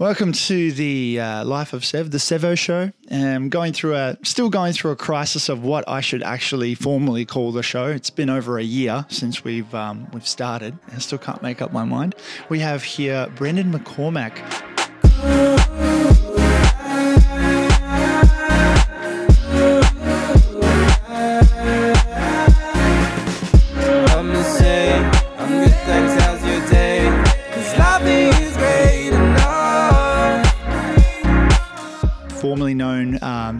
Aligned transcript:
Welcome 0.00 0.30
to 0.30 0.70
the 0.70 1.18
uh, 1.18 1.44
Life 1.44 1.72
of 1.72 1.84
Sev, 1.84 2.12
the 2.12 2.18
Sevo 2.18 2.56
Show. 2.56 2.92
Um, 3.10 3.48
going 3.48 3.72
through 3.72 3.96
a, 3.96 4.16
still 4.22 4.48
going 4.48 4.72
through 4.72 4.92
a 4.92 4.96
crisis 4.96 5.48
of 5.48 5.64
what 5.64 5.82
I 5.88 6.00
should 6.00 6.22
actually 6.22 6.76
formally 6.76 7.24
call 7.24 7.50
the 7.50 7.64
show. 7.64 7.86
It's 7.86 8.08
been 8.08 8.30
over 8.30 8.58
a 8.58 8.62
year 8.62 9.06
since 9.08 9.42
we've 9.42 9.74
um, 9.74 10.06
we've 10.12 10.28
started. 10.28 10.78
I 10.94 10.98
still 11.00 11.18
can't 11.18 11.42
make 11.42 11.60
up 11.60 11.72
my 11.72 11.82
mind. 11.82 12.14
We 12.48 12.60
have 12.60 12.84
here 12.84 13.26
Brendon 13.34 13.72
McCormack. 13.72 14.38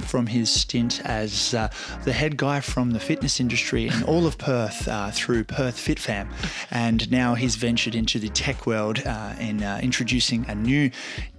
From 0.09 0.27
his 0.27 0.51
stint 0.51 1.03
as 1.05 1.55
uh, 1.55 1.69
the 2.05 2.13
head 2.13 2.37
guy 2.37 2.61
from 2.61 2.93
the 2.93 3.01
fitness 3.01 3.41
industry 3.41 3.89
in 3.89 4.03
all 4.05 4.27
of 4.27 4.39
Perth 4.39 4.89
uh, 4.89 5.11
through 5.11 5.45
Perth 5.45 5.77
FitFam. 5.77 6.29
And 6.71 7.11
now 7.11 7.35
he's 7.35 7.57
ventured 7.57 7.95
into 7.95 8.19
the 8.19 8.31
tech 8.31 8.67
world 8.67 9.03
uh, 9.05 9.35
in 9.39 9.63
uh, 9.63 9.81
introducing 9.83 10.47
a 10.49 10.55
new 10.55 10.91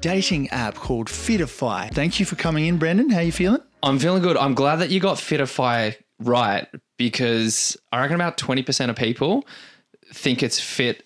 dating 0.01 0.49
app 0.49 0.75
called 0.75 1.07
Fitify. 1.07 1.91
Thank 1.93 2.19
you 2.19 2.25
for 2.25 2.35
coming 2.35 2.67
in, 2.67 2.77
Brendon. 2.77 3.09
How 3.09 3.19
are 3.19 3.23
you 3.23 3.31
feeling? 3.31 3.61
I'm 3.81 3.97
feeling 3.97 4.21
good. 4.21 4.37
I'm 4.37 4.53
glad 4.53 4.77
that 4.77 4.91
you 4.91 4.99
got 4.99 5.17
Fitify 5.17 5.95
right 6.19 6.67
because 6.97 7.77
I 7.91 8.01
reckon 8.01 8.15
about 8.15 8.37
20% 8.37 8.89
of 8.89 8.95
people 8.95 9.45
think 10.13 10.43
it's 10.43 10.59
fit. 10.59 11.03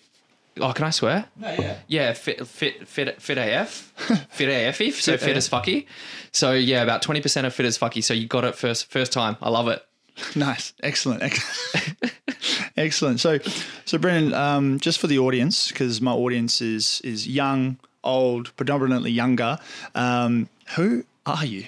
Oh, 0.60 0.72
can 0.72 0.84
I 0.86 0.90
swear? 0.90 1.26
No, 1.36 1.50
yeah. 1.58 1.76
Yeah, 1.88 2.12
fit, 2.12 2.46
fit, 2.46 2.86
fit, 2.86 3.20
fit 3.20 3.38
AF, 3.38 3.92
fit 4.30 4.48
AF, 4.48 5.00
so 5.00 5.16
fit 5.16 5.36
as 5.36 5.48
fucky. 5.48 5.86
So 6.30 6.52
yeah, 6.52 6.82
about 6.82 7.02
20% 7.02 7.44
of 7.44 7.54
fit 7.54 7.66
as 7.66 7.76
fucky. 7.78 8.02
So 8.04 8.14
you 8.14 8.26
got 8.26 8.44
it 8.44 8.54
first, 8.54 8.90
first 8.90 9.12
time. 9.12 9.36
I 9.42 9.50
love 9.50 9.68
it. 9.68 9.84
Nice, 10.36 10.74
excellent, 10.80 11.24
excellent. 12.76 13.18
So, 13.18 13.38
so 13.84 13.98
Brendon, 13.98 14.32
um, 14.32 14.78
just 14.78 15.00
for 15.00 15.08
the 15.08 15.18
audience, 15.18 15.68
because 15.70 16.00
my 16.00 16.12
audience 16.12 16.60
is 16.62 17.00
is 17.02 17.26
young, 17.26 17.78
old, 18.04 18.54
predominantly 18.56 19.10
younger. 19.10 19.58
Um, 19.96 20.48
who 20.76 21.04
are 21.26 21.44
you? 21.44 21.64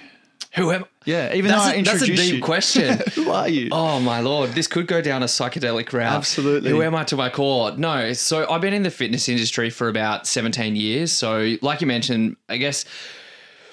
Who 0.56 0.70
am? 0.72 0.84
Yeah, 1.04 1.34
even 1.34 1.50
That's 1.50 1.64
though 1.64 1.70
I 1.70 1.74
a, 1.74 1.82
that's 1.82 1.88
a 1.88 2.04
introduced 2.04 2.22
deep 2.22 2.34
you. 2.36 2.42
question. 2.42 2.98
Who 3.14 3.30
are 3.30 3.48
you? 3.48 3.68
Oh 3.72 4.00
my 4.00 4.20
lord, 4.20 4.50
this 4.52 4.66
could 4.66 4.86
go 4.86 5.00
down 5.00 5.22
a 5.22 5.26
psychedelic 5.26 5.92
route. 5.92 6.12
Absolutely. 6.12 6.70
Who 6.70 6.82
am 6.82 6.94
I 6.94 7.04
to 7.04 7.16
my 7.16 7.28
core? 7.28 7.72
No, 7.76 8.12
so 8.14 8.50
I've 8.50 8.60
been 8.62 8.72
in 8.74 8.82
the 8.82 8.90
fitness 8.90 9.28
industry 9.28 9.70
for 9.70 9.88
about 9.88 10.26
17 10.26 10.74
years. 10.74 11.12
So, 11.12 11.56
like 11.62 11.80
you 11.80 11.86
mentioned, 11.86 12.36
I 12.48 12.56
guess 12.56 12.84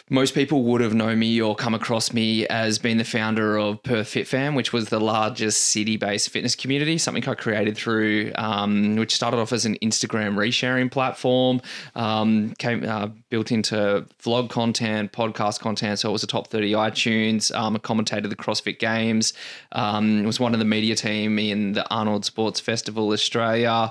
most 0.09 0.35
people 0.35 0.63
would 0.63 0.81
have 0.81 0.93
known 0.93 1.19
me 1.19 1.41
or 1.41 1.55
come 1.55 1.73
across 1.73 2.11
me 2.11 2.45
as 2.47 2.77
being 2.77 2.97
the 2.97 3.05
founder 3.05 3.57
of 3.57 3.81
Perth 3.83 4.09
Fit 4.09 4.27
Fam, 4.27 4.53
which 4.53 4.73
was 4.73 4.89
the 4.89 4.99
largest 4.99 5.61
city-based 5.69 6.29
fitness 6.29 6.55
community. 6.55 6.97
Something 6.97 7.27
I 7.27 7.35
created 7.35 7.77
through, 7.77 8.33
um, 8.35 8.97
which 8.97 9.15
started 9.15 9.37
off 9.37 9.53
as 9.53 9.65
an 9.65 9.75
Instagram 9.81 10.35
resharing 10.35 10.91
platform, 10.91 11.61
um, 11.95 12.53
came 12.57 12.83
uh, 12.83 13.07
built 13.29 13.53
into 13.53 14.05
vlog 14.21 14.49
content, 14.49 15.13
podcast 15.13 15.61
content. 15.61 15.99
So 15.99 16.09
it 16.09 16.11
was 16.11 16.23
a 16.23 16.27
top 16.27 16.47
30 16.47 16.73
iTunes. 16.73 17.55
Um, 17.55 17.77
I 17.77 17.79
commentated 17.79 18.29
the 18.29 18.35
CrossFit 18.35 18.79
Games. 18.79 19.33
Um, 19.71 20.23
was 20.23 20.37
one 20.37 20.53
of 20.53 20.59
the 20.59 20.65
media 20.65 20.95
team 20.95 21.39
in 21.39 21.71
the 21.71 21.89
Arnold 21.89 22.25
Sports 22.25 22.59
Festival 22.59 23.13
Australia, 23.13 23.89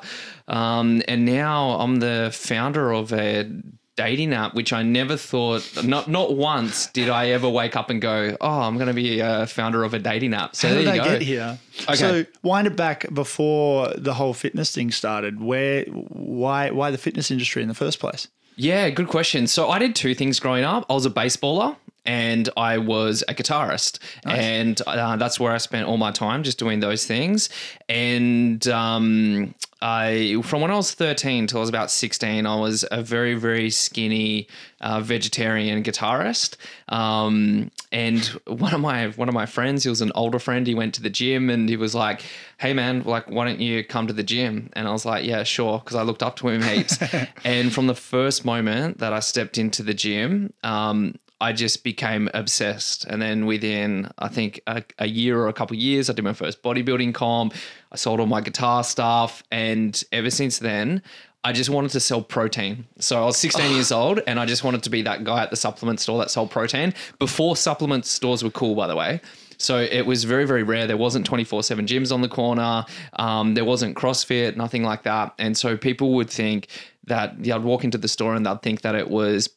um, 0.49 1.03
and 1.09 1.25
now 1.25 1.71
I'm 1.81 1.97
the 1.97 2.31
founder 2.35 2.93
of 2.93 3.13
a 3.15 3.51
dating 4.05 4.33
app, 4.33 4.55
which 4.55 4.72
I 4.72 4.83
never 4.83 5.17
thought, 5.17 5.84
not 5.84 6.08
not 6.08 6.36
once 6.36 6.86
did 6.89 7.08
I 7.08 7.31
ever 7.31 7.48
wake 7.48 7.77
up 7.77 7.91
and 7.91 8.00
go, 8.00 8.36
oh, 8.41 8.61
I'm 8.61 8.77
going 8.77 8.89
to 8.89 8.95
be 8.95 9.20
a 9.20 9.47
founder 9.47 9.84
of 9.84 9.95
a 9.95 9.98
dating 9.98 10.34
app. 10.34 10.56
So 10.56 10.69
How 10.69 10.75
there 10.75 10.83
did 10.84 10.95
you 10.95 11.00
I 11.00 11.05
go. 11.05 11.11
get 11.12 11.22
here? 11.22 11.58
Okay. 11.83 11.95
So 11.97 12.25
wind 12.42 12.67
it 12.67 12.77
back 12.77 13.07
before 13.12 13.92
the 13.96 14.14
whole 14.14 14.35
fitness 14.35 14.74
thing 14.74 14.91
started. 14.91 15.41
Where, 15.41 15.85
why, 15.85 16.70
why 16.70 16.91
the 16.91 16.98
fitness 16.98 17.30
industry 17.30 17.62
in 17.62 17.68
the 17.68 17.74
first 17.74 18.01
place? 18.01 18.29
Yeah, 18.57 18.91
good 18.91 19.08
question. 19.08 19.46
So 19.46 19.70
I 19.70 19.79
did 19.79 19.95
two 19.95 20.14
things 20.14 20.39
growing 20.39 20.64
up. 20.64 20.85
I 20.91 20.92
was 20.95 21.07
a 21.07 21.11
baseballer 21.11 21.77
and 22.05 22.48
I 22.57 22.79
was 22.79 23.23
a 23.29 23.35
guitarist, 23.35 23.98
and 24.24 24.80
uh, 24.86 25.17
that's 25.17 25.39
where 25.39 25.52
I 25.52 25.58
spent 25.58 25.86
all 25.86 25.96
my 25.96 26.11
time 26.11 26.42
just 26.42 26.58
doing 26.58 26.80
those 26.80 27.07
things. 27.07 27.48
And 27.89 28.67
um, 28.68 29.55
I, 29.80 30.41
from 30.42 30.62
when 30.62 30.70
I 30.70 30.77
was 30.77 30.92
thirteen 30.95 31.46
till 31.46 31.58
I 31.58 31.61
was 31.61 31.68
about 31.68 31.91
sixteen, 31.91 32.46
I 32.46 32.57
was 32.57 32.85
a 32.91 33.02
very 33.02 33.35
very 33.35 33.70
skinny 33.70 34.48
uh, 34.80 35.01
vegetarian 35.01 35.83
guitarist. 35.83 36.57
Um, 36.89 37.70
and 37.92 38.24
one 38.46 38.74
of 38.74 38.80
my 38.80 39.08
one 39.08 39.29
of 39.29 39.35
my 39.35 39.46
friends, 39.46 39.85
he 39.85 39.89
was 39.89 40.01
an 40.01 40.12
older 40.14 40.39
friend. 40.39 40.67
He 40.67 40.74
went 40.74 40.95
to 40.95 41.02
the 41.02 41.11
gym 41.11 41.51
and 41.51 41.68
he 41.68 41.77
was 41.77 41.95
like, 41.95 42.23
"Hey 42.58 42.73
man, 42.73 43.02
like, 43.02 43.30
why 43.30 43.45
don't 43.45 43.61
you 43.61 43.85
come 43.85 44.07
to 44.08 44.12
the 44.12 44.23
gym?" 44.23 44.70
And 44.73 44.89
I 44.89 44.92
was 44.92 45.05
like, 45.05 45.24
"Yeah, 45.24 45.42
sure," 45.45 45.79
because 45.79 45.96
I 45.96 46.02
looked 46.02 46.23
up 46.23 46.36
to 46.36 46.48
him 46.48 46.62
heaps. 46.62 46.98
and 47.45 47.73
from 47.73 47.86
the 47.86 47.95
first 47.95 48.45
moment 48.45 48.98
that 48.98 49.12
I 49.12 49.20
stepped 49.20 49.58
into 49.58 49.83
the 49.83 49.95
gym, 49.95 50.52
um, 50.64 51.14
I 51.42 51.53
just 51.53 51.83
became 51.83 52.30
obsessed. 52.35 53.05
And 53.05 53.20
then 53.20 53.47
within, 53.47 54.08
I 54.17 54.29
think, 54.29 54.61
a, 54.69 54.85
a 55.01 55.07
year 55.07 55.41
or 55.41 55.48
a 55.48 55.53
couple 55.53 55.75
of 55.77 55.80
years, 55.80 56.08
I 56.08 56.13
did 56.13 56.25
my 56.25 56.35
first 56.35 56.63
bodybuilding 56.63 57.14
comp. 57.14 57.53
I 57.91 57.97
sold 57.97 58.20
all 58.20 58.27
my 58.27 58.41
guitar 58.41 58.85
stuff. 58.85 59.42
And 59.51 60.01
ever 60.13 60.30
since 60.30 60.61
then, 60.61 61.03
I 61.42 61.53
just 61.53 61.69
wanted 61.69 61.91
to 61.91 62.01
sell 62.01 62.23
protein. 62.23 62.86
So 63.01 63.20
I 63.20 63.25
was 63.25 63.39
16 63.39 63.73
years 63.73 63.91
old 63.91 64.20
and 64.29 64.39
I 64.39 64.47
just 64.47 64.63
wanted 64.63 64.85
to 64.85 64.91
be 64.91 65.03
that 65.03 65.25
guy 65.25 65.42
at 65.42 65.51
the 65.51 65.57
supplement 65.57 65.98
store 65.98 66.19
that 66.20 66.30
sold 66.30 66.53
protein 66.53 66.95
before 67.19 67.57
supplement 67.57 68.07
stores 68.07 68.45
were 68.45 68.51
cool, 68.51 68.77
by 68.77 68.86
the 68.86 68.95
way. 68.95 69.20
So 69.59 69.80
it 69.80 70.07
was 70.07 70.23
very, 70.23 70.45
very 70.45 70.63
rare. 70.63 70.86
There 70.86 70.97
wasn't 70.97 71.27
24 71.27 71.64
7 71.64 71.86
gyms 71.86 72.13
on 72.13 72.20
the 72.20 72.29
corner. 72.29 72.85
Um, 73.14 73.55
there 73.55 73.64
wasn't 73.64 73.97
CrossFit, 73.97 74.57
nothing 74.57 74.85
like 74.85 75.03
that. 75.03 75.35
And 75.41 75.57
so 75.59 75.77
people 75.77 76.14
would 76.14 76.30
think 76.30 76.69
that 77.09 77.45
yeah, 77.45 77.57
I'd 77.57 77.64
walk 77.64 77.83
into 77.83 77.98
the 77.98 78.07
store 78.07 78.36
and 78.36 78.47
they'd 78.47 78.63
think 78.63 78.83
that 78.83 78.95
it 78.95 79.11
was 79.11 79.48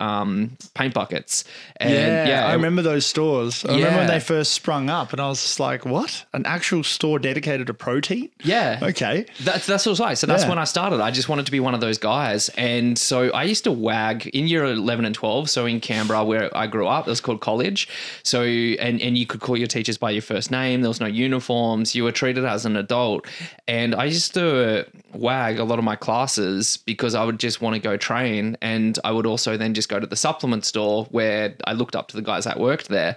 um, 0.00 0.56
paint 0.74 0.94
buckets. 0.94 1.44
And 1.76 2.28
yeah, 2.28 2.46
I 2.46 2.54
remember 2.54 2.82
those 2.82 3.06
stores. 3.06 3.64
I 3.64 3.74
remember 3.76 3.98
when 3.98 4.06
they 4.08 4.20
first 4.20 4.52
sprung 4.52 4.90
up, 4.90 5.12
and 5.12 5.20
I 5.20 5.28
was 5.28 5.40
just 5.40 5.60
like, 5.60 5.84
"What? 5.84 6.24
An 6.32 6.44
actual 6.46 6.82
store 6.82 7.18
dedicated 7.18 7.66
to 7.68 7.74
protein?" 7.74 8.30
Yeah. 8.42 8.78
Okay. 8.82 9.26
That's 9.40 9.66
that's 9.66 9.84
what 9.86 9.90
it 9.90 9.92
was 9.92 10.00
like. 10.00 10.16
So 10.16 10.26
that's 10.26 10.42
Yeah. 10.44 10.48
when 10.48 10.58
I 10.58 10.64
started. 10.64 11.00
I 11.00 11.10
just 11.10 11.28
wanted 11.28 11.46
to 11.46 11.52
be 11.52 11.60
one 11.60 11.74
of 11.74 11.80
those 11.80 11.98
guys. 11.98 12.48
And 12.56 12.98
so 12.98 13.30
I 13.30 13.44
used 13.44 13.64
to 13.64 13.72
wag 13.72 14.26
in 14.28 14.48
year 14.48 14.64
eleven 14.64 15.04
and 15.04 15.14
twelve. 15.14 15.50
So 15.50 15.66
in 15.66 15.80
Canberra, 15.80 16.24
where 16.24 16.56
I 16.56 16.66
grew 16.66 16.86
up, 16.86 17.06
it 17.06 17.10
was 17.10 17.20
called 17.20 17.40
college. 17.40 17.88
So 18.22 18.42
and 18.42 19.00
and 19.00 19.16
you 19.18 19.26
could 19.26 19.40
call 19.40 19.56
your 19.56 19.68
teachers 19.68 19.98
by 19.98 20.10
your 20.10 20.22
first 20.22 20.50
name. 20.50 20.80
There 20.80 20.88
was 20.90 21.00
no 21.00 21.06
uniforms. 21.06 21.94
You 21.94 22.04
were 22.04 22.12
treated 22.12 22.44
as 22.44 22.64
an 22.66 22.76
adult. 22.76 23.26
And 23.68 23.94
I 23.94 24.04
used 24.04 24.34
to 24.34 24.86
wag 25.12 25.58
a 25.58 25.64
lot 25.64 25.78
of 25.78 25.84
my 25.84 25.96
classes 25.96 26.78
because 26.78 27.14
I 27.14 27.24
would 27.24 27.38
just 27.38 27.60
want 27.60 27.74
to 27.74 27.80
go 27.80 27.96
train, 27.96 28.56
and 28.62 28.98
I 29.04 29.10
would 29.12 29.26
also 29.26 29.56
then 29.56 29.74
just 29.74 29.88
go 29.90 30.00
to 30.00 30.06
the 30.06 30.16
supplement 30.16 30.64
store 30.64 31.04
where 31.10 31.54
I 31.64 31.72
looked 31.74 31.96
up 31.96 32.08
to 32.08 32.16
the 32.16 32.22
guys 32.22 32.44
that 32.44 32.58
worked 32.58 32.88
there. 32.88 33.16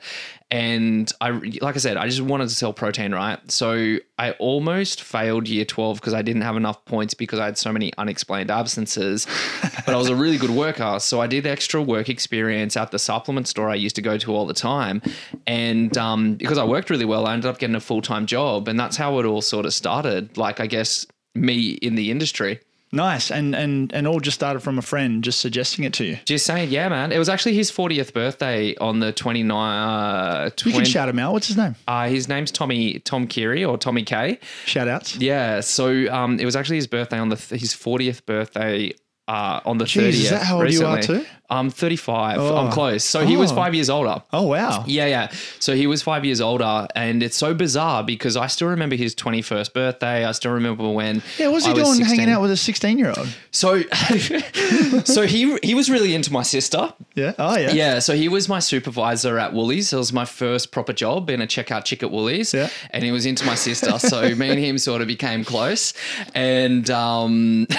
And 0.52 1.12
I, 1.22 1.32
like 1.32 1.76
I 1.76 1.80
said, 1.80 1.98
I 1.98 2.08
just 2.08 2.22
wanted 2.22 2.50
to 2.50 2.54
sell 2.54 2.74
protein, 2.74 3.12
right? 3.12 3.40
So 3.50 3.98
I 4.20 4.32
almost 4.34 5.02
failed 5.02 5.48
year 5.48 5.66
12 5.66 6.00
because 6.00 6.14
I 6.14 6.22
didn't 6.22 6.44
have 6.44 6.58
enough 6.58 6.84
points 6.86 7.14
because 7.14 7.40
I 7.40 7.46
had 7.46 7.58
so 7.58 7.72
many 7.72 7.92
unexplained 7.98 8.52
absences. 8.52 9.26
but 9.86 9.96
I 9.96 9.98
was 9.98 10.10
a 10.10 10.16
really 10.16 10.38
good 10.38 10.52
worker. 10.52 10.98
So 11.00 11.22
I 11.22 11.28
did 11.28 11.48
extra 11.48 11.82
work 11.82 12.10
experience 12.10 12.78
at 12.78 12.92
the 12.92 13.00
supplement 13.00 13.48
store 13.48 13.70
I 13.70 13.76
used 13.76 13.96
to 13.96 14.02
go 14.02 14.18
to 14.18 14.36
all 14.36 14.46
the 14.46 14.54
time. 14.54 15.02
And 15.48 15.98
um, 15.98 16.36
because 16.36 16.58
I 16.58 16.66
worked 16.66 16.90
really 16.90 17.06
well, 17.06 17.26
I 17.26 17.34
ended 17.34 17.50
up 17.50 17.58
getting 17.58 17.76
a 17.76 17.82
full 17.82 18.02
time 18.02 18.26
job. 18.26 18.68
And 18.68 18.80
that's 18.80 18.98
how 18.98 19.20
it 19.20 19.26
all 19.26 19.42
sort 19.42 19.66
of 19.66 19.74
started. 19.74 20.38
Like, 20.38 20.60
I 20.60 20.68
guess, 20.68 21.08
me 21.34 21.72
in 21.82 21.96
the 21.96 22.12
industry. 22.12 22.60
Nice, 22.94 23.32
and 23.32 23.56
and 23.56 23.92
and 23.92 24.08
all 24.08 24.20
just 24.20 24.36
started 24.36 24.60
from 24.62 24.78
a 24.78 24.82
friend 24.84 25.24
just 25.24 25.40
suggesting 25.40 25.84
it 25.84 25.94
to 25.94 26.06
you. 26.06 26.20
Just 26.26 26.46
saying, 26.46 26.70
yeah, 26.70 26.88
man. 26.90 27.12
It 27.12 27.18
was 27.18 27.28
actually 27.28 27.56
his 27.56 27.72
40th 27.72 28.14
birthday 28.14 28.76
on 28.78 29.00
the 29.00 29.12
29th. 29.12 29.52
Uh, 29.52 30.44
You 30.46 30.72
20, 30.72 30.78
can 30.78 30.86
shout 30.86 31.10
him 31.10 31.18
out. 31.20 31.34
What's 31.34 31.48
his 31.48 31.58
name? 31.58 31.76
uh, 31.88 32.08
his 32.08 32.28
name's 32.30 32.52
Tommy 32.52 33.00
Tom 33.00 33.28
Keary 33.28 33.66
or 33.66 33.78
Tommy 33.78 34.04
K. 34.04 34.40
Shout 34.66 34.88
outs. 34.88 35.16
Yeah, 35.18 35.60
so 35.62 36.08
um, 36.14 36.40
it 36.40 36.46
was 36.46 36.56
actually 36.56 36.78
his 36.78 36.88
birthday 36.88 37.18
on 37.18 37.30
the 37.30 37.36
his 37.36 37.74
40th 37.74 38.26
birthday 38.26 38.94
uh, 39.28 39.60
on 39.66 39.78
the 39.80 39.86
Jeez, 39.86 40.02
30th. 40.02 40.10
is 40.10 40.30
that 40.30 40.44
how 40.44 40.62
old 40.62 40.72
you 40.72 40.86
are 40.86 41.02
too? 41.02 41.26
I'm 41.50 41.70
35. 41.70 42.40
Oh. 42.40 42.56
I'm 42.58 42.72
close. 42.72 43.04
So 43.04 43.26
he 43.26 43.38
was 43.38 43.52
Oh. 43.52 43.56
five 43.56 43.76
years 43.76 43.90
older. 43.90 44.24
Oh 44.32 44.44
wow. 44.44 44.84
Yeah, 44.88 45.06
yeah. 45.06 45.30
So 45.60 45.76
he 45.76 45.86
was 45.86 46.02
five 46.02 46.26
years 46.26 46.42
older, 46.42 46.88
and 46.96 47.22
it's 47.22 47.38
so 47.38 47.54
bizarre 47.54 48.04
because 48.04 48.36
I 48.36 48.48
still 48.48 48.70
remember 48.70 48.96
his 48.96 49.14
21st 49.14 49.74
birthday. 49.74 50.26
I 50.26 50.32
still 50.32 50.52
remember 50.54 50.90
when. 50.90 51.22
Yeah, 51.38 51.50
what's 51.50 51.66
he 51.66 51.72
I 51.72 51.74
was 51.76 51.84
doing 51.84 51.96
16. 51.96 52.18
hanging 52.18 52.34
out 52.34 52.42
with 52.42 52.50
a 52.52 52.58
16 52.58 52.98
year 52.98 53.14
old? 53.16 53.28
So, 53.52 53.82
so 55.04 55.28
he 55.28 55.58
he 55.62 55.76
was 55.76 55.90
really 55.90 56.16
into 56.16 56.32
my 56.34 56.44
sister. 56.44 56.92
Yeah. 57.14 57.34
Oh 57.38 57.58
yeah. 57.58 57.72
Yeah, 57.72 58.00
so 58.00 58.16
he 58.16 58.30
was 58.30 58.50
my 58.50 58.60
supervisor 58.60 59.38
at 59.38 59.54
Woolies. 59.54 59.94
It 59.94 59.98
was 59.98 60.12
my 60.14 60.26
first 60.26 60.72
proper 60.72 60.94
job 60.94 61.28
being 61.28 61.42
a 61.42 61.46
checkout 61.48 61.86
chick 61.86 62.02
at 62.04 62.10
Woolies. 62.10 62.54
Yeah. 62.54 62.70
And 62.90 63.04
he 63.04 63.12
was 63.12 63.26
into 63.26 63.46
my 63.46 63.56
sister. 63.56 64.00
So 64.00 64.34
me 64.36 64.50
and 64.50 64.60
him 64.60 64.78
sort 64.80 65.02
of 65.02 65.08
became 65.08 65.44
close. 65.44 65.94
And 66.34 66.90
um, 66.90 67.68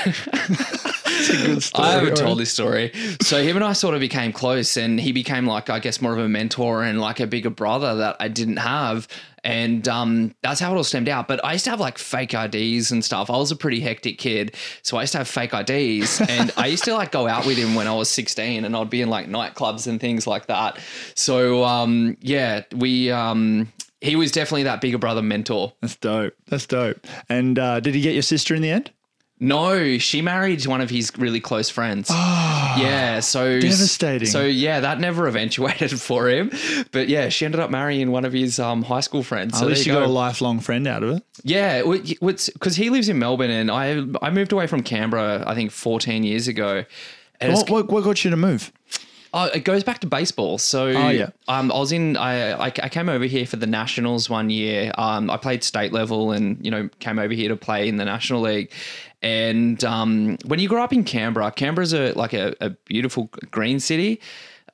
It's 1.17 1.29
a 1.31 1.47
good 1.47 1.63
story. 1.63 1.89
I 1.89 1.93
haven't 1.93 2.11
All 2.11 2.17
told 2.17 2.39
this 2.39 2.53
story. 2.53 2.93
So 3.23 3.43
him 3.43 3.54
him 3.55 3.63
and 3.63 3.71
I 3.71 3.73
sort 3.73 3.95
of 3.95 4.01
became 4.01 4.33
close, 4.33 4.77
and 4.77 4.99
he 5.01 5.13
became 5.13 5.47
like 5.47 5.71
I 5.71 5.79
guess 5.79 6.01
more 6.01 6.13
of 6.13 6.19
a 6.19 6.29
mentor 6.29 6.83
and 6.83 7.01
like 7.01 7.21
a 7.21 7.27
bigger 7.27 7.51
brother 7.51 7.95
that 7.97 8.17
I 8.19 8.29
didn't 8.29 8.57
have. 8.57 9.07
And 9.45 9.87
um, 9.89 10.35
that's 10.43 10.59
how 10.59 10.73
it 10.73 10.77
all 10.77 10.85
stemmed 10.85 11.09
out. 11.09 11.29
But 11.29 11.45
I 11.45 11.53
used 11.53 11.65
to 11.65 11.71
have 11.71 11.79
like 11.79 11.99
fake 11.99 12.33
IDs 12.33 12.91
and 12.91 13.05
stuff. 13.05 13.29
I 13.29 13.37
was 13.37 13.51
a 13.51 13.57
pretty 13.57 13.79
hectic 13.79 14.17
kid. 14.17 14.57
So 14.83 14.97
I 14.97 15.03
used 15.03 15.13
to 15.13 15.19
have 15.19 15.29
fake 15.29 15.53
IDs. 15.53 16.21
and 16.29 16.51
I 16.57 16.67
used 16.67 16.85
to 16.85 16.95
like 16.95 17.13
go 17.13 17.29
out 17.29 17.45
with 17.45 17.59
him 17.59 17.75
when 17.75 17.87
I 17.87 17.95
was 17.95 18.09
16 18.09 18.65
and 18.65 18.75
I'd 18.75 18.89
be 18.89 19.03
in 19.03 19.11
like 19.11 19.29
nightclubs 19.29 19.87
and 19.87 20.01
things 20.01 20.27
like 20.27 20.47
that. 20.47 20.79
So 21.15 21.63
um, 21.65 22.17
yeah, 22.21 22.63
we. 22.75 23.11
Um, 23.11 23.71
he 24.01 24.17
was 24.17 24.33
definitely 24.33 24.65
that 24.65 24.83
bigger 24.83 24.99
brother 24.99 25.23
mentor. 25.23 25.73
That's 25.81 25.97
dope. 25.97 26.35
That's 26.47 26.67
dope. 26.67 27.07
And 27.31 27.59
uh, 27.59 27.81
did 27.81 27.95
he 27.95 28.03
get 28.03 28.13
your 28.13 28.23
sister 28.23 28.55
in 28.55 28.61
the 28.61 28.71
end? 28.71 28.91
No, 29.45 29.99
she 29.99 30.23
married 30.23 30.67
one 30.67 30.81
of 30.81 30.89
his 30.89 31.13
really 31.19 31.41
close 31.41 31.69
friends. 31.69 32.09
yeah, 32.11 33.21
so 33.21 33.61
Devastating. 33.61 34.27
So 34.27 34.43
yeah, 34.45 34.81
that 34.81 35.01
never 35.01 35.29
eventuated 35.29 36.01
for 36.01 36.29
him. 36.29 36.51
But 36.93 37.09
yeah, 37.09 37.29
she 37.29 37.45
ended 37.45 37.61
up 37.61 37.71
marrying 37.71 38.11
one 38.11 38.25
of 38.25 38.33
his 38.33 38.59
um, 38.59 38.83
high 38.83 39.01
school 39.01 39.23
friends. 39.23 39.55
At 39.55 39.59
so 39.61 39.67
least 39.67 39.85
you 39.87 39.93
there 39.93 40.01
got 40.03 40.09
a 40.09 40.13
lifelong 40.13 40.61
friend 40.61 40.87
out 40.89 41.03
of 41.03 41.17
it. 41.17 41.23
Yeah, 41.43 41.83
because 41.83 42.77
he 42.77 42.89
lives 42.89 43.11
in 43.11 43.19
Melbourne, 43.19 43.51
and 43.51 43.71
I 43.71 44.03
I 44.23 44.31
moved 44.31 44.53
away 44.53 44.67
from 44.67 44.83
Canberra. 44.83 45.45
I 45.47 45.55
think 45.55 45.71
14 45.71 46.25
years 46.25 46.49
ago. 46.49 46.85
What, 47.43 47.69
what, 47.69 47.89
what 47.91 48.05
got 48.05 48.25
you 48.25 48.31
to 48.31 48.39
move? 48.39 48.73
Oh, 49.37 49.47
it 49.47 49.65
goes 49.65 49.83
back 49.83 49.99
to 49.99 50.07
baseball. 50.07 50.59
So, 50.59 50.87
Oh, 50.87 51.09
yeah. 51.09 51.31
um, 51.49 51.73
I 51.73 51.79
was 51.79 51.91
in. 51.91 52.17
I, 52.17 52.53
I 52.53 52.67
I 52.67 52.89
came 52.89 53.09
over 53.09 53.25
here 53.25 53.45
for 53.47 53.57
the 53.57 53.67
nationals 53.67 54.31
one 54.31 54.49
year. 54.49 54.93
Um, 54.97 55.29
I 55.29 55.37
played 55.37 55.65
state 55.65 55.93
level, 55.93 56.31
and 56.31 56.65
you 56.65 56.71
know, 56.71 56.89
came 57.01 57.19
over 57.19 57.35
here 57.35 57.49
to 57.49 57.57
play 57.57 57.89
in 57.89 57.97
the 57.97 58.05
national 58.05 58.43
league. 58.43 58.71
And 59.25 59.83
um, 59.85 60.37
when 60.45 60.61
you 60.61 60.69
grow 60.69 60.85
up 60.85 60.93
in 60.93 61.03
Canberra, 61.03 61.51
Canberra's 61.51 61.95
a 61.95 62.13
like 62.13 62.35
a, 62.35 62.55
a 62.61 62.71
beautiful 62.71 63.31
green 63.51 63.81
city. 63.81 64.21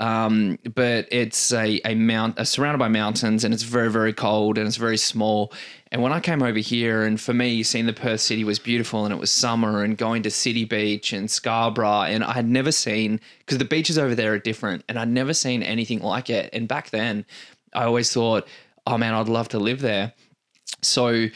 Um, 0.00 0.58
but 0.75 1.06
it's 1.12 1.52
a, 1.52 1.79
a 1.85 1.94
mount 1.94 2.38
uh, 2.38 2.44
surrounded 2.44 2.79
by 2.79 2.88
mountains 2.88 3.44
and 3.44 3.52
it's 3.52 3.64
very, 3.64 3.91
very 3.91 4.14
cold 4.14 4.56
and 4.56 4.67
it's 4.67 4.79
very 4.79 4.97
small. 4.97 5.52
And 5.93 6.00
when 6.00 6.11
I 6.11 6.20
came 6.20 6.43
over 6.43 6.58
here, 6.58 7.02
and 7.02 7.20
for 7.20 7.35
me, 7.35 7.62
seeing 7.62 7.85
the 7.85 7.93
Perth 7.93 8.23
city 8.23 8.43
was 8.43 8.58
beautiful 8.58 9.05
and 9.05 9.12
it 9.12 9.20
was 9.20 9.31
summer 9.31 9.85
and 9.85 9.99
going 9.99 10.23
to 10.23 10.31
City 10.31 10.64
Beach 10.64 11.12
and 11.12 11.31
Scarborough. 11.31 12.05
And 12.05 12.25
I 12.25 12.32
had 12.32 12.49
never 12.49 12.73
seen, 12.73 13.20
because 13.41 13.58
the 13.58 13.67
beaches 13.67 13.99
over 13.99 14.14
there 14.14 14.32
are 14.32 14.38
different, 14.38 14.85
and 14.88 14.99
I'd 14.99 15.08
never 15.08 15.35
seen 15.35 15.62
anything 15.62 16.00
like 16.00 16.31
it. 16.31 16.49
And 16.55 16.67
back 16.67 16.88
then, 16.91 17.26
I 17.75 17.85
always 17.85 18.11
thought, 18.11 18.49
oh 18.87 18.96
man, 18.96 19.12
I'd 19.12 19.29
love 19.29 19.50
to 19.50 19.58
live 19.58 19.81
there. 19.81 20.14
So 20.81 21.29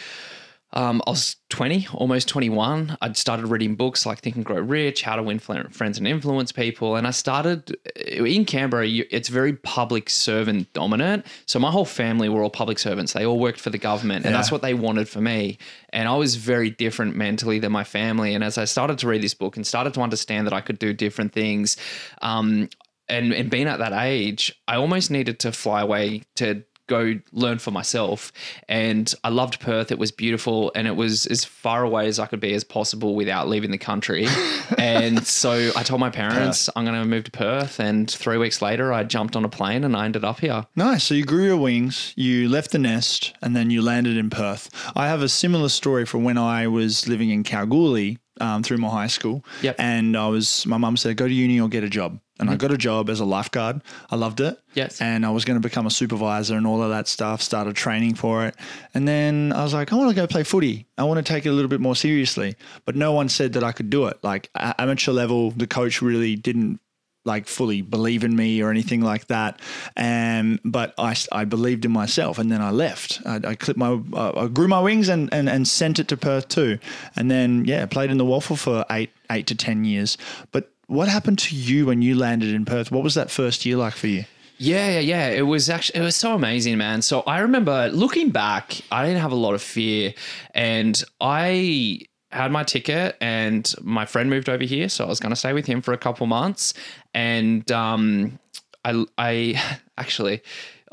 um, 0.74 1.00
I 1.06 1.10
was 1.10 1.36
20, 1.50 1.86
almost 1.94 2.28
21. 2.28 2.96
I'd 3.00 3.16
started 3.16 3.46
reading 3.46 3.76
books 3.76 4.04
like 4.04 4.20
Think 4.20 4.34
and 4.34 4.44
Grow 4.44 4.60
Rich, 4.60 5.02
How 5.02 5.14
to 5.14 5.22
Win 5.22 5.38
Friends 5.38 5.98
and 5.98 6.06
Influence 6.06 6.50
People. 6.50 6.96
And 6.96 7.06
I 7.06 7.12
started 7.12 7.76
in 7.96 8.44
Canberra, 8.44 8.86
it's 8.88 9.28
very 9.28 9.52
public 9.52 10.10
servant 10.10 10.72
dominant. 10.72 11.26
So 11.46 11.60
my 11.60 11.70
whole 11.70 11.84
family 11.84 12.28
were 12.28 12.42
all 12.42 12.50
public 12.50 12.80
servants. 12.80 13.12
They 13.12 13.24
all 13.24 13.38
worked 13.38 13.60
for 13.60 13.70
the 13.70 13.78
government, 13.78 14.24
and 14.26 14.32
Yeah. 14.32 14.38
that's 14.38 14.50
what 14.50 14.62
they 14.62 14.74
wanted 14.74 15.08
for 15.08 15.20
me. 15.20 15.58
And 15.90 16.08
I 16.08 16.16
was 16.16 16.34
very 16.34 16.70
different 16.70 17.14
mentally 17.14 17.60
than 17.60 17.70
my 17.70 17.84
family. 17.84 18.34
And 18.34 18.42
as 18.42 18.58
I 18.58 18.64
started 18.64 18.98
to 18.98 19.06
read 19.06 19.22
this 19.22 19.34
book 19.34 19.56
and 19.56 19.64
started 19.64 19.94
to 19.94 20.00
understand 20.00 20.46
that 20.48 20.52
I 20.52 20.60
could 20.60 20.80
do 20.80 20.92
different 20.92 21.32
things, 21.32 21.76
um, 22.20 22.68
and, 23.08 23.32
and 23.32 23.48
being 23.50 23.68
at 23.68 23.78
that 23.78 23.92
age, 23.92 24.52
I 24.66 24.76
almost 24.76 25.10
needed 25.10 25.38
to 25.40 25.52
fly 25.52 25.82
away 25.82 26.22
to 26.36 26.64
go 26.86 27.14
learn 27.32 27.58
for 27.58 27.70
myself. 27.70 28.32
And 28.68 29.12
I 29.24 29.28
loved 29.28 29.60
Perth. 29.60 29.90
It 29.90 29.98
was 29.98 30.12
beautiful 30.12 30.72
and 30.74 30.86
it 30.86 30.96
was 30.96 31.26
as 31.26 31.44
far 31.44 31.82
away 31.82 32.06
as 32.06 32.18
I 32.18 32.26
could 32.26 32.40
be 32.40 32.54
as 32.54 32.64
possible 32.64 33.14
without 33.14 33.48
leaving 33.48 33.70
the 33.70 33.78
country. 33.78 34.26
and 34.78 35.26
so 35.26 35.70
I 35.76 35.82
told 35.82 36.00
my 36.00 36.10
parents, 36.10 36.68
I'm 36.76 36.84
going 36.84 37.00
to 37.00 37.06
move 37.06 37.24
to 37.24 37.30
Perth. 37.30 37.80
And 37.80 38.10
three 38.10 38.36
weeks 38.36 38.60
later, 38.60 38.92
I 38.92 39.04
jumped 39.04 39.36
on 39.36 39.44
a 39.44 39.48
plane 39.48 39.84
and 39.84 39.96
I 39.96 40.04
ended 40.04 40.24
up 40.24 40.40
here. 40.40 40.66
Nice. 40.76 41.04
So 41.04 41.14
you 41.14 41.24
grew 41.24 41.44
your 41.44 41.56
wings, 41.56 42.12
you 42.16 42.48
left 42.48 42.72
the 42.72 42.78
nest, 42.78 43.34
and 43.42 43.56
then 43.56 43.70
you 43.70 43.82
landed 43.82 44.16
in 44.16 44.30
Perth. 44.30 44.70
I 44.94 45.08
have 45.08 45.22
a 45.22 45.28
similar 45.28 45.68
story 45.68 46.04
from 46.04 46.24
when 46.24 46.38
I 46.38 46.66
was 46.66 47.08
living 47.08 47.30
in 47.30 47.44
Kalgoorlie 47.44 48.18
um, 48.40 48.62
through 48.62 48.78
my 48.78 48.88
high 48.88 49.06
school. 49.06 49.44
Yep. 49.62 49.76
And 49.78 50.16
I 50.16 50.28
was, 50.28 50.66
my 50.66 50.76
mum 50.76 50.96
said, 50.96 51.16
go 51.16 51.26
to 51.26 51.34
uni 51.34 51.60
or 51.60 51.68
get 51.68 51.84
a 51.84 51.88
job. 51.88 52.18
And 52.40 52.50
I 52.50 52.56
got 52.56 52.72
a 52.72 52.76
job 52.76 53.10
as 53.10 53.20
a 53.20 53.24
lifeguard. 53.24 53.80
I 54.10 54.16
loved 54.16 54.40
it. 54.40 54.58
Yes. 54.74 55.00
And 55.00 55.24
I 55.24 55.30
was 55.30 55.44
going 55.44 55.60
to 55.60 55.66
become 55.66 55.86
a 55.86 55.90
supervisor 55.90 56.56
and 56.56 56.66
all 56.66 56.82
of 56.82 56.90
that 56.90 57.06
stuff, 57.06 57.40
started 57.40 57.76
training 57.76 58.16
for 58.16 58.44
it. 58.44 58.56
And 58.92 59.06
then 59.06 59.52
I 59.52 59.62
was 59.62 59.72
like, 59.72 59.92
I 59.92 59.96
want 59.96 60.10
to 60.10 60.16
go 60.16 60.26
play 60.26 60.42
footy. 60.42 60.86
I 60.98 61.04
want 61.04 61.24
to 61.24 61.32
take 61.32 61.46
it 61.46 61.50
a 61.50 61.52
little 61.52 61.68
bit 61.68 61.80
more 61.80 61.94
seriously. 61.94 62.56
But 62.84 62.96
no 62.96 63.12
one 63.12 63.28
said 63.28 63.52
that 63.52 63.62
I 63.62 63.70
could 63.70 63.88
do 63.88 64.06
it. 64.06 64.18
Like 64.24 64.50
amateur 64.54 65.12
level, 65.12 65.52
the 65.52 65.68
coach 65.68 66.02
really 66.02 66.34
didn't 66.34 66.80
like 67.24 67.46
fully 67.46 67.82
believe 67.82 68.24
in 68.24 68.36
me 68.36 68.60
or 68.62 68.70
anything 68.70 69.00
like 69.00 69.28
that. 69.28 69.60
Um, 69.96 70.58
but 70.64 70.92
I, 70.98 71.16
I 71.32 71.44
believed 71.44 71.84
in 71.84 71.92
myself 71.92 72.38
and 72.38 72.50
then 72.50 72.60
I 72.60 72.70
left. 72.70 73.22
I, 73.24 73.40
I 73.44 73.54
clipped 73.54 73.78
my, 73.78 73.98
uh, 74.12 74.44
I 74.44 74.48
grew 74.48 74.68
my 74.68 74.80
wings 74.80 75.08
and, 75.08 75.32
and, 75.32 75.48
and 75.48 75.66
sent 75.66 75.98
it 75.98 76.08
to 76.08 76.16
Perth 76.16 76.48
too. 76.48 76.78
And 77.16 77.30
then, 77.30 77.64
yeah, 77.64 77.86
played 77.86 78.10
in 78.10 78.18
the 78.18 78.24
WAFL 78.24 78.58
for 78.58 78.84
eight, 78.90 79.10
eight 79.30 79.46
to 79.46 79.54
10 79.54 79.84
years. 79.84 80.18
But 80.52 80.73
what 80.86 81.08
happened 81.08 81.38
to 81.40 81.56
you 81.56 81.86
when 81.86 82.02
you 82.02 82.14
landed 82.14 82.54
in 82.54 82.64
Perth? 82.64 82.90
What 82.90 83.02
was 83.02 83.14
that 83.14 83.30
first 83.30 83.64
year 83.64 83.76
like 83.76 83.94
for 83.94 84.06
you? 84.06 84.24
Yeah, 84.58 84.88
yeah, 84.88 85.00
yeah. 85.00 85.28
It 85.28 85.42
was 85.42 85.68
actually 85.68 86.00
it 86.00 86.04
was 86.04 86.16
so 86.16 86.34
amazing, 86.34 86.78
man. 86.78 87.02
So 87.02 87.20
I 87.22 87.40
remember 87.40 87.88
looking 87.88 88.30
back, 88.30 88.80
I 88.90 89.04
didn't 89.04 89.20
have 89.20 89.32
a 89.32 89.36
lot 89.36 89.54
of 89.54 89.62
fear, 89.62 90.14
and 90.54 91.02
I 91.20 92.00
had 92.30 92.52
my 92.52 92.64
ticket, 92.64 93.16
and 93.20 93.72
my 93.82 94.06
friend 94.06 94.30
moved 94.30 94.48
over 94.48 94.64
here, 94.64 94.88
so 94.88 95.04
I 95.04 95.08
was 95.08 95.20
going 95.20 95.30
to 95.30 95.36
stay 95.36 95.52
with 95.52 95.66
him 95.66 95.82
for 95.82 95.92
a 95.92 95.98
couple 95.98 96.26
months, 96.26 96.74
and 97.12 97.70
um, 97.72 98.38
I 98.84 99.04
I 99.18 99.78
actually. 99.98 100.42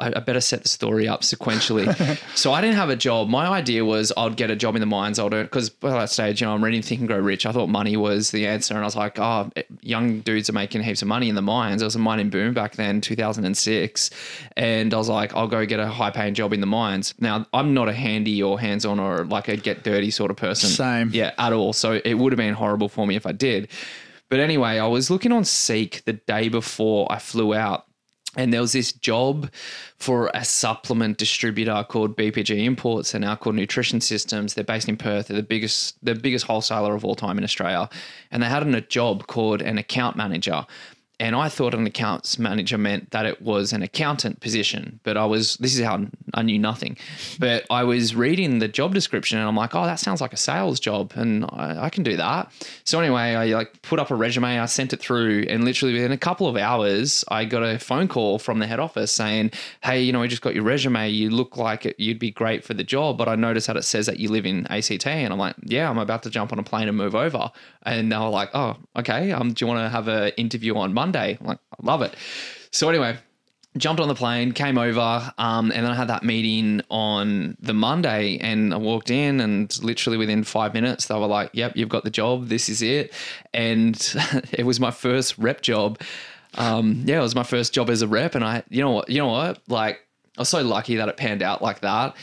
I 0.02 0.08
I 0.16 0.20
better 0.20 0.42
set 0.42 0.64
the 0.64 0.70
story 0.70 1.08
up 1.08 1.22
sequentially. 1.22 1.88
so 2.36 2.52
I 2.54 2.62
didn't 2.62 2.76
have 2.76 2.90
a 2.90 2.96
job. 2.96 3.30
My 3.30 3.48
idea 3.48 3.86
was 3.86 4.12
I'd 4.18 4.36
get 4.36 4.52
a 4.52 4.56
job 4.56 4.76
in 4.76 4.82
the 4.82 4.86
mines. 4.86 5.20
I'll 5.20 5.30
do 5.30 5.44
because 5.44 5.70
by 5.70 5.92
that 5.92 6.10
stage, 6.10 6.42
you 6.42 6.48
know, 6.48 6.54
I'm 6.54 6.64
reading 6.64 6.82
Think 6.82 7.00
and 7.00 7.08
Grow 7.08 7.20
Rich. 7.20 7.46
I 7.46 7.52
thought 7.52 7.68
money 7.68 7.96
was 7.98 8.32
the 8.32 8.48
answer, 8.48 8.74
and 8.74 8.84
I 8.84 8.86
was 8.86 8.96
like, 8.96 9.20
oh, 9.20 9.50
eh, 9.56 9.64
young 9.82 10.22
dudes 10.22 10.50
are 10.50 10.54
making 10.54 10.84
heaps 10.84 11.02
of 11.02 11.08
money 11.08 11.30
in 11.30 11.36
the 11.36 11.42
mines. 11.42 11.82
There 11.82 11.86
was 11.86 11.96
a 11.96 12.00
mining 12.00 12.30
boom 12.30 12.54
back 12.54 12.76
then, 12.76 13.02
2006, 13.02 14.10
and 14.58 14.94
I 14.94 14.98
was 14.98 15.10
like, 15.10 15.36
I'll 15.36 15.48
go 15.48 15.66
get 15.66 15.80
a 15.80 15.88
high 15.88 16.12
paying 16.12 16.34
job 16.34 16.54
in 16.54 16.62
the 16.62 16.68
mines. 16.68 17.14
Now 17.20 17.46
I'm 17.54 17.74
not 17.74 17.88
a 17.88 17.94
handy 17.94 18.42
or 18.42 18.60
hands 18.60 18.86
on 18.86 19.00
or 19.00 19.26
like 19.26 19.48
a 19.48 19.58
get 19.58 19.84
dirty 19.84 20.12
sort 20.12 20.32
of 20.32 20.38
person. 20.38 20.70
Same. 20.70 21.12
Yeah, 21.14 21.32
at 21.38 21.54
all. 21.54 21.74
So 21.74 22.02
it 22.04 22.16
would 22.16 22.32
have 22.34 22.38
been 22.38 22.54
horrible 22.54 22.90
for 22.90 23.06
me 23.06 23.16
if 23.16 23.26
I 23.26 23.32
did. 23.32 23.70
But 24.30 24.40
anyway, 24.40 24.80
I 24.80 24.88
was 24.88 25.12
looking 25.12 25.34
on 25.34 25.44
Seek 25.44 26.06
the 26.06 26.14
day 26.14 26.48
before 26.48 27.12
I 27.12 27.20
flew 27.20 27.54
out 27.54 27.86
and 28.38 28.54
there 28.54 28.62
was 28.62 28.72
this 28.72 28.94
job 28.94 29.52
for 29.98 30.32
a 30.34 30.46
supplement 30.46 31.18
distributor 31.18 31.86
called 31.88 32.16
BPG 32.16 32.64
Imports. 32.64 33.12
They're 33.12 33.20
now 33.20 33.36
called 33.36 33.56
Nutrition 33.56 34.00
Systems. 34.00 34.54
They're 34.54 34.64
based 34.64 34.88
in 34.88 34.96
Perth. 34.96 35.28
They're 35.28 35.38
the 35.38 35.44
biggest, 35.44 36.04
the 36.04 36.16
biggest 36.16 36.46
wholesaler 36.46 36.96
of 36.96 37.04
all 37.04 37.16
time 37.16 37.38
in 37.38 37.44
Australia. 37.44 37.90
And 38.32 38.42
they 38.42 38.48
had 38.48 38.66
a 38.66 38.82
job 38.82 39.28
called 39.28 39.62
an 39.62 39.78
account 39.78 40.16
manager. 40.16 40.66
And 41.22 41.36
I 41.36 41.50
thought 41.50 41.76
an 41.76 41.86
accounts 41.86 42.40
manager 42.40 42.80
meant 42.80 43.12
that 43.12 43.28
it 43.28 43.44
was 43.44 43.74
an 43.74 43.84
accountant 43.84 44.40
position, 44.40 45.00
but 45.04 45.18
I 45.18 45.26
was, 45.26 45.56
this 45.58 45.78
is 45.78 45.86
how 45.86 46.08
I 46.34 46.42
knew 46.42 46.58
nothing. 46.58 46.98
But 47.38 47.64
I 47.70 47.84
was 47.84 48.16
reading 48.16 48.58
the 48.58 48.68
job 48.68 48.96
description 48.96 49.38
and 49.38 49.48
I'm 49.48 49.56
like, 49.56 49.76
oh, 49.76 49.84
that 49.86 50.00
sounds 50.00 50.20
like 50.20 50.34
a 50.34 50.38
sales 50.38 50.80
job 50.80 51.14
and 51.16 51.46
I, 51.46 51.78
I 51.84 51.90
can 51.92 52.02
do 52.02 52.18
that. 52.18 52.52
So 52.86 53.00
anyway, 53.00 53.36
I 53.36 53.46
like 53.54 53.84
put 53.84 54.00
up 54.00 54.10
a 54.10 54.16
resume, 54.16 54.60
I 54.60 54.66
sent 54.66 54.94
it 54.94 55.00
through, 55.00 55.46
and 55.48 55.64
literally 55.64 55.94
within 55.94 56.12
a 56.12 56.18
couple 56.18 56.48
of 56.48 56.58
hours, 56.58 57.24
I 57.28 57.46
got 57.46 57.62
a 57.62 57.78
phone 57.78 58.08
call 58.08 58.40
from 58.40 58.58
the 58.58 58.66
head 58.66 58.80
office 58.80 59.12
saying, 59.12 59.52
hey, 59.84 60.02
you 60.02 60.12
know, 60.12 60.22
we 60.22 60.28
just 60.28 60.42
got 60.42 60.56
your 60.56 60.64
resume. 60.64 61.08
You 61.08 61.30
look 61.30 61.56
like 61.56 61.86
it, 61.86 62.00
you'd 62.00 62.18
be 62.18 62.32
great 62.32 62.64
for 62.64 62.74
the 62.74 62.84
job, 62.84 63.20
but 63.20 63.30
I 63.30 63.36
noticed 63.36 63.68
that 63.68 63.78
it 63.78 63.84
says 63.84 64.08
that 64.08 64.20
you 64.20 64.30
live 64.30 64.48
in 64.48 64.66
ACT. 64.72 65.06
And 65.06 65.32
I'm 65.32 65.38
like, 65.38 65.56
yeah, 65.66 65.88
I'm 65.88 66.00
about 66.00 66.24
to 66.24 66.32
jump 66.32 66.52
on 66.52 66.58
a 66.58 66.64
plane 66.64 66.88
and 66.88 66.98
move 66.98 67.14
over. 67.14 67.52
And 67.84 68.12
they 68.12 68.18
were 68.18 68.30
like, 68.30 68.50
oh, 68.56 68.78
okay. 68.96 69.32
Um, 69.32 69.54
do 69.54 69.64
you 69.64 69.68
want 69.68 69.86
to 69.86 69.90
have 69.90 70.08
an 70.08 70.30
interview 70.30 70.76
on 70.78 70.96
Monday? 70.96 71.11
I'm 71.20 71.48
like, 71.48 71.60
I 71.72 71.86
love 71.86 72.02
it. 72.02 72.16
So 72.72 72.90
anyway, 72.90 73.18
jumped 73.78 74.02
on 74.02 74.08
the 74.08 74.16
plane, 74.16 74.52
came 74.52 74.78
over, 74.78 75.32
um, 75.38 75.72
and 75.72 75.86
then 75.86 75.92
I 75.92 75.96
had 75.96 76.10
that 76.10 76.24
meeting 76.24 76.82
on 76.90 77.58
the 77.60 77.74
Monday. 77.74 78.38
And 78.38 78.74
I 78.74 78.78
walked 78.78 79.10
in, 79.10 79.40
and 79.40 79.78
literally 79.84 80.18
within 80.18 80.44
five 80.44 80.74
minutes, 80.74 81.08
they 81.08 81.16
were 81.16 81.28
like, 81.28 81.52
"Yep, 81.54 81.74
you've 81.76 81.90
got 81.90 82.04
the 82.04 82.10
job. 82.10 82.48
This 82.48 82.70
is 82.70 82.82
it." 82.82 83.14
And 83.54 83.96
it 84.52 84.66
was 84.66 84.80
my 84.80 84.92
first 84.92 85.38
rep 85.38 85.62
job. 85.62 86.00
Um, 86.56 87.04
yeah, 87.06 87.20
it 87.20 87.22
was 87.22 87.36
my 87.36 87.44
first 87.44 87.74
job 87.74 87.90
as 87.90 88.02
a 88.02 88.08
rep, 88.08 88.36
and 88.36 88.44
I, 88.44 88.64
you 88.70 88.82
know 88.82 88.92
what, 88.92 89.10
you 89.10 89.20
know 89.20 89.28
what, 89.28 89.60
like 89.68 90.02
I 90.38 90.42
was 90.42 90.50
so 90.50 90.62
lucky 90.62 90.98
that 90.98 91.08
it 91.08 91.18
panned 91.18 91.42
out 91.42 91.62
like 91.62 91.82
that. 91.82 92.16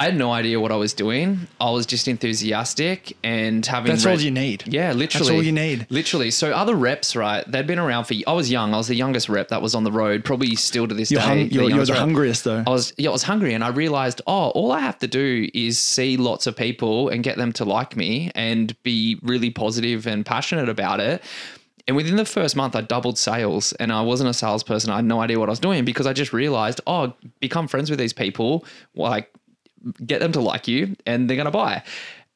I 0.00 0.04
had 0.04 0.16
no 0.16 0.32
idea 0.32 0.58
what 0.58 0.72
I 0.72 0.76
was 0.76 0.94
doing. 0.94 1.46
I 1.60 1.70
was 1.70 1.84
just 1.84 2.08
enthusiastic 2.08 3.14
and 3.22 3.64
having. 3.66 3.92
That's 3.92 4.06
all 4.06 4.18
you 4.18 4.30
need. 4.30 4.64
Yeah, 4.66 4.92
literally. 4.92 5.26
That's 5.26 5.36
all 5.36 5.42
you 5.42 5.52
need. 5.52 5.86
Literally. 5.90 6.30
So 6.30 6.52
other 6.52 6.74
reps, 6.74 7.14
right? 7.14 7.44
They'd 7.46 7.66
been 7.66 7.78
around 7.78 8.04
for. 8.04 8.14
I 8.26 8.32
was 8.32 8.50
young. 8.50 8.72
I 8.72 8.78
was 8.78 8.88
the 8.88 8.94
youngest 8.94 9.28
rep 9.28 9.48
that 9.48 9.60
was 9.60 9.74
on 9.74 9.84
the 9.84 9.92
road. 9.92 10.24
Probably 10.24 10.54
still 10.56 10.88
to 10.88 10.94
this 10.94 11.10
You're, 11.10 11.20
day. 11.20 11.26
hung- 11.26 11.48
the 11.50 11.54
you're, 11.54 11.68
you're 11.70 11.84
the 11.84 11.94
hungriest 11.94 12.44
though. 12.44 12.64
I 12.66 12.70
was 12.70 12.94
yeah, 12.96 13.10
I 13.10 13.12
was 13.12 13.24
hungry 13.24 13.52
and 13.52 13.62
I 13.62 13.68
realized, 13.68 14.22
oh, 14.26 14.48
all 14.50 14.72
I 14.72 14.80
have 14.80 14.98
to 15.00 15.06
do 15.06 15.48
is 15.52 15.78
see 15.78 16.16
lots 16.16 16.46
of 16.46 16.56
people 16.56 17.10
and 17.10 17.22
get 17.22 17.36
them 17.36 17.52
to 17.52 17.66
like 17.66 17.94
me 17.94 18.30
and 18.34 18.74
be 18.82 19.18
really 19.22 19.50
positive 19.50 20.06
and 20.06 20.24
passionate 20.24 20.70
about 20.70 21.00
it. 21.00 21.22
and 21.86 21.96
within 21.96 22.16
the 22.16 22.24
first 22.24 22.56
month, 22.56 22.74
I 22.74 22.80
doubled 22.80 23.18
sales, 23.18 23.72
and 23.74 23.92
I 23.92 24.00
wasn't 24.00 24.30
a 24.30 24.34
salesperson. 24.34 24.90
I 24.90 24.96
had 24.96 25.04
no 25.04 25.20
idea 25.20 25.38
what 25.38 25.48
I 25.48 25.52
was 25.52 25.60
doing 25.60 25.84
because 25.84 26.06
I 26.06 26.12
just 26.14 26.32
realized, 26.32 26.80
oh, 26.86 27.12
become 27.40 27.68
friends 27.68 27.90
with 27.90 27.98
these 27.98 28.12
people, 28.12 28.64
like 28.94 29.30
get 30.04 30.20
them 30.20 30.32
to 30.32 30.40
like 30.40 30.68
you, 30.68 30.96
and 31.06 31.28
they're 31.28 31.36
gonna 31.36 31.50
buy. 31.50 31.82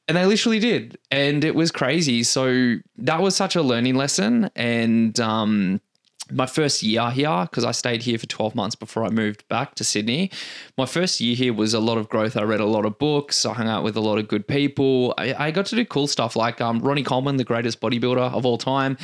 And 0.06 0.16
they 0.16 0.26
literally 0.26 0.58
did, 0.58 0.98
and 1.10 1.44
it 1.44 1.54
was 1.54 1.70
crazy. 1.70 2.22
So 2.24 2.76
that 2.98 3.22
was 3.22 3.34
such 3.34 3.56
a 3.56 3.62
learning 3.62 3.94
lesson, 3.94 4.50
and 4.54 5.18
um, 5.18 5.80
my 6.30 6.46
first 6.46 6.82
year 6.82 7.10
here, 7.10 7.46
because 7.50 7.64
I 7.64 7.72
stayed 7.72 8.02
here 8.02 8.18
for 8.18 8.26
12 8.26 8.54
months 8.54 8.74
before 8.74 9.04
I 9.04 9.10
moved 9.10 9.46
back 9.48 9.74
to 9.76 9.84
Sydney. 9.84 10.30
My 10.78 10.86
first 10.86 11.20
year 11.20 11.36
here 11.36 11.52
was 11.52 11.74
a 11.74 11.80
lot 11.80 11.98
of 11.98 12.08
growth. 12.08 12.36
I 12.36 12.42
read 12.42 12.60
a 12.60 12.66
lot 12.66 12.86
of 12.86 12.98
books. 12.98 13.44
I 13.44 13.52
hung 13.52 13.68
out 13.68 13.84
with 13.84 13.96
a 13.96 14.00
lot 14.00 14.18
of 14.18 14.26
good 14.26 14.48
people. 14.48 15.14
I, 15.18 15.34
I 15.34 15.50
got 15.50 15.66
to 15.66 15.76
do 15.76 15.84
cool 15.84 16.06
stuff 16.06 16.34
like 16.34 16.60
um, 16.60 16.80
Ronnie 16.80 17.02
Coleman, 17.02 17.36
the 17.36 17.44
greatest 17.44 17.80
bodybuilder 17.80 18.32
of 18.32 18.46
all 18.46 18.56
time. 18.56 18.96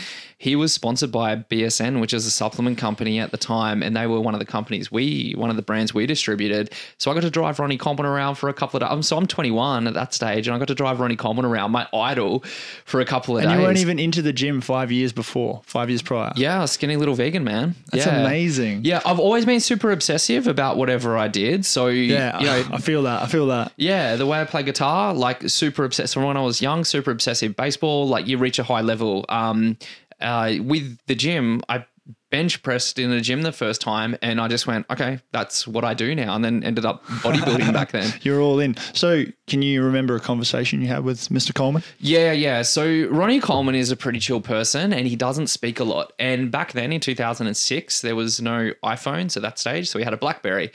He 0.43 0.57
was 0.57 0.73
sponsored 0.73 1.13
by 1.13 1.37
BSN, 1.37 2.01
which 2.01 2.15
is 2.15 2.25
a 2.25 2.31
supplement 2.31 2.79
company 2.79 3.19
at 3.21 3.31
the 3.31 3.37
time, 3.37 3.83
and 3.83 3.95
they 3.95 4.07
were 4.07 4.21
one 4.21 4.33
of 4.33 4.41
the 4.41 4.47
companies 4.47 4.91
we, 4.91 5.35
one 5.37 5.51
of 5.51 5.57
the 5.57 5.61
brands 5.63 5.93
we 5.93 6.07
distributed. 6.07 6.73
So 6.97 7.11
I 7.11 7.15
got 7.15 7.25
to 7.25 7.31
drive 7.31 7.59
Ronnie 7.59 7.77
Coleman 7.77 8.07
around 8.07 8.37
for 8.37 8.49
a 8.49 8.55
couple 8.55 8.83
of 8.83 8.89
days. 8.97 9.07
So 9.07 9.19
I'm 9.19 9.27
21 9.27 9.87
at 9.87 9.93
that 9.93 10.15
stage, 10.15 10.47
and 10.49 10.55
I 10.57 10.59
got 10.59 10.69
to 10.69 10.75
drive 10.75 10.99
Ronnie 10.99 11.15
Coleman 11.17 11.45
around, 11.45 11.73
my 11.73 11.87
idol, 11.93 12.43
for 12.87 13.01
a 13.01 13.05
couple 13.05 13.37
of 13.37 13.43
And 13.43 13.51
days. 13.51 13.53
And 13.53 13.61
you 13.61 13.67
weren't 13.67 13.79
even 13.81 13.99
into 13.99 14.23
the 14.23 14.33
gym 14.33 14.63
five 14.63 14.91
years 14.91 15.13
before, 15.13 15.61
five 15.67 15.91
years 15.91 16.01
prior. 16.01 16.33
Yeah, 16.37 16.65
skinny 16.65 16.97
little 16.97 17.15
vegan 17.15 17.45
man. 17.45 17.75
That's 17.93 18.07
Yeah. 18.07 18.21
amazing. 18.21 18.81
Yeah, 18.83 19.03
I've 19.05 19.21
always 19.21 19.45
been 19.45 19.61
super 19.61 19.91
obsessive 19.91 20.47
about 20.47 20.79
whatever 20.79 21.19
I 21.19 21.29
did. 21.29 21.67
So 21.67 21.89
Yeah, 21.89 22.39
you 22.41 22.47
know, 22.47 22.65
I 22.73 22.79
feel 22.79 23.03
that. 23.03 23.23
I 23.23 23.27
feel 23.27 23.49
that. 23.49 23.73
yeah, 23.77 24.17
the 24.17 24.25
way 24.25 24.41
I 24.41 24.45
play 24.47 24.63
guitar, 24.63 25.13
like 25.13 25.51
super 25.51 25.85
obsessed. 25.85 26.15
From 26.15 26.23
when 26.25 26.39
I 26.39 26.41
was 26.43 26.63
young, 26.63 26.85
super 26.87 27.11
obsessive. 27.11 27.55
Baseball, 27.57 28.09
like 28.09 28.27
you 28.27 28.39
reach 28.39 28.59
a 28.59 28.65
high 28.65 28.81
level. 28.81 29.27
Um, 29.29 29.77
uh, 30.21 30.55
with 30.63 30.99
the 31.07 31.15
gym, 31.15 31.63
I 31.69 31.85
bench 32.31 32.63
pressed 32.63 32.99
in 32.99 33.11
a 33.11 33.21
gym 33.21 33.43
the 33.43 33.53
first 33.53 33.81
time, 33.81 34.17
and 34.23 34.41
I 34.41 34.49
just 34.49 34.67
went, 34.67 34.87
okay, 34.91 35.21
that's 35.33 35.67
what 35.67 35.85
I 35.85 35.95
do 35.95 36.15
now, 36.15 36.35
and 36.35 36.45
then 36.45 36.63
ended 36.63 36.85
up 36.85 37.05
bodybuilding 37.07 37.73
back 37.73 37.93
then. 37.93 38.13
You're 38.23 38.41
all 38.41 38.61
in. 38.61 38.77
So, 38.95 39.25
can 39.47 39.63
you 39.63 39.83
remember 39.83 40.15
a 40.15 40.21
conversation 40.21 40.81
you 40.81 40.89
had 40.89 41.05
with 41.05 41.29
Mr. 41.29 41.55
Coleman? 41.55 41.83
Yeah, 41.99 42.33
yeah. 42.33 42.63
So 42.63 43.09
Ronnie 43.11 43.41
Coleman 43.41 43.75
is 43.75 43.91
a 43.91 43.97
pretty 43.97 44.21
chill 44.21 44.41
person 44.41 44.93
and 44.93 45.07
he 45.09 45.17
doesn't 45.17 45.49
speak 45.49 45.81
a 45.81 45.85
lot. 45.85 46.13
And 46.21 46.53
back 46.53 46.73
then 46.73 46.93
in 46.93 47.01
2006, 47.01 48.01
there 48.01 48.15
was 48.15 48.41
no 48.41 48.73
iPhones 48.85 49.37
at 49.37 49.43
that 49.43 49.59
stage. 49.59 49.89
So 49.89 49.99
we 49.99 50.05
had 50.05 50.15
a 50.15 50.17
Blackberry. 50.17 50.71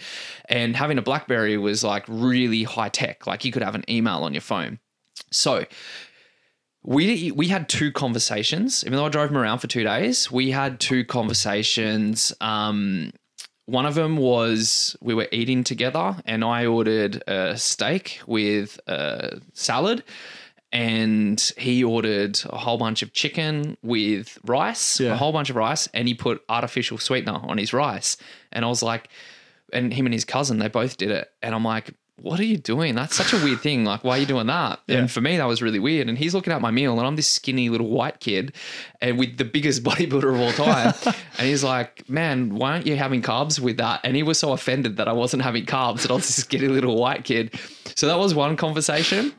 And 0.50 0.76
having 0.76 0.98
a 0.98 1.02
Blackberry 1.02 1.58
was 1.58 1.86
like 1.86 2.04
really 2.10 2.64
high 2.64 2.90
tech. 2.90 3.26
Like 3.26 3.46
you 3.46 3.54
could 3.54 3.64
have 3.64 3.76
an 3.76 3.86
email 3.90 4.24
on 4.24 4.34
your 4.34 4.42
phone. 4.42 4.80
So 5.32 5.66
we 6.86 7.32
we 7.32 7.48
had 7.48 7.68
two 7.68 7.92
conversations. 7.92 8.84
Even 8.86 8.98
though 8.98 9.06
I 9.06 9.10
drove 9.10 9.30
him 9.32 9.38
around 9.38 9.60
for 9.60 9.68
two 9.68 9.84
days, 9.84 10.32
we 10.32 10.52
had 10.52 10.80
two 10.80 11.04
conversations. 11.04 12.34
Um, 12.42 13.12
one 13.66 13.86
of 13.88 13.96
them 13.96 14.18
was 14.18 14.96
we 15.02 15.14
were 15.16 15.28
eating 15.32 15.64
together, 15.64 16.16
and 16.26 16.44
I 16.44 16.68
ordered 16.68 17.24
a 17.28 17.58
steak 17.58 18.20
with 18.28 18.80
a 18.88 19.40
salad, 19.54 20.04
and 20.72 21.40
he 21.58 21.84
ordered 21.84 22.40
a 22.46 22.58
whole 22.58 22.78
bunch 22.78 23.02
of 23.02 23.14
chicken 23.14 23.78
with 23.82 24.38
rice, 24.46 25.00
Yeah. 25.00 25.14
a 25.14 25.18
whole 25.18 25.32
bunch 25.32 25.50
of 25.50 25.56
rice, 25.56 25.90
and 25.94 26.08
he 26.08 26.14
put 26.14 26.44
artificial 26.48 26.98
sweetener 27.00 27.40
on 27.42 27.58
his 27.58 27.74
rice. 27.74 28.18
And 28.52 28.64
I 28.64 28.68
was 28.68 28.84
like, 28.84 29.10
and 29.74 29.92
him 29.92 30.06
and 30.06 30.14
his 30.14 30.26
cousin, 30.26 30.60
they 30.60 30.68
both 30.68 30.98
did 30.98 31.10
it, 31.12 31.32
and 31.42 31.56
I'm 31.56 31.64
like. 31.66 31.92
What 32.22 32.40
are 32.40 32.46
you 32.46 32.58
doing? 32.58 32.96
That's 32.96 33.16
such 33.16 33.34
a 33.34 33.44
weird 33.44 33.60
thing. 33.60 33.84
Like, 33.84 34.04
why 34.04 34.18
are 34.18 34.20
you 34.20 34.26
doing 34.26 34.48
that? 34.48 34.80
Yeah. 34.88 35.00
And 35.00 35.12
for 35.12 35.20
me, 35.20 35.36
that 35.36 35.46
was 35.46 35.62
really 35.62 35.80
weird. 35.80 36.08
And 36.08 36.18
he's 36.18 36.34
looking 36.34 36.54
at 36.54 36.62
my 36.62 36.72
meal, 36.72 36.98
and 36.98 37.06
I'm 37.06 37.18
this 37.18 37.28
skinny 37.28 37.68
little 37.70 37.90
white 37.90 38.22
kid, 38.22 38.56
and 39.02 39.20
with 39.20 39.38
the 39.38 39.44
biggest 39.44 39.84
bodybuilder 39.84 40.34
of 40.34 40.40
all 40.40 40.54
time. 40.54 40.94
and 41.38 41.48
he's 41.48 41.64
like, 41.64 42.08
"Man, 42.10 42.56
why 42.56 42.72
aren't 42.72 42.88
you 42.88 42.96
having 42.96 43.22
carbs 43.22 43.60
with 43.60 43.78
that?" 43.78 44.00
And 44.04 44.16
he 44.16 44.24
was 44.24 44.40
so 44.40 44.54
offended 44.54 44.98
that 44.98 45.08
I 45.08 45.14
wasn't 45.14 45.44
having 45.44 45.66
carbs, 45.66 46.04
that 46.04 46.12
I 46.12 46.16
was 46.16 46.26
this 46.28 46.38
skinny 46.38 46.70
little 46.70 46.96
white 46.96 47.26
kid. 47.26 47.54
So 47.96 48.08
that 48.08 48.18
was 48.18 48.34
one 48.34 48.56
conversation. 48.56 49.34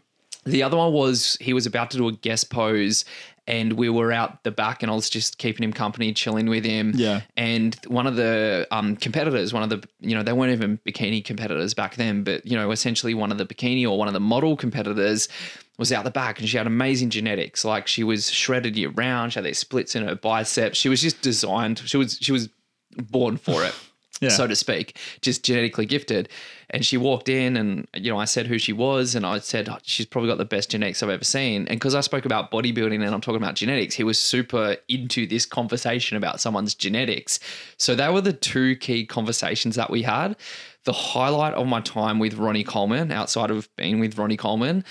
The 0.44 0.62
other 0.62 0.76
one 0.76 0.92
was 0.92 1.36
he 1.40 1.52
was 1.52 1.66
about 1.66 1.90
to 1.90 1.96
do 1.96 2.08
a 2.08 2.12
guest 2.12 2.50
pose, 2.50 3.04
and 3.46 3.74
we 3.74 3.88
were 3.88 4.12
out 4.12 4.42
the 4.42 4.50
back, 4.50 4.82
and 4.82 4.90
I 4.90 4.94
was 4.94 5.08
just 5.08 5.38
keeping 5.38 5.62
him 5.62 5.72
company, 5.72 6.12
chilling 6.12 6.48
with 6.48 6.64
him. 6.64 6.92
Yeah. 6.94 7.20
And 7.36 7.76
one 7.86 8.06
of 8.06 8.16
the 8.16 8.66
um, 8.70 8.96
competitors, 8.96 9.52
one 9.52 9.62
of 9.62 9.70
the, 9.70 9.82
you 10.00 10.14
know, 10.14 10.22
they 10.22 10.32
weren't 10.32 10.52
even 10.52 10.78
bikini 10.86 11.24
competitors 11.24 11.72
back 11.72 11.94
then, 11.94 12.24
but, 12.24 12.44
you 12.44 12.56
know, 12.56 12.70
essentially 12.70 13.14
one 13.14 13.30
of 13.30 13.38
the 13.38 13.46
bikini 13.46 13.88
or 13.88 13.96
one 13.96 14.08
of 14.08 14.14
the 14.14 14.20
model 14.20 14.56
competitors 14.56 15.28
was 15.78 15.92
out 15.92 16.04
the 16.04 16.10
back 16.10 16.40
and 16.40 16.48
she 16.48 16.56
had 16.56 16.66
amazing 16.66 17.10
genetics. 17.10 17.64
Like 17.64 17.86
she 17.86 18.02
was 18.02 18.30
shredded 18.30 18.76
year 18.76 18.90
round. 18.90 19.32
She 19.32 19.38
had 19.38 19.44
these 19.44 19.58
splits 19.58 19.94
in 19.94 20.06
her 20.06 20.14
biceps. 20.14 20.78
She 20.78 20.88
was 20.88 21.02
just 21.02 21.20
designed. 21.22 21.78
She 21.80 21.96
was, 21.96 22.18
she 22.20 22.32
was 22.32 22.48
born 22.96 23.36
for 23.36 23.62
it. 23.62 23.74
Yeah. 24.20 24.30
So 24.30 24.46
to 24.46 24.56
speak, 24.56 24.98
just 25.20 25.44
genetically 25.44 25.84
gifted. 25.86 26.28
And 26.70 26.84
she 26.84 26.96
walked 26.96 27.28
in, 27.28 27.56
and 27.56 27.86
you 27.94 28.10
know, 28.10 28.18
I 28.18 28.24
said 28.24 28.46
who 28.46 28.58
she 28.58 28.72
was, 28.72 29.14
and 29.14 29.24
I 29.24 29.38
said 29.38 29.68
"Oh, 29.68 29.78
she's 29.82 30.06
probably 30.06 30.28
got 30.28 30.38
the 30.38 30.44
best 30.44 30.70
genetics 30.70 31.02
I've 31.02 31.10
ever 31.10 31.24
seen. 31.24 31.68
And 31.68 31.78
because 31.78 31.94
I 31.94 32.00
spoke 32.00 32.24
about 32.24 32.50
bodybuilding 32.50 32.94
and 32.94 33.14
I'm 33.14 33.20
talking 33.20 33.42
about 33.42 33.54
genetics, 33.54 33.94
he 33.94 34.04
was 34.04 34.20
super 34.20 34.76
into 34.88 35.26
this 35.26 35.46
conversation 35.46 36.16
about 36.16 36.40
someone's 36.40 36.74
genetics. 36.74 37.38
So 37.76 37.94
they 37.94 38.08
were 38.08 38.20
the 38.20 38.32
two 38.32 38.76
key 38.76 39.06
conversations 39.06 39.76
that 39.76 39.90
we 39.90 40.02
had. 40.02 40.36
The 40.84 40.92
highlight 40.92 41.54
of 41.54 41.66
my 41.66 41.80
time 41.80 42.18
with 42.18 42.34
Ronnie 42.34 42.64
Coleman, 42.64 43.12
outside 43.12 43.50
of 43.50 43.68
being 43.76 44.00
with 44.00 44.16
Ronnie 44.18 44.36
Coleman, 44.36 44.84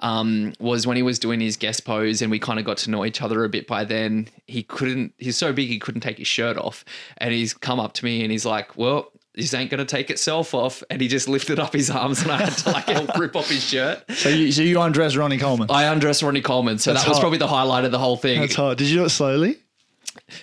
um, 0.00 0.52
was 0.58 0.86
when 0.86 0.96
he 0.96 1.02
was 1.02 1.18
doing 1.18 1.40
his 1.40 1.56
guest 1.56 1.84
pose 1.84 2.22
and 2.22 2.30
we 2.30 2.38
kind 2.38 2.58
of 2.58 2.64
got 2.64 2.78
to 2.78 2.90
know 2.90 3.04
each 3.04 3.22
other 3.22 3.44
a 3.44 3.48
bit 3.48 3.66
by 3.66 3.84
then. 3.84 4.28
He 4.46 4.62
couldn't, 4.62 5.12
he's 5.18 5.36
so 5.36 5.52
big 5.52 5.68
he 5.68 5.78
couldn't 5.78 6.00
take 6.00 6.18
his 6.18 6.26
shirt 6.26 6.56
off. 6.56 6.84
And 7.18 7.32
he's 7.32 7.54
come 7.54 7.78
up 7.80 7.92
to 7.94 8.04
me 8.04 8.22
and 8.22 8.32
he's 8.32 8.46
like, 8.46 8.76
Well, 8.76 9.12
this 9.34 9.54
ain't 9.54 9.70
gonna 9.70 9.84
take 9.84 10.10
itself 10.10 10.54
off. 10.54 10.82
And 10.90 11.00
he 11.00 11.08
just 11.08 11.28
lifted 11.28 11.58
up 11.58 11.72
his 11.72 11.90
arms 11.90 12.22
and 12.22 12.32
I 12.32 12.38
had 12.38 12.52
to 12.58 12.70
like 12.70 12.84
help 12.86 13.16
rip 13.18 13.36
off 13.36 13.48
his 13.48 13.62
shirt. 13.62 14.02
So 14.14 14.28
you, 14.28 14.50
so 14.52 14.62
you 14.62 14.80
undressed 14.80 15.16
Ronnie 15.16 15.38
Coleman. 15.38 15.68
I 15.70 15.84
undressed 15.84 16.22
Ronnie 16.22 16.40
Coleman. 16.42 16.78
So 16.78 16.92
That's 16.92 17.04
that 17.04 17.08
was 17.08 17.18
hot. 17.18 17.22
probably 17.22 17.38
the 17.38 17.48
highlight 17.48 17.84
of 17.84 17.92
the 17.92 17.98
whole 17.98 18.16
thing. 18.16 18.40
That's 18.40 18.54
hard. 18.54 18.78
Did 18.78 18.88
you 18.88 18.98
do 18.98 19.04
it 19.04 19.10
slowly? 19.10 19.58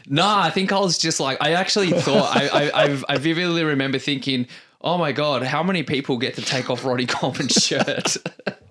No, 0.08 0.26
I 0.26 0.50
think 0.50 0.72
I 0.72 0.80
was 0.80 0.98
just 0.98 1.20
like, 1.20 1.38
I 1.42 1.54
actually 1.54 1.92
thought, 1.92 2.36
I, 2.36 2.70
I, 2.74 3.04
I 3.10 3.18
vividly 3.18 3.64
remember 3.64 4.00
thinking, 4.00 4.48
oh 4.82 4.98
my 4.98 5.12
God, 5.12 5.44
how 5.44 5.62
many 5.64 5.84
people 5.84 6.18
get 6.18 6.36
to 6.36 6.42
take 6.42 6.70
off 6.70 6.86
Ronnie 6.86 7.06
Coleman's 7.06 7.54
shirt? 7.64 8.18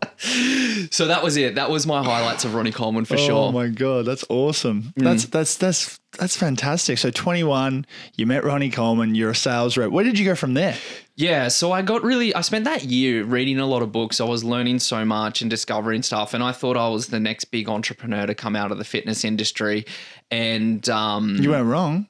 so 0.91 1.07
that 1.07 1.23
was 1.23 1.37
it. 1.37 1.55
That 1.55 1.71
was 1.71 1.87
my 1.87 2.03
highlights 2.03 2.45
of 2.45 2.55
Ronnie 2.55 2.73
Coleman 2.73 3.05
for 3.05 3.15
Oh 3.15 3.19
sure. 3.19 3.45
Oh 3.49 3.53
my 3.53 3.69
god, 3.69 4.07
that's 4.07 4.25
awesome. 4.29 4.93
That's 4.97 5.27
that's 5.27 5.57
that's 5.57 5.99
that's 6.19 6.37
fantastic. 6.37 6.99
So 6.99 7.11
21, 7.11 7.85
you 8.17 8.27
met 8.27 8.43
Ronnie 8.45 8.71
Coleman. 8.71 9.15
You're 9.15 9.31
a 9.31 9.35
sales 9.35 9.77
rep. 9.77 9.91
Where 9.91 10.05
did 10.05 10.19
you 10.19 10.25
go 10.25 10.35
from 10.35 10.55
there? 10.55 10.77
Yeah, 11.15 11.49
so 11.49 11.73
I 11.73 11.83
got 11.83 12.03
really 12.03 12.35
I 12.35 12.41
spent 12.43 12.65
that 12.65 12.85
year 12.85 13.25
reading 13.25 13.59
a 13.59 13.67
lot 13.67 13.83
of 13.83 13.93
books. 13.93 14.21
I 14.21 14.25
was 14.25 14.43
learning 14.45 14.79
so 14.81 15.05
much 15.05 15.41
and 15.41 15.51
discovering 15.51 16.03
stuff 16.03 16.35
and 16.35 16.43
I 16.43 16.53
thought 16.53 16.77
I 16.77 16.89
was 16.89 17.09
the 17.09 17.21
next 17.21 17.47
big 17.47 17.69
entrepreneur 17.69 18.27
to 18.27 18.35
come 18.35 18.57
out 18.57 18.71
of 18.73 18.79
the 18.79 18.85
fitness 18.85 19.25
industry 19.25 19.85
and 20.31 20.89
um 20.89 21.37
You 21.37 21.51
weren't 21.51 21.69
wrong. 21.69 22.09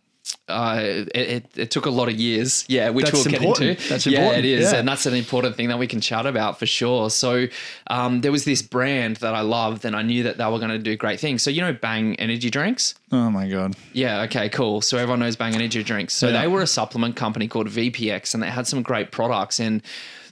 Uh, 0.49 0.79
it, 0.81 1.09
it, 1.15 1.47
it 1.57 1.71
took 1.71 1.87
a 1.87 1.91
lot 1.91 2.09
of 2.09 2.15
years, 2.15 2.65
yeah, 2.69 2.91
which 2.91 3.07
That's 3.07 3.17
we'll 3.17 3.25
get 3.33 3.43
important. 3.43 3.71
into. 3.71 3.88
That's 3.88 4.07
yeah, 4.07 4.19
important. 4.21 4.45
it 4.47 4.49
is, 4.59 4.73
Yeah. 4.73 4.79
and 4.79 4.88
that's 4.88 5.07
an 5.07 5.15
important 5.15 5.57
thing 5.57 5.69
that 5.69 5.79
we 5.79 5.87
can 5.87 6.00
chat 6.00 6.25
about 6.26 6.59
for 6.59 6.67
sure. 6.67 7.11
So, 7.11 7.47
um, 7.88 8.21
there 8.21 8.31
was 8.33 8.45
this 8.45 8.62
brand 8.62 9.17
that 9.17 9.35
I 9.35 9.41
loved, 9.41 9.85
and 9.85 9.97
I 9.97 10.03
knew 10.03 10.23
that 10.23 10.38
they 10.38 10.45
were 10.45 10.59
going 10.59 10.71
to 10.71 10.79
do 10.79 10.97
great 10.97 11.19
things. 11.21 11.43
So, 11.43 11.50
you 11.50 11.61
know, 11.62 11.73
Bang 11.73 12.15
energy 12.17 12.49
drinks. 12.50 12.95
Oh 13.12 13.31
my 13.31 13.49
god. 13.49 13.75
Yeah, 13.93 14.23
okay, 14.23 14.49
cool. 14.49 14.81
So 14.81 14.99
everyone 14.99 15.21
knows 15.21 15.37
Bang 15.37 15.55
Energy 15.55 15.83
drinks. 15.83 16.15
So 16.15 16.29
Yeah. 16.29 16.41
they 16.43 16.49
were 16.49 16.62
a 16.62 16.67
supplement 16.67 17.17
company 17.17 17.47
called 17.49 17.69
VPX 17.69 18.35
and 18.35 18.43
they 18.43 18.49
had 18.50 18.67
some 18.67 18.83
great 18.83 19.12
products. 19.12 19.61
And 19.61 19.81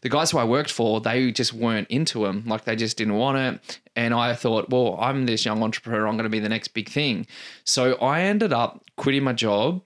the 0.02 0.09
guys 0.09 0.33
who 0.33 0.38
I 0.38 0.44
worked 0.44 0.71
for, 0.73 1.00
they 1.00 1.30
just 1.30 1.52
weren't 1.52 1.88
into 1.88 2.25
them. 2.26 2.42
Like 2.47 2.64
they 2.64 2.75
just 2.76 2.97
didn't 2.97 3.14
want 3.14 3.38
it. 3.38 3.78
And 3.94 4.12
I 4.12 4.35
thought, 4.35 4.71
well, 4.71 4.99
I'm 5.00 5.25
this 5.26 5.44
young 5.44 5.62
entrepreneur. 5.62 6.06
I'm 6.09 6.14
going 6.16 6.25
to 6.25 6.28
be 6.30 6.40
the 6.40 6.49
next 6.49 6.68
big 6.68 6.88
thing. 6.88 7.26
So 7.64 7.94
I 7.97 8.23
ended 8.23 8.52
up 8.52 8.83
quitting 8.97 9.23
my 9.23 9.33
job, 9.33 9.83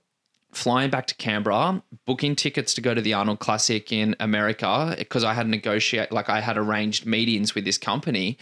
flying 0.52 0.90
back 0.90 1.06
to 1.06 1.14
Canberra, 1.14 1.82
booking 2.06 2.34
tickets 2.34 2.72
to 2.74 2.80
go 2.80 2.94
to 2.94 3.00
the 3.00 3.12
Arnold 3.12 3.38
Classic 3.38 3.92
in 3.92 4.16
America 4.18 4.94
because 4.98 5.22
I 5.22 5.34
had 5.34 5.46
negotiate 5.46 6.10
like 6.10 6.30
I 6.30 6.40
had 6.40 6.56
arranged 6.56 7.04
meetings 7.04 7.54
with 7.54 7.64
this 7.64 7.76
company, 7.76 8.38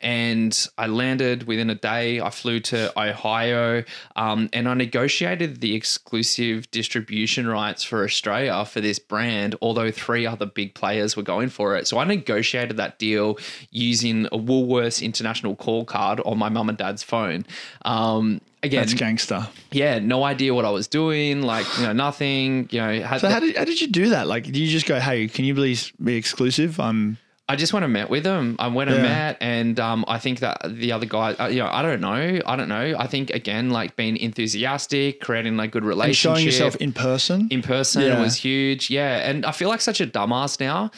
and 0.00 0.66
I 0.78 0.86
landed 0.86 1.46
within 1.46 1.68
a 1.68 1.74
day. 1.74 2.20
I 2.20 2.30
flew 2.30 2.60
to 2.60 2.98
Ohio, 2.98 3.84
um, 4.16 4.48
and 4.52 4.68
I 4.68 4.74
negotiated 4.74 5.60
the 5.60 5.74
exclusive 5.74 6.70
distribution 6.70 7.46
rights 7.46 7.84
for 7.84 8.04
Australia 8.04 8.64
for 8.64 8.80
this 8.80 8.98
brand. 8.98 9.54
Although 9.60 9.90
three 9.90 10.26
other 10.26 10.46
big 10.46 10.74
players 10.74 11.14
were 11.16 11.22
going 11.22 11.50
for 11.50 11.76
it, 11.76 11.86
so 11.86 11.98
I 11.98 12.04
negotiated 12.04 12.78
that 12.78 12.98
deal 12.98 13.38
using 13.70 14.26
a 14.26 14.38
Woolworths 14.38 15.02
international 15.02 15.56
call 15.56 15.84
card 15.84 16.20
on 16.24 16.38
my 16.38 16.48
mum 16.48 16.70
and 16.70 16.78
dad's 16.78 17.02
phone. 17.02 17.44
Um, 17.84 18.40
again, 18.62 18.80
That's 18.80 18.94
gangster. 18.94 19.48
yeah, 19.72 19.98
no 19.98 20.24
idea 20.24 20.52
what 20.54 20.64
I 20.64 20.70
was 20.70 20.86
doing, 20.88 21.42
like 21.42 21.66
you 21.78 21.84
know, 21.86 21.92
nothing. 21.92 22.68
You 22.70 22.80
know, 22.80 23.00
had 23.02 23.20
So 23.20 23.28
how 23.28 23.40
did 23.40 23.56
how 23.56 23.64
did 23.64 23.80
you 23.80 23.88
do 23.88 24.10
that? 24.10 24.26
Like, 24.26 24.44
did 24.44 24.56
you 24.56 24.68
just 24.68 24.86
go, 24.86 24.98
"Hey, 25.00 25.28
can 25.28 25.44
you 25.44 25.54
please 25.54 25.92
be 26.02 26.16
exclusive?" 26.16 26.78
I'm 26.80 27.18
I 27.48 27.56
just 27.56 27.72
went 27.72 27.82
and 27.82 27.92
met 27.92 28.08
with 28.10 28.22
them. 28.22 28.54
I 28.60 28.68
went 28.68 28.90
Yeah. 28.90 28.96
and 28.96 29.02
met, 29.02 29.36
and 29.40 29.80
um, 29.80 30.04
I 30.06 30.18
think 30.20 30.38
that 30.38 30.58
the 30.68 30.92
other 30.92 31.04
guy, 31.06 31.32
uh, 31.32 31.48
you 31.48 31.58
know, 31.58 31.68
I 31.68 31.82
don't 31.82 32.00
know, 32.00 32.38
I 32.46 32.54
don't 32.54 32.68
know. 32.68 32.94
I 32.96 33.08
think 33.08 33.30
again, 33.30 33.70
like 33.70 33.96
being 33.96 34.16
enthusiastic, 34.16 35.20
creating 35.20 35.56
like 35.56 35.72
good 35.72 35.84
relationship, 35.84 36.30
And 36.30 36.36
showing 36.38 36.46
yourself 36.46 36.76
in 36.76 36.92
person. 36.92 37.48
in 37.50 37.62
person 37.62 38.02
Yeah. 38.02 38.20
was 38.20 38.36
huge. 38.36 38.88
Yeah, 38.90 39.28
and 39.28 39.44
I 39.44 39.52
feel 39.52 39.68
like 39.68 39.80
such 39.80 40.00
a 40.00 40.06
dumbass 40.06 40.60
now 40.60 40.90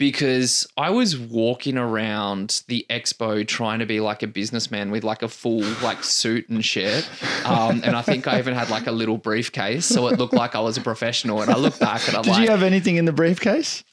because 0.00 0.66
I 0.78 0.88
was 0.90 1.16
walking 1.18 1.76
around 1.76 2.62
the 2.68 2.86
expo 2.88 3.46
trying 3.46 3.80
to 3.80 3.86
be 3.86 4.00
like 4.00 4.22
a 4.22 4.26
businessman 4.26 4.90
with 4.90 5.04
like 5.04 5.22
a 5.22 5.28
full 5.28 5.60
like 5.82 6.02
suit 6.02 6.48
and 6.48 6.64
shit. 6.64 7.06
Um, 7.44 7.82
and 7.84 7.94
I 7.94 8.00
think 8.00 8.26
I 8.26 8.38
even 8.38 8.54
had 8.54 8.70
like 8.70 8.86
a 8.86 8.92
little 8.92 9.18
briefcase, 9.18 9.84
so 9.84 10.08
it 10.08 10.18
looked 10.18 10.32
like 10.32 10.54
I 10.56 10.60
was 10.60 10.78
a 10.78 10.80
professional. 10.80 11.42
And 11.42 11.50
I 11.52 11.56
look 11.58 11.78
back 11.78 12.08
and 12.08 12.16
I'm 12.16 12.22
Did 12.22 12.30
like, 12.30 12.42
you 12.44 12.48
have 12.50 12.62
anything 12.62 12.96
in 12.96 13.04
the 13.04 13.12
briefcase? 13.12 13.84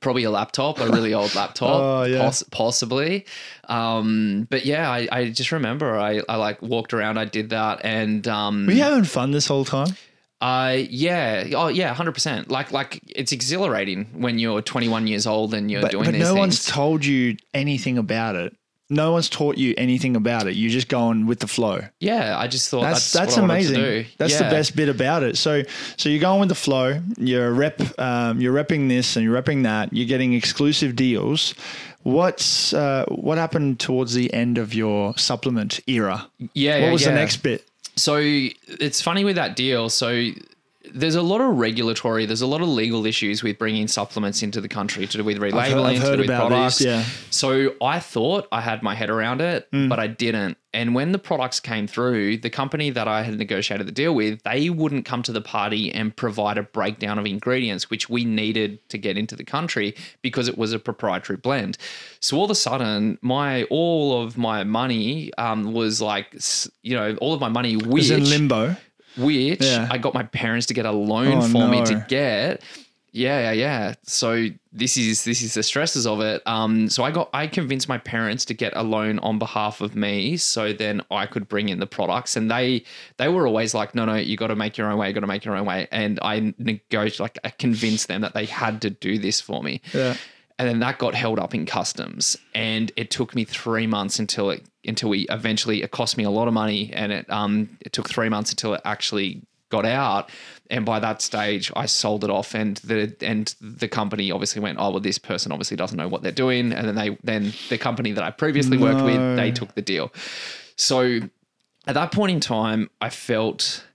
probably 0.00 0.22
a 0.24 0.30
laptop, 0.30 0.78
a 0.78 0.86
really 0.88 1.12
old 1.14 1.34
laptop, 1.34 1.68
Oh, 1.82 2.02
yeah. 2.04 2.20
poss- 2.20 2.44
possibly. 2.44 3.26
Um, 3.68 4.46
but 4.48 4.64
yeah, 4.64 4.88
I, 4.88 5.08
I 5.10 5.30
just 5.30 5.50
remember 5.50 5.98
I, 5.98 6.22
I 6.28 6.36
like 6.36 6.62
walked 6.62 6.94
around, 6.94 7.18
I 7.18 7.24
did 7.24 7.50
that, 7.50 7.80
and 7.84 8.28
um, 8.28 8.66
Were 8.66 8.72
you 8.72 8.82
having 8.82 9.02
fun 9.02 9.32
this 9.32 9.48
whole 9.48 9.64
time? 9.64 9.96
I 10.40 10.86
yeah, 10.90 11.44
oh 11.54 11.68
yeah, 11.68 11.94
hundred 11.94 12.12
percent. 12.12 12.50
Like 12.50 12.70
like 12.72 13.00
it's 13.08 13.32
exhilarating 13.32 14.06
when 14.20 14.38
you're 14.38 14.60
21 14.62 15.06
years 15.06 15.26
old 15.26 15.54
and 15.54 15.70
you're 15.70 15.80
But, 15.82 15.92
doing 15.92 16.04
but 16.04 16.14
no 16.14 16.26
things. 16.26 16.38
one's 16.38 16.64
told 16.66 17.04
you 17.04 17.36
anything 17.54 17.96
about 17.98 18.36
it. 18.36 18.54
No 18.88 19.10
one's 19.12 19.28
taught 19.28 19.56
you 19.58 19.74
anything 19.76 20.14
about 20.14 20.46
it. 20.46 20.54
You're 20.54 20.70
just 20.70 20.86
going 20.88 21.26
with 21.26 21.40
the 21.40 21.48
flow. 21.48 21.80
yeah, 21.98 22.38
I 22.38 22.46
just 22.46 22.68
thought 22.68 22.82
That's 22.82 23.12
that's 23.12 23.34
that's, 23.34 23.36
what 23.36 23.50
I 23.50 23.62
to 23.62 23.68
amazing. 23.74 24.06
That's 24.18 24.38
the 24.38 24.44
best 24.44 24.76
bit 24.76 24.88
about 24.88 25.22
it. 25.24 25.36
So 25.38 25.62
so 25.96 26.08
you're 26.08 26.20
going 26.20 26.38
with 26.40 26.50
the 26.50 26.54
flow. 26.54 27.00
You're 27.16 27.50
rep. 27.52 27.80
Um, 27.98 28.40
you're 28.40 28.54
repping 28.54 28.88
this 28.88 29.16
and 29.16 29.24
you're 29.24 29.42
repping 29.42 29.64
that. 29.64 29.92
You're 29.92 30.06
getting 30.06 30.34
exclusive 30.34 30.94
deals. 30.94 31.54
What's 32.04 32.72
uh, 32.72 33.06
what 33.08 33.38
happened 33.38 33.80
towards 33.80 34.14
the 34.14 34.32
end 34.32 34.58
of 34.58 34.72
your 34.74 35.16
supplement 35.18 35.80
era? 35.88 36.28
Yeah, 36.54 36.74
What 36.78 36.80
yeah, 36.86 36.92
was 36.92 37.04
the 37.04 37.10
next 37.12 37.38
bit? 37.38 37.66
So 37.96 38.18
it's 38.18 39.00
funny 39.00 39.24
with 39.24 39.36
that 39.36 39.56
deal. 39.56 39.88
So 39.88 40.30
there's 40.94 41.14
a 41.14 41.22
lot 41.22 41.40
of 41.40 41.56
regulatory, 41.56 42.26
there's 42.26 42.42
a 42.42 42.46
lot 42.46 42.60
of 42.62 42.68
legal 42.68 43.06
issues 43.06 43.42
with 43.42 43.58
bringing 43.58 43.88
supplements 43.88 44.42
into 44.42 44.60
the 44.60 44.68
country 44.68 45.06
to 45.06 45.18
do 45.18 45.24
with 45.24 45.38
relabeling, 45.38 45.54
I've 45.54 45.72
heard, 45.72 45.80
I've 45.86 46.00
to 46.02 46.12
do 46.12 46.16
with 46.18 46.30
about 46.30 46.48
products. 46.48 46.78
these. 46.78 46.86
Yeah, 46.86 47.04
So 47.30 47.74
I 47.82 47.98
thought 48.00 48.48
I 48.52 48.60
had 48.60 48.82
my 48.82 48.94
head 48.94 49.10
around 49.10 49.40
it, 49.40 49.70
Mm. 49.72 49.88
but 49.88 49.98
I 49.98 50.06
didn't. 50.06 50.56
And 50.74 50.94
when 50.94 51.12
the 51.12 51.18
products 51.18 51.58
came 51.58 51.86
through, 51.86 52.36
the 52.38 52.50
company 52.50 52.90
that 52.90 53.08
I 53.08 53.22
had 53.22 53.38
negotiated 53.38 53.86
the 53.88 53.92
deal 53.92 54.14
with, 54.14 54.42
they 54.42 54.68
wouldn't 54.68 55.06
come 55.06 55.22
to 55.22 55.32
the 55.32 55.40
party 55.40 55.90
and 55.90 56.14
provide 56.14 56.58
a 56.58 56.62
breakdown 56.64 57.18
of 57.18 57.24
ingredients, 57.24 57.88
which 57.88 58.10
we 58.10 58.26
needed 58.26 58.86
to 58.90 58.98
get 58.98 59.16
into 59.16 59.34
the 59.36 59.44
country 59.44 59.94
because 60.20 60.48
it 60.48 60.58
was 60.58 60.74
a 60.74 60.78
proprietary 60.78 61.38
blend. 61.38 61.78
So 62.20 62.36
all 62.36 62.44
of 62.44 62.50
a 62.50 62.54
sudden, 62.54 63.18
my 63.22 63.62
all 63.64 64.22
of 64.22 64.36
my 64.36 64.64
money 64.64 65.32
um, 65.38 65.72
was 65.72 66.02
like, 66.02 66.36
you 66.82 66.94
know, 66.94 67.16
all 67.22 67.32
of 67.32 67.40
my 67.40 67.48
money, 67.48 67.76
which 67.76 67.86
was 67.86 68.10
in 68.10 68.28
limbo. 68.28 68.76
Which 69.16 69.62
Yeah. 69.62 69.88
I 69.90 69.98
got 69.98 70.14
my 70.14 70.24
parents 70.24 70.66
to 70.66 70.74
get 70.74 70.86
a 70.86 70.92
loan 70.92 71.38
Oh, 71.38 71.48
for 71.48 71.68
me 71.68 71.84
to 71.84 72.04
get. 72.08 72.62
Yeah, 73.12 73.40
yeah, 73.40 73.52
yeah. 73.52 73.94
So 74.02 74.48
this 74.74 74.98
is 74.98 75.24
this 75.24 75.40
is 75.40 75.54
the 75.54 75.62
stresses 75.62 76.06
of 76.06 76.20
it. 76.20 76.42
Um, 76.46 76.90
so 76.90 77.02
I 77.02 77.10
got 77.10 77.30
I 77.32 77.46
convinced 77.46 77.88
my 77.88 77.96
parents 77.96 78.44
to 78.44 78.52
get 78.54 78.74
a 78.76 78.82
loan 78.82 79.18
on 79.20 79.38
behalf 79.38 79.80
of 79.80 79.96
me, 79.96 80.36
so 80.36 80.74
then 80.74 81.00
I 81.10 81.24
could 81.24 81.48
bring 81.48 81.70
in 81.70 81.78
the 81.78 81.86
products, 81.86 82.36
and 82.36 82.50
they 82.50 82.84
they 83.16 83.28
were 83.28 83.46
always 83.46 83.72
like, 83.72 83.94
no, 83.94 84.04
no, 84.04 84.16
you 84.16 84.36
got 84.36 84.48
to 84.48 84.56
make 84.56 84.76
your 84.76 84.90
own 84.90 84.98
way, 84.98 85.08
you 85.08 85.14
got 85.14 85.20
to 85.20 85.26
make 85.26 85.46
your 85.46 85.56
own 85.56 85.64
way, 85.64 85.88
and 85.90 86.18
I 86.20 86.52
negotiated 86.58 87.20
like 87.20 87.38
I 87.42 87.48
convinced 87.50 88.08
them 88.08 88.20
that 88.20 88.34
they 88.34 88.44
had 88.44 88.82
to 88.82 88.90
do 88.90 89.18
this 89.18 89.40
for 89.40 89.62
me. 89.62 89.80
Yeah. 89.94 90.16
And 90.58 90.68
then 90.68 90.80
that 90.80 90.98
got 90.98 91.14
held 91.14 91.38
up 91.38 91.54
in 91.54 91.64
customs, 91.64 92.36
and 92.54 92.92
it 92.96 93.10
took 93.10 93.34
me 93.34 93.44
three 93.44 93.86
months 93.86 94.18
until 94.18 94.50
it 94.50 94.62
until 94.86 95.08
we 95.08 95.26
eventually 95.30 95.82
it 95.82 95.90
cost 95.90 96.16
me 96.16 96.24
a 96.24 96.30
lot 96.30 96.48
of 96.48 96.54
money, 96.54 96.90
and 96.92 97.12
it 97.12 97.28
um 97.30 97.78
it 97.80 97.92
took 97.92 98.08
three 98.08 98.28
months 98.28 98.50
until 98.50 98.74
it 98.74 98.80
actually 98.84 99.42
got 99.68 99.84
out. 99.84 100.30
And 100.68 100.84
by 100.84 100.98
that 101.00 101.22
stage, 101.22 101.72
I 101.76 101.86
sold 101.86 102.24
it 102.24 102.30
off, 102.30 102.54
and 102.54 102.76
the 102.78 103.14
and 103.20 103.54
the 103.60 103.88
company 103.88 104.30
obviously 104.30 104.60
went, 104.60 104.78
oh 104.78 104.90
well, 104.90 105.00
this 105.00 105.18
person 105.18 105.52
obviously 105.52 105.76
doesn't 105.76 105.96
know 105.96 106.08
what 106.08 106.22
they're 106.22 106.32
doing, 106.32 106.72
and 106.72 106.86
then 106.86 106.94
they 106.94 107.16
then 107.22 107.52
the 107.68 107.78
company 107.78 108.12
that 108.12 108.24
I 108.24 108.30
previously 108.30 108.76
worked 108.78 109.02
with, 109.04 109.36
they 109.36 109.52
took 109.52 109.74
the 109.74 109.82
deal. 109.82 110.12
So 110.76 111.20
at 111.86 111.94
that 111.94 112.12
point 112.12 112.32
in 112.32 112.40
time, 112.40 112.90
I 113.00 113.10
felt. 113.10 113.85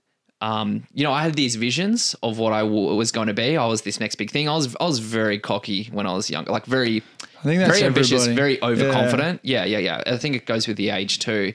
Um, 0.42 0.84
you 0.92 1.04
know, 1.04 1.12
I 1.12 1.22
had 1.22 1.34
these 1.34 1.54
visions 1.54 2.16
of 2.20 2.36
what 2.36 2.52
I 2.52 2.62
w- 2.62 2.96
was 2.96 3.12
going 3.12 3.28
to 3.28 3.34
be. 3.34 3.56
I 3.56 3.64
was 3.66 3.82
this 3.82 4.00
next 4.00 4.16
big 4.16 4.30
thing. 4.30 4.48
I 4.48 4.56
was, 4.56 4.74
I 4.80 4.84
was 4.84 4.98
very 4.98 5.38
cocky 5.38 5.84
when 5.92 6.04
I 6.04 6.12
was 6.12 6.28
younger, 6.28 6.50
like 6.50 6.66
very, 6.66 7.02
I 7.38 7.42
think 7.44 7.60
that's 7.60 7.72
very 7.72 7.84
ambitious, 7.84 8.26
very 8.26 8.60
overconfident. 8.60 9.40
Yeah. 9.44 9.64
yeah, 9.64 9.78
yeah, 9.78 10.02
I 10.04 10.16
think 10.16 10.34
it 10.34 10.44
goes 10.44 10.66
with 10.66 10.76
the 10.76 10.90
age 10.90 11.20
too. 11.20 11.52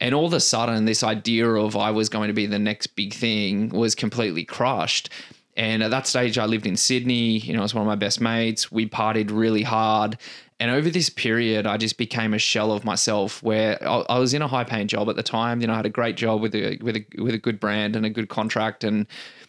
And 0.00 0.16
all 0.16 0.26
of 0.26 0.32
a 0.32 0.40
sudden, 0.40 0.84
this 0.84 1.04
idea 1.04 1.48
of 1.48 1.76
I 1.76 1.92
was 1.92 2.08
going 2.08 2.26
to 2.26 2.34
be 2.34 2.46
the 2.46 2.58
next 2.58 2.88
big 2.88 3.14
thing 3.14 3.68
was 3.68 3.94
completely 3.94 4.44
crushed. 4.44 5.10
And 5.56 5.84
at 5.84 5.92
that 5.92 6.08
stage, 6.08 6.36
I 6.36 6.46
lived 6.46 6.66
in 6.66 6.76
Sydney. 6.76 7.38
You 7.38 7.52
know, 7.52 7.60
I 7.60 7.62
was 7.62 7.74
one 7.74 7.82
of 7.82 7.86
my 7.86 7.94
best 7.94 8.20
mates. 8.20 8.72
We 8.72 8.88
partied 8.88 9.30
really 9.30 9.62
hard. 9.62 10.18
And 10.60 10.70
over 10.70 10.88
this 10.88 11.10
period, 11.10 11.66
I 11.66 11.76
just 11.76 11.98
became 11.98 12.32
a 12.32 12.38
shell 12.38 12.70
of 12.70 12.84
myself. 12.84 13.42
Where 13.42 13.76
I, 13.86 14.04
I 14.08 14.18
was 14.18 14.34
in 14.34 14.42
a 14.42 14.46
high-paying 14.48 14.86
job 14.86 15.08
at 15.10 15.16
the 15.16 15.22
time. 15.22 15.60
You 15.60 15.66
know, 15.66 15.72
I 15.72 15.76
had 15.76 15.86
a 15.86 15.90
great 15.90 16.16
job 16.16 16.40
with 16.40 16.54
a 16.54 16.78
with 16.80 16.96
a 16.96 17.04
with 17.18 17.34
a 17.34 17.38
good 17.38 17.58
brand 17.58 17.96
and 17.96 18.06
a 18.06 18.10
good 18.10 18.28
contract, 18.28 18.84
and 18.84 18.98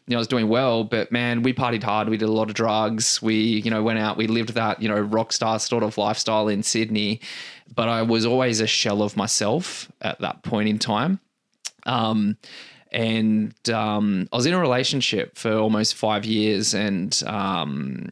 you 0.07 0.11
know, 0.11 0.17
I 0.17 0.19
was 0.19 0.27
doing 0.27 0.49
well. 0.49 0.83
But 0.83 1.11
man, 1.11 1.43
we 1.43 1.53
partied 1.53 1.83
hard. 1.83 2.09
We 2.09 2.17
did 2.17 2.27
a 2.27 2.31
lot 2.31 2.49
of 2.49 2.55
drugs. 2.55 3.21
We 3.21 3.35
you 3.35 3.69
know 3.69 3.83
went 3.83 3.99
out. 3.99 4.17
We 4.17 4.27
lived 4.27 4.55
that 4.55 4.81
you 4.81 4.89
know 4.89 4.99
rock 4.99 5.31
star 5.31 5.59
sort 5.59 5.83
of 5.83 5.97
lifestyle 5.97 6.47
in 6.47 6.63
Sydney. 6.63 7.21
But 7.73 7.87
I 7.87 8.01
was 8.01 8.25
always 8.25 8.59
a 8.59 8.67
shell 8.67 9.01
of 9.03 9.15
myself 9.15 9.91
at 10.01 10.19
that 10.21 10.43
point 10.43 10.69
in 10.69 10.79
time. 10.79 11.19
Um, 11.85 12.37
and 12.95 13.53
um, 13.69 14.29
I 14.31 14.37
was 14.37 14.45
in 14.45 14.53
a 14.53 14.59
relationship 14.59 15.37
for 15.37 15.53
almost 15.53 15.95
five 15.95 16.23
years, 16.23 16.73
and 16.73 17.21
um, 17.27 18.07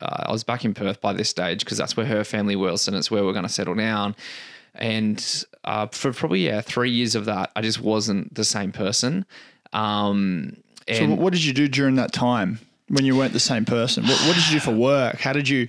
uh, 0.00 0.26
I 0.26 0.32
was 0.32 0.44
back 0.44 0.64
in 0.64 0.74
Perth 0.74 1.00
by 1.00 1.12
this 1.12 1.28
stage 1.28 1.64
because 1.64 1.76
that's 1.76 1.96
where 1.96 2.06
her 2.06 2.22
family 2.22 2.54
was, 2.54 2.86
and 2.86 2.96
it's 2.96 3.10
where 3.10 3.24
we're 3.24 3.32
going 3.32 3.42
to 3.46 3.52
settle 3.52 3.74
down. 3.74 4.14
And 4.76 5.44
uh, 5.64 5.88
for 5.88 6.12
probably 6.12 6.46
yeah 6.46 6.60
three 6.60 6.90
years 6.90 7.16
of 7.16 7.24
that, 7.24 7.50
I 7.56 7.62
just 7.62 7.80
wasn't 7.80 8.32
the 8.32 8.44
same 8.44 8.70
person. 8.70 9.26
Um, 9.72 10.56
So 10.88 11.06
what 11.16 11.32
did 11.32 11.44
you 11.44 11.52
do 11.52 11.66
during 11.66 11.96
that 11.96 12.12
time 12.12 12.60
when 12.88 13.04
you 13.04 13.16
weren't 13.16 13.32
the 13.32 13.40
same 13.40 13.64
person? 13.64 14.04
What, 14.04 14.18
what 14.26 14.34
did 14.34 14.46
you 14.48 14.54
do 14.54 14.60
for 14.60 14.72
work? 14.72 15.16
How 15.20 15.32
did 15.32 15.48
you? 15.48 15.68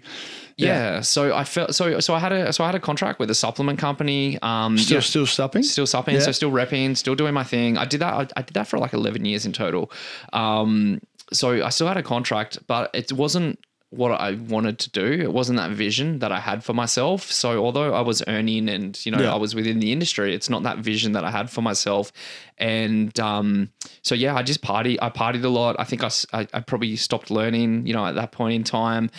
yeah, 0.57 0.99
so 0.99 1.33
I 1.33 1.45
felt 1.45 1.73
so 1.73 2.01
so 2.01 2.13
I 2.13 2.19
had 2.19 2.33
a 2.33 2.51
so 2.51 2.63
I 2.65 2.67
had 2.67 2.75
a 2.75 2.79
contract 2.81 3.17
with 3.19 3.29
a 3.29 3.35
supplement 3.35 3.79
company. 3.79 4.37
Um, 4.41 4.77
Still, 4.77 4.97
know, 4.97 5.01
still 5.01 5.25
supping? 5.25 5.63
still 5.63 5.85
supping, 5.87 6.15
Yeah. 6.15 6.19
so 6.21 6.31
still 6.33 6.51
repping, 6.51 6.97
still 6.97 7.15
doing 7.15 7.33
my 7.33 7.45
thing. 7.45 7.77
I 7.77 7.85
did 7.85 8.01
that. 8.01 8.13
I, 8.13 8.27
I 8.35 8.41
did 8.41 8.53
that 8.55 8.67
for 8.67 8.77
like 8.77 8.93
eleven 8.93 9.23
years 9.23 9.45
in 9.45 9.53
total. 9.53 9.89
Um, 10.33 10.99
so 11.31 11.63
I 11.63 11.69
still 11.69 11.87
had 11.87 11.95
a 11.97 12.03
contract, 12.03 12.59
but 12.67 12.89
it 12.93 13.13
wasn't 13.13 13.59
what 13.91 14.11
I 14.11 14.33
wanted 14.33 14.77
to 14.79 14.89
do. 14.91 15.03
It 15.03 15.33
wasn't 15.33 15.57
that 15.57 15.71
vision 15.71 16.19
that 16.19 16.31
I 16.31 16.39
had 16.39 16.63
for 16.63 16.73
myself. 16.73 17.31
So 17.31 17.63
although 17.65 17.93
I 17.95 18.01
was 18.01 18.21
earning 18.27 18.69
and 18.69 19.03
you 19.03 19.11
know 19.11 19.19
Yeah. 19.23 19.33
I 19.33 19.37
was 19.37 19.55
within 19.55 19.79
the 19.79 19.91
industry, 19.91 20.35
it's 20.35 20.47
not 20.49 20.61
that 20.63 20.77
vision 20.77 21.13
that 21.13 21.23
I 21.23 21.31
had 21.31 21.49
for 21.49 21.61
myself. 21.63 22.11
And 22.59 23.19
um, 23.19 23.69
so 24.03 24.13
yeah, 24.13 24.35
I 24.35 24.43
just 24.43 24.61
party. 24.61 25.01
I 25.01 25.09
partied 25.09 25.43
a 25.43 25.49
lot. 25.49 25.75
I 25.79 25.85
think 25.85 26.03
I 26.03 26.09
I 26.53 26.59
probably 26.61 26.95
stopped 26.97 27.31
learning. 27.31 27.87
You 27.87 27.93
know, 27.93 28.05
at 28.05 28.13
that 28.15 28.31
point 28.31 28.53
in 28.53 28.63
time, 28.63 29.09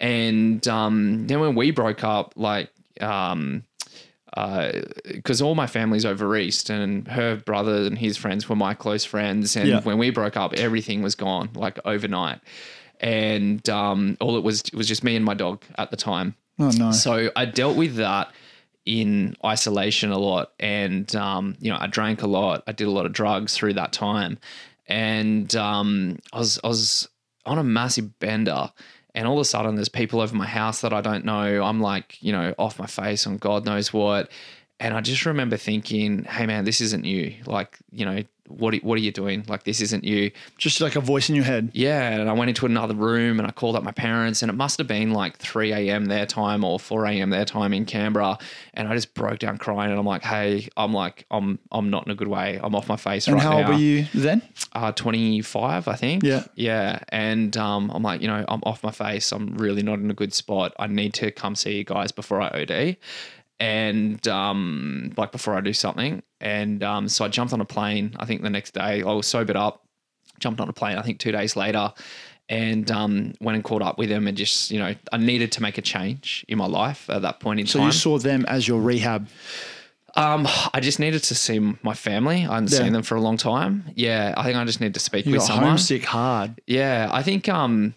and 0.00 0.66
um, 0.68 1.26
then 1.26 1.40
when 1.40 1.54
we 1.54 1.70
broke 1.70 2.04
up, 2.04 2.34
like. 2.36 2.70
Um, 3.00 3.62
because 5.04 5.40
all 5.42 5.54
my 5.54 5.66
family's 5.66 6.04
over 6.04 6.36
east, 6.36 6.70
and 6.70 7.08
her 7.08 7.36
brother 7.36 7.76
and 7.86 7.98
his 7.98 8.16
friends 8.16 8.48
were 8.48 8.54
my 8.56 8.74
close 8.74 9.04
friends. 9.04 9.56
And 9.56 9.68
Yeah. 9.68 9.80
when 9.80 9.98
we 9.98 10.10
broke 10.10 10.36
up, 10.36 10.52
everything 10.54 11.02
was 11.02 11.14
gone 11.14 11.50
like 11.54 11.78
overnight, 11.84 12.40
and 13.00 13.68
um, 13.68 14.16
all 14.20 14.36
it 14.36 14.44
was 14.44 14.60
it 14.60 14.74
was 14.74 14.88
just 14.88 15.04
me 15.04 15.16
and 15.16 15.24
my 15.24 15.34
dog 15.34 15.62
at 15.76 15.90
the 15.90 15.96
time. 15.96 16.34
Oh 16.58 16.70
no. 16.70 16.92
So 16.92 17.30
I 17.36 17.44
dealt 17.44 17.76
with 17.76 17.96
that 17.96 18.32
in 18.84 19.36
isolation 19.44 20.10
a 20.10 20.18
lot, 20.18 20.52
and 20.58 21.14
um, 21.16 21.56
you 21.60 21.70
know 21.70 21.78
I 21.80 21.86
drank 21.86 22.22
a 22.22 22.26
lot. 22.26 22.64
I 22.66 22.72
did 22.72 22.86
a 22.86 22.90
lot 22.90 23.06
of 23.06 23.12
drugs 23.12 23.54
through 23.54 23.74
that 23.74 23.92
time, 23.92 24.38
and 24.86 25.54
um, 25.56 26.18
I 26.32 26.38
was 26.38 26.58
I 26.64 26.68
was 26.68 27.08
on 27.46 27.58
a 27.58 27.64
massive 27.64 28.18
bender. 28.18 28.70
And 29.14 29.26
all 29.26 29.34
of 29.34 29.40
a 29.40 29.44
sudden, 29.44 29.74
there's 29.74 29.88
people 29.88 30.20
over 30.20 30.36
my 30.36 30.46
house 30.46 30.82
that 30.82 30.92
I 30.92 31.00
don't 31.00 31.24
know. 31.24 31.64
I'm 31.64 31.80
like, 31.80 32.22
you 32.22 32.30
know, 32.30 32.54
off 32.56 32.78
my 32.78 32.86
face 32.86 33.26
on 33.26 33.38
God 33.38 33.64
knows 33.64 33.92
what. 33.92 34.30
And 34.78 34.94
I 34.94 35.00
just 35.00 35.26
remember 35.26 35.56
thinking, 35.56 36.22
hey, 36.24 36.46
man, 36.46 36.64
this 36.64 36.80
isn't 36.80 37.04
you. 37.04 37.34
Like, 37.46 37.78
you 37.90 38.04
know, 38.04 38.22
what 38.48 38.74
are, 38.74 38.78
what 38.78 38.94
are 38.96 39.00
you 39.00 39.12
doing? 39.12 39.44
Like 39.48 39.62
this 39.64 39.80
isn't 39.80 40.04
you. 40.04 40.30
Just 40.56 40.80
like 40.80 40.96
a 40.96 41.00
voice 41.00 41.28
in 41.28 41.34
your 41.36 41.44
head. 41.44 41.70
Yeah, 41.72 42.08
and 42.10 42.28
I 42.28 42.32
went 42.32 42.48
into 42.48 42.66
another 42.66 42.94
room 42.94 43.38
and 43.38 43.46
I 43.46 43.52
called 43.52 43.76
up 43.76 43.82
my 43.82 43.92
parents, 43.92 44.42
and 44.42 44.50
it 44.50 44.54
must 44.54 44.78
have 44.78 44.86
been 44.86 45.12
like 45.12 45.36
3 45.36 45.72
a.m. 45.72 46.06
their 46.06 46.26
time 46.26 46.64
or 46.64 46.78
4 46.80 47.06
a.m. 47.06 47.30
their 47.30 47.44
time 47.44 47.72
in 47.72 47.84
Canberra, 47.84 48.38
and 48.74 48.88
I 48.88 48.94
just 48.94 49.14
broke 49.14 49.38
down 49.38 49.58
crying, 49.58 49.90
and 49.90 49.98
I'm 50.00 50.06
like, 50.06 50.22
hey, 50.24 50.68
I'm 50.76 50.92
like, 50.92 51.24
I'm 51.30 51.58
I'm 51.70 51.90
not 51.90 52.06
in 52.06 52.12
a 52.12 52.14
good 52.16 52.28
way. 52.28 52.58
I'm 52.62 52.74
off 52.74 52.88
my 52.88 52.96
face 52.96 53.26
And 53.26 53.34
right 53.34 53.42
how 53.42 53.50
now. 53.52 53.58
old 53.58 53.68
were 53.68 53.74
you 53.74 54.06
then? 54.14 54.42
Uh, 54.72 54.92
25, 54.92 55.88
I 55.88 55.94
think. 55.94 56.22
Yeah. 56.22 56.44
Yeah, 56.54 57.00
and 57.10 57.56
um, 57.56 57.90
I'm 57.94 58.02
like, 58.02 58.20
you 58.22 58.28
know, 58.28 58.44
I'm 58.48 58.60
off 58.64 58.82
my 58.82 58.90
face. 58.90 59.30
I'm 59.32 59.56
really 59.56 59.82
not 59.82 59.98
in 59.98 60.10
a 60.10 60.14
good 60.14 60.32
spot. 60.32 60.74
I 60.78 60.86
need 60.86 61.14
to 61.14 61.30
come 61.30 61.54
see 61.54 61.76
you 61.76 61.84
guys 61.84 62.12
before 62.12 62.40
I 62.40 62.48
OD, 62.62 62.96
and 63.60 64.26
um, 64.28 65.12
like 65.16 65.32
before 65.32 65.54
I 65.54 65.60
do 65.60 65.72
something. 65.72 66.22
And 66.40 66.82
um, 66.84 67.08
so 67.08 67.24
I 67.24 67.28
jumped 67.28 67.52
on 67.52 67.60
a 67.60 67.64
plane. 67.64 68.14
I 68.18 68.24
think 68.24 68.42
the 68.42 68.50
next 68.50 68.74
day 68.74 69.02
I 69.02 69.12
was 69.12 69.26
sobered 69.26 69.56
up. 69.56 69.82
Jumped 70.38 70.60
on 70.60 70.68
a 70.68 70.72
plane. 70.72 70.96
I 70.98 71.02
think 71.02 71.18
two 71.18 71.32
days 71.32 71.56
later, 71.56 71.92
and 72.48 72.88
um, 72.92 73.34
went 73.40 73.56
and 73.56 73.64
caught 73.64 73.82
up 73.82 73.98
with 73.98 74.08
them. 74.08 74.28
And 74.28 74.36
just 74.36 74.70
you 74.70 74.78
know, 74.78 74.94
I 75.12 75.16
needed 75.16 75.50
to 75.52 75.62
make 75.62 75.78
a 75.78 75.82
change 75.82 76.44
in 76.46 76.58
my 76.58 76.66
life 76.66 77.10
at 77.10 77.22
that 77.22 77.40
point 77.40 77.58
in 77.58 77.66
So 77.66 77.80
time. 77.80 77.90
So 77.90 77.94
you 78.12 78.18
saw 78.18 78.18
them 78.22 78.44
as 78.46 78.68
your 78.68 78.80
rehab. 78.80 79.28
Um, 80.14 80.46
I 80.72 80.80
just 80.80 80.98
needed 81.00 81.22
to 81.24 81.34
see 81.34 81.58
my 81.82 81.94
family. 81.94 82.46
I 82.46 82.54
hadn't 82.54 82.70
Yeah. 82.72 82.78
seen 82.78 82.92
them 82.92 83.02
for 83.02 83.14
a 83.16 83.20
long 83.20 83.36
time. 83.36 83.84
Yeah, 83.94 84.32
I 84.36 84.44
think 84.44 84.56
I 84.56 84.64
just 84.64 84.80
need 84.80 84.94
to 84.94 85.00
speak 85.00 85.26
You 85.26 85.32
with 85.32 85.40
got 85.40 85.46
someone. 85.48 85.64
homesick 85.70 86.04
hard. 86.04 86.60
Yeah, 86.66 87.08
I 87.12 87.22
think 87.22 87.48
um, 87.48 87.94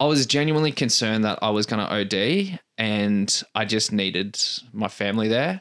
I 0.00 0.06
was 0.06 0.24
genuinely 0.24 0.72
concerned 0.72 1.24
that 1.24 1.38
I 1.42 1.50
was 1.50 1.66
going 1.66 1.86
to 1.86 1.94
OD, 1.94 2.58
and 2.78 3.42
I 3.54 3.66
just 3.66 3.92
needed 3.92 4.38
my 4.72 4.88
family 4.88 5.28
there. 5.28 5.60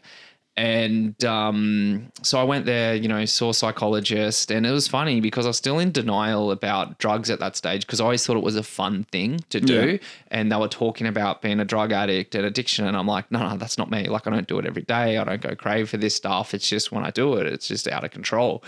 And 0.56 1.24
um, 1.24 2.12
so 2.22 2.38
I 2.38 2.44
went 2.44 2.66
there, 2.66 2.94
you 2.94 3.08
know, 3.08 3.24
saw 3.26 3.50
a 3.50 3.54
psychologist, 3.54 4.52
and 4.52 4.66
it 4.66 4.72
was 4.72 4.88
funny 4.88 5.22
because 5.22 5.46
I 5.46 5.50
was 5.50 5.58
still 5.58 5.80
in 5.80 5.92
denial 5.92 6.52
about 6.52 6.98
drugs 7.00 7.30
at 7.30 7.40
that 7.40 7.56
stage 7.56 7.86
because 7.86 8.02
I 8.02 8.04
always 8.06 8.26
thought 8.26 8.36
it 8.36 8.44
was 8.44 8.58
a 8.58 8.64
fun 8.64 9.06
thing 9.06 9.40
to 9.52 9.62
do. 9.62 9.92
Yeah. 9.92 9.98
And 10.32 10.52
they 10.52 10.58
were 10.58 10.68
talking 10.68 11.08
about 11.08 11.42
being 11.42 11.62
a 11.62 11.66
drug 11.66 11.92
addict 11.92 12.36
and 12.36 12.46
addiction, 12.46 12.86
and 12.86 12.98
I'm 12.98 13.08
like, 13.08 13.32
no, 13.32 13.48
no, 13.48 13.58
that's 13.58 13.78
not 13.78 13.90
me. 13.90 14.08
Like 14.08 14.28
I 14.28 14.32
don't 14.32 14.48
do 14.48 14.60
it 14.60 14.66
every 14.66 14.82
day. 14.84 15.18
I 15.18 15.24
don't 15.24 15.42
go 15.42 15.56
crave 15.56 15.90
for 15.90 15.98
this 15.98 16.16
stuff. 16.16 16.54
It's 16.54 16.68
just 16.68 16.92
when 16.92 17.06
I 17.06 17.12
do 17.12 17.36
it, 17.36 17.46
it's 17.46 17.68
just 17.68 17.88
out 17.88 18.04
of 18.04 18.12
control 18.12 18.64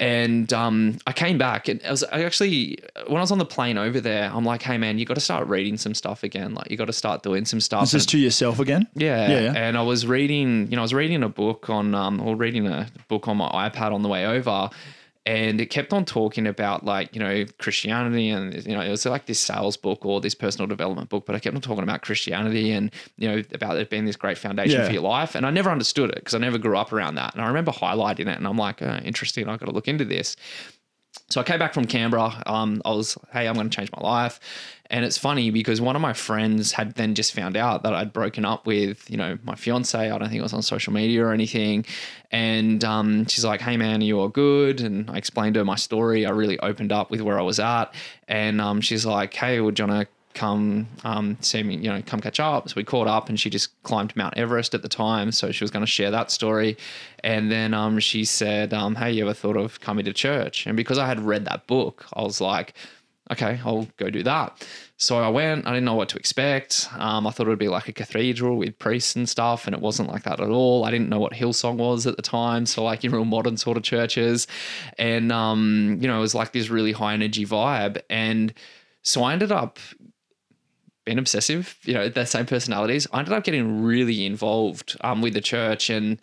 and 0.00 0.52
um, 0.52 0.96
I 1.06 1.12
came 1.12 1.36
back 1.38 1.68
and 1.68 1.80
I 1.86 1.90
was 1.90 2.02
I 2.04 2.24
actually 2.24 2.78
when 3.06 3.18
I 3.18 3.20
was 3.20 3.30
on 3.30 3.38
the 3.38 3.44
plane 3.44 3.76
over 3.78 4.00
there, 4.00 4.30
I'm 4.34 4.44
like, 4.44 4.62
hey 4.62 4.78
man, 4.78 4.98
you 4.98 5.04
got 5.04 5.14
to 5.14 5.20
start 5.20 5.46
reading 5.46 5.76
some 5.76 5.94
stuff 5.94 6.22
again. 6.24 6.54
Like 6.54 6.70
you 6.70 6.76
got 6.76 6.86
to 6.86 6.92
start 6.92 7.22
doing 7.22 7.44
some 7.44 7.60
stuff. 7.60 7.82
This 7.82 7.94
is 7.94 8.02
And- 8.04 8.08
to 8.10 8.18
yourself 8.18 8.58
again. 8.58 8.88
yeah, 8.94 9.28
Yeah, 9.30 9.40
yeah. 9.40 9.52
And 9.54 9.76
I 9.76 9.82
was 9.82 10.06
reading, 10.06 10.68
you 10.70 10.76
know, 10.76 10.82
I 10.82 10.88
was 10.88 10.94
reading 10.94 11.22
a 11.22 11.28
book 11.28 11.68
on, 11.70 11.94
um, 11.94 12.20
or 12.20 12.34
reading 12.34 12.66
a 12.66 12.88
book 13.08 13.28
on 13.28 13.36
my 13.36 13.48
iPad 13.68 13.92
on 13.92 14.02
the 14.02 14.08
way 14.08 14.26
over, 14.26 14.70
and 15.26 15.60
it 15.60 15.66
kept 15.66 15.92
on 15.92 16.04
talking 16.04 16.46
about 16.46 16.84
like, 16.84 17.14
you 17.14 17.20
know, 17.20 17.44
Christianity, 17.58 18.30
and 18.30 18.54
you 18.66 18.74
know, 18.74 18.80
it 18.80 18.88
was 18.90 19.04
like 19.04 19.26
this 19.26 19.38
sales 19.38 19.76
book 19.76 20.04
or 20.06 20.20
this 20.20 20.34
personal 20.34 20.66
development 20.66 21.08
book, 21.10 21.26
but 21.26 21.36
I 21.36 21.38
kept 21.38 21.54
on 21.54 21.62
talking 21.62 21.82
about 21.82 22.02
Christianity 22.02 22.72
and 22.72 22.90
you 23.18 23.28
know 23.28 23.42
about 23.52 23.76
it 23.76 23.90
being 23.90 24.06
this 24.06 24.16
great 24.16 24.38
foundation 24.38 24.80
Yeah. 24.80 24.86
for 24.86 24.92
your 24.92 25.02
life, 25.02 25.34
and 25.34 25.44
I 25.46 25.50
never 25.50 25.70
understood 25.70 26.10
it 26.10 26.16
because 26.16 26.34
I 26.34 26.38
never 26.38 26.58
grew 26.58 26.76
up 26.78 26.92
around 26.92 27.16
that, 27.16 27.34
and 27.34 27.42
I 27.42 27.46
remember 27.48 27.70
highlighting 27.72 28.20
it, 28.28 28.38
and 28.38 28.46
I'm 28.46 28.56
like, 28.56 28.80
oh, 28.82 28.98
interesting, 29.04 29.48
i've 29.48 29.60
got 29.60 29.66
to 29.66 29.72
look 29.72 29.88
into 29.88 30.04
this. 30.04 30.36
So 31.28 31.40
I 31.40 31.44
came 31.44 31.58
back 31.58 31.74
from 31.74 31.84
Canberra. 31.84 32.42
Um, 32.46 32.80
I 32.84 32.90
was, 32.90 33.16
hey, 33.32 33.46
I'm 33.46 33.54
going 33.54 33.68
to 33.70 33.76
change 33.76 33.90
my 33.92 34.00
life. 34.02 34.40
And 34.90 35.04
it's 35.04 35.16
funny 35.16 35.50
because 35.50 35.80
one 35.80 35.94
of 35.94 36.02
my 36.02 36.12
friends 36.12 36.72
had 36.72 36.94
then 36.94 37.14
just 37.14 37.32
found 37.32 37.56
out 37.56 37.84
that 37.84 37.94
I'd 37.94 38.12
broken 38.12 38.44
up 38.44 38.66
with, 38.66 39.08
you 39.08 39.16
know, 39.16 39.38
my 39.44 39.54
fiance. 39.54 39.98
I 39.98 40.18
don't 40.18 40.28
think 40.28 40.40
it 40.40 40.42
was 40.42 40.52
on 40.52 40.62
social 40.62 40.92
media 40.92 41.24
or 41.24 41.32
anything. 41.32 41.86
And 42.32 42.82
um, 42.82 43.26
she's 43.26 43.44
like, 43.44 43.60
hey, 43.60 43.76
man, 43.76 44.00
are 44.00 44.04
you 44.04 44.18
all 44.18 44.28
good? 44.28 44.80
And 44.80 45.08
I 45.08 45.16
explained 45.16 45.54
to 45.54 45.60
her 45.60 45.64
my 45.64 45.76
story. 45.76 46.26
I 46.26 46.30
really 46.30 46.58
opened 46.58 46.90
up 46.90 47.10
with 47.10 47.20
where 47.20 47.38
I 47.38 47.42
was 47.42 47.60
at. 47.60 47.94
And 48.26 48.60
um, 48.60 48.80
she's 48.80 49.06
like, 49.06 49.32
hey, 49.32 49.60
would 49.60 49.78
you 49.78 49.86
want 49.86 50.02
to 50.02 50.08
come 50.34 50.86
um, 51.04 51.36
see 51.40 51.62
me, 51.62 51.76
you 51.76 51.90
know, 51.90 52.02
come 52.06 52.20
catch 52.20 52.38
up. 52.40 52.68
So 52.68 52.74
we 52.76 52.84
caught 52.84 53.08
up 53.08 53.28
and 53.28 53.38
she 53.38 53.50
just 53.50 53.82
climbed 53.82 54.14
Mount 54.16 54.36
Everest 54.36 54.74
at 54.74 54.82
the 54.82 54.88
time. 54.88 55.32
So 55.32 55.50
she 55.50 55.64
was 55.64 55.70
going 55.70 55.84
to 55.84 55.90
share 55.90 56.10
that 56.10 56.30
story. 56.30 56.76
And 57.24 57.50
then 57.50 57.74
um, 57.74 57.98
she 57.98 58.24
said, 58.24 58.72
um, 58.72 58.94
Hey, 58.94 59.12
you 59.12 59.24
ever 59.24 59.34
thought 59.34 59.56
of 59.56 59.80
coming 59.80 60.04
to 60.04 60.12
church? 60.12 60.66
And 60.66 60.76
because 60.76 60.98
I 60.98 61.06
had 61.06 61.20
read 61.20 61.44
that 61.46 61.66
book, 61.66 62.06
I 62.14 62.22
was 62.22 62.40
like, 62.40 62.74
Okay, 63.30 63.60
I'll 63.64 63.86
go 63.96 64.10
do 64.10 64.22
that. 64.24 64.66
So 64.96 65.18
I 65.18 65.28
went, 65.28 65.66
I 65.66 65.70
didn't 65.70 65.84
know 65.84 65.94
what 65.94 66.08
to 66.10 66.16
expect. 66.18 66.88
Um, 66.96 67.26
I 67.26 67.30
thought 67.30 67.46
it 67.46 67.50
would 67.50 67.58
be 67.58 67.68
like 67.68 67.88
a 67.88 67.92
cathedral 67.92 68.56
with 68.56 68.78
priests 68.78 69.14
and 69.14 69.28
stuff, 69.28 69.66
and 69.66 69.74
it 69.74 69.80
wasn't 69.80 70.10
like 70.10 70.24
that 70.24 70.40
at 70.40 70.48
all. 70.48 70.84
I 70.84 70.90
didn't 70.90 71.08
know 71.08 71.20
what 71.20 71.32
Hillsong 71.32 71.76
was 71.76 72.06
at 72.06 72.16
the 72.16 72.22
time. 72.22 72.66
So, 72.66 72.82
like, 72.82 73.04
in 73.04 73.12
real 73.12 73.24
modern 73.24 73.56
sort 73.56 73.76
of 73.76 73.82
churches. 73.82 74.46
And, 74.98 75.30
um, 75.30 75.98
you 76.00 76.08
know, 76.08 76.18
it 76.18 76.20
was 76.20 76.34
like 76.34 76.52
this 76.52 76.70
really 76.70 76.92
high 76.92 77.14
energy 77.14 77.46
vibe. 77.46 78.02
And 78.10 78.52
so 79.02 79.22
I 79.22 79.32
ended 79.32 79.52
up 79.52 79.78
being 81.04 81.18
obsessive, 81.18 81.78
you 81.84 81.94
know, 81.94 82.08
the 82.08 82.26
same 82.26 82.46
personalities. 82.46 83.06
I 83.12 83.20
ended 83.20 83.32
up 83.32 83.44
getting 83.44 83.82
really 83.82 84.26
involved 84.26 84.96
um, 85.02 85.22
with 85.22 85.34
the 85.34 85.40
church, 85.40 85.88
and 85.88 86.20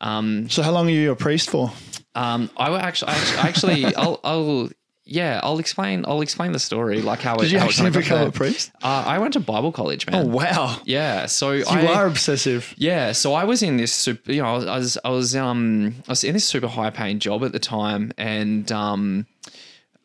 um, 0.00 0.48
So 0.50 0.62
how 0.62 0.72
long 0.72 0.88
are 0.88 0.90
you 0.90 1.12
a 1.12 1.16
priest 1.16 1.50
for? 1.50 1.72
um, 2.14 2.50
I 2.56 2.76
actually, 2.78 3.12
I 3.12 3.14
actually, 3.14 3.38
actually 3.38 3.94
I'll, 3.96 4.20
I'll, 4.24 4.68
yeah, 5.10 5.40
I'll 5.42 5.58
explain, 5.58 6.04
I'll 6.06 6.20
explain 6.20 6.52
the 6.52 6.58
story, 6.58 7.00
like 7.00 7.20
how 7.20 7.36
it. 7.36 7.40
Did 7.42 7.52
you 7.52 7.58
how 7.58 7.64
actually 7.64 7.90
become 7.90 8.28
a 8.28 8.30
priest? 8.30 8.70
Uh, 8.82 9.04
I 9.06 9.18
went 9.18 9.32
to 9.32 9.40
Bible 9.40 9.72
college, 9.72 10.06
man. 10.06 10.14
Oh 10.26 10.26
wow. 10.28 10.78
Yeah, 10.84 11.24
so 11.26 11.52
You 11.52 11.64
I, 11.66 11.86
are 11.94 12.06
obsessive. 12.06 12.74
yeah, 12.76 13.12
so 13.12 13.32
I 13.32 13.44
was 13.44 13.62
in 13.62 13.78
this 13.78 13.92
super, 13.92 14.30
you 14.30 14.42
know, 14.42 14.48
I 14.48 14.76
was, 14.78 14.98
I 15.02 15.08
was, 15.08 15.34
um, 15.34 15.94
I 16.06 16.12
was 16.12 16.24
in 16.24 16.34
this 16.34 16.44
super 16.44 16.68
high 16.68 16.90
paying 16.90 17.18
job 17.20 17.42
at 17.42 17.52
the 17.52 17.58
time, 17.58 18.12
and 18.18 18.70
um, 18.70 19.26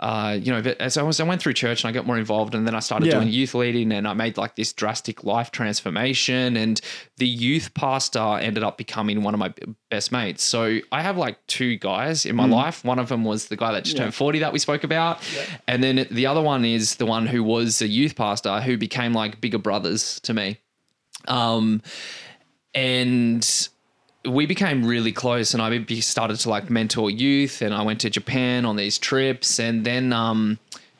uh, 0.03 0.37
you 0.41 0.51
know, 0.51 0.61
but 0.61 0.79
as 0.81 0.97
I 0.97 1.01
was, 1.03 1.19
I 1.19 1.23
went 1.23 1.41
through 1.41 1.53
church 1.53 1.83
and 1.83 1.89
I 1.89 1.93
got 1.93 2.05
more 2.05 2.17
involved, 2.17 2.53
and 2.55 2.67
then 2.67 2.75
I 2.75 2.79
started 2.81 3.05
Yeah. 3.07 3.15
doing 3.15 3.29
youth 3.29 3.53
leading, 3.55 3.91
and 3.93 4.05
I 4.07 4.13
made 4.13 4.35
like 4.37 4.55
this 4.55 4.73
drastic 4.73 5.23
life 5.23 5.49
transformation, 5.51 6.57
and 6.57 6.81
the 7.17 7.27
youth 7.27 7.73
pastor 7.73 8.19
ended 8.19 8.63
up 8.63 8.77
becoming 8.77 9.23
one 9.23 9.33
of 9.33 9.39
my 9.39 9.53
best 9.89 10.11
mates. 10.11 10.43
So 10.43 10.79
I 10.91 11.01
have 11.01 11.15
like 11.17 11.37
two 11.47 11.77
guys 11.77 12.25
in 12.25 12.35
my 12.35 12.45
life. 12.45 12.83
One 12.83 12.99
of 12.99 13.07
them 13.07 13.23
was 13.23 13.45
the 13.47 13.55
guy 13.55 13.71
that 13.71 13.85
just 13.85 13.95
Mm. 13.95 13.99
Yeah. 13.99 14.03
turned 14.05 14.15
forty 14.15 14.39
that 14.39 14.51
we 14.51 14.59
spoke 14.59 14.83
about, 14.83 15.19
and 15.67 15.81
then 15.81 16.05
the 16.11 16.25
other 16.25 16.41
one 16.41 16.65
is 16.65 16.95
the 16.95 17.05
one 17.05 17.25
who 17.25 17.41
was 17.41 17.81
a 17.81 17.87
youth 17.87 18.15
pastor 18.15 18.59
who 18.61 18.77
became 18.77 19.13
like 19.13 19.39
bigger 19.39 19.57
brothers 19.59 20.19
to 20.23 20.33
me. 20.33 20.57
Um, 21.29 21.81
and 22.75 23.69
we 24.27 24.45
became 24.45 24.85
really 24.85 25.11
close 25.11 25.53
and 25.53 25.61
I 25.61 25.83
started 25.99 26.39
to 26.39 26.49
like 26.49 26.69
mentor 26.69 27.09
youth 27.09 27.61
and 27.61 27.73
I 27.73 27.81
went 27.83 28.01
to 28.01 28.09
Japan 28.09 28.65
on 28.65 28.75
these 28.77 28.97
trips 28.97 29.59
and 29.59 29.85
then 29.85 30.13
um 30.13 30.59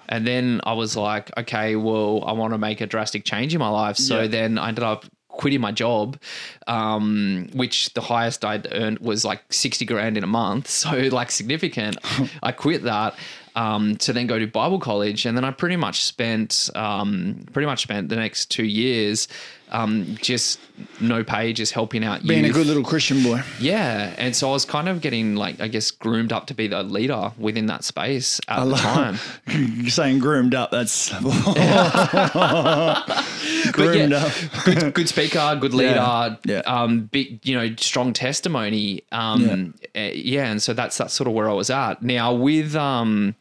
and 0.09 0.27
then 0.27 0.59
I 0.65 0.73
was 0.73 0.97
like 0.97 1.35
okay 1.37 1.75
well 1.75 2.23
I 2.25 2.33
want 2.33 2.53
to 2.53 2.57
make 2.57 2.81
a 2.81 2.85
drastic 2.87 3.23
change 3.23 3.53
in 3.53 3.59
my 3.59 3.69
life. 3.69 3.97
So 3.97 4.21
Yeah. 4.21 4.27
then 4.27 4.57
I 4.57 4.67
ended 4.69 4.83
up 4.83 5.05
quitting 5.29 5.61
my 5.61 5.71
job 5.71 6.19
um 6.67 7.49
which 7.53 7.93
the 7.93 8.01
highest 8.01 8.45
I'd 8.45 8.67
earned 8.71 8.99
was 8.99 9.25
like 9.25 9.41
60 9.51 9.85
grand 9.85 10.17
in 10.17 10.23
a 10.23 10.27
month. 10.27 10.69
So 10.83 10.89
like 11.11 11.31
significant. 11.31 11.97
I 12.43 12.51
quit 12.51 12.83
that 12.83 13.15
um, 13.55 13.97
to 13.97 14.13
then 14.13 14.25
go 14.25 14.39
to 14.39 14.47
Bible 14.47 14.79
college, 14.79 15.27
and 15.27 15.37
then 15.37 15.45
I 15.45 15.51
pretty 15.51 15.75
much 15.75 16.03
spent 16.03 16.71
um, 16.73 17.45
pretty 17.53 17.67
much 17.67 17.83
spent 17.83 18.09
the 18.09 18.15
next 18.15 18.49
two 18.49 18.65
years 18.65 19.27
um, 19.73 20.15
just 20.21 20.59
no 21.01 21.23
pay, 21.23 21.51
just 21.53 21.73
helping 21.73 22.03
out 22.03 22.23
Being 22.25 22.45
a 22.45 22.49
good 22.51 22.67
little 22.67 22.83
Christian 22.83 23.23
boy. 23.23 23.41
Yeah, 23.59 24.13
and 24.17 24.35
so 24.35 24.49
I 24.49 24.53
was 24.53 24.65
kind 24.65 24.87
of 24.87 25.01
getting 25.01 25.35
like 25.35 25.59
I 25.59 25.67
guess 25.67 25.91
groomed 25.91 26.31
up 26.31 26.47
to 26.47 26.53
be 26.53 26.67
the 26.67 26.83
leader 26.83 27.31
within 27.37 27.65
that 27.65 27.83
space 27.83 28.39
at 28.47 28.59
the 28.59 28.65
love- 28.65 28.79
time. 28.81 29.17
Saying 29.89 30.19
groomed 30.19 30.55
up. 30.55 30.71
That's 30.71 31.09
groomed 33.71 34.11
yeah, 34.11 34.17
up. 34.25 34.31
good, 34.65 34.93
good 34.93 35.09
speaker, 35.09 35.57
good 35.59 35.73
leader, 35.73 35.95
Yeah, 35.95 36.35
yeah. 36.45 36.59
um, 36.65 37.01
big, 37.05 37.45
you 37.47 37.55
know, 37.55 37.73
strong 37.77 38.13
testimony. 38.13 39.03
Um, 39.11 39.73
yeah. 39.95 40.07
yeah, 40.11 40.51
and 40.51 40.61
so 40.61 40.73
that's 40.73 40.97
that's 40.97 41.13
sort 41.13 41.27
of 41.27 41.33
where 41.33 41.49
I 41.49 41.53
was 41.53 41.69
at. 41.69 42.01
Now 42.01 42.33
with 42.33 42.75
um, 42.75 43.35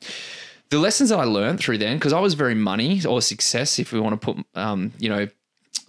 the 0.70 0.78
lessons 0.78 1.10
that 1.10 1.18
I 1.18 1.24
learned 1.24 1.60
through 1.60 1.78
then, 1.78 1.96
because 1.98 2.12
I 2.12 2.20
was 2.20 2.34
very 2.34 2.54
money 2.54 3.04
or 3.04 3.20
success, 3.22 3.78
if 3.78 3.92
we 3.92 4.00
want 4.00 4.20
to 4.20 4.34
put, 4.34 4.46
um, 4.54 4.92
you 4.98 5.08
know. 5.08 5.28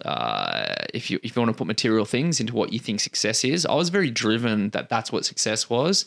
Uh, 0.04 0.74
if 0.92 1.10
you 1.10 1.18
if 1.22 1.34
you 1.34 1.42
want 1.42 1.50
to 1.50 1.56
put 1.56 1.66
material 1.66 2.04
things 2.04 2.40
into 2.40 2.54
what 2.54 2.72
you 2.72 2.78
think 2.78 3.00
success 3.00 3.44
is, 3.44 3.64
I 3.66 3.74
was 3.74 3.88
very 3.88 4.10
driven 4.10 4.70
that 4.70 4.88
that's 4.88 5.10
what 5.10 5.24
success 5.24 5.70
was. 5.70 6.06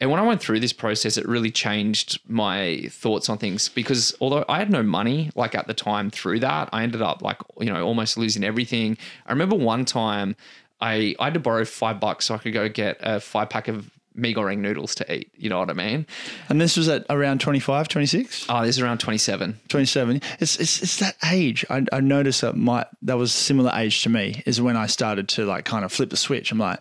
And 0.00 0.10
when 0.10 0.18
I 0.18 0.24
went 0.24 0.40
through 0.40 0.58
this 0.58 0.72
process, 0.72 1.16
it 1.16 1.28
really 1.28 1.50
changed 1.50 2.18
my 2.26 2.88
thoughts 2.90 3.28
on 3.28 3.38
things 3.38 3.68
because 3.68 4.12
although 4.20 4.44
I 4.48 4.58
had 4.58 4.68
no 4.68 4.82
money, 4.82 5.30
like 5.36 5.54
at 5.54 5.68
the 5.68 5.74
time 5.74 6.10
through 6.10 6.40
that, 6.40 6.68
I 6.72 6.82
ended 6.82 7.02
up 7.02 7.22
like, 7.22 7.38
you 7.60 7.72
know, 7.72 7.86
almost 7.86 8.18
losing 8.18 8.42
everything. 8.42 8.98
I 9.26 9.30
remember 9.30 9.54
one 9.54 9.84
time 9.84 10.34
I, 10.80 11.14
I 11.20 11.24
had 11.26 11.34
to 11.34 11.40
borrow 11.40 11.64
five 11.64 12.00
bucks 12.00 12.24
so 12.24 12.34
I 12.34 12.38
could 12.38 12.52
go 12.52 12.68
get 12.68 12.96
a 13.00 13.20
five 13.20 13.48
pack 13.48 13.68
of 13.68 13.91
mee 14.14 14.34
goreng 14.34 14.58
noodles 14.58 14.94
to 14.96 15.14
eat. 15.14 15.30
You 15.36 15.48
know 15.48 15.58
what 15.58 15.70
I 15.70 15.74
mean? 15.74 16.06
And 16.48 16.60
this 16.60 16.76
was 16.76 16.88
at 16.88 17.04
around 17.10 17.40
25, 17.40 17.88
26, 17.88 18.46
Oh, 18.48 18.60
this 18.60 18.76
is 18.76 18.82
around 18.82 18.98
27. 18.98 19.60
27. 19.68 20.20
It's, 20.38 20.58
it's, 20.58 20.82
it's 20.82 20.98
that 20.98 21.16
age. 21.30 21.64
I, 21.70 21.84
I 21.92 22.00
noticed 22.00 22.40
that 22.42 22.56
my, 22.56 22.86
that 23.02 23.16
was 23.16 23.32
similar 23.32 23.72
age 23.74 24.02
to 24.02 24.08
me 24.08 24.42
is 24.46 24.60
when 24.60 24.76
I 24.76 24.86
started 24.86 25.28
to 25.30 25.44
like 25.44 25.64
kind 25.64 25.84
of 25.84 25.92
flip 25.92 26.10
the 26.10 26.16
switch. 26.16 26.52
I'm 26.52 26.58
like, 26.58 26.80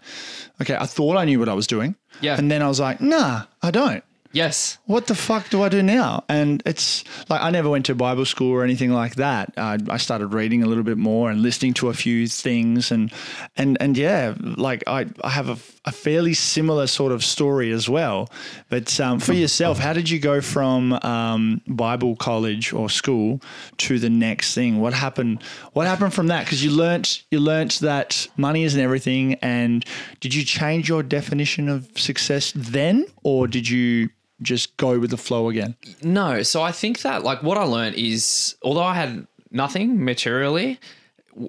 okay, 0.62 0.76
I 0.76 0.86
thought 0.86 1.18
I 1.18 1.26
knew 1.26 1.40
what 1.40 1.50
I 1.50 1.54
was 1.54 1.68
doing. 1.68 1.96
Yeah. 2.20 2.38
And 2.38 2.52
then 2.52 2.62
I 2.62 2.68
was 2.68 2.80
like, 2.80 3.02
nah, 3.02 3.44
I 3.62 3.72
don't. 3.72 4.04
Yes. 4.34 4.78
what 4.86 5.08
the 5.08 5.16
fuck 5.16 5.50
do 5.50 5.62
I 5.62 5.70
do 5.70 5.84
now? 5.84 6.24
And 6.30 6.64
it's 6.66 7.04
like 7.30 7.42
I 7.42 7.50
never 7.50 7.70
went 7.70 7.86
to 7.88 7.96
Bible 7.96 8.26
school 8.26 8.52
or 8.52 8.64
anything 8.64 8.92
like 8.92 9.16
that. 9.16 9.54
I, 9.58 9.78
I 9.90 9.98
started 9.98 10.28
reading 10.28 10.64
a 10.64 10.68
little 10.68 10.84
bit 10.84 10.98
more 10.98 11.30
and 11.30 11.42
listening 11.42 11.74
to 11.76 11.90
a 11.90 11.94
few 11.94 12.28
things, 12.28 12.92
and 12.92 13.12
and 13.58 13.78
and 13.82 13.98
yeah, 13.98 14.36
like 14.40 14.84
I, 14.88 15.08
I 15.24 15.30
have 15.30 15.50
a, 15.50 15.58
a 15.86 15.92
fairly 15.92 16.34
similar 16.34 16.88
sort 16.88 17.12
of 17.12 17.24
story 17.24 17.72
as 17.72 17.90
well. 17.90 18.30
But 18.70 19.00
um, 19.00 19.20
for 19.20 19.34
yourself, 19.34 19.80
how 19.80 19.94
did 19.94 20.10
you 20.10 20.20
go 20.20 20.42
from 20.42 20.94
um, 21.04 21.62
Bible 21.68 22.16
college 22.16 22.74
or 22.74 22.90
school 22.90 23.42
to 23.78 24.00
the 24.00 24.10
next 24.10 24.56
thing? 24.56 24.80
What 24.80 24.94
happened? 24.94 25.44
What 25.74 25.88
happened 25.88 26.14
from 26.14 26.28
that? 26.28 26.46
Because 26.46 26.64
you 26.64 26.72
learnt 26.72 27.24
you 27.32 27.40
learnt 27.40 27.80
that 27.80 28.28
money 28.38 28.64
isn't 28.64 28.80
everything, 28.80 29.36
and 29.36 29.86
did 30.20 30.34
you 30.34 30.44
change 30.46 30.88
your 30.88 31.04
definition 31.04 31.68
of 31.68 31.90
success 31.96 32.54
then, 32.56 33.06
or 33.24 33.48
did 33.48 33.70
you 33.70 34.10
just 34.42 34.76
go 34.78 35.00
with 35.00 35.12
the 35.12 35.18
flow 35.18 35.50
again? 35.50 35.76
No. 36.04 36.44
So 36.44 36.62
I 36.62 36.72
think 36.72 37.02
that 37.02 37.24
like 37.24 37.44
what 37.44 37.58
I 37.58 37.64
learned 37.64 37.96
is 37.96 38.56
although 38.62 38.84
I 38.84 38.96
had 38.96 39.28
nothing 39.52 40.04
materially, 40.04 40.80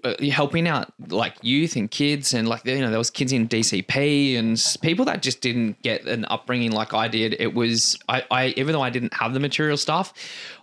uh, 0.04 0.14
helping 0.30 0.68
out 0.68 0.92
like 1.08 1.34
youth 1.42 1.74
and 1.74 1.90
kids 1.90 2.34
and 2.34 2.48
like 2.48 2.64
you 2.64 2.78
know 2.78 2.90
there 2.90 2.98
was 2.98 3.10
kids 3.10 3.32
in 3.32 3.48
DCP 3.48 4.38
and 4.38 4.62
people 4.80 5.04
that 5.06 5.22
just 5.22 5.40
didn't 5.40 5.80
get 5.82 6.04
an 6.04 6.24
upbringing 6.26 6.70
like 6.70 6.94
I 6.94 7.08
did. 7.08 7.34
It 7.40 7.54
was 7.54 7.98
I, 8.08 8.24
I 8.30 8.46
even 8.56 8.74
though 8.74 8.82
I 8.82 8.90
didn't 8.90 9.14
have 9.14 9.34
the 9.34 9.40
material 9.40 9.76
stuff, 9.76 10.14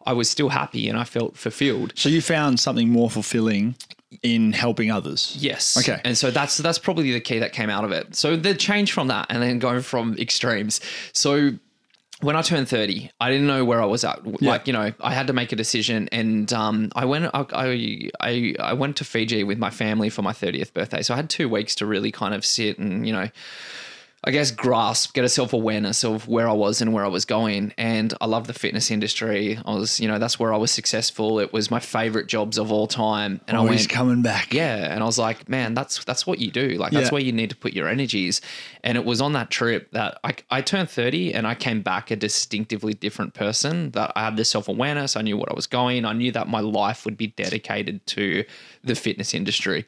I 0.05 0.13
was 0.13 0.29
still 0.29 0.49
happy 0.49 0.87
and 0.87 0.97
I 0.97 1.03
felt 1.03 1.35
fulfilled. 1.35 1.93
So 1.95 2.07
you 2.07 2.21
found 2.21 2.59
something 2.59 2.89
more 2.89 3.09
fulfilling 3.09 3.75
in 4.23 4.53
helping 4.53 4.89
others. 4.89 5.35
Yes. 5.39 5.77
Okay. 5.77 6.01
And 6.03 6.17
so 6.17 6.31
that's 6.31 6.57
that's 6.57 6.79
probably 6.79 7.11
the 7.11 7.19
key 7.19 7.39
that 7.39 7.53
came 7.53 7.69
out 7.69 7.83
of 7.83 7.91
it. 7.91 8.15
So 8.15 8.35
the 8.35 8.53
change 8.55 8.91
from 8.93 9.07
that 9.07 9.27
and 9.29 9.41
then 9.41 9.59
going 9.59 9.81
from 9.81 10.15
extremes. 10.17 10.79
So 11.13 11.51
when 12.21 12.35
I 12.35 12.41
turned 12.41 12.67
30, 12.67 13.11
I 13.21 13.29
didn't 13.29 13.47
know 13.47 13.63
where 13.63 13.81
I 13.81 13.85
was 13.85 14.03
at. 14.03 14.41
Like, 14.41 14.67
you 14.67 14.73
know, 14.73 14.91
I 14.99 15.13
had 15.13 15.27
to 15.27 15.33
make 15.33 15.51
a 15.51 15.55
decision 15.55 16.09
and 16.11 16.51
um, 16.51 16.91
I 16.95 17.05
went 17.05 17.29
I, 17.33 17.45
I 18.19 18.55
I 18.59 18.73
went 18.73 18.97
to 18.97 19.05
Fiji 19.05 19.43
with 19.43 19.57
my 19.57 19.69
family 19.69 20.09
for 20.09 20.21
my 20.21 20.33
30th 20.33 20.73
birthday. 20.73 21.01
So 21.01 21.13
I 21.13 21.17
had 21.17 21.29
2 21.29 21.47
weeks 21.47 21.75
to 21.75 21.85
really 21.85 22.11
kind 22.11 22.33
of 22.33 22.45
sit 22.45 22.77
and, 22.77 23.07
you 23.07 23.13
know, 23.13 23.29
I 24.21 24.31
guess 24.31 24.51
grasp, 24.51 25.13
get 25.13 25.23
a 25.23 25.29
self 25.29 25.53
awareness 25.53 26.03
of 26.03 26.27
where 26.27 26.49
I 26.49 26.51
was 26.51 26.81
and 26.81 26.91
where 26.93 27.05
I 27.05 27.07
was 27.07 27.23
going. 27.23 27.73
And 27.77 28.13
I 28.19 28.25
love 28.25 28.47
the 28.47 28.53
fitness 28.53 28.91
industry. 28.91 29.57
I 29.65 29.73
was, 29.73 29.99
you 30.01 30.09
know, 30.09 30.19
that's 30.19 30.37
where 30.37 30.53
I 30.53 30.57
was 30.57 30.71
successful. 30.71 31.39
It 31.39 31.53
was 31.53 31.71
my 31.71 31.79
favorite 31.79 32.27
jobs 32.27 32.57
of 32.57 32.69
all 32.69 32.85
time. 32.85 33.39
And 33.47 33.55
I 33.55 33.61
Always 33.61 33.81
went, 33.81 33.89
coming 33.91 34.21
back. 34.21 34.53
yeah, 34.53 34.93
and 34.93 35.01
I 35.01 35.05
was 35.05 35.17
like, 35.17 35.47
man, 35.47 35.73
that's 35.73 36.03
that's 36.03 36.27
what 36.27 36.39
you 36.39 36.51
do. 36.51 36.71
Like 36.71 36.91
that's 36.91 37.05
Yeah. 37.07 37.11
where 37.11 37.21
you 37.21 37.31
need 37.31 37.49
to 37.51 37.55
put 37.55 37.71
your 37.73 37.87
energies. 37.87 38.41
And 38.83 38.97
it 38.97 39.05
was 39.05 39.21
on 39.21 39.31
that 39.33 39.49
trip 39.51 39.89
that 39.91 40.19
I, 40.23 40.35
I 40.49 40.61
turned 40.61 40.89
30 40.89 41.33
and 41.33 41.47
I 41.47 41.55
came 41.55 41.81
back 41.81 42.11
a 42.11 42.15
distinctively 42.17 42.93
different 42.93 43.33
person. 43.33 43.91
That 43.91 44.11
I 44.17 44.25
had 44.25 44.35
this 44.35 44.49
self 44.49 44.67
awareness. 44.67 45.15
I 45.15 45.21
knew 45.21 45.37
what 45.37 45.49
I 45.49 45.53
was 45.53 45.65
going. 45.67 46.03
I 46.03 46.11
knew 46.13 46.33
that 46.33 46.49
my 46.49 46.59
life 46.59 47.05
would 47.05 47.15
be 47.15 47.27
dedicated 47.27 48.05
to 48.07 48.43
the 48.83 48.95
fitness 48.95 49.33
industry, 49.33 49.85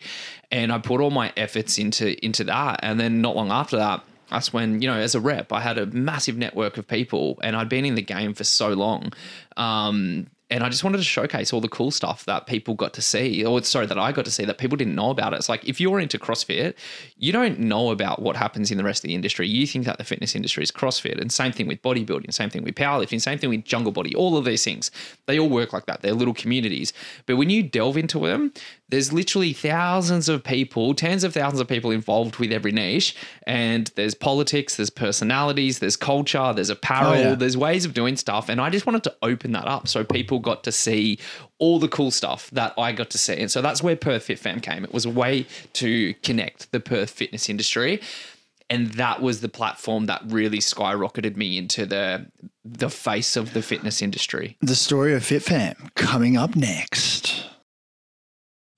and 0.52 0.72
I 0.72 0.78
put 0.78 1.02
all 1.02 1.12
my 1.12 1.32
efforts 1.38 1.78
into 1.78 2.24
into 2.26 2.44
that. 2.46 2.80
And 2.84 3.00
then 3.00 3.22
not 3.22 3.36
long 3.36 3.52
after 3.52 3.78
that. 3.78 4.04
That's 4.30 4.54
when, 4.54 4.82
you 4.82 4.88
know, 4.88 4.96
as 4.96 5.14
a 5.14 5.20
rep, 5.20 5.52
I 5.52 5.60
had 5.60 5.78
a 5.78 5.88
massive 5.88 6.38
network 6.38 6.78
of 6.78 6.88
people 6.88 7.38
and 7.44 7.54
I'd 7.54 7.68
been 7.68 7.84
in 7.84 7.96
the 7.96 8.02
game 8.02 8.34
for 8.34 8.46
so 8.46 8.70
long. 8.70 9.12
Um, 9.58 10.28
and 10.52 10.66
I 10.66 10.70
just 10.70 10.84
wanted 10.84 10.98
to 10.98 11.04
showcase 11.04 11.54
all 11.54 11.62
the 11.62 11.70
cool 11.70 11.92
stuff 11.92 12.26
that 12.26 12.46
people 12.46 12.74
got 12.74 12.94
to 12.96 13.02
see, 13.02 13.44
or 13.46 13.64
sorry, 13.64 13.86
that 13.86 13.98
I 13.98 14.12
got 14.12 14.26
to 14.26 14.32
see 14.32 14.44
that 14.44 14.58
people 14.58 14.76
didn't 14.76 14.96
know 14.96 15.10
about. 15.10 15.34
It's 15.34 15.48
like 15.48 15.68
if 15.68 15.80
you're 15.80 16.00
into 16.00 16.20
CrossFit, 16.20 16.76
you 17.16 17.32
don't 17.32 17.58
know 17.58 17.90
about 17.90 18.22
what 18.22 18.36
happens 18.36 18.70
in 18.70 18.78
the 18.78 18.84
rest 18.84 19.02
of 19.02 19.08
the 19.08 19.16
industry. 19.16 19.48
You 19.48 19.66
think 19.66 19.86
that 19.86 19.98
the 19.98 20.04
fitness 20.04 20.36
industry 20.36 20.62
is 20.64 20.70
CrossFit, 20.70 21.22
and 21.22 21.32
same 21.32 21.54
thing 21.54 21.68
with 21.68 21.82
bodybuilding, 21.82 22.34
same 22.34 22.50
thing 22.50 22.64
with 22.64 22.76
powerlifting, 22.76 23.22
same 23.22 23.38
thing 23.38 23.50
with 23.50 23.64
jungle 23.64 23.94
body. 23.94 24.14
All 24.14 24.36
of 24.36 24.44
these 24.44 24.64
things, 24.64 24.92
they 25.26 25.40
all 25.40 25.50
work 25.50 25.72
like 25.72 25.86
that. 25.86 26.02
They're 26.02 26.14
little 26.14 26.34
communities. 26.34 26.92
But 27.26 27.38
when 27.38 27.50
you 27.50 27.64
delve 27.64 27.96
into 27.96 28.20
them, 28.20 28.52
there's 28.92 29.12
literally 29.12 29.54
thousands 29.54 30.30
of 30.30 30.44
people, 30.44 30.94
tens 30.94 31.24
of 31.24 31.34
thousands 31.34 31.60
of 31.60 31.68
people 31.68 31.90
involved 31.92 32.36
with 32.38 32.52
every 32.52 32.72
niche, 32.72 33.16
and 33.48 33.88
there's 33.96 34.14
politics, 34.14 34.76
there's 34.76 34.90
personalities, 34.92 35.80
there's 35.80 35.96
culture, 35.96 36.54
there's 36.54 36.70
apparel, 36.70 37.12
Oh, 37.12 37.16
yeah. 37.16 37.36
there's 37.36 37.58
ways 37.58 37.86
of 37.86 37.94
doing 37.94 38.16
stuff. 38.18 38.50
And 38.50 38.62
I 38.62 38.70
just 38.70 38.86
wanted 38.86 39.04
to 39.06 39.16
open 39.24 39.54
that 39.54 39.68
up 39.68 39.88
so 39.88 40.04
people 40.04 40.40
got 40.40 40.64
to 40.66 40.72
see 40.72 41.18
all 41.58 41.80
the 41.80 41.88
cool 41.88 42.12
stuff 42.12 42.50
that 42.52 42.74
I 42.78 42.92
got 42.92 43.10
to 43.12 43.18
see. 43.18 43.34
And 43.40 43.50
so 43.50 43.62
that's 43.62 43.82
where 43.82 43.96
Perth 43.96 44.24
Fit 44.24 44.38
Fam 44.40 44.60
came. 44.60 44.84
It 44.84 44.94
was 44.94 45.06
a 45.06 45.10
way 45.10 45.46
to 45.74 46.14
connect 46.22 46.72
the 46.72 46.80
Perth 46.80 47.10
fitness 47.10 47.50
industry. 47.50 48.02
And 48.70 48.92
that 48.94 49.22
was 49.22 49.42
the 49.42 49.50
platform 49.50 50.06
that 50.06 50.22
really 50.26 50.60
skyrocketed 50.60 51.36
me 51.36 51.58
into 51.58 51.86
the 51.86 52.28
the 52.64 52.90
face 52.90 53.36
of 53.36 53.54
the 53.54 53.62
fitness 53.62 54.02
industry. 54.02 54.56
The 54.62 54.76
story 54.76 55.14
of 55.14 55.24
FitFam 55.24 55.94
coming 55.96 56.38
up 56.38 56.56
next. 56.56 57.46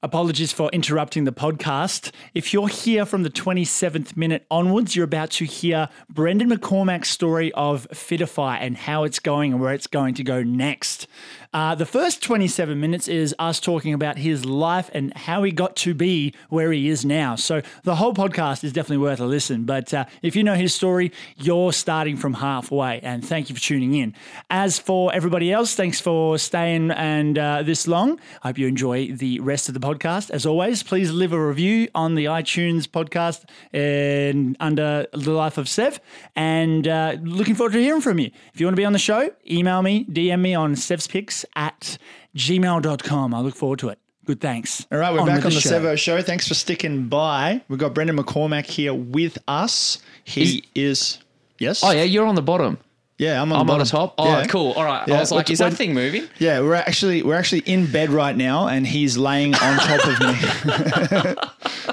Apologies 0.04 0.52
for 0.52 0.70
interrupting 0.74 1.24
the 1.24 1.32
podcast. 1.32 2.12
If 2.34 2.52
you're 2.52 2.68
here 2.68 3.06
from 3.06 3.24
the 3.24 3.30
27th 3.30 4.18
minute 4.18 4.46
onwards, 4.52 4.98
you're 4.98 5.06
about 5.06 5.32
to 5.32 5.46
hear 5.46 5.88
Brendon 6.10 6.50
McCormack's 6.50 7.08
story 7.08 7.54
of 7.54 7.88
Fitify 7.90 8.58
and 8.60 8.76
how 8.76 9.06
it's 9.06 9.20
going 9.20 9.54
and 9.54 9.62
where 9.62 9.74
it's 9.74 9.88
going 9.88 10.16
to 10.16 10.24
go 10.26 10.44
next. 10.44 11.08
Uh, 11.54 11.74
the 11.74 11.86
first 11.86 12.22
27 12.22 12.78
minutes 12.78 13.08
is 13.08 13.34
us 13.40 13.62
talking 13.62 13.94
about 13.94 14.18
his 14.18 14.44
life 14.44 14.90
and 14.94 15.16
how 15.16 15.44
he 15.44 15.54
got 15.54 15.78
to 15.78 15.94
be 15.94 16.34
where 16.50 16.74
he 16.74 16.90
is 16.90 17.06
now. 17.06 17.36
So 17.38 17.62
the 17.84 17.96
whole 17.96 18.14
podcast 18.14 18.66
is 18.66 18.74
definitely 18.74 18.98
worth 18.98 19.22
a 19.22 19.26
listen. 19.26 19.64
But 19.64 19.94
uh, 19.94 20.06
if 20.22 20.36
you 20.36 20.44
know 20.44 20.56
his 20.56 20.74
story, 20.74 21.14
you're 21.38 21.72
starting 21.72 22.18
from 22.18 22.34
halfway. 22.34 23.00
And 23.00 23.26
thank 23.26 23.48
you 23.48 23.56
for 23.56 23.62
tuning 23.62 23.94
in. 23.94 24.16
As 24.50 24.80
for 24.80 25.14
everybody 25.14 25.54
else, 25.54 25.76
thanks 25.76 26.02
for 26.02 26.38
staying 26.38 26.92
and 26.92 27.40
uh, 27.40 27.64
this 27.64 27.88
long. 27.88 28.20
I 28.44 28.50
hope 28.50 28.58
you 28.58 28.68
enjoy 28.68 29.14
the 29.14 29.40
rest 29.40 29.70
of 29.70 29.76
the 29.76 29.80
podcast. 29.80 29.93
As 30.30 30.46
always, 30.46 30.84
please 30.84 31.12
leave 31.12 31.34
a 31.34 31.48
review 31.48 31.90
on 31.96 32.16
the 32.16 32.26
iTunes 32.26 32.88
podcast 32.88 33.46
and 33.74 34.56
under 34.60 35.08
the 35.14 35.32
life 35.32 35.58
of 35.58 35.68
Sev. 35.68 36.00
And 36.36 36.88
uh, 36.88 37.18
looking 37.22 37.56
forward 37.56 37.74
to 37.74 37.80
hearing 37.80 38.02
from 38.02 38.20
you. 38.20 38.32
If 38.54 38.60
you 38.60 38.66
want 38.66 38.76
to 38.76 38.80
be 38.80 38.86
on 38.86 38.94
the 38.94 39.00
show, 39.00 39.32
email 39.50 39.82
me, 39.82 40.06
DM 40.06 40.40
me 40.40 40.56
on 40.56 40.76
sevspicks 40.76 41.46
at 41.56 41.98
gmail.com. 42.36 43.34
I 43.34 43.40
look 43.40 43.56
forward 43.56 43.80
to 43.80 43.90
it. 43.90 44.00
Good 44.26 44.40
thanks. 44.40 44.88
All 44.90 44.98
right, 44.98 45.12
we're 45.12 45.26
back 45.26 45.44
with 45.44 45.46
on 45.48 45.54
the, 45.54 45.60
show. 45.60 45.82
Sevo 45.82 45.98
show. 45.98 46.22
Thanks 46.22 46.48
for 46.48 46.54
sticking 46.54 47.10
by. 47.10 47.62
We've 47.68 47.80
got 47.80 47.94
Brendon 47.94 48.18
McCormack 48.18 48.66
here 48.66 48.94
with 48.94 49.38
us. 49.50 50.00
He 50.24 50.64
is, 50.74 51.20
yes? 51.60 51.84
Oh 51.84 51.92
yeah, 51.92 52.04
you're 52.04 52.26
on 52.26 52.36
the 52.36 52.42
bottom. 52.42 52.78
Yeah, 53.20 53.40
I'm 53.42 53.52
on 53.54 53.60
I'm 53.62 53.68
the 53.68 53.74
on 53.74 53.80
the 53.80 53.86
top. 53.86 54.16
Oh, 54.18 54.26
Yeah. 54.28 54.46
cool. 54.48 54.72
All 54.74 54.84
right. 54.84 55.08
Yeah, 55.08 55.18
I 55.18 55.20
was 55.20 55.32
like, 55.32 55.48
we're- 55.48 55.54
is 55.54 55.60
that 55.60 55.74
thing 55.74 55.94
moving? 55.94 56.28
Yeah, 56.40 56.62
we're 56.62 56.74
actually 56.74 57.22
we're 57.22 57.36
actually 57.36 57.62
in 57.62 57.86
bed 57.92 58.10
right 58.10 58.36
now, 58.36 58.68
and 58.68 58.88
he's 58.88 59.18
laying 59.18 59.54
on 59.56 59.78
top 59.78 60.06
of 60.06 60.20
me. 60.20 61.36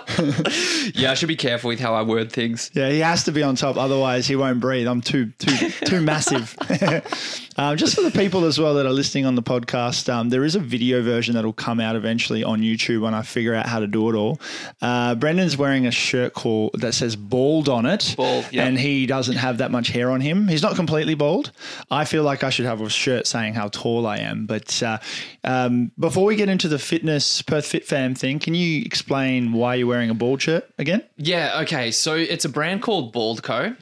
Yeah, 0.94 1.12
I 1.12 1.14
should 1.14 1.28
be 1.28 1.36
careful 1.36 1.68
with 1.68 1.80
how 1.80 1.94
I 1.94 2.02
word 2.02 2.30
things. 2.32 2.70
Yeah, 2.74 2.90
he 2.90 2.98
has 2.98 3.24
to 3.24 3.32
be 3.32 3.42
on 3.42 3.56
top, 3.56 3.76
otherwise 3.78 4.26
he 4.26 4.36
won't 4.36 4.60
breathe. 4.60 4.86
I'm 4.86 5.00
too 5.00 5.32
too 5.38 5.70
too 5.86 6.00
massive. 6.02 6.54
um, 7.60 7.76
just 7.76 7.94
for 7.94 8.00
the 8.00 8.10
people 8.10 8.46
as 8.46 8.58
well 8.58 8.72
that 8.76 8.86
are 8.86 8.92
listening 8.92 9.26
on 9.26 9.34
the 9.34 9.42
podcast, 9.42 10.10
um, 10.10 10.30
there 10.30 10.44
is 10.44 10.54
a 10.54 10.58
video 10.58 11.02
version 11.02 11.34
that'll 11.34 11.52
come 11.52 11.78
out 11.78 11.94
eventually 11.94 12.42
on 12.42 12.62
YouTube 12.62 13.02
when 13.02 13.12
I 13.12 13.20
figure 13.20 13.54
out 13.54 13.66
how 13.66 13.80
to 13.80 13.86
do 13.86 14.08
it 14.08 14.14
all. 14.14 14.40
Uh, 14.80 15.14
Brendon's 15.14 15.58
wearing 15.58 15.86
a 15.86 15.90
shirt 15.90 16.32
called 16.32 16.80
that 16.80 16.94
says 16.94 17.16
bald 17.16 17.68
on 17.68 17.84
it, 17.84 18.14
Bald, 18.16 18.46
and 18.54 18.78
he 18.78 19.04
doesn't 19.04 19.36
have 19.36 19.58
that 19.58 19.70
much 19.70 19.88
hair 19.88 20.10
on 20.10 20.22
him. 20.22 20.48
He's 20.48 20.62
not 20.62 20.74
completely 20.74 21.14
bald. 21.14 21.52
I 21.90 22.06
feel 22.06 22.22
like 22.22 22.42
I 22.42 22.48
should 22.48 22.64
have 22.64 22.80
a 22.80 22.88
shirt 22.88 23.26
saying 23.26 23.52
how 23.52 23.68
tall 23.68 24.06
I 24.06 24.16
am. 24.16 24.46
But 24.46 24.82
uh, 24.82 24.96
um, 25.44 25.92
before 25.98 26.24
we 26.24 26.36
get 26.36 26.48
into 26.48 26.66
the 26.66 26.78
fitness 26.78 27.42
Perth 27.42 27.66
Fit 27.66 27.84
Fam 27.84 28.14
thing, 28.14 28.38
can 28.38 28.54
you 28.54 28.80
explain 28.86 29.52
why 29.52 29.74
you're 29.74 29.86
wearing 29.86 30.08
a 30.08 30.14
bald 30.14 30.40
shirt 30.40 30.66
again? 30.78 31.02
Yeah, 31.18 31.60
okay. 31.64 31.90
So 31.90 32.14
it's 32.14 32.46
a 32.46 32.48
brand 32.48 32.80
called 32.80 33.12
Bald 33.12 33.42
Co. 33.42 33.76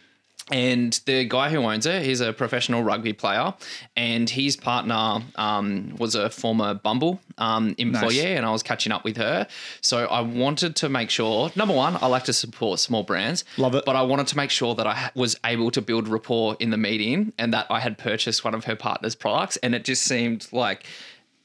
And 0.50 0.98
the 1.04 1.24
guy 1.24 1.50
who 1.50 1.58
owns 1.58 1.84
it, 1.86 2.02
he's 2.02 2.20
a 2.20 2.32
professional 2.32 2.82
rugby 2.82 3.12
player, 3.12 3.54
and 3.96 4.28
his 4.30 4.56
partner 4.56 5.22
um, 5.36 5.94
was 5.98 6.14
a 6.14 6.30
former 6.30 6.74
Bumble 6.74 7.20
um, 7.36 7.74
employee, 7.78 8.16
Nice. 8.16 8.36
and 8.38 8.46
I 8.46 8.50
was 8.50 8.62
catching 8.62 8.92
up 8.92 9.04
with 9.04 9.16
her. 9.18 9.46
So 9.80 10.06
I 10.06 10.20
wanted 10.20 10.74
to 10.76 10.88
make 10.88 11.10
sure, 11.10 11.50
number 11.54 11.74
one, 11.74 11.96
I 12.00 12.06
like 12.06 12.24
to 12.24 12.32
support 12.32 12.80
small 12.80 13.02
brands. 13.02 13.44
Love 13.56 13.74
it. 13.74 13.84
But 13.84 13.96
I 13.96 14.02
wanted 14.02 14.26
to 14.28 14.36
make 14.36 14.50
sure 14.50 14.74
that 14.74 14.86
I 14.86 15.10
was 15.14 15.38
able 15.44 15.70
to 15.72 15.82
build 15.82 16.08
rapport 16.08 16.56
in 16.58 16.70
the 16.70 16.76
meeting 16.78 17.32
and 17.38 17.52
that 17.52 17.66
I 17.70 17.80
had 17.80 17.98
purchased 17.98 18.44
one 18.44 18.54
of 18.54 18.64
her 18.64 18.76
partner's 18.76 19.14
products. 19.14 19.56
And 19.58 19.74
it 19.74 19.84
just 19.84 20.02
seemed 20.04 20.48
like 20.52 20.84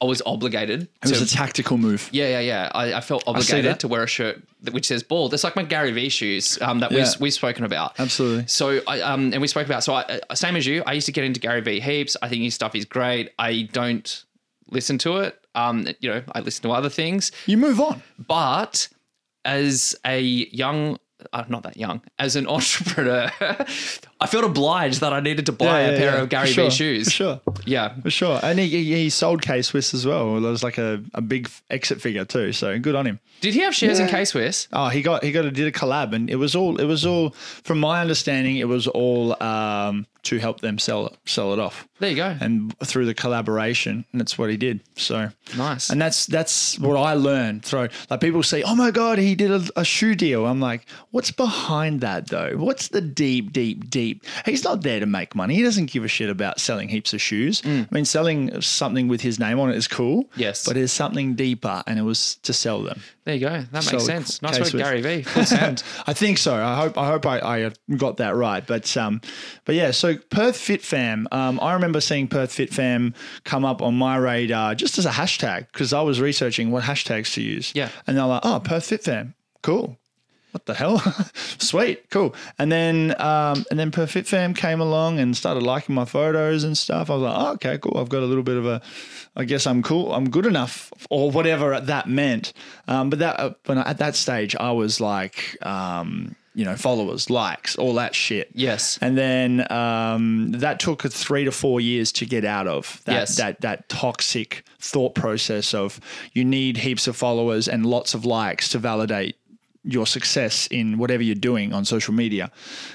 I 0.04 0.06
was 0.06 0.22
obligated 0.26 0.90
It 1.04 1.10
was 1.10 1.22
a 1.22 1.36
tactical 1.36 1.78
move. 1.78 2.10
yeah, 2.12 2.28
yeah, 2.28 2.40
yeah. 2.42 2.72
I, 2.76 2.94
I 2.96 3.02
felt 3.02 3.24
obligated 3.26 3.66
that. 3.66 3.80
to 3.80 3.88
wear 3.88 4.04
a 4.04 4.08
shirt 4.08 4.42
that, 4.64 4.74
which 4.74 4.86
says 4.88 5.02
bald. 5.02 5.34
It's 5.34 5.44
like 5.46 5.56
my 5.56 5.64
Gary 5.64 5.92
Vee 5.92 6.10
shoes 6.10 6.62
um, 6.62 6.80
that 6.82 6.92
Yeah. 6.92 6.98
we've, 7.00 7.22
we've 7.22 7.34
spoken 7.34 7.64
about. 7.64 7.98
Absolutely. 8.00 8.46
So, 8.48 8.82
I, 8.86 9.00
um, 9.02 9.32
and 9.32 9.42
we 9.42 9.48
spoke 9.48 9.66
about, 9.66 9.84
so 9.84 9.94
I, 9.94 10.02
uh, 10.30 10.36
same 10.36 10.56
as 10.58 10.66
you, 10.68 10.84
I 10.86 10.92
used 10.94 11.06
to 11.06 11.14
get 11.14 11.24
into 11.24 11.40
Gary 11.40 11.62
Vee 11.62 11.80
heaps. 11.80 12.18
I 12.22 12.28
think 12.28 12.44
his 12.44 12.54
stuff 12.54 12.76
is 12.76 12.84
great. 12.86 13.32
I 13.40 13.70
don't 13.72 14.26
listen 14.70 14.98
to 15.00 15.18
it. 15.20 15.40
Um, 15.56 15.88
you 16.02 16.10
know, 16.10 16.22
I 16.36 16.42
listen 16.42 16.64
to 16.64 16.72
other 16.72 16.90
things. 16.90 17.32
You 17.46 17.58
move 17.58 17.80
on. 17.80 18.04
But 18.20 18.90
as 19.46 19.96
a 20.06 20.20
young, 20.20 20.98
uh, 21.32 21.46
not 21.48 21.64
that 21.64 21.78
young, 21.78 22.02
as 22.20 22.36
an 22.36 22.48
entrepreneur, 22.56 23.32
I 24.24 24.28
felt 24.28 24.46
obliged 24.46 25.02
that 25.02 25.14
I 25.14 25.20
needed 25.20 25.46
to 25.48 25.52
buy 25.52 25.66
Yeah, 25.66 25.78
a 25.88 25.92
yeah, 25.92 25.98
pair 25.98 26.16
yeah. 26.16 26.22
of 26.22 26.30
Gary 26.30 26.48
sure, 26.48 26.66
Vee 26.66 26.70
shoes. 26.72 27.06
For 27.06 27.12
sure. 27.12 27.42
Yeah. 27.66 27.94
For 28.02 28.10
sure. 28.10 28.40
And 28.42 28.58
he, 28.60 28.68
he, 28.70 28.94
he 28.96 29.10
sold 29.10 29.42
K 29.42 29.62
Swiss 29.62 29.94
as 29.94 30.06
well. 30.06 30.38
It 30.38 30.42
was 30.42 30.64
like 30.64 30.78
a, 30.78 31.04
a 31.14 31.22
big 31.22 31.50
exit 31.70 32.02
figure 32.02 32.26
too. 32.26 32.52
So 32.54 32.80
good 32.80 32.96
on 32.96 33.06
him. 33.06 33.20
Did 33.42 33.54
he 33.54 33.60
have 33.62 33.76
shares 33.76 34.00
in 34.00 34.08
K 34.08 34.24
Swiss? 34.26 34.68
Oh, 34.72 34.88
he 34.88 35.02
got 35.02 35.24
he 35.24 35.32
got 35.34 35.44
a, 35.46 35.52
did 35.52 35.68
a 35.68 35.72
collab, 35.72 36.14
and 36.14 36.30
it 36.30 36.38
was 36.38 36.56
all 36.56 36.80
it 36.80 36.86
was 36.86 37.06
all 37.06 37.32
from 37.32 37.80
my 37.80 38.00
understanding, 38.00 38.56
it 38.58 38.70
was 38.70 38.88
all 38.88 39.36
um, 39.44 40.08
to 40.24 40.38
help 40.40 40.62
them 40.62 40.80
sell 40.80 41.08
it 41.08 41.18
sell 41.26 41.52
it 41.52 41.60
off, 41.60 41.86
There 42.00 42.10
you 42.10 42.16
go. 42.16 42.38
and 42.40 42.74
through 42.80 43.06
the 43.06 43.14
collaboration, 43.14 44.06
and 44.14 44.22
that's 44.22 44.38
what 44.38 44.50
he 44.50 44.56
did. 44.56 44.80
So 44.96 45.30
Nice. 45.58 45.90
and 45.90 46.02
that's 46.02 46.26
that's 46.26 46.80
what 46.80 46.96
I 46.96 47.16
learned. 47.16 47.66
So 47.66 47.90
like 48.10 48.22
people 48.22 48.44
say, 48.44 48.64
oh 48.64 48.76
my 48.76 48.92
god, 48.92 49.18
he 49.18 49.36
did 49.36 49.52
a, 49.52 49.62
a 49.76 49.84
shoe 49.84 50.16
deal. 50.16 50.46
I'm 50.46 50.62
like, 50.62 50.86
what's 51.12 51.32
behind 51.32 52.00
that 52.00 52.28
though? 52.30 52.54
What's 52.56 52.88
the 52.90 53.02
deep, 53.02 53.52
deep, 53.52 53.90
deep? 53.90 54.13
He's 54.46 54.64
not 54.64 54.82
there 54.82 55.00
to 55.00 55.06
make 55.06 55.36
money. 55.36 55.56
He 55.56 55.64
doesn't 55.64 55.88
give 55.92 56.04
a 56.04 56.08
shit 56.08 56.30
about 56.30 56.60
selling 56.60 56.90
heaps 56.90 57.14
of 57.14 57.22
shoes. 57.22 57.62
I 57.66 57.88
mean, 57.92 58.06
selling 58.06 58.62
something 58.62 59.08
with 59.08 59.22
his 59.22 59.40
name 59.40 59.60
on 59.60 59.70
it 59.70 59.76
is 59.76 59.88
cool. 59.88 60.24
Mm. 60.24 60.30
Yes. 60.36 60.66
but 60.66 60.76
there's 60.76 60.92
something 60.92 61.36
deeper, 61.36 61.84
and 61.88 61.98
it 62.00 62.04
was 62.04 62.36
to 62.44 62.54
sell 62.54 62.82
them. 62.84 63.02
There 63.26 63.36
you 63.36 63.42
go. 63.42 63.64
That 63.72 63.92
makes 63.92 64.06
sense. 64.06 64.42
Nice 64.42 64.60
work, 64.60 64.68
Swiss. 64.68 64.84
Gary 64.84 65.24
send. 65.46 65.84
I 66.08 66.14
think 66.14 66.38
so. 66.38 66.54
I 66.54 66.76
hope 66.76 66.98
I 66.98 67.08
hope 67.08 67.26
I, 67.26 67.40
I 67.40 67.72
got 67.96 68.18
that 68.18 68.36
right. 68.36 68.66
But 68.66 68.96
um, 68.98 69.22
but 69.64 69.76
yeah. 69.76 69.92
So 69.92 70.18
Perth 70.18 70.58
Fit 70.58 70.82
Fam. 70.82 71.28
Um, 71.32 71.60
I 71.62 71.74
remember 71.74 72.02
seeing 72.02 72.28
Perth 72.28 72.52
Fit 72.54 72.74
Fam 72.74 73.14
come 73.46 73.64
up 73.64 73.82
on 73.82 73.96
my 73.96 74.18
radar 74.18 74.76
just 74.76 74.98
as 74.98 75.06
a 75.06 75.10
hashtag 75.12 75.68
because 75.72 75.94
I 75.94 76.02
was 76.02 76.20
researching 76.20 76.72
what 76.72 76.84
hashtags 76.84 77.34
to 77.36 77.42
use. 77.42 77.72
Yeah. 77.74 77.90
And 78.08 78.18
they're 78.18 78.26
like, 78.26 78.42
oh, 78.44 78.60
Perth 78.60 78.88
Fit 78.88 79.04
Fam, 79.04 79.36
cool. 79.62 79.98
What 80.54 80.66
the 80.68 80.76
hell? 80.76 81.00
Sweet, 81.58 82.10
cool. 82.12 82.36
And 82.60 82.72
then 82.72 83.20
um, 83.20 83.66
and 83.72 83.80
then 83.80 83.90
Perth 83.92 84.12
Fit 84.12 84.28
Fam 84.28 84.54
came 84.54 84.80
along 84.80 85.20
and 85.20 85.36
started 85.36 85.64
liking 85.64 85.96
my 85.96 86.06
photos 86.06 86.64
and 86.64 86.78
stuff. 86.78 87.10
I 87.10 87.14
was 87.16 87.24
like, 87.24 87.36
oh, 87.38 87.52
okay, 87.54 87.78
cool. 87.80 87.98
I've 87.98 88.10
got 88.10 88.22
a 88.22 88.26
little 88.28 88.44
bit 88.44 88.58
of 88.58 88.66
a, 88.68 88.80
I 89.36 89.46
guess 89.46 89.66
I'm 89.66 89.82
cool. 89.82 90.14
I'm 90.14 90.30
good 90.30 90.46
enough 90.46 90.94
or 91.10 91.32
whatever 91.32 91.80
that 91.80 92.08
meant. 92.08 92.54
Um, 92.88 93.10
but 93.10 93.18
that 93.20 93.40
uh, 93.40 93.54
when 93.66 93.80
I, 93.80 93.90
at 93.90 93.98
that 93.98 94.16
stage, 94.16 94.56
I 94.56 94.72
was 94.72 95.02
like, 95.02 95.58
um, 95.66 96.36
you 96.56 96.66
know, 96.66 96.76
followers, 96.76 97.32
likes, 97.32 97.76
all 97.76 97.96
that 97.96 98.14
shit. 98.14 98.52
Yes. 98.54 99.00
And 99.02 99.18
then 99.18 99.66
um, 99.72 100.52
that 100.52 100.80
took 100.80 101.02
three 101.02 101.46
to 101.46 101.52
four 101.52 101.82
years 101.82 102.12
to 102.12 102.28
get 102.28 102.46
out 102.46 102.68
of 102.68 103.02
that, 103.06 103.14
Yes. 103.14 103.38
that 103.38 103.62
that 103.62 103.90
toxic 103.90 104.64
thought 104.78 105.16
process 105.16 105.74
of 105.74 106.00
you 106.34 106.46
need 106.46 106.78
heaps 106.78 107.08
of 107.08 107.16
followers 107.16 107.68
and 107.68 107.88
lots 107.88 108.14
of 108.14 108.24
likes 108.24 108.70
to 108.70 108.78
validate 108.78 109.36
your 109.84 110.08
success 110.08 110.68
in 110.68 110.98
whatever 110.98 111.24
you're 111.24 111.36
doing 111.36 111.74
on 111.74 111.86
social 111.86 112.14
media. 112.14 112.52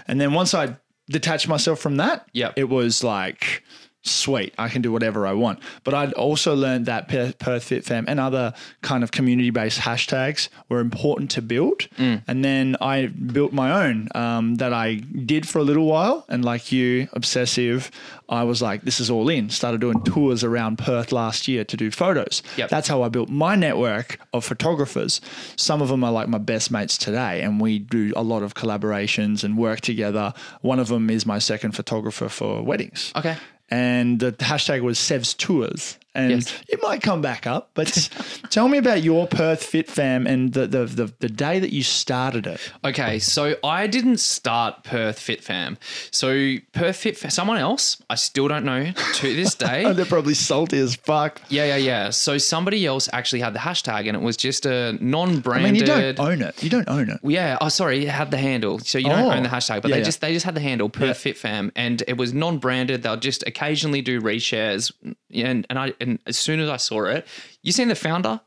And 0.06 0.20
then 0.20 0.32
once 0.32 0.54
I 0.54 0.76
detached 1.10 1.48
myself 1.48 1.78
from 1.80 1.96
that, 1.96 2.26
Yep. 2.32 2.54
it 2.56 2.68
was 2.68 3.02
like 3.04 3.62
sweet, 4.02 4.54
I 4.56 4.68
can 4.68 4.80
do 4.80 4.90
whatever 4.92 5.26
I 5.26 5.32
want. 5.32 5.58
But 5.84 5.92
I'd 5.92 6.12
also 6.14 6.54
learned 6.54 6.86
that 6.86 7.08
Perth 7.38 7.64
Fit 7.64 7.84
Fam 7.84 8.04
and 8.08 8.18
other 8.18 8.54
kind 8.80 9.02
of 9.02 9.10
community 9.10 9.50
based 9.50 9.80
hashtags 9.80 10.48
were 10.68 10.80
important 10.80 11.30
to 11.32 11.42
build. 11.42 11.80
Mm. 11.98 12.22
And 12.26 12.44
then 12.44 12.76
I 12.80 13.06
built 13.06 13.52
my 13.52 13.86
own 13.86 14.08
um, 14.14 14.54
that 14.56 14.72
I 14.72 14.94
did 14.94 15.46
for 15.48 15.58
a 15.58 15.62
little 15.62 15.84
while. 15.84 16.24
And 16.28 16.44
like 16.44 16.72
you, 16.72 17.08
obsessive, 17.12 17.90
I 18.28 18.42
was 18.44 18.60
like, 18.60 18.82
this 18.82 19.00
is 19.00 19.10
all 19.10 19.28
in. 19.28 19.48
Started 19.50 19.80
doing 19.80 20.02
tours 20.02 20.44
around 20.44 20.78
Perth 20.78 21.12
last 21.12 21.48
year 21.48 21.64
to 21.64 21.76
do 21.76 21.90
photos. 21.90 22.42
Yep. 22.56 22.68
That's 22.68 22.86
how 22.88 23.02
I 23.02 23.08
built 23.08 23.28
my 23.28 23.54
network 23.54 24.18
of 24.34 24.44
photographers. 24.44 25.20
Some 25.56 25.80
of 25.80 25.88
them 25.88 26.04
are 26.04 26.12
like 26.12 26.28
my 26.28 26.38
best 26.38 26.70
mates 26.70 26.98
today, 26.98 27.40
and 27.42 27.60
we 27.60 27.78
do 27.78 28.12
a 28.16 28.22
lot 28.22 28.42
of 28.42 28.54
collaborations 28.54 29.44
and 29.44 29.56
work 29.56 29.80
together. 29.80 30.34
One 30.60 30.78
of 30.78 30.88
them 30.88 31.08
is 31.10 31.24
my 31.24 31.38
second 31.38 31.72
photographer 31.72 32.28
for 32.28 32.62
weddings 32.62 33.12
Okay. 33.16 33.36
and 33.70 34.20
the 34.20 34.32
hashtag 34.32 34.82
was 34.82 34.98
Sev's 34.98 35.34
Tours. 35.34 35.98
And 36.18 36.30
Yes. 36.32 36.52
it 36.68 36.80
might 36.82 37.00
come 37.02 37.22
back 37.22 37.46
up, 37.46 37.70
but 37.74 37.86
tell 38.50 38.68
me 38.68 38.78
about 38.78 39.02
your 39.02 39.26
Perth 39.26 39.62
Fit 39.62 39.88
Fam 39.88 40.26
and 40.26 40.52
the, 40.52 40.66
the, 40.66 40.84
the, 40.86 41.14
the 41.20 41.28
day 41.28 41.58
that 41.60 41.72
you 41.72 41.82
started 41.82 42.46
it. 42.46 42.60
Okay, 42.84 43.18
so 43.18 43.54
I 43.62 43.86
didn't 43.86 44.18
start 44.18 44.84
Perth 44.84 45.18
Fit 45.18 45.42
Fam. 45.44 45.78
So 46.10 46.56
Perth 46.72 46.96
Fit 46.96 47.16
Fam, 47.16 47.30
someone 47.30 47.58
else, 47.58 48.02
I 48.10 48.16
still 48.16 48.48
don't 48.48 48.64
know 48.64 48.90
to 49.14 49.34
this 49.36 49.54
day. 49.66 49.84
Oh, 49.84 49.92
they're 49.92 50.04
probably 50.06 50.34
salty 50.34 50.78
as 50.78 50.96
fuck. 50.96 51.40
Yeah, 51.48 51.66
yeah, 51.66 51.76
yeah. 51.76 52.10
So 52.10 52.36
somebody 52.38 52.84
else 52.86 53.08
actually 53.12 53.40
had 53.40 53.54
the 53.54 53.58
hashtag, 53.60 54.06
and 54.08 54.16
it 54.16 54.20
was 54.22 54.36
just 54.36 54.66
a 54.66 54.92
non-branded. 55.00 55.66
I 55.68 55.70
mean, 55.72 55.80
you 55.80 55.86
don't 55.86 56.20
own 56.20 56.42
it. 56.42 56.62
You 56.62 56.70
don't 56.70 56.88
own 56.88 57.10
it. 57.10 57.20
Yeah. 57.22 57.58
Oh, 57.60 57.68
sorry. 57.68 58.04
It 58.06 58.08
had 58.10 58.30
the 58.30 58.38
handle, 58.38 58.78
so 58.80 58.98
you 58.98 59.04
don't 59.08 59.18
Oh. 59.26 59.32
own 59.32 59.42
the 59.42 59.48
oh. 59.48 59.52
hashtag, 59.52 59.82
but 59.82 59.88
Yeah, 59.90 59.96
they 59.96 60.00
yeah. 60.00 60.04
just 60.04 60.20
they 60.20 60.32
just 60.32 60.44
had 60.44 60.54
the 60.54 60.60
handle 60.60 60.88
Perth 60.88 61.06
Yeah. 61.08 61.12
Fit 61.12 61.36
Fam, 61.38 61.70
and 61.76 62.02
it 62.08 62.16
was 62.16 62.32
non-branded. 62.34 63.02
They'll 63.02 63.16
just 63.16 63.46
occasionally 63.46 64.02
do 64.02 64.20
reshares, 64.20 64.92
and 65.34 65.66
and 65.68 65.78
I 65.78 65.92
and 66.00 66.07
as 66.26 66.36
soon 66.36 66.60
as 66.60 66.68
I 66.68 66.76
saw 66.76 67.04
it, 67.04 67.26
you 67.62 67.72
seen 67.72 67.88
the 67.88 67.94
founder, 67.94 68.40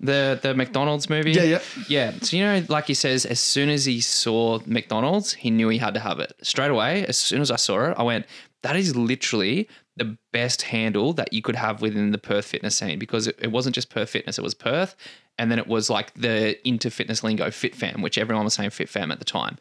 the 0.00 0.38
the 0.42 0.54
McDonald's 0.54 1.08
movie. 1.08 1.32
Yeah, 1.32 1.42
yeah. 1.42 1.60
yeah. 1.88 2.12
So 2.20 2.36
you 2.36 2.44
know, 2.44 2.64
like 2.68 2.86
he 2.86 2.94
says, 2.94 3.24
as 3.24 3.40
soon 3.40 3.68
as 3.68 3.84
he 3.84 4.00
saw 4.00 4.60
McDonald's, 4.66 5.32
he 5.32 5.50
knew 5.50 5.68
he 5.68 5.78
had 5.78 5.94
to 5.94 6.00
have 6.00 6.18
it 6.18 6.32
straight 6.42 6.70
away. 6.70 7.06
As 7.06 7.16
soon 7.16 7.40
as 7.40 7.50
I 7.50 7.56
saw 7.56 7.90
it, 7.90 7.94
I 7.96 8.02
went, 8.02 8.26
that 8.62 8.76
is 8.76 8.96
literally 8.96 9.68
the 9.96 10.16
best 10.32 10.62
handle 10.62 11.12
that 11.12 11.32
you 11.32 11.42
could 11.42 11.56
have 11.56 11.82
within 11.82 12.12
the 12.12 12.18
Perth 12.18 12.46
fitness 12.46 12.76
scene 12.76 12.98
because 12.98 13.26
it, 13.26 13.38
it 13.40 13.52
wasn't 13.52 13.74
just 13.74 13.90
Perth 13.90 14.10
fitness, 14.10 14.38
it 14.38 14.42
was 14.42 14.54
Perth. 14.54 14.96
And 15.38 15.50
then 15.50 15.58
it 15.58 15.66
was 15.66 15.88
like 15.88 16.12
the 16.14 16.56
into 16.66 16.90
fitness 16.90 17.24
lingo 17.24 17.50
Fit 17.50 17.74
Fam, 17.74 18.02
which 18.02 18.18
everyone 18.18 18.44
was 18.44 18.54
saying 18.54 18.70
Fit 18.70 18.88
Fam 18.88 19.10
at 19.10 19.18
the 19.18 19.24
time. 19.24 19.58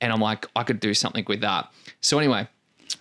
And 0.00 0.12
I'm 0.12 0.20
like, 0.20 0.46
I 0.56 0.62
could 0.62 0.80
do 0.80 0.94
something 0.94 1.24
with 1.28 1.40
that. 1.42 1.70
So 2.00 2.18
anyway, 2.18 2.48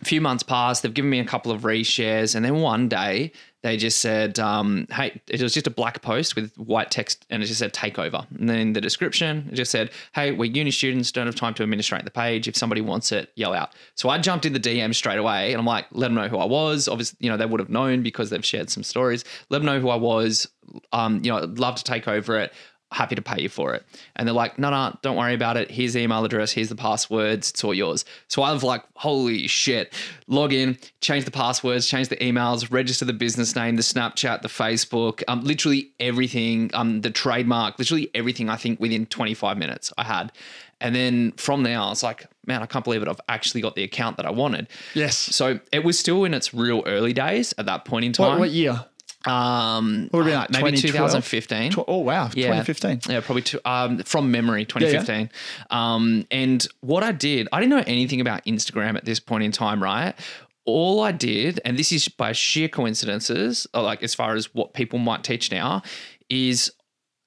a 0.02 0.06
few 0.06 0.22
months 0.22 0.44
passed. 0.44 0.84
They've 0.84 0.94
given 0.94 1.10
me 1.10 1.20
a 1.20 1.26
couple 1.26 1.52
of 1.52 1.62
reshares, 1.62 2.36
and 2.36 2.44
then 2.44 2.56
one 2.56 2.88
day 2.88 3.32
they 3.64 3.78
just 3.78 4.00
said, 4.00 4.40
um, 4.40 4.88
"Hey," 4.92 5.22
it 5.28 5.42
was 5.42 5.54
just 5.54 5.68
a 5.68 5.72
black 5.72 6.02
post 6.02 6.36
with 6.36 6.56
white 6.58 6.90
text, 6.90 7.26
and 7.30 7.44
it 7.44 7.46
just 7.46 7.60
said 7.60 7.74
"takeover." 7.74 8.26
And 8.38 8.50
then 8.50 8.60
in 8.60 8.74
the 8.74 8.82
description, 8.82 9.50
it 9.52 9.56
just 9.56 9.72
said, 9.72 9.92
"Hey, 10.14 10.32
we're 10.32 10.52
uni 10.52 10.72
students, 10.72 11.12
don't 11.12 11.28
have 11.28 11.36
time 11.36 11.54
to 11.56 11.64
administrate 11.64 12.04
the 12.06 12.12
page. 12.12 12.48
If 12.48 12.56
somebody 12.56 12.82
wants 12.82 13.12
it, 13.12 13.32
yell 13.36 13.54
out." 13.54 13.74
So 13.96 14.10
I 14.10 14.18
jumped 14.18 14.46
in 14.46 14.54
the 14.54 14.60
DM 14.60 14.94
straight 14.94 15.20
away, 15.20 15.52
and 15.52 15.60
I'm 15.60 15.66
like, 15.66 15.86
"Let 15.92 16.08
them 16.08 16.16
know 16.16 16.28
who 16.28 16.38
I 16.38 16.46
was." 16.46 16.88
Obviously, 16.88 17.18
you 17.20 17.30
know 17.30 17.38
they 17.38 17.46
would 17.46 17.60
have 17.60 17.70
known 17.70 18.02
because 18.02 18.30
they've 18.32 18.46
shared 18.46 18.70
some 18.70 18.84
stories. 18.84 19.24
Let 19.50 19.60
them 19.60 19.68
know 19.68 19.80
who 19.80 19.90
I 19.90 19.98
was. 19.98 20.48
Um, 20.94 21.22
you 21.24 21.32
know, 21.32 21.38
I'd 21.38 21.60
love 21.60 21.76
to 21.76 21.84
take 21.84 22.08
over 22.08 22.40
it 22.40 22.54
happy 22.92 23.16
to 23.16 23.22
pay 23.22 23.42
you 23.42 23.50
for 23.50 23.74
it. 23.74 23.86
And 24.16 24.28
they're 24.28 24.34
like, 24.34 24.60
no, 24.60 24.70
no, 24.70 24.98
don't 25.02 25.16
worry 25.16 25.34
about 25.34 25.58
it. 25.58 25.72
Here's 25.72 25.94
the 25.94 26.02
email 26.02 26.24
address. 26.26 26.52
Here's 26.52 26.70
the 26.70 26.76
passwords. 26.76 27.50
It's 27.50 27.64
all 27.64 27.74
yours. 27.74 28.06
So 28.28 28.42
I 28.42 28.52
was 28.52 28.64
like, 28.64 28.84
holy 28.96 29.48
shit. 29.48 29.94
Log 30.28 30.54
in, 30.54 30.78
change 31.00 31.26
the 31.26 31.32
passwords, 31.32 31.88
change 31.88 32.10
the 32.10 32.18
emails, 32.18 32.72
register 32.72 33.06
the 33.06 33.14
business 33.14 33.56
name, 33.56 33.76
the 33.76 33.82
Snapchat, 33.82 34.42
the 34.42 34.50
Facebook, 34.50 35.24
um, 35.28 35.42
literally 35.44 35.92
everything, 36.00 36.70
um, 36.74 37.02
the 37.02 37.12
trademark, 37.12 37.80
literally 37.80 38.10
everything 38.14 38.50
I 38.50 38.58
think 38.58 38.80
within 38.80 39.06
25 39.06 39.58
minutes 39.58 39.94
I 39.98 40.04
had. 40.04 40.32
And 40.82 40.96
then 40.96 41.32
from 41.34 41.62
there, 41.64 41.80
I 41.80 41.90
was 41.90 42.02
like, 42.02 42.26
man, 42.48 42.64
I 42.64 42.66
can't 42.66 42.84
believe 42.84 43.04
it. 43.04 43.08
I've 43.08 43.22
actually 43.30 43.62
got 43.62 43.76
the 43.76 43.84
account 43.84 44.18
that 44.18 44.26
I 44.26 44.32
wanted. 44.32 44.68
Yes. 44.96 45.16
So 45.16 45.60
it 45.72 45.84
was 45.84 45.98
still 45.98 46.26
in 46.26 46.34
its 46.34 46.54
real 46.54 46.82
early 46.88 47.14
days 47.14 47.54
at 47.60 47.68
that 47.68 47.86
point 47.86 48.04
in 48.04 48.14
time. 48.14 48.32
What, 48.32 48.40
what 48.40 48.50
year? 48.50 48.84
Um, 49.26 50.08
What 50.12 50.20
would 50.20 50.26
be 50.26 50.36
like, 50.36 50.50
maybe 50.52 50.78
2015. 50.78 51.72
Tw- 51.72 51.80
Oh, 51.88 52.00
wow. 52.00 52.30
yeah. 52.34 52.48
2015. 52.64 53.02
Yeah, 53.14 53.20
probably 53.22 53.44
two, 53.44 53.60
um, 53.66 54.00
from 54.00 54.32
memory, 54.32 54.66
2015. 54.66 55.30
Um, 55.70 56.26
and 56.32 56.66
what 56.82 57.04
I 57.04 57.12
did, 57.12 57.48
I 57.52 57.60
didn't 57.60 57.70
know 57.72 57.84
anything 57.86 58.20
about 58.22 58.44
Instagram 58.46 58.96
at 58.96 59.06
this 59.06 59.20
point 59.20 59.44
in 59.44 59.52
time, 59.52 59.82
right? 59.82 60.14
All 60.66 61.02
I 61.02 61.12
did, 61.12 61.60
and 61.66 61.78
this 61.78 61.92
is 61.92 62.08
by 62.08 62.32
sheer 62.34 62.68
coincidences, 62.68 63.68
like 63.74 64.04
as 64.04 64.14
far 64.14 64.36
as 64.36 64.54
what 64.54 64.74
people 64.74 65.00
might 65.00 65.24
teach 65.24 65.52
now, 65.52 65.82
is 66.30 66.72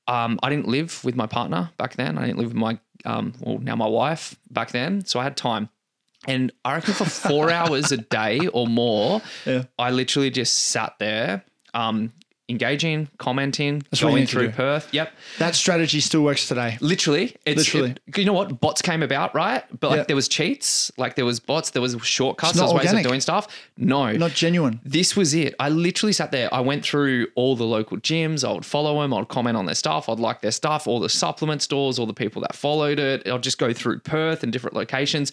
um, 0.06 0.38
I 0.42 0.50
didn't 0.50 0.68
live 0.68 1.02
with 1.04 1.16
my 1.16 1.26
partner 1.26 1.70
back 1.76 1.94
then. 1.96 2.18
I 2.18 2.26
didn't 2.26 2.38
live 2.38 2.48
with 2.48 2.56
my, 2.56 2.78
um, 3.04 3.32
well, 3.40 3.58
now 3.58 3.74
my 3.76 3.86
wife 3.88 4.36
back 4.50 4.70
then. 4.70 5.04
So 5.04 5.18
I 5.20 5.24
had 5.24 5.36
time. 5.36 5.68
And 6.26 6.52
I 6.64 6.74
reckon 6.74 6.94
for 6.94 7.04
four 7.04 7.50
hours 7.58 7.92
a 7.92 7.98
day 7.98 8.46
or 8.48 8.66
more, 8.66 9.20
Yeah. 9.44 9.64
I 9.78 9.90
literally 9.90 10.30
just 10.30 10.54
sat 10.70 10.94
there, 10.98 11.44
um, 11.74 12.12
engaging, 12.50 13.08
commenting, 13.16 13.76
what 13.88 14.00
you 14.00 14.06
going 14.06 14.14
need 14.16 14.26
to 14.26 14.32
through 14.32 14.46
do. 14.48 14.52
Perth. 14.52 14.92
Yep. 14.92 15.10
That 15.38 15.54
strategy 15.54 16.00
still 16.00 16.20
works 16.20 16.46
today. 16.46 16.76
Literally, 16.82 17.34
it's 17.46 17.56
Literally. 17.72 17.92
it- 18.06 18.18
you 18.18 18.26
know 18.26 18.34
what 18.34 18.60
bots 18.60 18.82
came 18.82 19.02
about, 19.02 19.34
right? 19.34 19.64
But 19.80 19.90
like 19.90 19.96
Yeah. 20.00 20.04
there 20.08 20.16
was 20.16 20.28
cheats, 20.28 20.92
like 20.98 21.16
there 21.16 21.24
was 21.24 21.40
bots, 21.40 21.70
there 21.70 21.80
was 21.80 21.96
shortcuts, 22.02 22.50
It's 22.50 22.58
there 22.58 22.66
not 22.66 22.74
was 22.74 22.80
ways 22.80 22.88
organic. 22.88 23.06
of 23.06 23.10
doing 23.12 23.20
stuff. 23.22 23.48
No, 23.78 24.12
Not 24.12 24.32
genuine. 24.34 24.78
this 24.84 25.16
was 25.16 25.32
it. 25.32 25.54
I 25.58 25.70
literally 25.70 26.12
sat 26.12 26.32
there. 26.32 26.52
I 26.52 26.60
went 26.60 26.84
through 26.84 27.28
all 27.34 27.56
the 27.56 27.64
local 27.64 27.96
gyms. 27.96 28.46
I 28.46 28.52
would 28.52 28.66
follow 28.66 29.00
them. 29.00 29.14
I'd 29.14 29.28
comment 29.28 29.56
on 29.56 29.64
their 29.64 29.74
stuff. 29.74 30.10
I'd 30.10 30.20
like 30.20 30.42
their 30.42 30.52
stuff, 30.52 30.86
all 30.86 31.00
the 31.00 31.08
supplement 31.08 31.62
stores, 31.62 31.98
all 31.98 32.04
the 32.06 32.12
people 32.12 32.42
that 32.42 32.54
followed 32.54 32.98
it. 32.98 33.26
I'd 33.26 33.42
just 33.42 33.56
go 33.56 33.72
through 33.72 34.00
Perth 34.00 34.42
and 34.42 34.52
different 34.52 34.76
locations. 34.76 35.32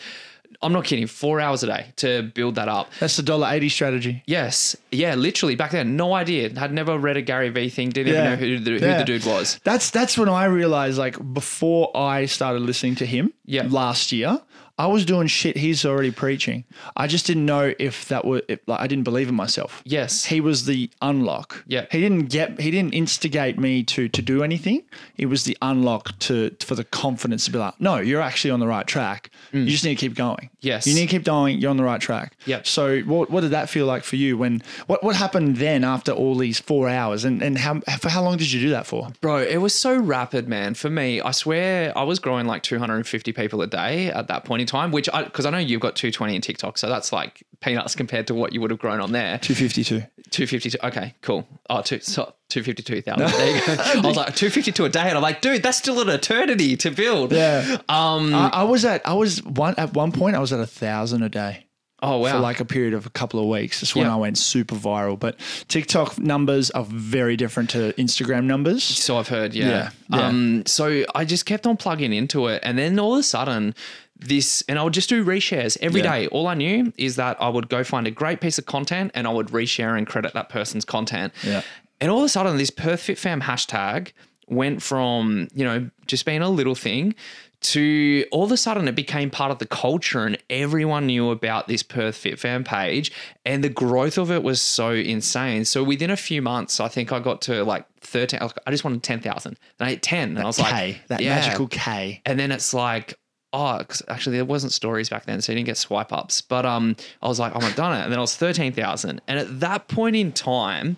I'm 0.64 0.74
not 0.74 0.86
kidding. 0.86 1.08
Four 1.08 1.40
hours 1.42 1.64
a 1.64 1.68
day 1.68 1.88
to 1.98 2.24
build 2.24 2.56
that 2.56 2.68
up. 2.68 2.90
That's 3.00 3.18
the 3.18 3.24
dollar 3.24 3.50
eighty 3.52 3.70
strategy. 3.70 4.24
Yes. 4.28 4.76
Yeah, 4.92 5.16
literally 5.16 5.56
back 5.56 5.72
then. 5.72 5.96
No 5.96 6.14
idea. 6.14 6.50
Had 6.58 6.72
never 6.74 6.98
read 6.98 7.18
a 7.18 7.22
Gary 7.22 7.50
Vee 7.50 7.70
thing. 7.70 7.90
Didn't 7.90 8.14
Yeah. 8.14 8.20
even 8.20 8.32
know 8.32 8.36
who 8.48 8.60
the, 8.60 8.72
who 8.80 8.86
Yeah. 8.86 8.98
the 9.00 9.04
dude 9.06 9.26
was. 9.26 9.60
That's 9.64 9.90
that's 9.90 10.18
when 10.18 10.30
I 10.30 10.46
realized, 10.46 10.98
like, 10.98 11.18
before 11.34 11.96
I 11.98 12.26
started 12.26 12.62
listening 12.62 12.96
to 12.96 13.06
him 13.06 13.34
Yeah. 13.46 13.68
last 13.70 14.12
year, 14.12 14.40
I 14.78 14.88
was 14.88 15.06
doing 15.06 15.28
shit 15.28 15.58
he's 15.58 15.86
already 15.86 16.12
preaching. 16.12 16.64
I 16.96 17.08
just 17.08 17.26
didn't 17.26 17.46
know 17.46 17.74
if 17.78 18.08
that 18.08 18.26
were 18.26 18.42
if, 18.48 18.60
like 18.68 18.80
I 18.80 18.88
didn't 18.88 19.04
believe 19.04 19.30
in 19.30 19.36
myself. 19.36 19.82
Yes. 19.86 20.26
He 20.26 20.42
was 20.42 20.66
the 20.66 20.90
unlock. 21.02 21.64
Yeah. 21.68 21.86
He 21.92 22.02
didn't 22.02 22.30
get 22.30 22.60
he 22.60 22.72
didn't 22.72 22.94
instigate 22.94 23.60
me 23.60 23.84
to 23.84 24.10
to 24.10 24.22
do 24.22 24.44
anything. 24.44 24.84
It 25.18 25.28
was 25.28 25.44
the 25.44 25.58
unlock 25.62 26.18
to 26.20 26.56
for 26.60 26.76
the 26.76 26.84
confidence 26.84 27.46
to 27.46 27.52
be 27.52 27.60
like, 27.60 27.80
no, 27.80 27.98
you're 27.98 28.22
actually 28.22 28.52
on 28.52 28.60
the 28.60 28.68
right 28.68 28.88
track. 28.88 29.30
You 29.52 29.66
just 29.66 29.84
need 29.84 29.96
to 29.96 30.00
keep 30.00 30.16
going. 30.16 30.38
Mm. 30.38 30.50
Yes. 30.62 30.88
You 30.88 30.96
need 30.96 31.08
to 31.08 31.12
keep 31.12 31.24
going, 31.24 31.60
you're 31.60 31.70
on 31.70 31.78
the 31.78 31.84
right 31.84 32.02
track. 32.02 32.36
Yep. 32.46 32.68
So 32.68 33.00
what 33.02 33.30
what 33.30 33.42
did 33.42 33.52
that 33.52 33.70
feel 33.70 33.86
like 33.86 34.04
for 34.04 34.16
you 34.16 34.38
when 34.38 34.64
what 34.88 35.04
what 35.04 35.16
happened 35.16 35.58
then 35.58 35.84
after 35.84 36.12
all 36.12 36.36
these 36.36 36.60
four 36.60 36.90
hours 36.90 37.26
and, 37.26 37.42
and 37.42 37.58
how 37.58 37.80
for 38.00 38.10
how 38.10 38.24
long 38.24 38.38
did 38.38 38.52
you 38.52 38.62
do 38.62 38.70
that 38.70 38.86
for? 38.86 39.10
Bro, 39.22 39.44
it 39.44 39.58
was 39.58 39.76
so 39.76 39.98
rapid, 39.98 40.48
man. 40.48 40.74
For 40.74 40.90
me, 40.90 41.22
I 41.22 41.32
swear 41.32 41.96
I 41.98 42.04
was 42.04 42.20
growing 42.20 42.48
like 42.48 42.64
250 42.64 43.32
people 43.34 43.62
a 43.62 43.68
day 43.68 44.08
at 44.08 44.28
that 44.28 44.46
point 44.46 44.61
time, 44.66 44.92
which 44.92 45.10
I, 45.14 45.24
because 45.24 45.46
I 45.46 45.50
know 45.50 45.58
you've 45.58 45.82
got 45.82 45.96
220 45.96 46.36
in 46.36 46.42
TikTok. 46.42 46.78
So 46.78 46.88
that's 46.90 47.12
like 47.14 47.44
peanuts 47.62 47.96
compared 47.96 48.28
to 48.28 48.34
what 48.36 48.54
you 48.54 48.62
would 48.62 48.72
have 48.72 48.80
grown 48.80 49.00
on 49.00 49.12
there. 49.12 49.38
Two 49.40 49.56
fifty 49.56 49.84
two. 49.84 50.04
252. 50.32 50.78
Okay, 50.88 51.14
cool. 51.22 51.46
Oh, 51.70 51.82
two, 51.82 52.00
so 52.00 52.34
252,000. 52.50 53.20
There 53.38 53.56
you 53.56 53.66
go. 53.66 53.74
I 53.84 54.08
was 54.08 54.16
like, 54.16 54.34
252 54.36 54.86
a 54.86 54.90
day. 54.90 55.02
And 55.02 55.18
I'm 55.18 55.22
like, 55.22 55.42
dude, 55.42 55.62
that's 55.62 55.78
still 55.78 56.00
an 56.00 56.08
eternity 56.10 56.78
to 56.78 56.90
build. 56.92 57.34
Yeah. 57.34 57.78
Um, 57.90 58.34
I, 58.34 58.50
I 58.54 58.64
was 58.64 58.86
at 58.86 59.06
I 59.06 59.14
was 59.14 59.44
one 59.44 59.76
at 59.78 59.94
one 59.94 60.12
point 60.14 60.36
I 60.38 60.40
was 60.40 60.54
at 60.54 60.60
a 60.62 60.66
thousand 60.66 61.24
a 61.24 61.30
day. 61.30 61.66
oh, 62.02 62.18
wow. 62.20 62.32
for 62.32 62.40
like 62.40 62.60
a 62.62 62.66
period 62.66 62.94
of 62.94 63.06
a 63.06 63.10
couple 63.10 63.40
of 63.42 63.48
weeks. 63.48 63.82
That's 63.82 63.94
when 63.94 64.06
Yeah. 64.06 64.14
I 64.14 64.16
went 64.18 64.38
super 64.38 64.76
viral. 64.76 65.20
But 65.20 65.38
TikTok 65.68 66.18
numbers 66.18 66.72
are 66.72 66.86
very 66.86 67.36
different 67.36 67.70
to 67.72 67.92
Instagram 67.98 68.46
numbers. 68.46 68.84
So 68.86 69.18
I've 69.18 69.28
heard, 69.28 69.54
yeah. 69.54 69.68
Yeah, 69.68 69.90
yeah. 70.18 70.28
Um, 70.28 70.64
so 70.66 71.04
I 71.14 71.26
just 71.26 71.46
kept 71.46 71.68
on 71.68 71.76
plugging 71.78 72.14
into 72.14 72.48
it, 72.48 72.62
and 72.64 72.78
then 72.78 72.98
all 73.00 73.14
of 73.16 73.20
a 73.20 73.24
sudden, 73.24 73.76
this, 74.22 74.64
and 74.70 74.80
I 74.80 74.84
would 74.84 74.94
just 74.94 75.10
do 75.10 75.26
reshares 75.26 75.78
every 75.82 76.02
Yeah. 76.02 76.12
day. 76.12 76.28
All 76.28 76.48
I 76.48 76.54
knew 76.54 76.94
is 76.98 77.16
that 77.18 77.38
I 77.42 77.50
would 77.50 77.70
go 77.70 77.84
find 77.84 78.08
a 78.08 78.12
great 78.12 78.40
piece 78.42 78.58
of 78.58 78.66
content, 78.66 79.12
and 79.14 79.28
I 79.28 79.32
would 79.32 79.48
reshare 79.48 79.98
and 79.98 80.08
credit 80.08 80.34
that 80.34 80.50
person's 80.50 80.86
content. 80.86 81.34
Yeah. 81.44 81.62
And 82.00 82.10
all 82.10 82.20
of 82.20 82.26
a 82.26 82.30
sudden, 82.30 82.58
this 82.58 82.70
Perth 82.70 83.02
Fit 83.02 83.18
Fam 83.18 83.42
hashtag 83.42 84.12
went 84.48 84.82
from 84.82 85.48
you 85.54 85.64
know 85.64 85.90
just 86.08 86.26
being 86.26 86.42
a 86.42 86.50
little 86.50 86.76
thing 86.76 87.16
to 87.62 88.26
all 88.32 88.44
of 88.44 88.52
a 88.52 88.58
sudden 88.58 88.88
it 88.88 88.96
became 88.96 89.30
part 89.30 89.52
of 89.52 89.60
the 89.60 89.68
culture 89.68 90.26
and 90.26 90.38
everyone 90.50 91.06
knew 91.06 91.30
about 91.30 91.68
this 91.68 91.84
Perth 91.84 92.16
Fit 92.16 92.40
Fam 92.40 92.64
page 92.64 93.12
and 93.46 93.64
the 93.64 93.70
growth 93.70 94.18
of 94.18 94.32
it 94.32 94.42
was 94.42 94.60
so 94.62 94.92
insane. 94.92 95.64
So 95.64 95.84
within 95.84 96.10
a 96.10 96.18
few 96.18 96.42
months, 96.42 96.80
I 96.80 96.88
think 96.88 97.12
I 97.12 97.20
got 97.20 97.40
to 97.44 97.64
like 97.64 97.86
13, 98.02 98.40
I 98.66 98.72
just 98.72 98.84
wanted 98.84 99.04
10,000 99.04 99.58
and 99.80 99.88
I 99.88 99.92
hit 99.92 100.02
10 100.02 100.30
and 100.30 100.40
I 100.40 100.46
was 100.46 100.58
K, 100.58 100.64
like, 100.64 101.08
that 101.08 101.22
yeah. 101.22 101.36
magical 101.36 101.68
K. 101.68 102.22
And 102.26 102.40
then 102.40 102.52
it's 102.52 102.74
like, 102.74 103.14
oh, 103.54 103.82
actually 104.08 104.38
there 104.38 104.46
wasn't 104.46 104.74
stories 104.74 105.10
back 105.10 105.26
then, 105.26 105.42
so 105.42 105.52
you 105.52 105.58
didn't 105.58 105.68
get 105.68 105.78
swipe 105.78 106.14
ups. 106.14 106.42
But 106.42 106.66
um, 106.66 106.96
I 107.22 107.28
was 107.28 107.40
like, 107.40 107.54
oh, 107.56 107.60
I've 107.60 107.76
done 107.76 107.98
it. 108.00 108.04
And 108.04 108.12
then 108.12 108.18
I 108.20 108.22
was 108.22 108.36
13,000. 108.36 109.22
And 109.28 109.40
at 109.40 109.60
that 109.60 109.88
point 109.88 110.16
in 110.16 110.32
time, 110.32 110.98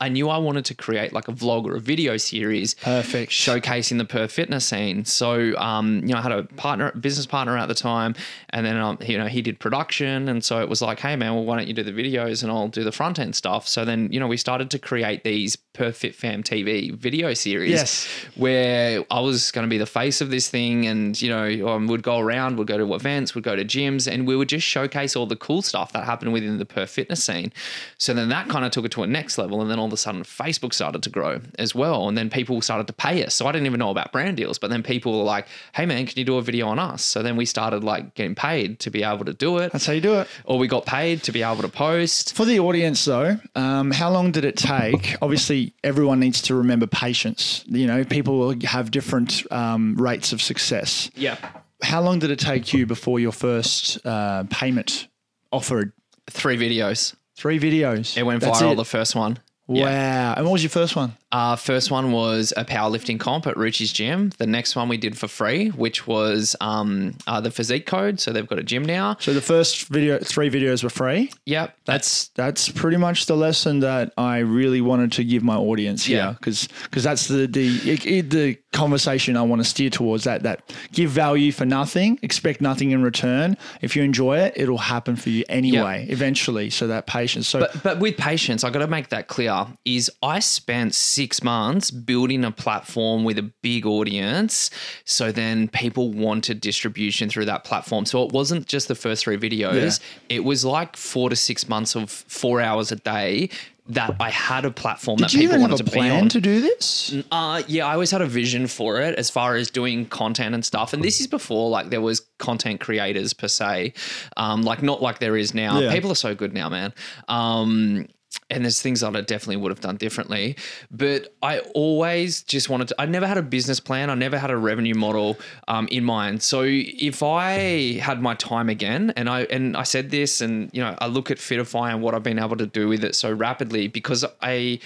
I 0.00 0.08
knew 0.08 0.28
I 0.28 0.38
wanted 0.38 0.64
to 0.66 0.74
create 0.74 1.12
like 1.12 1.28
a 1.28 1.32
vlog 1.32 1.66
or 1.66 1.76
a 1.76 1.80
video 1.80 2.16
series 2.16 2.74
Perfect. 2.74 3.30
showcasing 3.32 3.98
the 3.98 4.04
Perth 4.04 4.32
fitness 4.32 4.66
scene. 4.66 5.04
So, 5.04 5.56
um, 5.58 5.96
you 6.00 6.12
know, 6.14 6.18
I 6.18 6.22
had 6.22 6.32
a 6.32 6.44
partner, 6.44 6.90
business 6.92 7.26
partner 7.26 7.56
at 7.56 7.68
the 7.68 7.74
time, 7.74 8.14
and 8.50 8.64
then 8.64 8.76
um, 8.76 8.98
you 9.02 9.18
know 9.18 9.26
he 9.26 9.42
did 9.42 9.58
production, 9.60 10.28
and 10.28 10.42
so 10.44 10.60
it 10.60 10.68
was 10.68 10.80
like, 10.82 10.98
hey 11.00 11.16
man, 11.16 11.34
well 11.34 11.44
why 11.44 11.56
don't 11.58 11.68
you 11.68 11.74
do 11.74 11.82
the 11.82 11.92
videos 11.92 12.42
and 12.42 12.50
I'll 12.50 12.68
do 12.68 12.84
the 12.84 12.92
front 12.92 13.18
end 13.18 13.34
stuff. 13.36 13.68
So 13.68 13.84
then 13.84 14.08
you 14.10 14.18
know 14.20 14.26
we 14.26 14.36
started 14.36 14.70
to 14.70 14.78
create 14.78 15.22
these 15.24 15.56
Perth 15.56 15.96
Fit 15.98 16.14
Fam 16.14 16.42
TV 16.42 16.92
video 16.94 17.32
series, 17.34 17.70
Yes. 17.70 18.08
where 18.36 19.04
I 19.10 19.20
was 19.20 19.50
going 19.50 19.66
to 19.66 19.70
be 19.70 19.78
the 19.78 19.86
face 19.86 20.20
of 20.20 20.30
this 20.30 20.48
thing, 20.48 20.86
and 20.86 21.20
you 21.20 21.28
know 21.30 21.68
um, 21.68 21.86
would 21.88 22.02
go 22.02 22.18
around, 22.18 22.56
would 22.58 22.66
go 22.66 22.78
to 22.78 22.94
events, 22.94 23.34
would 23.34 23.44
go 23.44 23.54
to 23.56 23.64
gyms, 23.64 24.10
and 24.10 24.26
we 24.26 24.34
would 24.36 24.48
just 24.48 24.66
showcase 24.66 25.14
all 25.16 25.26
the 25.26 25.36
cool 25.36 25.62
stuff 25.62 25.92
that 25.92 26.04
happened 26.04 26.32
within 26.32 26.58
the 26.58 26.64
Perth 26.66 26.90
fitness 26.90 27.22
scene. 27.22 27.52
So 27.98 28.14
then 28.14 28.28
that 28.30 28.48
kind 28.48 28.64
of 28.64 28.70
took 28.72 28.84
it 28.84 28.90
to 28.92 29.02
a 29.02 29.06
next 29.06 29.38
level, 29.38 29.60
and 29.60 29.70
then 29.70 29.78
all 29.78 29.88
of 29.90 29.94
a 29.94 29.96
sudden 29.98 30.22
Facebook 30.22 30.72
started 30.72 31.02
to 31.02 31.10
grow 31.10 31.40
as 31.58 31.74
well, 31.74 32.08
and 32.08 32.16
then 32.16 32.30
people 32.30 32.60
started 32.62 32.86
to 32.86 32.92
pay 32.92 33.24
us. 33.24 33.34
So 33.34 33.46
I 33.46 33.52
didn't 33.52 33.66
even 33.66 33.78
know 33.78 33.90
about 33.90 34.12
brand 34.12 34.36
deals, 34.36 34.58
but 34.58 34.70
then 34.70 34.82
people 34.82 35.18
were 35.18 35.24
like, 35.24 35.46
"Hey 35.74 35.86
man, 35.86 36.06
can 36.06 36.18
you 36.18 36.24
do 36.24 36.36
a 36.38 36.42
video 36.42 36.68
on 36.68 36.78
us?" 36.78 37.04
So 37.04 37.22
then 37.22 37.36
we 37.36 37.44
started 37.44 37.84
like 37.84 38.14
getting 38.14 38.34
paid 38.34 38.78
to 38.80 38.90
be 38.90 39.02
able 39.02 39.24
to 39.24 39.32
do 39.34 39.58
it, 39.58 39.72
That's 39.72 39.86
how 39.86 39.92
you 39.92 40.00
do 40.00 40.14
it. 40.20 40.28
or 40.44 40.58
we 40.58 40.66
got 40.68 40.86
paid 40.86 41.22
to 41.24 41.32
be 41.32 41.42
able 41.42 41.62
to 41.62 41.68
post. 41.68 42.34
For 42.34 42.44
the 42.44 42.60
audience, 42.60 43.04
though, 43.04 43.38
um, 43.54 43.90
how 43.90 44.10
long 44.10 44.32
did 44.32 44.44
it 44.44 44.56
take? 44.56 45.16
Obviously, 45.22 45.74
everyone 45.84 46.20
needs 46.20 46.42
to 46.42 46.54
remember 46.54 46.86
patience. 46.86 47.64
You 47.66 47.86
know, 47.86 48.04
people 48.04 48.54
have 48.64 48.90
different 48.90 49.42
um, 49.52 49.94
rates 49.96 50.32
of 50.32 50.40
success. 50.40 51.10
Yeah. 51.14 51.36
How 51.82 52.02
long 52.02 52.18
did 52.18 52.30
it 52.30 52.38
take 52.38 52.72
you 52.74 52.84
before 52.86 53.20
your 53.20 53.32
first 53.32 54.04
uh, 54.06 54.44
payment 54.50 55.08
offered? 55.50 55.92
Three 56.28 56.56
videos. 56.58 57.14
Three 57.36 57.58
videos. 57.58 58.16
It 58.16 58.22
went 58.24 58.42
That's 58.42 58.60
viral 58.60 58.72
it. 58.72 58.76
the 58.76 58.84
first 58.84 59.16
one. 59.16 59.38
Wow. 59.70 59.82
Yeah. 59.86 60.34
And 60.36 60.44
what 60.46 60.52
was 60.54 60.62
your 60.64 60.70
first 60.70 60.96
one? 60.96 61.16
Uh, 61.32 61.54
first 61.54 61.92
one 61.92 62.10
was 62.10 62.52
a 62.56 62.64
powerlifting 62.64 63.20
comp 63.20 63.46
at 63.46 63.54
Ruchi's 63.54 63.92
gym. 63.92 64.30
The 64.38 64.46
next 64.48 64.74
one 64.74 64.88
we 64.88 64.96
did 64.96 65.16
for 65.16 65.28
free, 65.28 65.68
which 65.68 66.04
was 66.08 66.56
um, 66.60 67.14
uh, 67.28 67.40
the 67.40 67.52
physique 67.52 67.86
code. 67.86 68.18
So 68.18 68.32
they've 68.32 68.48
got 68.48 68.58
a 68.58 68.64
gym 68.64 68.84
now. 68.84 69.16
So 69.20 69.32
the 69.32 69.40
first 69.40 69.86
video, 69.86 70.18
three 70.18 70.50
videos 70.50 70.82
were 70.82 70.90
free. 70.90 71.30
Yep. 71.46 71.76
That's 71.84 72.28
that's 72.34 72.68
pretty 72.68 72.96
much 72.96 73.26
the 73.26 73.36
lesson 73.36 73.78
that 73.80 74.12
I 74.18 74.38
really 74.38 74.80
wanted 74.80 75.12
to 75.12 75.24
give 75.24 75.44
my 75.44 75.54
audience 75.54 76.08
Yeah. 76.08 76.30
here, 76.30 76.36
because 76.40 76.68
that's 77.04 77.28
the 77.28 77.46
the 77.46 77.68
it- 77.88 78.06
it- 78.06 78.30
the 78.30 78.56
conversation 78.72 79.36
I 79.36 79.42
want 79.42 79.60
to 79.60 79.68
steer 79.68 79.90
towards. 79.90 80.24
That 80.24 80.42
that 80.42 80.72
give 80.92 81.10
value 81.10 81.52
for 81.52 81.64
nothing, 81.64 82.18
expect 82.22 82.60
nothing 82.60 82.90
in 82.90 83.04
return. 83.04 83.56
If 83.82 83.94
you 83.94 84.02
enjoy 84.02 84.38
it, 84.38 84.54
it'll 84.56 84.78
happen 84.78 85.14
for 85.14 85.30
you 85.30 85.44
anyway, 85.48 86.06
eventually. 86.08 86.70
So 86.70 86.88
that 86.88 87.06
patience. 87.06 87.46
So 87.46 87.60
But, 87.60 87.82
but 87.84 87.98
with 88.00 88.16
patience, 88.16 88.64
I 88.64 88.70
got 88.70 88.80
to 88.80 88.88
make 88.88 89.10
that 89.10 89.28
clear. 89.28 89.59
Is 89.84 90.10
I 90.22 90.40
spent 90.40 90.94
six 90.94 91.42
months 91.42 91.90
building 91.90 92.44
a 92.44 92.50
platform 92.50 93.24
with 93.24 93.38
a 93.38 93.50
big 93.62 93.86
audience, 93.86 94.70
so 95.04 95.32
then 95.32 95.68
people 95.68 96.12
wanted 96.12 96.60
distribution 96.60 97.28
through 97.28 97.46
that 97.46 97.64
platform. 97.64 98.04
So 98.06 98.22
it 98.24 98.32
wasn't 98.32 98.66
just 98.66 98.88
the 98.88 98.94
first 98.94 99.24
three 99.24 99.36
videos; 99.36 100.00
it 100.28 100.44
was 100.44 100.64
like 100.64 100.96
four 100.96 101.30
to 101.30 101.36
six 101.36 101.68
months 101.68 101.94
of 101.94 102.10
four 102.10 102.60
hours 102.60 102.92
a 102.92 102.96
day 102.96 103.50
that 103.90 104.14
I 104.20 104.30
had 104.30 104.64
a 104.64 104.70
platform 104.70 105.18
that 105.18 105.30
did 105.30 105.42
you 105.42 105.48
people 105.48 105.62
wanted 105.62 105.78
to 105.78 105.84
be 105.84 105.90
plan 105.90 106.24
on. 106.24 106.28
to 106.30 106.40
do 106.40 106.60
this? 106.60 107.14
Uh, 107.32 107.62
yeah, 107.66 107.86
I 107.86 107.94
always 107.94 108.10
had 108.10 108.22
a 108.22 108.26
vision 108.26 108.68
for 108.68 109.00
it 109.00 109.16
as 109.16 109.30
far 109.30 109.56
as 109.56 109.70
doing 109.70 110.06
content 110.06 110.54
and 110.54 110.64
stuff. 110.64 110.92
And 110.92 111.02
this 111.02 111.20
is 111.20 111.26
before 111.26 111.68
like 111.70 111.90
there 111.90 112.00
was 112.00 112.20
content 112.38 112.80
creators 112.80 113.32
per 113.32 113.48
se, 113.48 113.94
um, 114.36 114.62
like 114.62 114.82
not 114.82 115.02
like 115.02 115.18
there 115.18 115.36
is 115.36 115.54
now. 115.54 115.80
Yeah. 115.80 115.92
People 115.92 116.12
are 116.12 116.16
so 116.16 116.34
good 116.34 116.54
now, 116.54 116.68
man. 116.68 116.94
Um, 117.28 118.06
and 118.48 118.64
there's 118.64 118.80
things 118.80 119.00
that 119.00 119.14
I 119.16 119.20
definitely 119.20 119.56
would 119.56 119.70
have 119.70 119.80
done 119.80 119.96
differently. 119.96 120.56
But 120.90 121.34
I 121.42 121.60
always 121.74 122.42
just 122.42 122.68
wanted 122.68 122.88
to, 122.88 123.00
I 123.00 123.06
never 123.06 123.26
had 123.26 123.38
a 123.38 123.42
business 123.42 123.80
plan. 123.80 124.10
I 124.10 124.14
never 124.14 124.38
had 124.38 124.50
a 124.50 124.56
revenue 124.56 124.94
model 124.94 125.38
um, 125.68 125.88
in 125.88 126.04
mind. 126.04 126.42
So 126.42 126.62
if 126.66 127.22
I 127.22 127.98
had 127.98 128.20
my 128.20 128.34
time 128.34 128.68
again, 128.68 129.12
and 129.16 129.28
I 129.28 129.42
and 129.44 129.76
I 129.76 129.82
said 129.82 130.10
this, 130.10 130.40
and 130.40 130.70
you 130.72 130.80
know, 130.80 130.96
I 130.98 131.06
look 131.06 131.30
at 131.30 131.38
Fitify 131.38 131.92
and 131.92 132.02
what 132.02 132.14
I've 132.14 132.22
been 132.22 132.38
able 132.38 132.56
to 132.56 132.66
do 132.66 132.88
with 132.88 133.04
it 133.04 133.14
so 133.14 133.32
rapidly 133.32 133.88
because 133.88 134.24
I 134.42 134.80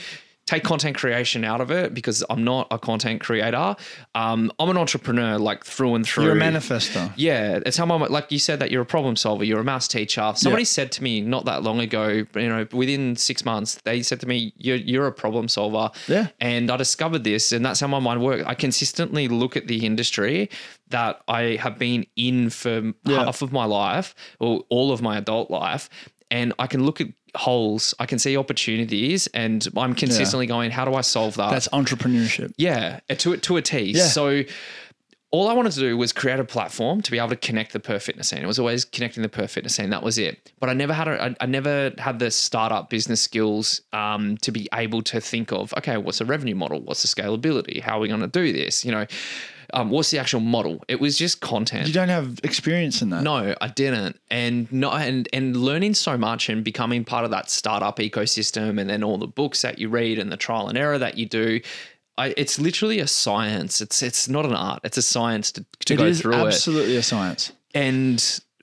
take 0.47 0.62
content 0.62 0.95
creation 0.95 1.42
out 1.42 1.62
of 1.62 1.70
it 1.70 1.95
because 1.95 2.22
I'm 2.28 2.45
not 2.45 2.66
a 2.70 2.78
content 2.78 3.22
creator. 3.22 3.74
Um, 4.14 4.53
I'm 4.59 4.68
an 4.68 4.76
entrepreneur, 4.76 5.38
like 5.38 5.64
through 5.64 5.95
and 5.95 6.07
through. 6.07 6.24
You're 6.24 6.32
a 6.34 6.36
manifesto. 6.36 7.11
Yeah, 7.16 7.61
it's 7.64 7.78
how 7.78 7.86
my 7.86 7.97
like 7.97 8.30
you 8.30 8.38
said 8.38 8.59
that 8.59 8.70
you're 8.70 8.82
a 8.82 8.86
problem 8.86 9.16
solver, 9.16 9.42
you're 9.45 9.61
a 9.61 9.64
maths 9.64 9.88
teacher. 9.88 10.32
Somebody 10.36 10.62
Yeah. 10.62 10.66
said 10.66 10.92
to 10.92 11.03
me 11.03 11.22
not 11.22 11.47
that 11.47 11.62
long 11.62 11.80
ago, 11.80 12.09
you 12.09 12.49
know, 12.49 12.66
within 12.72 13.16
six 13.16 13.45
months, 13.45 13.76
they 13.84 14.03
said 14.03 14.20
to 14.20 14.26
me, 14.26 14.53
"You're 14.59 14.76
you're 14.76 15.07
a 15.07 15.12
problem 15.12 15.49
solver." 15.49 15.90
Yeah. 16.09 16.26
and 16.40 16.70
I 16.70 16.76
discovered 16.76 17.24
this, 17.24 17.53
and 17.53 17.64
that's 17.64 17.80
how 17.80 17.86
my 17.86 17.99
mind 18.01 18.20
works. 18.22 18.45
I 18.47 18.55
consistently 18.55 19.28
look 19.28 19.57
at 19.57 19.66
the 19.66 19.86
industry 19.86 20.51
that 20.90 21.22
I 21.26 21.57
have 21.61 21.78
been 21.78 22.05
in 22.16 22.51
for 22.51 22.92
Yeah. 23.05 23.24
half 23.24 23.40
of 23.40 23.51
my 23.53 23.64
life 23.64 24.14
or 24.40 24.64
all 24.68 24.92
of 24.92 25.01
my 25.01 25.16
adult 25.16 25.51
life, 25.51 25.88
and 26.30 26.53
I 26.59 26.66
can 26.66 26.84
look 26.84 27.01
at 27.01 27.09
holes, 27.35 27.95
I 27.99 28.07
can 28.07 28.18
see 28.18 28.37
opportunities, 28.37 29.26
and 29.28 29.66
I'm 29.76 29.95
consistently 29.95 30.47
going, 30.47 30.70
"How 30.70 30.85
do 30.85 30.95
I 30.95 31.01
solve 31.01 31.37
that?" 31.37 31.51
That's 31.51 31.68
entrepreneurship. 31.68 32.53
Yeah, 32.57 33.01
uh, 33.11 33.14
to 33.16 33.37
to 33.37 33.57
a 33.57 33.62
T. 33.62 33.93
Yeah. 33.93 34.05
So 34.05 34.45
all 35.35 35.49
I 35.49 35.53
wanted 35.53 35.72
to 35.72 35.80
do 35.80 35.97
was 35.97 36.12
create 36.12 36.39
a 36.39 36.45
platform 36.45 37.03
to 37.03 37.11
be 37.11 37.18
able 37.18 37.30
to 37.30 37.37
connect 37.37 37.72
the 37.72 37.80
Perth 37.80 38.05
fitness 38.05 38.28
scene. 38.28 38.39
It 38.39 38.47
was 38.47 38.61
always 38.61 38.85
connecting 38.85 39.20
the 39.24 39.28
Perth 39.28 39.51
fitness 39.51 39.74
scene. 39.74 39.91
That 39.91 40.05
was 40.05 40.16
it. 40.16 40.53
But 40.61 40.70
I 40.70 40.74
never 40.74 40.93
had 40.93 41.09
a, 41.09 41.20
I, 41.20 41.35
I 41.41 41.47
never 41.47 41.93
had 41.99 42.20
the 42.20 42.30
startup 42.30 42.89
business 42.89 43.20
skills 43.20 43.80
um, 43.93 44.37
to 44.39 44.53
be 44.53 44.68
able 44.72 45.03
to 45.03 45.20
think 45.20 45.51
of 45.51 45.74
okay, 45.76 45.97
what's 45.97 46.18
the 46.18 46.24
revenue 46.24 46.55
model? 46.55 46.80
What's 46.82 47.03
the 47.03 47.09
scalability? 47.09 47.80
How 47.80 47.97
are 47.97 48.01
we 48.01 48.07
going 48.07 48.20
to 48.20 48.28
do 48.28 48.53
this? 48.53 48.85
You 48.85 48.93
know, 48.93 49.07
um, 49.74 49.90
what's 49.90 50.10
the 50.10 50.18
actual 50.18 50.40
model? 50.40 50.82
It 50.88 51.00
was 51.00 51.18
just 51.18 51.40
content. 51.40 51.86
You 51.88 51.92
don't 51.92 52.08
have 52.08 52.38
experience 52.44 53.02
in 53.02 53.10
that. 53.10 53.22
No, 53.22 53.54
I 53.60 53.68
didn't. 53.68 54.18
And 54.30 54.70
not 54.72 55.00
and 55.02 55.28
and 55.32 55.56
learning 55.56 55.94
so 55.94 56.16
much 56.16 56.48
and 56.48 56.64
becoming 56.64 57.04
part 57.04 57.24
of 57.24 57.30
that 57.32 57.50
startup 57.50 57.98
ecosystem 57.98 58.80
and 58.80 58.88
then 58.88 59.02
all 59.04 59.18
the 59.18 59.26
books 59.26 59.62
that 59.62 59.78
you 59.78 59.88
read 59.88 60.18
and 60.18 60.32
the 60.32 60.36
trial 60.36 60.68
and 60.68 60.78
error 60.78 60.96
that 60.98 61.18
you 61.18 61.26
do. 61.26 61.60
I, 62.16 62.32
it's 62.36 62.60
literally 62.60 63.00
a 63.00 63.08
science. 63.08 63.80
It's 63.80 64.02
it's 64.02 64.28
not 64.28 64.46
an 64.46 64.54
art. 64.54 64.80
It's 64.84 64.96
a 64.96 65.02
science 65.02 65.50
to, 65.52 65.64
to 65.86 65.94
It 65.94 65.96
go 65.96 66.14
through 66.14 66.34
it. 66.34 66.46
absolutely 66.46 66.96
a 66.96 67.02
science. 67.02 67.52
and 67.74 68.18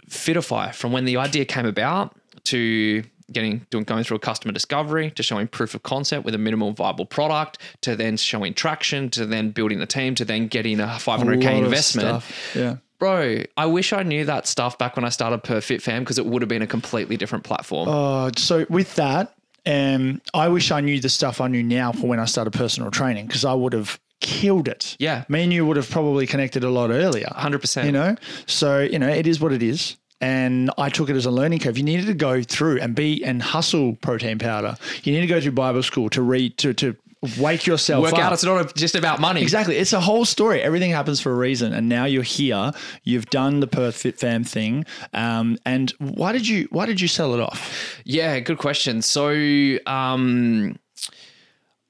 Fitify, 0.09 0.73
from 0.73 0.91
when 0.91 1.05
the 1.05 1.17
idea 1.17 1.45
came 1.45 1.65
about 1.65 2.15
to 2.45 3.03
getting 3.31 3.65
doing 3.69 3.83
going 3.83 4.03
through 4.03 4.17
a 4.17 4.19
customer 4.19 4.51
discovery 4.51 5.11
to 5.11 5.23
showing 5.23 5.47
proof 5.47 5.73
of 5.73 5.83
concept 5.83 6.25
with 6.25 6.35
a 6.35 6.37
minimal 6.37 6.71
viable 6.71 7.05
product 7.05 7.57
to 7.81 7.95
then 7.95 8.17
showing 8.17 8.53
traction 8.53 9.09
to 9.11 9.25
then 9.25 9.51
building 9.51 9.81
a 9.81 9.85
team 9.85 10.15
to 10.15 10.25
then 10.25 10.47
getting 10.47 10.79
a 10.79 10.85
500k 10.87 11.63
investment. 11.63 12.07
stuff. 12.07 12.55
Yeah. 12.55 12.77
Bro, 12.99 13.43
I 13.57 13.65
wish 13.65 13.93
I 13.93 14.03
knew 14.03 14.25
that 14.25 14.45
stuff 14.45 14.77
back 14.77 14.95
when 14.95 15.03
I 15.03 15.09
started 15.09 15.43
Perth 15.43 15.65
Fit 15.65 15.81
Fam 15.81 16.03
because 16.03 16.19
it 16.19 16.25
would 16.27 16.43
have 16.43 16.49
been 16.49 16.61
a 16.61 16.67
completely 16.67 17.17
different 17.17 17.43
platform. 17.43 17.89
Uh, 17.89 18.29
so 18.37 18.67
with 18.69 18.93
that, 18.95 19.33
um, 19.65 20.21
I 20.35 20.49
wish 20.49 20.71
I 20.71 20.81
knew 20.81 20.99
the 20.99 21.09
stuff 21.09 21.41
I 21.41 21.47
knew 21.47 21.63
now 21.63 21.91
for 21.91 22.05
when 22.05 22.19
I 22.19 22.25
started 22.25 22.51
personal 22.51 22.91
training 22.91 23.25
because 23.25 23.43
I 23.43 23.53
would 23.53 23.73
have 23.73 23.99
killed 24.19 24.67
it. 24.67 24.95
Yeah. 24.99 25.25
Me 25.29 25.43
and 25.43 25.51
you 25.51 25.65
would 25.65 25.77
have 25.77 25.89
probably 25.89 26.27
connected 26.27 26.63
a 26.63 26.69
lot 26.69 26.91
earlier. 26.91 27.25
100%. 27.25 27.85
You 27.85 27.91
know? 27.91 28.15
So, 28.45 28.81
you 28.81 28.99
know, 28.99 29.09
it 29.09 29.27
is 29.27 29.39
what 29.39 29.51
it 29.51 29.63
is. 29.63 29.97
And 30.21 30.69
I 30.77 30.89
took 30.89 31.09
it 31.09 31.15
as 31.15 31.25
a 31.25 31.31
learning 31.31 31.59
curve. 31.59 31.77
You 31.77 31.83
needed 31.83 32.05
to 32.05 32.13
go 32.13 32.43
through 32.43 32.79
and 32.79 32.95
be 32.95 33.23
and 33.23 33.41
hustle 33.41 33.95
protein 33.95 34.37
powder. 34.39 34.77
You 35.03 35.11
need 35.13 35.21
to 35.21 35.27
go 35.27 35.41
through 35.41 35.53
Bible 35.53 35.83
school 35.83 36.09
to 36.11 36.21
read 36.21 36.57
to 36.59 36.73
to 36.75 36.95
wake 37.39 37.67
yourself 37.67 38.03
Work 38.03 38.13
up. 38.13 38.19
out 38.19 38.33
it's 38.33 38.43
not 38.43 38.75
just 38.75 38.95
about 38.95 39.19
money. 39.19 39.41
Exactly. 39.41 39.77
It's 39.77 39.93
a 39.93 39.99
whole 39.99 40.25
story. 40.25 40.61
Everything 40.61 40.91
happens 40.91 41.19
for 41.19 41.31
a 41.31 41.35
reason. 41.35 41.73
And 41.73 41.87
now 41.87 42.05
you're 42.05 42.23
here. 42.23 42.71
You've 43.03 43.27
done 43.27 43.59
the 43.59 43.67
Perth 43.67 43.95
Fit 43.95 44.19
Fam 44.19 44.43
thing. 44.43 44.85
Um, 45.13 45.57
and 45.65 45.91
why 45.99 46.31
did 46.31 46.47
you 46.47 46.67
why 46.71 46.85
did 46.85 46.99
you 46.99 47.07
sell 47.07 47.33
it 47.33 47.39
off? 47.39 47.99
Yeah, 48.05 48.39
good 48.39 48.57
question. 48.57 49.01
So, 49.01 49.77
um, 49.85 50.77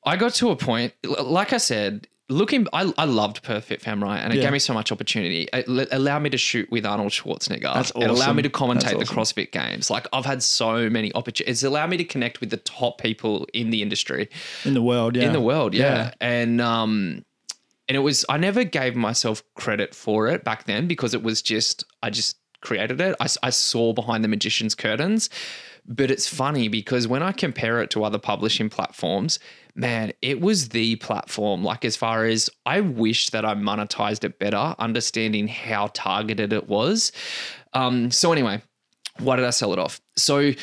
I 0.06 0.16
got 0.18 0.34
to 0.36 0.50
a 0.50 0.56
point, 0.56 0.94
like 1.04 1.54
I 1.54 1.58
said, 1.58 2.08
looking, 2.32 2.66
I, 2.74 2.92
I 2.98 3.06
loved 3.06 3.44
Perth 3.44 3.66
Fit 3.66 3.82
Fam, 3.82 4.02
right? 4.04 4.20
And 4.20 4.34
it 4.34 4.38
Yeah. 4.38 4.44
gave 4.44 4.52
me 4.54 4.60
so 4.60 4.74
much 4.74 4.92
opportunity. 4.92 5.48
It 5.54 5.68
l- 5.68 5.86
allowed 5.92 6.24
me 6.24 6.30
to 6.32 6.38
shoot 6.38 6.70
with 6.72 6.86
Arnold 6.86 7.12
Schwarzenegger. 7.12 7.74
That's 7.74 7.92
It 7.92 7.98
allowed 7.98 8.12
awesome. 8.12 8.36
me 8.38 8.44
to 8.44 8.50
commentate 8.50 8.98
That's 8.98 9.10
the 9.10 9.16
CrossFit 9.16 9.52
games. 9.52 9.90
Like, 9.90 10.08
I've 10.14 10.26
had 10.26 10.42
so 10.42 10.90
many 10.90 11.14
opportunities. 11.14 11.58
It's 11.58 11.64
allowed 11.64 11.90
me 11.90 11.98
to 11.98 12.04
connect 12.04 12.40
with 12.40 12.50
the 12.50 12.58
top 12.58 13.00
people 13.00 13.48
in 13.54 13.70
the 13.70 13.82
industry 13.82 14.30
In 14.66 14.74
the 14.74 14.82
world, 14.82 15.16
yeah. 15.16 15.24
in 15.28 15.34
the 15.34 15.42
world, 15.42 15.74
yeah. 15.74 15.82
Yeah. 15.96 16.14
And 16.22 16.62
um 16.62 17.26
and 17.88 17.96
it 17.98 18.00
was 18.02 18.26
I 18.30 18.38
never 18.38 18.64
gave 18.64 18.96
myself 18.96 19.44
credit 19.56 19.94
for 19.94 20.28
it 20.28 20.44
back 20.44 20.66
then 20.66 20.88
because 20.88 21.14
it 21.14 21.24
was 21.24 21.42
just 21.42 21.84
I 22.02 22.10
just 22.10 22.38
created 22.62 23.02
it. 23.02 23.16
I, 23.20 23.28
I 23.44 23.50
saw 23.50 23.92
behind 23.92 24.24
the 24.24 24.28
magician's 24.28 24.76
curtains. 24.76 25.30
But 25.88 26.12
it's 26.12 26.28
funny 26.28 26.68
because 26.68 27.08
when 27.08 27.24
I 27.24 27.32
compare 27.32 27.82
it 27.82 27.90
to 27.90 28.04
other 28.04 28.20
publishing 28.20 28.70
platforms, 28.70 29.40
man, 29.76 30.14
it 30.22 30.42
was 30.42 30.70
the 30.70 30.96
platform. 30.98 31.64
Like, 31.64 31.86
as 31.86 31.96
far 31.96 32.26
as 32.26 32.50
I 32.66 32.82
wish 32.82 33.30
that 33.30 33.46
I 33.46 33.56
monetized 33.56 34.24
it 34.24 34.40
better, 34.40 34.76
understanding 34.80 35.48
how 35.48 35.88
targeted 35.94 36.54
it 36.54 36.68
was. 36.68 37.12
Um, 37.74 38.12
so, 38.12 38.32
anyway, 38.32 38.62
why 39.20 39.36
did 39.36 39.46
I 39.46 39.52
sell 39.52 39.74
it 39.74 39.80
off? 39.80 40.02
So, 40.16 40.54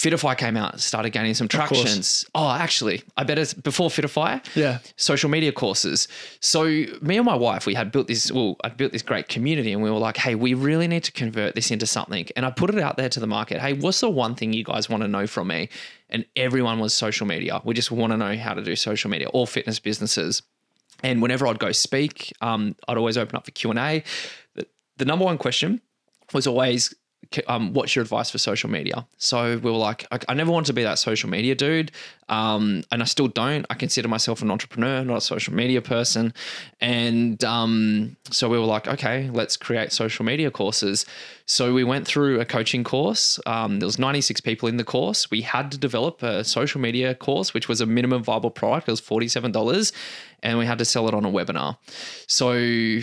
Fitify 0.00 0.34
came 0.38 0.56
out, 0.56 0.80
started 0.80 1.10
gaining 1.10 1.34
some 1.34 1.46
tractions. 1.46 2.24
Oh, 2.34 2.50
actually, 2.50 3.02
I 3.18 3.22
better 3.24 3.44
before 3.60 3.90
Fitify, 3.90 4.40
Yeah. 4.56 4.78
social 4.96 5.28
media 5.28 5.52
courses. 5.52 6.08
So 6.40 6.64
me 7.02 7.16
and 7.18 7.24
my 7.26 7.34
wife, 7.34 7.66
we 7.66 7.74
had 7.74 7.92
built 7.92 8.06
this. 8.08 8.32
Well, 8.32 8.56
I 8.64 8.70
built 8.70 8.92
this 8.92 9.02
great 9.02 9.28
community, 9.28 9.72
and 9.74 9.82
we 9.82 9.90
were 9.90 9.98
like, 9.98 10.16
"Hey, 10.16 10.34
we 10.34 10.54
really 10.54 10.88
need 10.88 11.04
to 11.04 11.12
convert 11.12 11.54
this 11.54 11.70
into 11.70 11.84
something." 11.86 12.26
And 12.34 12.46
I 12.46 12.50
put 12.50 12.70
it 12.70 12.78
out 12.80 12.96
there 12.96 13.10
to 13.10 13.20
the 13.20 13.26
market. 13.26 13.60
Hey, 13.60 13.74
what's 13.74 14.00
the 14.00 14.08
one 14.08 14.34
thing 14.34 14.54
you 14.54 14.64
guys 14.64 14.88
want 14.88 15.02
to 15.02 15.08
know 15.08 15.26
from 15.26 15.48
me? 15.48 15.68
And 16.08 16.24
everyone 16.34 16.78
was 16.78 16.94
social 16.94 17.26
media. 17.26 17.60
We 17.62 17.74
just 17.74 17.90
want 17.90 18.12
to 18.12 18.16
know 18.16 18.34
how 18.38 18.54
to 18.54 18.62
do 18.62 18.74
social 18.76 19.10
media. 19.10 19.28
All 19.28 19.44
fitness 19.44 19.78
businesses. 19.78 20.40
And 21.02 21.20
whenever 21.20 21.46
I'd 21.46 21.58
go 21.58 21.72
speak, 21.72 22.32
um, 22.40 22.74
I'd 22.88 22.96
always 22.96 23.18
open 23.18 23.36
up 23.36 23.44
for 23.44 23.50
Q 23.50 23.70
and 23.70 23.78
A. 23.78 24.02
The, 24.54 24.66
the 24.96 25.04
number 25.04 25.26
one 25.26 25.36
question 25.36 25.82
was 26.32 26.46
always, 26.46 26.94
um, 27.46 27.72
"What's 27.72 27.94
your 27.94 28.02
advice 28.02 28.30
for 28.30 28.38
social 28.38 28.70
media?" 28.70 29.06
So 29.18 29.58
we 29.58 29.70
were 29.70 29.76
like, 29.76 30.06
I, 30.10 30.18
I 30.28 30.34
never 30.34 30.50
wanted 30.50 30.66
to 30.66 30.72
be 30.72 30.82
that 30.82 30.98
social 30.98 31.30
media 31.30 31.54
dude, 31.54 31.92
um, 32.30 32.84
and 32.92 33.02
I 33.02 33.06
still 33.06 33.26
don't. 33.26 33.66
I 33.70 33.74
consider 33.74 34.06
myself 34.06 34.40
an 34.40 34.50
entrepreneur, 34.52 35.04
not 35.04 35.18
a 35.18 35.20
social 35.20 35.52
media 35.52 35.82
person. 35.82 36.32
And 36.80 37.42
um, 37.44 38.16
so 38.30 38.48
we 38.48 38.56
were 38.56 38.64
like, 38.64 38.86
okay, 38.86 39.28
let's 39.32 39.56
create 39.56 39.92
social 39.92 40.24
media 40.24 40.50
courses. 40.50 41.04
So 41.46 41.74
we 41.74 41.82
went 41.82 42.06
through 42.06 42.38
a 42.38 42.44
coaching 42.44 42.84
course. 42.84 43.40
Um, 43.46 43.80
there 43.80 43.86
was 43.86 43.98
96 43.98 44.40
people 44.42 44.68
in 44.68 44.76
the 44.76 44.84
course. 44.84 45.28
We 45.28 45.42
had 45.42 45.72
to 45.72 45.78
develop 45.78 46.22
a 46.22 46.44
social 46.44 46.80
media 46.80 47.16
course, 47.16 47.52
which 47.52 47.68
was 47.68 47.80
a 47.80 47.86
minimum 47.86 48.22
viable 48.22 48.52
product. 48.52 48.86
It 48.86 48.92
was 48.92 49.00
$47 49.00 49.92
and 50.44 50.56
we 50.56 50.66
had 50.66 50.78
to 50.78 50.84
sell 50.84 51.08
it 51.08 51.14
on 51.14 51.24
a 51.24 51.30
webinar. 51.30 51.76
So, 52.28 53.00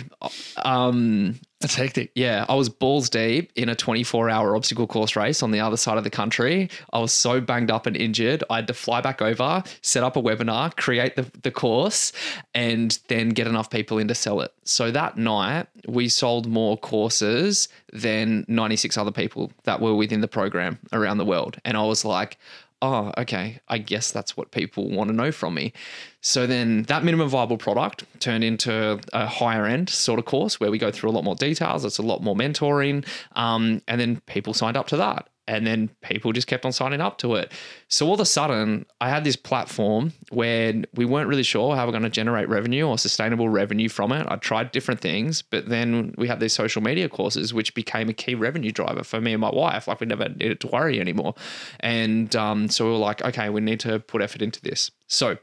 um, 0.64 1.38
That's 1.60 1.74
hectic. 1.74 2.12
yeah, 2.14 2.46
I 2.48 2.54
was 2.54 2.68
balls 2.68 3.10
deep 3.10 3.50
in 3.56 3.68
a 3.68 3.74
24 3.74 4.30
hour 4.30 4.54
obstacle 4.54 4.86
course 4.86 5.16
race 5.16 5.42
on 5.42 5.50
the 5.50 5.58
other 5.58 5.76
side 5.76 5.98
of 5.98 6.04
the 6.04 6.10
country. 6.10 6.70
I 6.92 7.00
was 7.00 7.12
so 7.12 7.40
banged 7.40 7.70
up 7.72 7.86
and 7.86 7.96
injured. 7.96 8.44
I 8.48 8.56
had 8.56 8.68
to 8.68 8.74
fly 8.74 9.00
back 9.00 9.20
over, 9.20 9.64
set 9.82 10.04
up 10.04 10.16
a 10.16 10.22
webinar, 10.22 10.76
create 10.76 11.16
the, 11.16 11.26
the 11.42 11.50
course, 11.50 12.12
and 12.54 12.96
then 13.08 13.30
get 13.30 13.48
enough 13.48 13.70
people 13.70 13.98
in 13.98 14.06
to 14.06 14.14
sell 14.14 14.40
it. 14.40 14.52
So 14.62 14.92
that 14.92 15.16
night, 15.16 15.66
we 15.88 16.08
sold 16.08 16.46
more 16.46 16.76
courses 16.76 17.68
than 17.92 18.44
96 18.46 18.96
other 18.96 19.10
people 19.10 19.50
that 19.64 19.80
were 19.80 19.96
within 19.96 20.20
the 20.20 20.28
program 20.28 20.78
around 20.92 21.18
the 21.18 21.24
world. 21.24 21.58
And 21.64 21.76
I 21.76 21.82
was 21.82 22.04
like, 22.04 22.38
oh, 22.80 23.12
okay, 23.18 23.60
I 23.68 23.78
guess 23.78 24.12
that's 24.12 24.36
what 24.36 24.50
people 24.50 24.88
want 24.88 25.08
to 25.08 25.16
know 25.16 25.32
from 25.32 25.54
me. 25.54 25.72
So 26.20 26.46
then 26.46 26.84
that 26.84 27.04
minimum 27.04 27.28
viable 27.28 27.58
product 27.58 28.04
turned 28.20 28.44
into 28.44 29.00
a 29.12 29.26
higher 29.26 29.66
end 29.66 29.88
sort 29.88 30.18
of 30.18 30.24
course 30.24 30.60
where 30.60 30.70
we 30.70 30.78
go 30.78 30.90
through 30.90 31.10
a 31.10 31.12
lot 31.12 31.24
more 31.24 31.34
details. 31.34 31.84
It's 31.84 31.98
a 31.98 32.02
lot 32.02 32.22
more 32.22 32.36
mentoring. 32.36 33.06
Um, 33.32 33.82
and 33.88 34.00
then 34.00 34.20
people 34.26 34.54
signed 34.54 34.76
up 34.76 34.86
to 34.88 34.96
that. 34.98 35.28
And 35.48 35.66
then 35.66 35.90
people 36.02 36.32
just 36.32 36.46
kept 36.46 36.64
on 36.66 36.72
signing 36.72 37.00
up 37.00 37.16
to 37.18 37.34
it. 37.34 37.50
So 37.88 38.06
all 38.06 38.14
of 38.14 38.20
a 38.20 38.26
sudden, 38.26 38.84
I 39.00 39.08
had 39.08 39.24
this 39.24 39.34
platform 39.34 40.12
where 40.30 40.74
we 40.94 41.06
weren't 41.06 41.26
really 41.28 41.42
sure 41.42 41.74
how 41.74 41.86
we're 41.86 41.92
going 41.92 42.02
to 42.04 42.10
generate 42.10 42.48
revenue 42.50 42.86
or 42.86 42.98
sustainable 42.98 43.48
revenue 43.48 43.88
from 43.88 44.12
it. 44.12 44.26
I 44.28 44.36
tried 44.36 44.72
different 44.72 45.00
things, 45.00 45.40
but 45.40 45.68
then 45.68 46.14
we 46.18 46.28
had 46.28 46.38
these 46.38 46.52
social 46.52 46.82
media 46.82 47.08
courses, 47.08 47.54
which 47.54 47.74
became 47.74 48.10
a 48.10 48.12
key 48.12 48.34
revenue 48.34 48.70
driver 48.70 49.02
for 49.02 49.22
me 49.22 49.32
and 49.32 49.40
my 49.40 49.50
wife. 49.50 49.88
Like 49.88 50.00
we 50.00 50.06
never 50.06 50.28
needed 50.28 50.60
to 50.60 50.68
worry 50.68 51.00
anymore. 51.00 51.34
And 51.80 52.36
um, 52.36 52.68
so 52.68 52.84
we 52.84 52.90
were 52.92 52.98
like, 52.98 53.24
okay, 53.24 53.48
we 53.48 53.62
need 53.62 53.80
to 53.80 54.00
put 54.00 54.20
effort 54.20 54.42
into 54.42 54.60
this. 54.60 54.90
So 55.06 55.38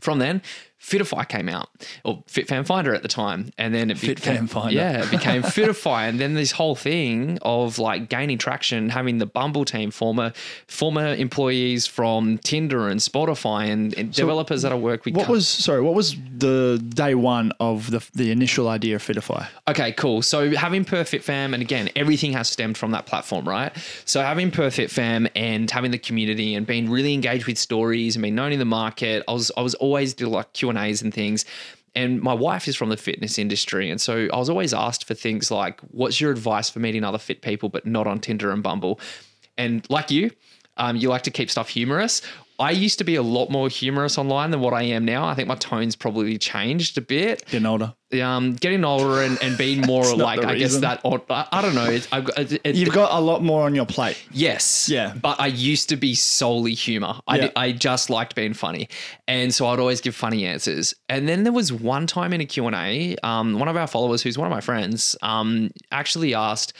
from 0.00 0.20
then, 0.20 0.42
Fitify 0.80 1.28
came 1.28 1.48
out, 1.48 1.68
or 2.04 2.22
FitFam 2.26 2.66
Finder 2.66 2.94
at 2.94 3.02
the 3.02 3.08
time, 3.08 3.52
and 3.58 3.74
then 3.74 3.90
it 3.90 3.98
FitFam 3.98 4.14
became 4.14 4.46
Finder. 4.46 4.72
Yeah, 4.72 5.04
it 5.04 5.10
became 5.10 5.42
Fitify, 5.42 6.08
and 6.08 6.18
then 6.18 6.32
this 6.32 6.52
whole 6.52 6.74
thing 6.74 7.38
of 7.42 7.78
like 7.78 8.08
gaining 8.08 8.38
traction, 8.38 8.88
having 8.88 9.18
the 9.18 9.26
Bumble 9.26 9.66
team, 9.66 9.90
former 9.90 10.32
former 10.66 11.14
employees 11.14 11.86
from 11.86 12.38
Tinder 12.38 12.88
and 12.88 12.98
Spotify, 12.98 13.70
and, 13.70 13.92
and 13.98 14.10
developers 14.12 14.62
that 14.62 14.72
I 14.72 14.74
work 14.74 15.04
with. 15.04 15.16
What 15.16 15.28
was 15.28 15.46
sorry? 15.46 15.82
What 15.82 15.94
was 15.94 16.16
the 16.38 16.82
day 16.94 17.14
one 17.14 17.52
of 17.60 17.90
the 17.90 18.02
the 18.14 18.30
initial 18.30 18.66
idea 18.66 18.96
of 18.96 19.02
Fitify? 19.06 19.48
Okay, 19.68 19.92
cool. 19.92 20.22
So 20.22 20.56
having 20.56 20.86
Perth 20.86 21.10
Fit 21.10 21.22
Fam, 21.22 21.52
and 21.52 21.62
again, 21.62 21.90
everything 21.94 22.32
has 22.32 22.48
stemmed 22.48 22.78
from 22.78 22.92
that 22.92 23.04
platform, 23.04 23.46
right? 23.46 23.70
So 24.06 24.22
having 24.22 24.50
Perth 24.50 24.76
Fit 24.76 24.90
Fam 24.90 25.28
and 25.36 25.70
having 25.70 25.90
the 25.90 25.98
community 25.98 26.54
and 26.54 26.66
being 26.66 26.88
really 26.88 27.12
engaged 27.12 27.46
with 27.46 27.58
stories 27.58 28.16
and 28.16 28.22
being 28.22 28.34
known 28.34 28.52
in 28.52 28.58
the 28.58 28.64
market, 28.64 29.22
I 29.28 29.32
was 29.32 29.52
I 29.58 29.60
was 29.60 29.74
always 29.74 30.18
like 30.18 30.54
Q 30.54 30.69
and 30.70 30.78
A's 30.78 31.02
and 31.02 31.12
things. 31.12 31.44
And 31.94 32.20
my 32.20 32.34
wife 32.34 32.68
is 32.68 32.76
from 32.76 32.88
the 32.88 32.96
fitness 32.96 33.38
industry, 33.38 33.90
and 33.90 34.00
so 34.00 34.28
I 34.32 34.38
was 34.38 34.48
always 34.48 34.72
asked 34.72 35.06
for 35.06 35.14
things 35.14 35.50
like, 35.50 35.80
"What's 35.90 36.20
your 36.20 36.30
advice 36.30 36.70
for 36.70 36.78
meeting 36.78 37.02
other 37.02 37.18
fit 37.18 37.42
people, 37.42 37.68
but 37.68 37.84
not 37.84 38.06
on 38.06 38.20
Tinder 38.20 38.52
and 38.52 38.62
Bumble?" 38.62 39.00
And 39.58 39.84
like 39.90 40.10
you, 40.10 40.30
um, 40.76 40.96
you 40.96 41.08
like 41.08 41.22
to 41.22 41.30
keep 41.30 41.50
stuff 41.50 41.68
humorous. 41.68 42.22
I 42.60 42.70
used 42.72 42.98
to 42.98 43.04
be 43.04 43.14
a 43.16 43.22
lot 43.22 43.50
more 43.50 43.68
humorous 43.68 44.18
online 44.18 44.50
than 44.50 44.60
what 44.60 44.74
I 44.74 44.82
am 44.82 45.04
now. 45.04 45.26
I 45.26 45.34
think 45.34 45.48
my 45.48 45.54
tone's 45.56 45.96
probably 45.96 46.36
changed 46.38 46.98
a 46.98 47.00
bit 47.00 47.44
Getting 47.46 47.64
older. 47.66 47.94
um, 48.22 48.54
getting 48.54 48.84
older 48.84 49.22
and, 49.22 49.42
and 49.42 49.56
being 49.56 49.80
more 49.80 50.04
like 50.16 50.44
I 50.44 50.56
guess 50.56 50.76
that 50.78 51.00
or, 51.02 51.22
I, 51.30 51.46
I 51.50 51.62
don't 51.62 51.74
know. 51.74 51.86
It's, 51.86 52.06
I've 52.12 52.28
it, 52.36 52.60
it- 52.62 52.76
You've 52.76 52.92
got 52.94 53.18
a 53.18 53.20
lot 53.20 53.42
more 53.42 53.64
on 53.64 53.74
your 53.74 53.86
plate. 53.86 54.22
yes, 54.30 54.88
Yeah. 54.88 55.14
But 55.20 55.40
I 55.40 55.46
used 55.46 55.88
to 55.88 55.96
be 55.96 56.14
solely 56.14 56.74
humor. 56.74 57.14
I 57.26 57.38
Yeah. 57.38 57.50
I 57.56 57.72
just 57.72 58.10
liked 58.10 58.34
being 58.34 58.52
funny, 58.54 58.88
and 59.26 59.54
so 59.54 59.66
I'd 59.68 59.80
always 59.80 60.00
give 60.02 60.14
funny 60.14 60.44
answers. 60.44 60.94
And 61.08 61.26
then 61.28 61.44
there 61.44 61.52
was 61.54 61.72
one 61.72 62.06
time 62.06 62.32
in 62.34 62.40
a 62.42 62.46
Q 62.46 62.66
and 62.66 62.76
A, 62.76 63.16
um, 63.22 63.58
one 63.58 63.68
of 63.68 63.76
our 63.76 63.86
followers, 63.86 64.22
who's 64.22 64.36
one 64.36 64.46
of 64.46 64.52
my 64.52 64.60
friends, 64.60 65.16
um, 65.22 65.70
actually 65.90 66.34
asked. 66.34 66.74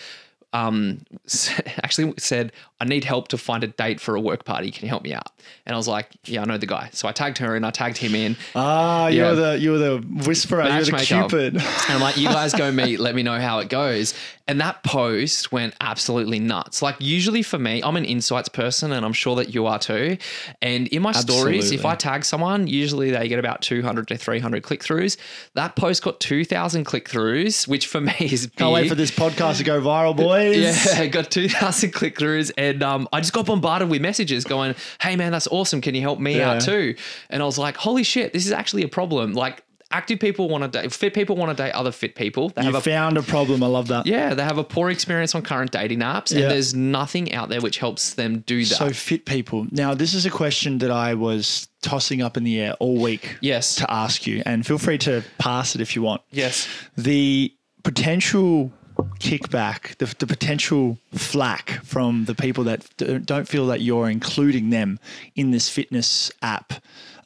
Um, 0.53 1.05
actually 1.82 2.14
said, 2.18 2.53
I 2.80 2.84
need 2.84 3.05
help 3.05 3.28
to 3.28 3.38
find 3.38 3.62
a 3.62 3.68
date 3.68 4.01
for 4.01 4.14
a 4.14 4.20
work 4.20 4.44
party. 4.44 4.70
Can 4.70 4.84
you 4.84 4.88
help 4.88 5.03
me 5.05 5.12
out? 5.12 5.28
And 5.66 5.74
I 5.74 5.76
was 5.76 5.86
like, 5.88 6.09
Yeah, 6.24 6.42
I 6.42 6.44
know 6.44 6.59
the 6.59 6.66
guy. 6.66 6.88
So 6.92 7.07
I 7.09 7.12
tagged 7.12 7.38
her 7.38 7.55
and 7.57 7.64
I 7.64 7.70
tagged 7.70 7.98
him 7.98 8.14
in. 8.14 8.36
Ah, 8.55 9.09
Yeah. 9.09 9.26
you're 9.26 9.34
the 9.36 9.59
you're 9.59 9.78
the 9.78 10.24
whisperer, 10.26 10.64
you're 10.68 10.84
the 10.84 10.92
cupid. 11.05 11.55
And 11.57 11.62
I'm 11.90 12.01
like, 12.01 12.16
you 12.16 12.28
guys 12.28 12.53
go 12.55 12.70
meet, 12.72 12.98
let 13.01 13.14
me 13.14 13.22
know 13.22 13.38
how 13.38 13.59
it 13.61 13.68
goes. 13.68 14.14
And 14.51 14.61
that 14.61 14.82
post 14.82 15.53
went 15.53 15.74
absolutely 15.80 16.40
nuts. 16.40 16.82
Like, 16.82 16.96
usually 16.98 17.42
for 17.44 17.57
me, 17.57 17.80
I'm 17.84 17.96
an 17.96 18.05
insights 18.05 18.48
person 18.48 18.90
and 18.90 19.07
I'm 19.07 19.12
sure 19.12 19.36
that 19.36 19.55
you 19.55 19.66
are 19.66 19.78
too. 19.78 20.16
And 20.61 20.88
in 20.88 21.03
my 21.03 21.12
stories, 21.12 21.70
if 21.70 21.86
I 21.86 21.94
tag 21.94 22.24
someone, 22.24 22.66
usually 22.66 23.12
they 23.12 23.28
get 23.28 23.38
about 23.38 23.62
200 23.62 24.09
to 24.09 24.16
300 24.16 24.64
click 24.64 24.80
throughs. 24.82 25.16
That 25.55 25.76
post 25.76 26.03
got 26.03 26.18
2,000 26.18 26.82
click 26.82 27.09
throughs, 27.09 27.68
which 27.68 27.86
for 27.86 28.01
me 28.01 28.12
is 28.18 28.48
big. 28.48 28.57
Can't 28.57 28.72
wait 28.72 28.88
for 28.88 28.96
this 28.96 29.12
podcast 29.12 29.59
to 29.59 29.64
go 29.64 29.80
viral, 29.80 30.16
boys. 30.16 30.57
Yeah, 30.96 31.07
got 31.07 31.30
2,000 31.30 31.92
click 31.92 32.18
throughs. 32.18 32.51
And 32.59 32.82
um, 32.82 33.07
I 33.12 33.20
just 33.20 33.32
got 33.32 33.46
bombarded 33.46 33.88
with 33.88 34.03
messages 34.03 34.44
going, 34.44 34.74
hey, 35.01 35.14
man, 35.14 35.30
that's 35.30 35.46
awesome. 35.46 35.80
Can 35.80 35.94
you 35.94 36.01
help 36.01 36.18
me 36.18 36.38
Yeah. 36.38 36.55
out 36.55 36.62
too? 36.62 36.96
And 37.28 37.40
I 37.40 37.46
was 37.46 37.57
like, 37.57 37.76
holy 37.76 38.03
shit, 38.03 38.32
this 38.32 38.46
is 38.46 38.53
actually 38.53 38.82
a 38.82 38.88
problem. 38.88 39.32
Like, 39.32 39.62
active 39.93 40.20
people 40.20 40.49
want 40.49 40.62
to 40.72 40.80
date, 40.82 40.93
fit 40.93 41.12
people 41.14 41.34
want 41.36 41.57
to 41.57 41.62
date 41.62 41.72
other 41.72 41.91
fit 41.93 42.14
people. 42.14 42.51
They 42.51 42.62
You 42.62 42.66
have 42.66 42.74
a 42.76 42.80
found 42.80 43.16
a 43.16 43.22
problem. 43.22 43.62
I 43.62 43.66
love 43.66 43.88
that. 43.88 44.07
yeah, 44.07 44.34
they 44.34 44.43
have 44.45 44.59
a 44.59 44.64
poor 44.64 44.88
experience 44.91 45.34
on 45.34 45.43
current 45.43 45.72
dating 45.72 45.99
apps, 46.01 46.30
Yeah. 46.32 46.43
and 46.43 46.51
there's 46.53 46.74
nothing 46.74 47.32
out 47.34 47.49
there 47.49 47.61
which 47.61 47.78
helps 47.78 48.14
them 48.14 48.45
do 48.47 48.64
that. 48.64 48.74
So 48.76 48.91
fit 48.91 49.24
people. 49.26 49.66
Now, 49.70 49.95
this 49.95 50.14
is 50.14 50.24
a 50.26 50.30
question 50.30 50.78
that 50.78 50.91
I 50.91 51.14
was 51.14 51.68
tossing 51.82 52.22
up 52.22 52.36
in 52.36 52.45
the 52.45 52.61
air 52.61 52.74
all 52.78 53.01
week 53.01 53.36
yes, 53.41 53.74
to 53.76 53.91
ask 53.91 54.26
you, 54.26 54.43
and 54.47 54.64
feel 54.66 54.78
free 54.78 54.99
to 54.99 55.24
pass 55.38 55.74
it 55.74 55.80
if 55.80 55.97
you 55.97 56.03
want. 56.03 56.22
yes, 56.30 56.68
The 56.97 57.53
potential 57.82 58.72
kickback, 59.18 59.97
the, 59.99 60.14
the 60.18 60.26
potential 60.26 60.99
flack 61.14 61.80
from 61.84 62.26
the 62.26 62.34
people 62.34 62.64
that 62.64 62.84
don't 63.24 63.49
feel 63.49 63.66
that 63.68 63.80
you're 63.80 64.09
including 64.11 64.70
them 64.70 64.99
in 65.34 65.51
this 65.51 65.68
fitness 65.68 66.30
app, 66.43 66.74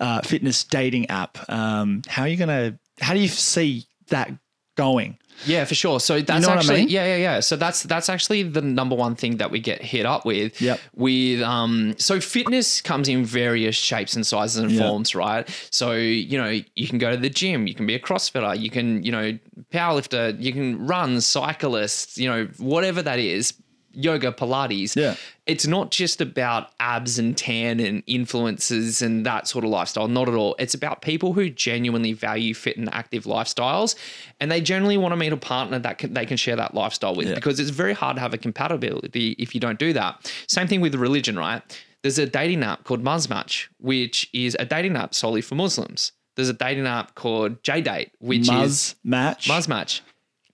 uh, 0.01 0.21
fitness 0.23 0.65
dating 0.65 1.11
app. 1.11 1.39
Um, 1.49 2.03
how 2.09 2.23
are 2.23 2.29
you 2.29 2.37
gonna? 2.37 2.79
How 3.01 3.15
do 3.15 3.21
you 3.21 3.29
see 3.29 3.87
that 4.09 4.31
going? 4.77 5.19
yeah, 5.47 5.65
for 5.65 5.75
sure. 5.75 6.01
So 6.01 6.21
that's 6.21 6.43
know 6.43 6.49
what 6.49 6.59
I 6.59 6.61
actually 6.61 6.77
mean? 6.83 6.89
yeah, 6.91 7.05
yeah, 7.07 7.17
yeah. 7.17 7.41
So 7.41 7.57
that's 7.57 7.83
that's 7.83 8.09
actually 8.09 8.45
the 8.45 8.63
number 8.63 8.95
one 8.95 9.15
thing 9.17 9.39
that 9.39 9.51
we 9.51 9.59
get 9.61 9.83
hit 9.83 10.07
up 10.07 10.25
with. 10.25 10.61
Yep. 10.61 10.81
With 10.95 11.43
um, 11.43 11.95
so 11.99 12.21
fitness 12.21 12.81
comes 12.81 13.09
in 13.09 13.25
various 13.25 13.75
shapes 13.75 14.15
and 14.15 14.27
sizes 14.27 14.63
and 14.63 14.71
Yep. 14.71 14.81
forms, 14.81 15.15
right? 15.15 15.69
So 15.71 15.93
you 15.93 16.39
know 16.39 16.61
you 16.75 16.89
can 16.89 16.99
go 16.99 17.11
to 17.11 17.17
the 17.17 17.31
gym, 17.31 17.67
you 17.67 17.75
can 17.75 17.87
be 17.87 17.95
a 17.95 17.99
CrossFitter, 17.99 18.59
you 18.59 18.71
can 18.71 19.03
you 19.03 19.13
know 19.13 19.39
powerlifter, 19.73 20.41
you 20.41 20.53
can 20.53 20.87
run, 20.87 21.21
cyclist, 21.21 22.17
you 22.17 22.29
know 22.29 22.49
whatever 22.59 23.03
that 23.03 23.19
is. 23.19 23.55
Yoga, 23.95 24.33
Pilates. 24.33 24.97
Yeah. 24.97 25.17
It's 25.47 25.67
not 25.67 25.91
just 25.91 26.21
about 26.21 26.71
abs 26.81 27.19
and 27.19 27.37
tan 27.37 27.81
and 27.81 28.03
influences 28.07 29.03
and 29.03 29.27
that 29.27 29.47
sort 29.47 29.65
of 29.65 29.71
lifestyle. 29.71 30.09
Not 30.09 30.29
at 30.29 30.35
all. 30.35 30.57
It's 30.59 30.75
about 30.75 31.03
people 31.03 31.33
who 31.33 31.51
genuinely 31.51 32.13
value 32.13 32.55
fit 32.55 32.77
and 32.77 32.93
active 32.95 33.25
lifestyles, 33.25 33.95
and 34.41 34.51
they 34.51 34.61
generally 34.61 34.97
want 34.97 35.13
to 35.13 35.17
meet 35.17 35.33
a 35.33 35.37
partner 35.37 35.79
that 35.79 35.99
can, 35.99 36.15
they 36.15 36.27
can 36.27 36.37
share 36.37 36.57
that 36.57 36.75
lifestyle 36.75 37.15
with. 37.15 37.29
Yeah. 37.29 37.35
Because 37.35 37.61
it's 37.61 37.71
very 37.71 37.93
hard 37.93 38.17
to 38.17 38.21
have 38.21 38.35
a 38.35 38.39
compatibility 38.39 39.37
if 39.39 39.55
you 39.55 39.61
don't 39.61 39.79
do 39.79 39.93
that. 39.93 40.33
Same 40.49 40.67
thing 40.67 40.81
with 40.81 40.95
religion, 40.95 41.39
right? 41.39 41.63
There's 42.03 42.19
a 42.19 42.27
dating 42.27 42.63
app 42.63 42.85
called 42.85 43.03
Muzmatch, 43.03 43.69
which 43.79 44.29
is 44.33 44.57
a 44.59 44.67
dating 44.67 44.97
app 44.97 45.15
solely 45.15 45.41
for 45.41 45.55
Muslims. 45.55 46.13
There's 46.37 46.49
a 46.49 46.55
dating 46.55 46.87
app 46.87 47.15
called 47.15 47.63
JDate, 47.63 48.11
which 48.19 48.41
is 48.41 48.49
Muzz 48.49 48.95
match. 49.05 49.49
Muzmatch. 49.49 50.01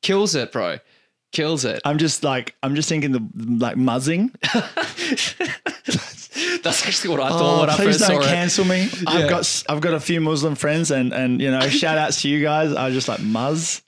Kills 0.02 0.34
it, 0.34 0.52
bro. 0.52 0.78
Kills 1.32 1.64
it. 1.64 1.80
I'm 1.84 1.98
just 1.98 2.24
like 2.24 2.56
I'm 2.62 2.74
just 2.74 2.88
thinking 2.88 3.12
the 3.12 3.22
like 3.64 3.76
muzzing. 3.76 4.32
That's 6.62 6.86
actually 6.86 7.10
what 7.10 7.20
I 7.20 7.28
thought 7.28 7.56
Oh, 7.56 7.60
when 7.60 7.70
I 7.70 7.76
please 7.76 7.98
first 7.98 8.10
don't 8.10 8.22
it. 8.22 8.26
cancel 8.26 8.64
me. 8.64 8.82
Yeah. 9.02 9.10
I've 9.10 9.28
got 9.30 9.62
I've 9.68 9.80
got 9.80 9.94
a 9.94 10.00
few 10.00 10.20
Muslim 10.20 10.54
friends, 10.54 10.90
and 10.90 11.12
and 11.12 11.40
you 11.40 11.50
know, 11.50 11.60
shout 11.68 11.98
outs 11.98 12.22
to 12.22 12.28
you 12.28 12.42
guys. 12.42 12.72
I 12.74 12.86
was 12.86 12.94
just 12.94 13.08
like 13.08 13.20
Muzz. 13.20 13.80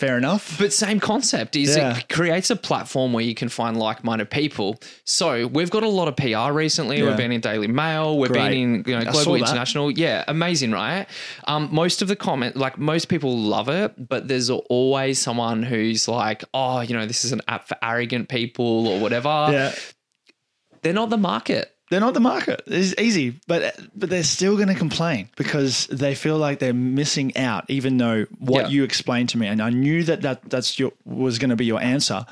Fair 0.00 0.16
enough. 0.16 0.56
But 0.58 0.72
same 0.72 0.98
concept 0.98 1.56
is 1.56 1.76
Yeah. 1.76 1.98
it 1.98 2.08
creates 2.08 2.48
a 2.48 2.56
platform 2.56 3.12
where 3.12 3.22
you 3.22 3.34
can 3.34 3.50
find 3.50 3.76
like-minded 3.76 4.30
people. 4.30 4.80
So 5.04 5.46
we've 5.46 5.68
got 5.70 5.82
a 5.82 5.88
lot 5.88 6.08
of 6.08 6.16
PR 6.16 6.52
recently. 6.54 6.98
Yeah. 7.00 7.08
We've 7.08 7.18
been 7.18 7.32
in 7.32 7.42
Daily 7.42 7.66
Mail. 7.66 8.16
We've 8.18 8.32
Great. 8.32 8.48
been 8.48 8.52
in 8.52 8.84
you 8.86 8.98
know 8.98 9.12
Global. 9.12 9.34
International. 9.34 9.90
Yeah, 9.90 10.24
amazing, 10.26 10.70
right? 10.72 11.06
Um, 11.46 11.68
most 11.70 12.00
of 12.00 12.08
the 12.08 12.16
comment, 12.16 12.56
like 12.56 12.78
most 12.78 13.08
people 13.10 13.36
love 13.36 13.68
it, 13.68 14.08
but 14.08 14.26
there's 14.26 14.48
always 14.48 15.18
someone 15.18 15.62
who's 15.62 16.08
like, 16.08 16.44
oh, 16.54 16.80
you 16.80 16.96
know, 16.96 17.04
this 17.04 17.26
is 17.26 17.32
an 17.32 17.42
app 17.46 17.68
for 17.68 17.76
arrogant 17.82 18.30
people 18.30 18.88
or 18.88 19.00
whatever. 19.00 19.48
yeah, 19.52 19.74
They're 20.80 20.94
not 20.94 21.10
the 21.10 21.18
market. 21.18 21.76
They're 21.90 22.00
not 22.00 22.14
the 22.14 22.20
market. 22.20 22.62
It's 22.66 22.94
easy, 23.00 23.40
but 23.46 23.78
but 23.94 24.08
they're 24.08 24.22
still 24.22 24.56
going 24.56 24.68
to 24.68 24.74
complain 24.74 25.28
because 25.36 25.86
they 25.88 26.14
feel 26.14 26.38
like 26.38 26.58
they're 26.60 26.72
missing 26.72 27.36
out, 27.36 27.64
even 27.68 27.96
though 27.98 28.26
what 28.38 28.66
Yeah. 28.66 28.68
you 28.68 28.84
explained 28.84 29.28
to 29.30 29.38
me, 29.38 29.46
and 29.48 29.60
I 29.60 29.70
knew 29.70 30.04
that 30.04 30.22
that 30.22 30.48
that's 30.48 30.78
your 30.78 30.92
was 31.04 31.38
going 31.38 31.50
to 31.50 31.56
be 31.56 31.66
your 31.66 31.80
answer. 31.80 32.24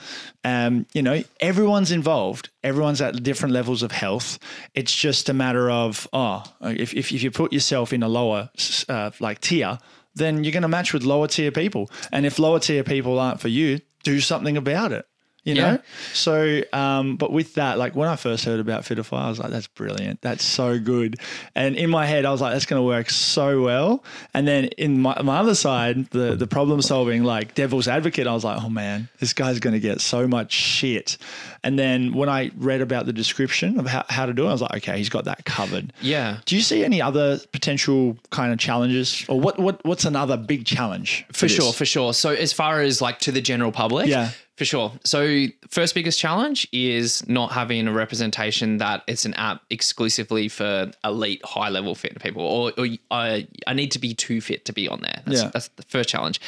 Um, 0.45 0.87
you 0.95 1.03
know, 1.03 1.23
everyone's 1.41 1.91
involved. 1.93 2.49
Everyone's 2.63 3.01
at 3.01 3.23
different 3.23 3.53
levels 3.53 3.83
of 3.83 3.93
health. 3.93 4.39
It's 4.75 4.95
just 4.95 5.29
a 5.29 5.35
matter 5.35 5.71
of 5.71 6.07
oh, 6.13 6.45
if 6.63 6.95
if, 6.95 7.13
if 7.13 7.23
you 7.23 7.31
put 7.31 7.53
yourself 7.53 7.93
in 7.93 8.03
a 8.03 8.09
lower 8.09 8.51
uh, 8.89 9.11
like 9.21 9.41
tier. 9.41 9.79
Then 10.15 10.43
you're 10.43 10.53
going 10.53 10.63
to 10.63 10.69
match 10.69 10.93
with 10.93 11.05
lower 11.05 11.29
tier 11.29 11.53
people, 11.53 11.91
and 12.11 12.27
if 12.27 12.41
lower 12.41 12.59
tier 12.59 12.83
people 12.83 13.21
aren't 13.21 13.41
for 13.41 13.47
you, 13.47 13.81
do 14.03 14.19
something 14.21 14.57
about 14.57 14.91
it. 14.91 15.07
You 15.49 15.55
Yeah. 15.55 15.71
know, 15.73 15.79
so, 16.13 16.61
um, 16.73 17.17
but 17.17 17.33
with 17.33 17.55
that, 17.55 17.79
like 17.79 17.97
when 17.97 18.09
I 18.09 18.17
first 18.17 18.45
heard 18.45 18.61
about 18.61 18.83
Fitify, 18.83 19.19
I 19.19 19.29
was 19.29 19.39
like, 19.39 19.51
that's 19.51 19.67
brilliant. 19.67 20.21
That's 20.21 20.45
so 20.45 20.79
good. 20.79 21.17
And 21.55 21.75
in 21.77 21.89
my 21.91 22.07
head, 22.07 22.25
I 22.25 22.31
was 22.31 22.41
like, 22.41 22.53
that's 22.53 22.67
going 22.67 22.81
to 22.81 22.85
work 22.87 23.09
so 23.11 23.63
well. 23.63 24.05
And 24.35 24.47
then 24.47 24.67
in 24.79 25.01
my, 25.01 25.21
my 25.23 25.39
other 25.39 25.55
side, 25.55 26.11
the, 26.11 26.37
the 26.37 26.47
problem 26.47 26.83
solving, 26.83 27.25
like 27.25 27.55
devil's 27.55 27.89
advocate, 27.89 28.27
I 28.27 28.35
was 28.35 28.45
like, 28.45 28.63
oh 28.63 28.69
man, 28.69 29.09
this 29.21 29.33
guy's 29.33 29.59
going 29.59 29.75
to 29.75 29.81
get 29.81 30.01
so 30.01 30.29
much 30.29 30.53
shit. 30.53 31.17
And 31.65 31.79
then 31.79 32.13
when 32.13 32.29
I 32.29 32.51
read 32.57 32.81
about 32.81 33.07
the 33.07 33.13
description 33.13 33.81
of 33.81 33.87
how, 33.87 34.05
how 34.09 34.27
to 34.27 34.33
do 34.33 34.45
it, 34.47 34.49
I 34.51 34.53
was 34.53 34.63
like, 34.63 34.77
okay, 34.77 34.99
he's 34.99 35.09
got 35.09 35.25
that 35.25 35.45
covered. 35.45 35.93
Yeah. 36.01 36.39
Do 36.45 36.57
you 36.57 36.63
see 36.63 36.85
any 36.85 37.01
other 37.03 37.39
potential 37.53 38.17
kind 38.31 38.53
of 38.53 38.59
challenges 38.59 39.25
or 39.29 39.41
what, 39.41 39.59
what, 39.59 39.85
what's 39.85 40.05
another 40.05 40.37
big 40.37 40.67
challenge? 40.67 41.25
For 41.33 41.47
this? 41.47 41.55
sure, 41.57 41.73
for 41.73 41.85
sure. 41.85 42.13
So 42.15 42.31
as 42.31 42.53
far 42.53 42.81
as 42.83 43.01
like 43.01 43.19
to 43.21 43.33
the 43.33 43.41
general 43.41 43.73
public, 43.73 44.07
Yeah. 44.09 44.31
For 44.59 44.65
sure. 44.65 44.93
So 45.05 45.47
first 45.71 45.95
biggest 45.95 46.19
challenge 46.19 46.67
is 46.73 47.27
not 47.29 47.53
having 47.53 47.87
a 47.87 47.93
representation 47.93 48.79
that 48.79 49.05
it's 49.07 49.25
an 49.25 49.35
app 49.35 49.63
exclusively 49.71 50.49
for 50.49 50.91
elite, 51.05 51.41
high 51.45 51.69
level 51.69 51.95
fit 51.95 52.21
people, 52.21 52.43
or, 52.43 52.73
or 52.77 52.87
I, 53.13 53.47
I 53.69 53.73
need 53.75 53.93
to 53.93 54.01
be 54.01 54.15
too 54.15 54.41
fit 54.41 54.65
to 54.65 54.73
be 54.73 54.89
on 54.89 55.01
there. 55.01 55.23
That's, 55.25 55.43
Yeah. 55.43 55.51
that's 55.53 55.69
the 55.69 55.85
first 55.85 56.09
challenge. 56.09 56.41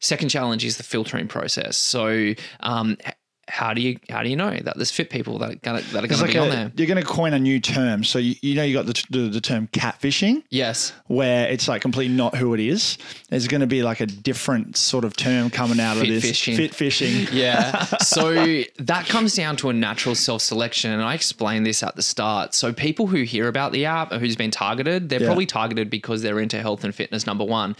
Second 0.00 0.30
challenge 0.30 0.64
is 0.64 0.78
the 0.78 0.82
filtering 0.82 1.28
process. 1.28 1.76
So 1.76 2.32
um, 2.60 2.96
how 3.48 3.72
do 3.74 3.80
you 3.80 3.98
how 4.10 4.22
do 4.22 4.28
you 4.28 4.36
know 4.36 4.50
that 4.56 4.76
there's 4.76 4.90
fit 4.90 5.08
people 5.10 5.38
that 5.38 5.50
are 5.50 5.54
gonna 5.56 5.80
that 5.80 6.04
are 6.04 6.06
going 6.06 6.20
like 6.20 6.30
to 6.30 6.34
be 6.34 6.38
on 6.38 6.50
there? 6.50 6.72
you're 6.76 6.86
going 6.86 7.00
to 7.02 7.06
coin 7.08 7.32
a 7.32 7.38
new 7.38 7.58
term. 7.58 8.04
So 8.04 8.18
you, 8.18 8.34
you 8.42 8.54
know 8.54 8.62
you 8.62 8.74
got 8.74 8.86
the, 8.86 9.04
the, 9.10 9.28
the 9.30 9.40
term 9.40 9.68
catfishing. 9.68 10.42
Yes. 10.50 10.92
where 11.06 11.48
it's 11.48 11.66
like 11.66 11.80
completely 11.82 12.14
not 12.14 12.36
who 12.36 12.52
it 12.54 12.60
is. 12.60 12.98
There's 13.30 13.48
going 13.48 13.62
to 13.62 13.66
be 13.66 13.82
like 13.82 14.00
a 14.00 14.06
different 14.06 14.76
sort 14.76 15.04
of 15.04 15.16
term 15.16 15.50
coming 15.50 15.80
out 15.80 15.96
Fit 15.96 16.08
of 16.08 16.14
this. 16.14 16.24
fishing. 16.24 16.56
Fit 16.56 16.74
fishing. 16.74 17.26
Yeah. 17.32 17.86
So 18.02 18.62
that 18.78 19.06
comes 19.06 19.34
down 19.34 19.56
to 19.56 19.70
a 19.70 19.72
natural 19.72 20.14
self 20.14 20.42
selection. 20.42 20.90
And 20.92 21.02
I 21.02 21.14
explained 21.14 21.64
this 21.66 21.82
at 21.82 21.96
the 21.96 22.02
start. 22.02 22.54
So 22.54 22.72
people 22.72 23.06
who 23.06 23.22
hear 23.22 23.48
about 23.48 23.72
the 23.72 23.84
app 23.86 24.12
or 24.12 24.18
who's 24.18 24.36
been 24.36 24.50
targeted, 24.50 25.08
they're 25.08 25.20
Yeah. 25.20 25.26
probably 25.26 25.46
targeted 25.46 25.88
because 25.90 26.22
they're 26.22 26.40
into 26.40 26.60
health 26.60 26.84
and 26.84 26.94
fitness, 26.94 27.26
number 27.26 27.44
one. 27.44 27.76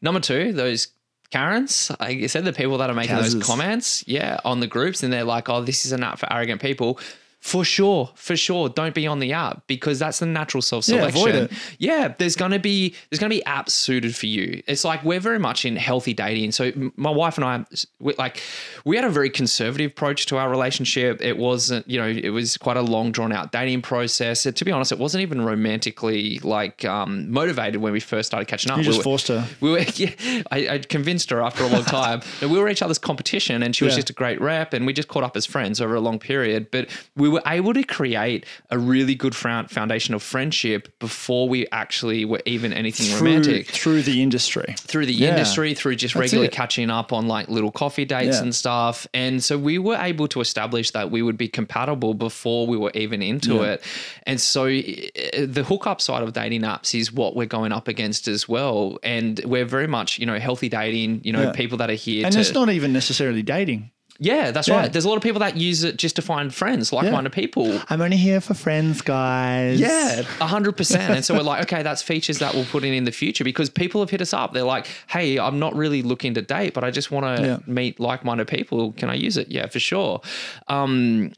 Number 0.00 0.20
two, 0.20 0.52
those 0.52 0.88
Karens, 1.32 1.90
like 1.98 2.22
I 2.22 2.26
said, 2.26 2.44
the 2.44 2.52
people 2.52 2.76
that 2.78 2.90
are 2.90 2.94
making 2.94 3.16
those 3.16 3.34
comments, 3.42 4.04
yeah, 4.06 4.38
on 4.44 4.60
the 4.60 4.66
groups, 4.66 5.02
and 5.02 5.10
they're 5.10 5.24
like, 5.24 5.48
oh, 5.48 5.62
this 5.62 5.86
is 5.86 5.92
an 5.92 6.02
app 6.02 6.18
for 6.18 6.30
arrogant 6.30 6.60
people. 6.60 6.98
For 7.42 7.64
sure, 7.64 8.08
for 8.14 8.36
sure, 8.36 8.68
don't 8.68 8.94
be 8.94 9.04
on 9.08 9.18
the 9.18 9.32
app 9.32 9.66
because 9.66 9.98
that's 9.98 10.20
the 10.20 10.26
natural 10.26 10.62
self 10.62 10.86
Yeah, 10.86 10.98
selection. 11.10 11.20
avoid 11.28 11.34
it. 11.34 11.52
Yeah, 11.80 12.14
there's 12.16 12.36
gonna 12.36 12.60
be 12.60 12.94
there's 13.10 13.18
gonna 13.18 13.30
be 13.34 13.42
apps 13.48 13.70
suited 13.70 14.14
for 14.14 14.26
you. 14.26 14.62
It's 14.68 14.84
like 14.84 15.02
we're 15.02 15.18
very 15.18 15.40
much 15.40 15.64
in 15.64 15.74
healthy 15.74 16.14
dating. 16.14 16.52
So 16.52 16.70
my 16.94 17.10
wife 17.10 17.38
and 17.38 17.44
I, 17.44 17.64
we, 17.98 18.14
like, 18.16 18.40
we 18.84 18.94
had 18.94 19.04
a 19.04 19.10
very 19.10 19.28
conservative 19.28 19.90
approach 19.90 20.26
to 20.26 20.36
our 20.36 20.48
relationship. 20.48 21.20
It 21.20 21.36
wasn't, 21.36 21.88
you 21.90 21.98
know, 21.98 22.06
it 22.06 22.30
was 22.30 22.56
quite 22.56 22.76
a 22.76 22.80
long 22.82 23.10
drawn 23.10 23.32
out 23.32 23.50
dating 23.50 23.82
process. 23.82 24.46
It- 24.46 24.54
to 24.56 24.64
be 24.64 24.70
honest, 24.70 24.92
it 24.92 24.98
wasn't 25.00 25.22
even 25.22 25.40
romantically 25.42 26.38
like 26.44 26.84
um, 26.84 27.28
motivated 27.30 27.80
when 27.80 27.92
we 27.92 27.98
first 28.00 28.28
started 28.28 28.46
catching 28.46 28.70
up. 28.70 28.76
You 28.78 28.82
We 28.82 28.86
just 28.86 28.98
were- 28.98 29.02
forced 29.02 29.28
her. 29.28 29.44
we 29.60 29.70
were, 29.72 29.78
yeah, 29.96 30.42
I, 30.52 30.68
I 30.68 30.78
convinced 30.78 31.30
her 31.30 31.42
after 31.42 31.64
a 31.64 31.68
long 31.68 31.84
time 31.84 32.20
we 32.40 32.46
were 32.58 32.68
each 32.68 32.82
other's 32.82 32.98
competition 32.98 33.62
and 33.64 33.74
she 33.74 33.82
was 33.84 33.94
Yeah. 33.94 33.98
just 33.98 34.10
a 34.10 34.12
great 34.12 34.40
rep 34.40 34.72
and 34.72 34.86
we 34.86 34.92
just 34.92 35.08
caught 35.08 35.24
up 35.24 35.36
as 35.36 35.44
friends 35.44 35.80
over 35.80 35.94
a 35.96 36.00
long 36.00 36.20
period. 36.20 36.70
But 36.70 36.88
we 37.16 37.31
were 37.32 37.42
able 37.46 37.74
to 37.74 37.82
create 37.82 38.46
a 38.70 38.78
really 38.78 39.14
good 39.14 39.34
foundation 39.34 40.14
of 40.14 40.22
friendship 40.22 40.98
before 40.98 41.48
we 41.48 41.66
actually 41.72 42.24
were 42.24 42.40
even 42.46 42.72
anything 42.72 43.06
through, 43.06 43.26
romantic 43.28 43.66
through 43.66 44.02
the 44.02 44.22
industry. 44.22 44.74
through 44.78 45.06
the 45.06 45.12
Yeah. 45.12 45.30
industry, 45.30 45.74
through 45.74 45.96
just 45.96 46.14
That's 46.14 46.20
regularly 46.20 46.46
it. 46.48 46.52
catching 46.52 46.90
up 46.90 47.12
on 47.12 47.26
like 47.28 47.48
little 47.48 47.72
coffee 47.72 48.04
dates 48.04 48.36
Yeah. 48.36 48.42
and 48.42 48.54
stuff. 48.54 49.06
And 49.14 49.42
so 49.42 49.58
we 49.58 49.78
were 49.78 49.96
able 49.96 50.28
to 50.28 50.40
establish 50.40 50.90
that 50.92 51.10
we 51.10 51.22
would 51.22 51.36
be 51.38 51.48
compatible 51.48 52.14
before 52.14 52.66
we 52.66 52.76
were 52.76 52.92
even 52.94 53.22
into 53.22 53.54
Yeah. 53.56 53.72
it. 53.72 53.82
And 54.26 54.40
so 54.40 54.66
uh, 54.66 55.46
the 55.46 55.64
hookup 55.66 56.00
side 56.00 56.22
of 56.22 56.32
dating 56.32 56.62
apps 56.62 56.94
is 56.98 57.12
what 57.12 57.34
we're 57.36 57.46
going 57.46 57.72
up 57.72 57.88
against 57.88 58.28
as 58.28 58.48
well. 58.48 58.98
And 59.02 59.40
we're 59.44 59.64
very 59.64 59.86
much, 59.88 60.18
you 60.18 60.26
know, 60.26 60.38
healthy 60.38 60.68
dating, 60.68 61.22
you 61.24 61.32
know, 61.32 61.50
people 61.52 61.78
that 61.78 61.90
are 61.90 61.94
here 61.94 62.24
And 62.26 62.32
to. 62.34 62.40
it's 62.40 62.52
not 62.54 62.68
even 62.70 62.92
necessarily 62.92 63.42
dating. 63.42 63.90
Yeah, 64.18 64.50
that's 64.50 64.68
Yeah. 64.68 64.76
right. 64.76 64.92
There's 64.92 65.04
a 65.04 65.08
lot 65.08 65.16
of 65.16 65.22
people 65.22 65.40
that 65.40 65.56
use 65.56 65.82
it 65.84 65.96
just 65.96 66.16
to 66.16 66.22
find 66.22 66.54
friends, 66.54 66.92
like 66.92 67.10
minded 67.10 67.32
people. 67.32 67.80
I'm 67.90 68.00
only 68.00 68.16
here 68.16 68.40
for 68.40 68.54
friends, 68.54 69.00
guys. 69.02 69.80
Yeah, 69.80 70.22
a 70.40 70.46
hundred 70.46 70.76
percent. 70.76 71.12
And 71.14 71.24
so 71.24 71.34
we're 71.34 71.42
like, 71.42 71.62
okay, 71.62 71.82
that's 71.82 72.02
features 72.02 72.38
that 72.38 72.54
we'll 72.54 72.64
put 72.66 72.84
in 72.84 72.92
in 72.94 73.04
the 73.04 73.12
future 73.12 73.44
because 73.44 73.70
people 73.70 74.00
have 74.00 74.10
hit 74.10 74.20
us 74.20 74.32
up. 74.32 74.52
They're 74.52 74.62
like, 74.62 74.86
hey, 75.08 75.38
I'm 75.38 75.58
not 75.58 75.74
really 75.74 76.02
looking 76.02 76.34
to 76.34 76.42
date, 76.42 76.74
but 76.74 76.84
I 76.84 76.90
just 76.90 77.10
want 77.10 77.36
to 77.38 77.42
Yeah. 77.44 77.58
meet 77.66 77.98
like-minded 77.98 78.48
people. 78.48 78.92
Can 78.92 79.10
I 79.10 79.14
use 79.14 79.36
it? 79.36 79.48
Yeah, 79.50 79.66
for 79.66 79.80
sure. 79.80 80.20
Um, 80.68 81.32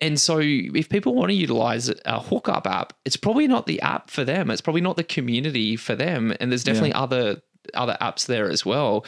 and 0.00 0.18
so 0.20 0.40
if 0.42 0.88
people 0.88 1.14
want 1.14 1.28
to 1.30 1.34
utilize 1.34 1.88
a 2.04 2.20
hookup 2.20 2.66
app, 2.66 2.92
it's 3.04 3.16
probably 3.16 3.46
not 3.46 3.66
the 3.66 3.80
app 3.82 4.10
for 4.10 4.24
them. 4.24 4.50
It's 4.50 4.60
probably 4.60 4.80
not 4.80 4.96
the 4.96 5.04
community 5.04 5.76
for 5.76 5.94
them. 5.94 6.34
And 6.40 6.50
there's 6.50 6.64
definitely 6.64 6.92
other 6.92 7.42
other 7.74 7.96
apps 8.00 8.26
there 8.26 8.50
as 8.50 8.66
well. 8.66 9.04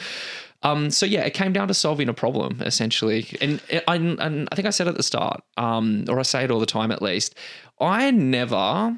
Um, 0.65 0.89
so 0.89 1.05
yeah, 1.05 1.21
it 1.21 1.33
came 1.33 1.53
down 1.53 1.67
to 1.67 1.73
solving 1.73 2.09
a 2.09 2.13
problem 2.13 2.61
essentially, 2.61 3.27
and, 3.39 3.61
and, 3.87 4.19
and 4.19 4.49
I 4.51 4.55
think 4.55 4.67
I 4.67 4.71
said 4.71 4.87
at 4.87 4.95
the 4.95 5.03
start, 5.03 5.41
um, 5.57 6.05
or 6.09 6.19
I 6.19 6.23
say 6.23 6.43
it 6.43 6.51
all 6.51 6.59
the 6.59 6.65
time 6.65 6.91
at 6.91 7.01
least. 7.01 7.35
I 7.79 8.09
never 8.11 8.97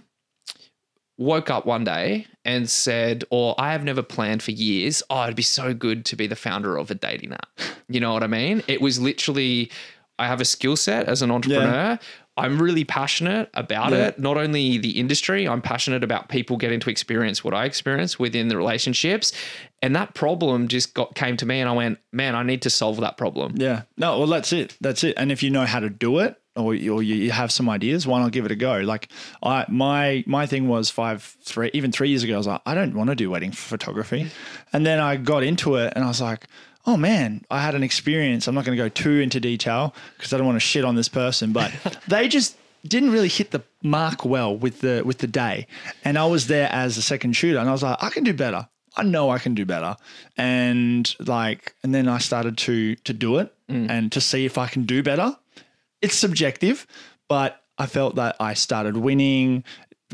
woke 1.17 1.49
up 1.49 1.65
one 1.65 1.83
day 1.83 2.27
and 2.45 2.69
said, 2.69 3.25
or 3.31 3.55
I 3.57 3.71
have 3.71 3.83
never 3.83 4.01
planned 4.01 4.43
for 4.43 4.51
years, 4.51 5.03
oh, 5.09 5.23
it'd 5.23 5.35
be 5.35 5.41
so 5.41 5.73
good 5.73 6.05
to 6.05 6.15
be 6.15 6.27
the 6.27 6.35
founder 6.35 6.77
of 6.77 6.89
a 6.91 6.95
dating 6.95 7.33
app. 7.33 7.47
You 7.89 8.01
know 8.01 8.11
what 8.11 8.21
I 8.21 8.27
mean? 8.27 8.63
It 8.67 8.81
was 8.81 8.99
literally, 8.99 9.71
I 10.19 10.27
have 10.27 10.41
a 10.41 10.45
skill 10.45 10.75
set 10.75 11.07
as 11.07 11.21
an 11.21 11.31
entrepreneur. 11.31 11.97
I'm 12.37 12.61
really 12.61 12.83
passionate 12.83 13.49
about 13.53 13.91
Yeah. 13.91 14.07
it. 14.09 14.19
Not 14.19 14.37
only 14.37 14.77
the 14.77 14.91
industry, 14.99 15.47
I'm 15.47 15.61
passionate 15.61 16.03
about 16.03 16.29
people 16.29 16.55
getting 16.57 16.79
to 16.81 16.89
experience 16.89 17.43
what 17.43 17.53
I 17.53 17.65
experience 17.65 18.19
within 18.19 18.47
the 18.47 18.57
relationships. 18.57 19.33
And 19.81 19.95
that 19.95 20.13
problem 20.13 20.67
just 20.67 20.93
got 20.93 21.15
came 21.15 21.35
to 21.37 21.45
me 21.45 21.59
and 21.59 21.69
I 21.69 21.73
went, 21.73 21.99
man, 22.11 22.35
I 22.35 22.43
need 22.43 22.61
to 22.63 22.69
solve 22.69 22.99
that 23.01 23.17
problem. 23.17 23.55
Yeah. 23.57 23.83
No, 23.97 24.19
well, 24.19 24.27
that's 24.27 24.53
it. 24.53 24.75
That's 24.81 25.03
it. 25.03 25.15
And 25.17 25.31
if 25.31 25.41
you 25.43 25.49
know 25.49 25.65
how 25.65 25.79
to 25.79 25.89
do 25.89 26.19
it, 26.19 26.35
or 26.55 26.73
you, 26.73 26.91
or 26.95 27.03
you 27.03 27.29
have 27.29 27.51
some 27.51 27.69
ideas, 27.69 28.07
why 28.07 28.19
not 28.19 28.31
give 28.31 28.43
it 28.45 28.51
a 28.51 28.55
go? 28.55 28.77
Like 28.79 29.09
I, 29.43 29.65
my 29.69 30.23
my 30.25 30.47
thing 30.47 30.67
was 30.67 30.89
five, 30.89 31.21
three, 31.43 31.69
even 31.75 31.91
three 31.91 32.09
years 32.09 32.23
ago. 32.23 32.33
I 32.33 32.37
was 32.37 32.47
like, 32.47 32.61
I 32.65 32.73
don't 32.73 32.95
want 32.95 33.11
to 33.11 33.15
do 33.15 33.29
wedding 33.29 33.51
photography, 33.51 34.31
and 34.73 34.83
then 34.83 34.99
I 34.99 35.17
got 35.17 35.43
into 35.43 35.75
it, 35.75 35.93
and 35.95 36.03
I 36.03 36.07
was 36.07 36.19
like, 36.19 36.47
oh 36.87 36.97
man, 36.97 37.45
I 37.51 37.61
had 37.61 37.75
an 37.75 37.83
experience. 37.83 38.47
I'm 38.47 38.55
not 38.55 38.65
going 38.65 38.77
to 38.77 38.83
go 38.83 38.89
too 38.89 39.19
into 39.19 39.39
detail 39.39 39.93
because 40.17 40.33
I 40.33 40.37
don't 40.37 40.47
want 40.47 40.55
to 40.55 40.61
shit 40.61 40.85
on 40.85 40.95
this 40.95 41.09
person, 41.09 41.51
but 41.51 41.71
they 42.07 42.27
just 42.27 42.57
didn't 42.85 43.11
really 43.11 43.27
hit 43.27 43.51
the 43.51 43.61
mark 43.83 44.23
well 44.23 44.55
with 44.57 44.79
the 44.79 45.03
with 45.05 45.19
the 45.19 45.27
day, 45.27 45.67
and 46.03 46.17
I 46.17 46.25
was 46.25 46.47
there 46.47 46.69
as 46.71 46.97
a 46.97 47.01
second 47.01 47.33
shooter, 47.33 47.59
and 47.59 47.69
I 47.69 47.71
was 47.73 47.83
like, 47.83 48.01
I 48.01 48.09
can 48.09 48.23
do 48.23 48.33
better. 48.33 48.67
I 48.95 49.03
know 49.03 49.29
I 49.29 49.37
can 49.37 49.53
do 49.53 49.63
better. 49.63 49.95
And 50.37 51.15
like, 51.19 51.75
and 51.83 51.93
then 51.93 52.07
I 52.07 52.17
started 52.17 52.57
to 52.59 52.95
to 52.95 53.13
do 53.13 53.37
it 53.37 53.53
and 53.69 54.11
to 54.13 54.21
see 54.21 54.45
if 54.45 54.57
I 54.57 54.67
can 54.67 54.85
do 54.85 55.03
better. 55.03 55.37
It's 56.01 56.15
subjective, 56.15 56.87
but 57.27 57.61
I 57.77 57.85
felt 57.85 58.15
that 58.15 58.35
I 58.39 58.53
started 58.53 58.97
winning 58.97 59.63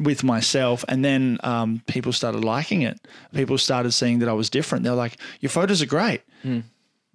with 0.02 0.24
myself 0.24 0.84
and 0.88 1.06
then 1.06 1.38
um, 1.44 1.82
people 1.88 2.12
started 2.12 2.44
liking 2.44 2.82
it. 2.82 3.00
People 3.34 3.58
started 3.58 3.92
seeing 3.92 4.20
that 4.20 4.30
I 4.30 4.34
was 4.34 4.50
different. 4.50 4.84
They're 4.84 4.96
like, 4.96 5.18
your 5.40 5.52
photos 5.52 5.82
are 5.82 5.86
great, 5.86 6.22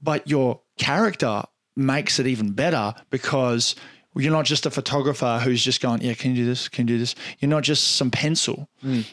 but 0.02 0.28
your 0.28 0.60
character 0.78 1.42
makes 1.76 2.18
it 2.18 2.26
even 2.26 2.52
better 2.52 2.94
because 3.10 3.74
you're 4.16 4.32
not 4.32 4.46
just 4.46 4.66
a 4.66 4.70
photographer 4.70 5.40
who's 5.44 5.62
just 5.62 5.80
going, 5.80 6.00
yeah, 6.02 6.14
can 6.14 6.32
you 6.34 6.38
do 6.38 6.46
this? 6.46 6.68
Can 6.68 6.88
you 6.88 6.94
do 6.94 6.98
this? 6.98 7.14
You're 7.38 7.50
not 7.50 7.62
just 7.62 7.96
some 7.96 8.10
pencil. 8.10 8.68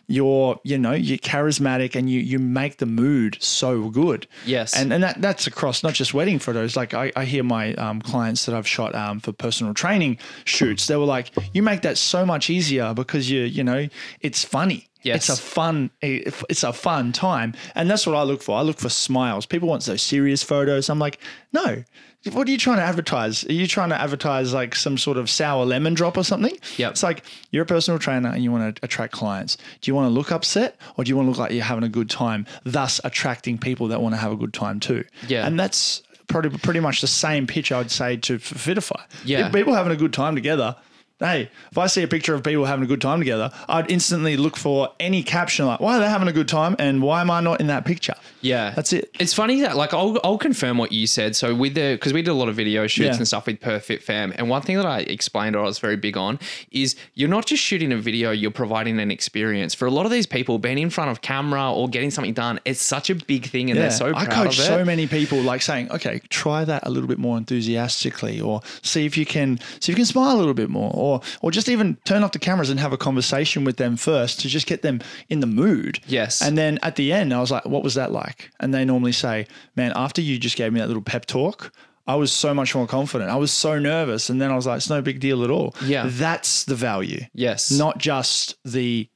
You're, 0.08 0.60
you 0.64 0.80
know, 0.80 0.94
you're 0.94 1.20
charismatic 1.20 1.96
and 1.96 2.10
you 2.10 2.20
you 2.20 2.40
make 2.40 2.78
the 2.78 2.86
mood 2.88 3.38
so 3.40 3.90
good. 3.90 4.26
Yes. 4.46 4.76
And 4.76 4.92
and 4.92 5.04
that 5.04 5.22
that's 5.22 5.46
across 5.46 5.84
not 5.84 5.94
just 5.94 6.14
wedding 6.14 6.40
photos. 6.40 6.76
Like 6.76 6.94
I, 6.94 7.12
I 7.16 7.26
hear 7.26 7.44
my 7.44 7.74
um, 7.76 8.02
clients 8.02 8.46
that 8.46 8.56
I've 8.56 8.68
shot 8.68 8.96
um, 8.96 9.20
for 9.20 9.32
personal 9.32 9.74
training 9.74 10.18
shoots. 10.44 10.88
They 10.88 10.96
were 10.96 11.06
like, 11.06 11.32
you 11.54 11.62
make 11.62 11.82
that 11.84 11.98
so 11.98 12.26
much 12.26 12.50
easier 12.50 12.94
because 12.94 13.30
you 13.30 13.42
you 13.42 13.64
know 13.64 13.88
it's 14.22 14.44
funny. 14.44 14.88
Yes. 15.06 15.30
It's 15.30 15.40
a 15.40 15.42
fun 15.42 15.92
it's 16.02 16.64
a 16.64 16.74
fun 16.74 17.12
time. 17.12 17.54
And 17.76 17.90
that's 17.90 18.08
what 18.08 18.16
I 18.16 18.24
look 18.24 18.42
for. 18.42 18.58
I 18.58 18.64
look 18.64 18.80
for 18.80 18.90
smiles. 18.90 19.46
People 19.46 19.70
want 19.70 19.86
those 19.86 20.02
serious 20.02 20.42
photos. 20.42 20.90
I'm 20.90 20.98
like, 20.98 21.20
no. 21.54 21.84
What 22.32 22.48
are 22.48 22.52
you 22.52 22.58
trying 22.58 22.78
to 22.78 22.84
advertise? 22.84 23.46
Are 23.46 23.54
you 23.54 23.68
trying 23.68 23.90
to 23.90 24.02
advertise 24.02 24.52
like 24.52 24.74
some 24.74 24.98
sort 24.98 25.18
of 25.18 25.30
sour 25.30 25.64
lemon 25.64 25.94
drop 25.94 26.18
or 26.18 26.24
something? 26.24 26.58
Yeah. 26.76 26.90
It's 26.90 27.04
like 27.04 27.24
you're 27.52 27.62
a 27.62 27.68
personal 27.68 28.00
trainer 28.00 28.30
and 28.30 28.44
you 28.44 28.52
want 28.52 28.78
to 28.78 28.84
attract 28.84 29.14
clients. 29.14 29.58
Do 29.82 29.92
you 29.92 29.94
want 29.94 30.08
to 30.08 30.10
look 30.10 30.32
upset 30.32 30.76
or 30.98 31.04
do 31.04 31.10
you 31.10 31.16
want 31.16 31.28
to 31.28 31.30
look 31.30 31.38
like 31.38 31.52
you're 31.52 31.64
having 31.64 31.84
a 31.84 31.90
good 31.90 32.10
time, 32.10 32.48
thus 32.64 33.00
attracting 33.04 33.60
people 33.60 33.90
that 33.90 34.02
want 34.02 34.16
to 34.16 34.18
have 34.18 34.32
a 34.32 34.36
good 34.36 34.56
time 34.56 34.80
too? 34.80 35.04
Yeah. 35.28 35.46
And 35.46 35.60
that's 35.60 36.02
pretty, 36.28 36.50
pretty 36.50 36.80
much 36.80 37.02
the 37.02 37.08
same 37.08 37.46
pitch 37.46 37.72
I 37.72 37.78
would 37.78 37.92
say 37.92 38.18
to 38.18 38.40
Fitify. 38.40 39.04
Yeah. 39.24 39.46
If 39.46 39.54
people 39.54 39.76
having 39.76 39.92
a 39.92 39.96
good 39.98 40.14
time 40.14 40.34
together, 40.34 40.76
hey, 41.20 41.50
if 41.72 41.78
I 41.78 41.88
see 41.88 42.04
a 42.04 42.08
picture 42.08 42.34
of 42.34 42.44
people 42.44 42.66
having 42.66 42.84
a 42.84 42.88
good 42.88 43.02
time 43.02 43.20
together, 43.20 43.50
I'd 43.70 43.90
instantly 43.90 44.36
look 44.36 44.58
for 44.58 44.90
any 45.00 45.24
caption 45.24 45.66
like, 45.66 45.80
why 45.80 45.96
are 45.96 46.00
they 46.00 46.10
having 46.10 46.28
a 46.28 46.34
good 46.34 46.48
time 46.48 46.76
and 46.78 47.02
why 47.02 47.22
am 47.22 47.32
I 47.32 47.40
not 47.42 47.62
in 47.62 47.68
that 47.68 47.86
picture? 47.86 48.16
Yeah, 48.42 48.72
That's 48.76 48.94
it. 48.94 49.10
It's 49.20 49.34
funny 49.34 49.62
that 49.62 49.76
like 49.76 49.94
I'll 49.94 50.20
I'll 50.24 50.38
confirm 50.38 50.78
what 50.78 50.92
you 50.92 51.08
said. 51.08 51.36
So 51.36 51.56
with 51.56 51.74
the 51.74 51.94
because 51.96 52.14
we 52.14 52.22
did 52.22 52.30
a 52.32 52.34
lot 52.36 52.50
of 52.50 52.56
video 52.56 52.86
shoots 52.86 53.08
Yeah. 53.14 53.16
and 53.18 53.28
stuff 53.28 53.48
with 53.48 53.60
Perth 53.60 53.86
Fit 53.86 54.04
Fam, 54.04 54.34
and 54.36 54.50
one 54.50 54.62
thing 54.62 54.76
that 54.78 54.86
I 54.86 55.00
explained 55.00 55.56
or 55.56 55.60
I 55.60 55.64
was 55.66 55.80
very 55.80 55.96
big 55.96 56.16
on 56.18 56.38
is 56.72 56.96
you're 57.16 57.30
not 57.30 57.46
just 57.48 57.64
shooting 57.64 57.92
a 57.92 57.98
video, 57.98 58.32
you're 58.32 58.52
providing 58.52 59.00
an 59.00 59.10
experience. 59.10 59.74
For 59.74 59.86
a 59.88 59.92
lot 59.92 60.06
of 60.06 60.12
these 60.12 60.28
people, 60.28 60.60
being 60.60 60.78
in 60.78 60.90
front 60.92 61.10
of 61.12 61.22
camera 61.22 61.72
or 61.74 61.88
getting 61.90 62.12
something 62.12 62.34
done, 62.34 62.60
it's 62.66 62.82
such 62.82 63.10
a 63.10 63.16
big 63.16 63.48
thing, 63.48 63.72
and 63.72 63.80
they're 63.80 63.90
so 63.90 64.14
I 64.14 64.26
coach 64.26 64.60
of 64.60 64.64
it. 64.66 64.68
so 64.68 64.86
many 64.86 65.08
people 65.08 65.40
like 65.42 65.62
saying, 65.64 65.92
okay, 65.92 66.20
try 66.30 66.66
that 66.66 66.86
a 66.86 66.90
little 66.92 67.08
bit 67.08 67.18
more 67.18 67.38
enthusiastically, 67.38 68.40
or 68.42 68.62
see 68.84 69.06
if 69.06 69.18
you 69.18 69.26
can 69.26 69.60
see 69.80 69.92
if 69.92 69.98
you 69.98 70.04
can 70.04 70.06
smile 70.06 70.36
a 70.36 70.38
little 70.38 70.54
bit 70.54 70.70
more, 70.70 70.92
or 71.06 71.22
or 71.42 71.52
just 71.52 71.70
even 71.70 71.98
turn 72.06 72.24
off 72.24 72.32
the 72.32 72.40
cameras 72.40 72.70
and 72.70 72.80
have 72.80 72.94
a 72.94 72.98
conversation 72.98 73.64
with 73.64 73.78
them 73.78 73.96
first 73.98 74.40
to 74.42 74.48
just 74.48 74.68
get 74.68 74.82
them 74.82 75.00
in 75.30 75.40
the 75.40 75.48
mood. 75.48 76.00
Yes. 76.08 76.42
And 76.42 76.58
then 76.58 76.80
at 76.82 76.96
the 76.96 77.14
end, 77.14 77.34
I 77.34 77.40
was 77.40 77.52
like, 77.52 77.66
what 77.66 77.84
was 77.84 77.96
that 77.96 78.12
like? 78.12 78.52
And 78.60 78.74
they 78.74 78.86
normally 78.86 79.12
say, 79.12 79.48
man, 79.76 79.94
after 79.96 80.22
you 80.22 80.38
just 80.38 80.58
gave 80.58 80.74
me 80.74 80.80
that 80.80 80.88
little 80.88 81.04
pep 81.04 81.26
talk. 81.26 81.72
I 82.08 82.14
was 82.14 82.32
so 82.32 82.54
much 82.54 82.76
more 82.76 82.86
confident. 82.86 83.32
I 83.32 83.36
was 83.36 83.52
so 83.52 83.80
nervous. 83.80 84.30
And 84.30 84.40
then 84.40 84.52
I 84.52 84.56
was 84.56 84.68
like, 84.68 84.78
it's 84.78 84.92
no 84.92 85.02
big 85.02 85.20
deal 85.20 85.44
at 85.44 85.50
all. 85.50 85.74
Yeah. 85.84 86.06
That's 86.08 86.64
the 86.66 86.76
value 86.76 87.26
yes, 87.34 87.72
not 87.72 87.98
just 87.98 88.56
the 88.64 89.10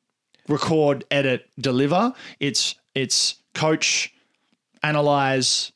record, 0.48 1.06
edit, 1.12 1.50
deliver. 1.60 2.14
It's 2.40 2.76
it's 2.96 3.36
coach, 3.54 4.14
analyze, 4.84 5.72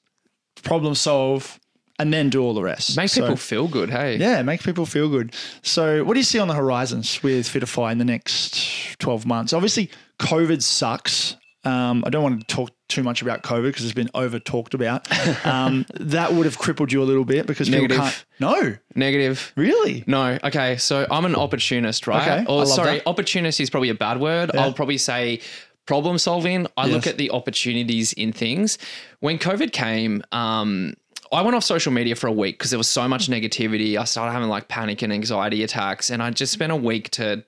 problem 0.64 0.96
solve, 0.96 1.60
and 2.00 2.14
then 2.14 2.30
do 2.30 2.42
all 2.42 2.54
the 2.54 2.64
rest. 2.64 2.98
make 2.98 3.10
So, 3.10 3.22
people 3.22 3.36
feel 3.38 3.68
good. 3.68 3.90
Hey, 3.90 4.18
yeah, 4.18 4.42
make 4.42 4.64
people 4.64 4.86
feel 4.86 5.10
good. 5.10 5.34
So, 5.62 6.04
what 6.04 6.14
do 6.14 6.20
you 6.20 6.24
see 6.26 6.40
on 6.40 6.48
the 6.48 6.54
horizons 6.56 7.22
with 7.24 7.48
Fitify 7.48 7.92
in 7.92 7.98
the 7.98 8.06
next 8.06 8.98
twelve 9.00 9.26
months? 9.26 9.54
Obviously, 9.54 9.90
COVID 10.20 10.62
sucks. 10.62 11.36
Um, 11.66 12.04
I 12.06 12.10
don't 12.10 12.24
want 12.24 12.46
to 12.46 12.56
talk 12.56 12.72
too 12.90 13.04
much 13.04 13.22
about 13.22 13.42
COVID 13.42 13.68
because 13.68 13.86
it's 13.86 13.94
been 13.94 14.10
over 14.14 14.38
talked 14.40 14.74
about. 14.74 15.08
Um, 15.46 15.86
that 16.00 16.34
would 16.34 16.46
have 16.46 16.58
crippled 16.58 16.92
you 16.92 17.02
a 17.02 17.06
little 17.06 17.24
bit 17.26 17.46
because 17.48 17.70
Negative. 17.70 17.92
people 17.98 18.06
can't. 18.06 18.26
No, 18.40 18.76
negative. 18.96 19.52
really. 19.56 20.04
No, 20.08 20.38
okay. 20.44 20.78
So 20.78 21.06
I'm 21.10 21.26
an 21.26 21.36
opportunist, 21.36 22.06
right? 22.08 22.22
Okay, 22.22 22.42
I 22.42 22.46
Or 22.54 22.66
sorry, 22.66 22.98
that. 22.98 23.08
opportunist 23.08 23.60
is 23.62 23.70
probably 23.70 23.90
a 23.90 23.96
bad 23.96 24.20
word. 24.20 24.52
I'll 24.56 24.74
probably 24.74 24.98
say 24.98 25.40
problem 25.86 26.18
solving. 26.18 26.68
I 26.78 26.88
look 26.88 27.08
at 27.08 27.18
the 27.18 27.32
opportunities 27.32 28.14
in 28.14 28.32
things. 28.34 28.78
When 29.20 29.38
COVID 29.38 29.72
came, 29.74 30.22
um, 30.32 30.94
I 31.34 31.42
went 31.42 31.56
off 31.56 31.64
social 31.64 31.92
media 31.92 32.16
for 32.16 32.28
a 32.28 32.32
week 32.32 32.58
because 32.58 32.70
there 32.72 32.78
was 32.78 32.88
so 32.88 33.08
much 33.08 33.28
negativity. 33.28 33.98
I 33.98 34.04
started 34.04 34.32
having 34.34 34.50
like 34.50 34.68
panic 34.68 35.02
and 35.02 35.12
anxiety 35.12 35.64
attacks, 35.64 36.10
and 36.10 36.22
I 36.22 36.30
just 36.32 36.54
spent 36.54 36.72
a 36.72 36.76
week 36.76 37.10
to 37.12 37.44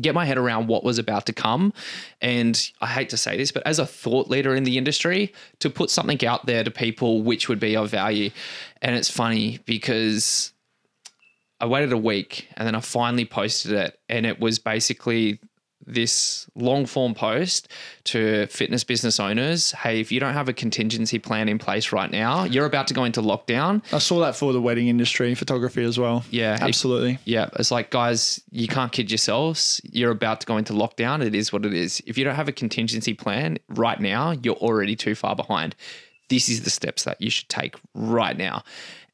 get 0.00 0.14
my 0.14 0.24
head 0.24 0.38
around 0.38 0.68
what 0.68 0.84
was 0.84 0.98
about 0.98 1.26
to 1.26 1.32
come. 1.32 1.72
And 2.20 2.70
I 2.80 2.86
hate 2.86 3.08
to 3.10 3.16
say 3.16 3.36
this, 3.36 3.50
but 3.50 3.66
as 3.66 3.78
a 3.78 3.86
thought 3.86 4.28
leader 4.28 4.54
in 4.54 4.64
the 4.64 4.78
industry, 4.78 5.32
to 5.58 5.70
put 5.70 5.90
something 5.90 6.24
out 6.24 6.46
there 6.46 6.62
to 6.62 6.70
people 6.70 7.22
which 7.22 7.48
would 7.48 7.58
be 7.58 7.76
of 7.76 7.90
value. 7.90 8.30
And 8.80 8.94
it's 8.94 9.10
funny 9.10 9.58
because 9.66 10.52
I 11.58 11.66
waited 11.66 11.92
a 11.92 11.98
week 11.98 12.48
and 12.56 12.66
then 12.66 12.74
I 12.74 12.80
finally 12.80 13.24
posted 13.24 13.72
it. 13.72 13.98
And 14.08 14.24
it 14.24 14.38
was 14.38 14.58
basically 14.58 15.40
this 15.92 16.48
long 16.54 16.86
form 16.86 17.14
post 17.14 17.68
to 18.04 18.46
fitness 18.46 18.84
business 18.84 19.20
owners. 19.20 19.72
Hey, 19.72 20.00
if 20.00 20.10
you 20.12 20.20
don't 20.20 20.34
have 20.34 20.48
a 20.48 20.52
contingency 20.52 21.18
plan 21.18 21.48
in 21.48 21.58
place 21.58 21.92
right 21.92 22.10
now, 22.10 22.44
you're 22.44 22.66
about 22.66 22.86
to 22.88 22.94
go 22.94 23.04
into 23.04 23.20
lockdown. 23.20 23.82
I 23.92 23.98
saw 23.98 24.20
that 24.20 24.36
for 24.36 24.52
the 24.52 24.60
wedding 24.60 24.88
industry, 24.88 25.34
photography 25.34 25.82
as 25.84 25.98
well. 25.98 26.24
Yeah, 26.30 26.54
it- 26.54 26.62
absolutely. 26.62 27.18
Yeah, 27.24 27.48
it's 27.58 27.70
like, 27.70 27.90
guys, 27.90 28.40
you 28.50 28.68
can't 28.68 28.92
kid 28.92 29.10
yourselves. 29.10 29.80
You're 29.84 30.10
about 30.12 30.40
to 30.40 30.46
go 30.46 30.56
into 30.56 30.72
lockdown. 30.72 31.24
It 31.24 31.34
is 31.34 31.52
what 31.52 31.64
it 31.66 31.74
is. 31.74 32.02
If 32.06 32.16
you 32.16 32.24
don't 32.24 32.36
have 32.36 32.48
a 32.48 32.52
contingency 32.52 33.14
plan 33.14 33.58
right 33.68 34.00
now, 34.00 34.32
you're 34.42 34.54
already 34.56 34.96
too 34.96 35.14
far 35.14 35.34
behind. 35.36 35.74
This 36.28 36.48
is 36.48 36.62
the 36.62 36.70
steps 36.70 37.02
that 37.04 37.20
you 37.20 37.28
should 37.28 37.48
take 37.48 37.74
right 37.92 38.36
now. 38.36 38.62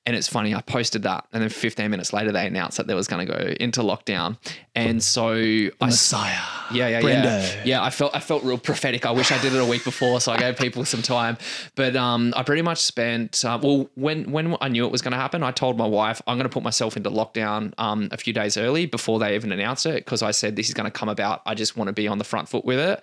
And 0.07 0.15
it's 0.15 0.29
funny, 0.29 0.55
I 0.55 0.61
posted 0.61 1.03
that, 1.03 1.27
and 1.33 1.43
then 1.43 1.51
15 1.51 1.91
minutes 1.91 2.13
later, 2.13 2.31
they 2.31 2.47
announced 2.47 2.77
that 2.77 2.87
they 2.87 2.95
was 2.95 3.09
going 3.09 3.27
to 3.27 3.33
go 3.33 3.39
into 3.59 3.81
lockdown. 3.81 4.39
And 4.77 5.03
so 5.03 5.33
I 5.33 5.71
Messiah. 5.81 6.39
yeah, 6.71 6.87
yeah, 6.87 7.01
Brendo. 7.01 7.25
yeah. 7.25 7.63
Yeah, 7.65 7.83
I 7.83 7.91
felt 7.91 8.15
I 8.15 8.21
felt 8.21 8.45
real 8.45 8.59
prophetic. 8.59 9.05
I 9.05 9.11
wish 9.11 9.33
I 9.33 9.39
did 9.39 9.53
it 9.53 9.61
a 9.61 9.65
week 9.65 9.83
before, 9.85 10.21
so 10.21 10.31
I 10.33 10.37
gave 10.37 10.57
people 10.59 10.85
some 10.85 11.03
time. 11.03 11.39
But 11.75 11.97
um, 11.97 12.35
I 12.37 12.43
pretty 12.43 12.63
much 12.63 12.79
spent 12.83 13.45
uh, 13.45 13.59
well 13.61 13.91
when 13.95 14.31
when 14.31 14.57
I 14.61 14.69
knew 14.69 14.85
it 14.85 14.93
was 14.93 15.03
going 15.03 15.13
to 15.13 15.19
happen. 15.19 15.43
I 15.43 15.51
told 15.51 15.77
my 15.77 15.87
wife 15.87 16.23
I'm 16.27 16.37
going 16.37 16.49
to 16.49 16.53
put 16.53 16.63
myself 16.63 16.97
into 16.97 17.11
lockdown 17.11 17.73
um, 17.79 18.09
a 18.13 18.17
few 18.17 18.33
days 18.33 18.57
early 18.57 18.87
before 18.87 19.19
they 19.19 19.35
even 19.35 19.51
announced 19.51 19.87
it 19.87 20.05
because 20.05 20.23
I 20.23 20.31
said 20.31 20.57
this 20.57 20.69
is 20.69 20.75
going 20.75 20.85
to 20.85 20.97
come 20.97 21.09
about. 21.09 21.43
I 21.47 21.55
just 21.55 21.77
want 21.77 21.89
to 21.89 21.93
be 21.93 22.07
on 22.07 22.19
the 22.19 22.25
front 22.25 22.49
foot 22.49 22.65
with 22.65 22.79
it. 22.79 23.03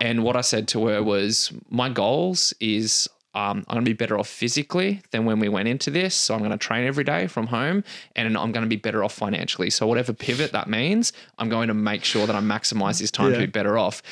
And 0.00 0.24
what 0.24 0.36
I 0.36 0.40
said 0.40 0.68
to 0.68 0.86
her 0.86 1.02
was, 1.02 1.52
my 1.68 1.90
goals 1.90 2.54
is 2.60 3.08
um, 3.34 3.64
I'm 3.68 3.74
going 3.74 3.84
to 3.84 3.88
be 3.88 3.94
better 3.94 4.18
off 4.18 4.28
physically 4.28 5.02
than 5.12 5.24
when 5.24 5.38
we 5.38 5.48
went 5.48 5.68
into 5.68 5.90
this. 5.90 6.14
So 6.14 6.34
I'm 6.34 6.40
going 6.40 6.50
to 6.50 6.58
train 6.58 6.86
every 6.86 7.04
day 7.04 7.26
from 7.28 7.46
home 7.46 7.84
and 8.16 8.36
I'm 8.36 8.52
going 8.52 8.64
to 8.64 8.68
be 8.68 8.76
better 8.76 9.04
off 9.04 9.12
financially. 9.12 9.70
So, 9.70 9.86
whatever 9.86 10.12
pivot 10.12 10.52
that 10.52 10.68
means, 10.68 11.12
I'm 11.38 11.48
going 11.48 11.68
to 11.68 11.74
make 11.74 12.04
sure 12.04 12.26
that 12.26 12.34
I 12.34 12.40
maximize 12.40 12.98
this 12.98 13.10
time 13.10 13.32
to 13.32 13.38
be 13.38 13.46
better 13.46 13.78
off. 13.78 14.02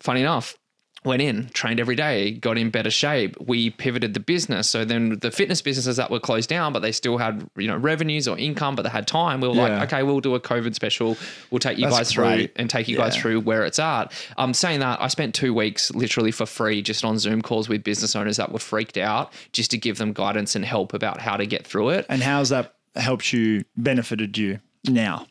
Funny 0.00 0.20
enough, 0.20 0.56
went 1.04 1.20
in, 1.20 1.48
trained 1.50 1.80
every 1.80 1.96
day, 1.96 2.32
got 2.32 2.56
in 2.56 2.70
better 2.70 2.90
shape. 2.90 3.36
We 3.38 3.68
pivoted 3.70 4.14
the 4.14 4.20
business. 4.20 4.70
So 4.70 4.84
then 4.86 5.18
the 5.20 5.30
fitness 5.30 5.60
businesses 5.60 5.98
that 5.98 6.10
were 6.10 6.18
closed 6.18 6.48
down, 6.48 6.72
but 6.72 6.80
they 6.80 6.92
still 6.92 7.18
had, 7.18 7.46
you 7.56 7.68
know, 7.68 7.76
revenues 7.76 8.26
or 8.26 8.38
income, 8.38 8.74
but 8.74 8.82
they 8.82 8.88
had 8.88 9.06
time. 9.06 9.40
We 9.42 9.48
were 9.48 9.54
Yeah. 9.54 9.62
like, 9.80 9.92
okay, 9.92 10.02
we'll 10.02 10.20
do 10.20 10.34
a 10.34 10.40
COVID 10.40 10.74
special. 10.74 11.16
We'll 11.50 11.58
take 11.58 11.76
you 11.76 11.84
That's 11.84 11.96
guys 11.98 12.12
through 12.12 12.48
and 12.56 12.70
take 12.70 12.88
you 12.88 12.96
guys 12.96 13.16
through 13.16 13.40
where 13.40 13.64
it's 13.66 13.78
at. 13.78 14.12
Um, 14.38 14.54
saying 14.54 14.80
that, 14.80 15.00
I 15.02 15.08
spent 15.08 15.34
two 15.34 15.52
weeks 15.52 15.90
literally 15.94 16.30
for 16.30 16.46
free 16.46 16.80
just 16.80 17.04
on 17.04 17.18
Zoom 17.18 17.42
calls 17.42 17.68
with 17.68 17.84
business 17.84 18.16
owners 18.16 18.38
that 18.38 18.50
were 18.50 18.58
freaked 18.58 18.96
out, 18.96 19.32
just 19.52 19.70
to 19.72 19.78
give 19.78 19.98
them 19.98 20.14
guidance 20.14 20.56
and 20.56 20.64
help 20.64 20.94
about 20.94 21.20
how 21.20 21.36
to 21.36 21.44
get 21.46 21.66
through 21.66 21.90
it. 21.90 22.06
And 22.08 22.22
how's 22.22 22.48
that 22.48 22.74
helped 22.96 23.32
you, 23.32 23.64
benefited 23.76 24.38
you 24.38 24.60
now? 24.88 25.26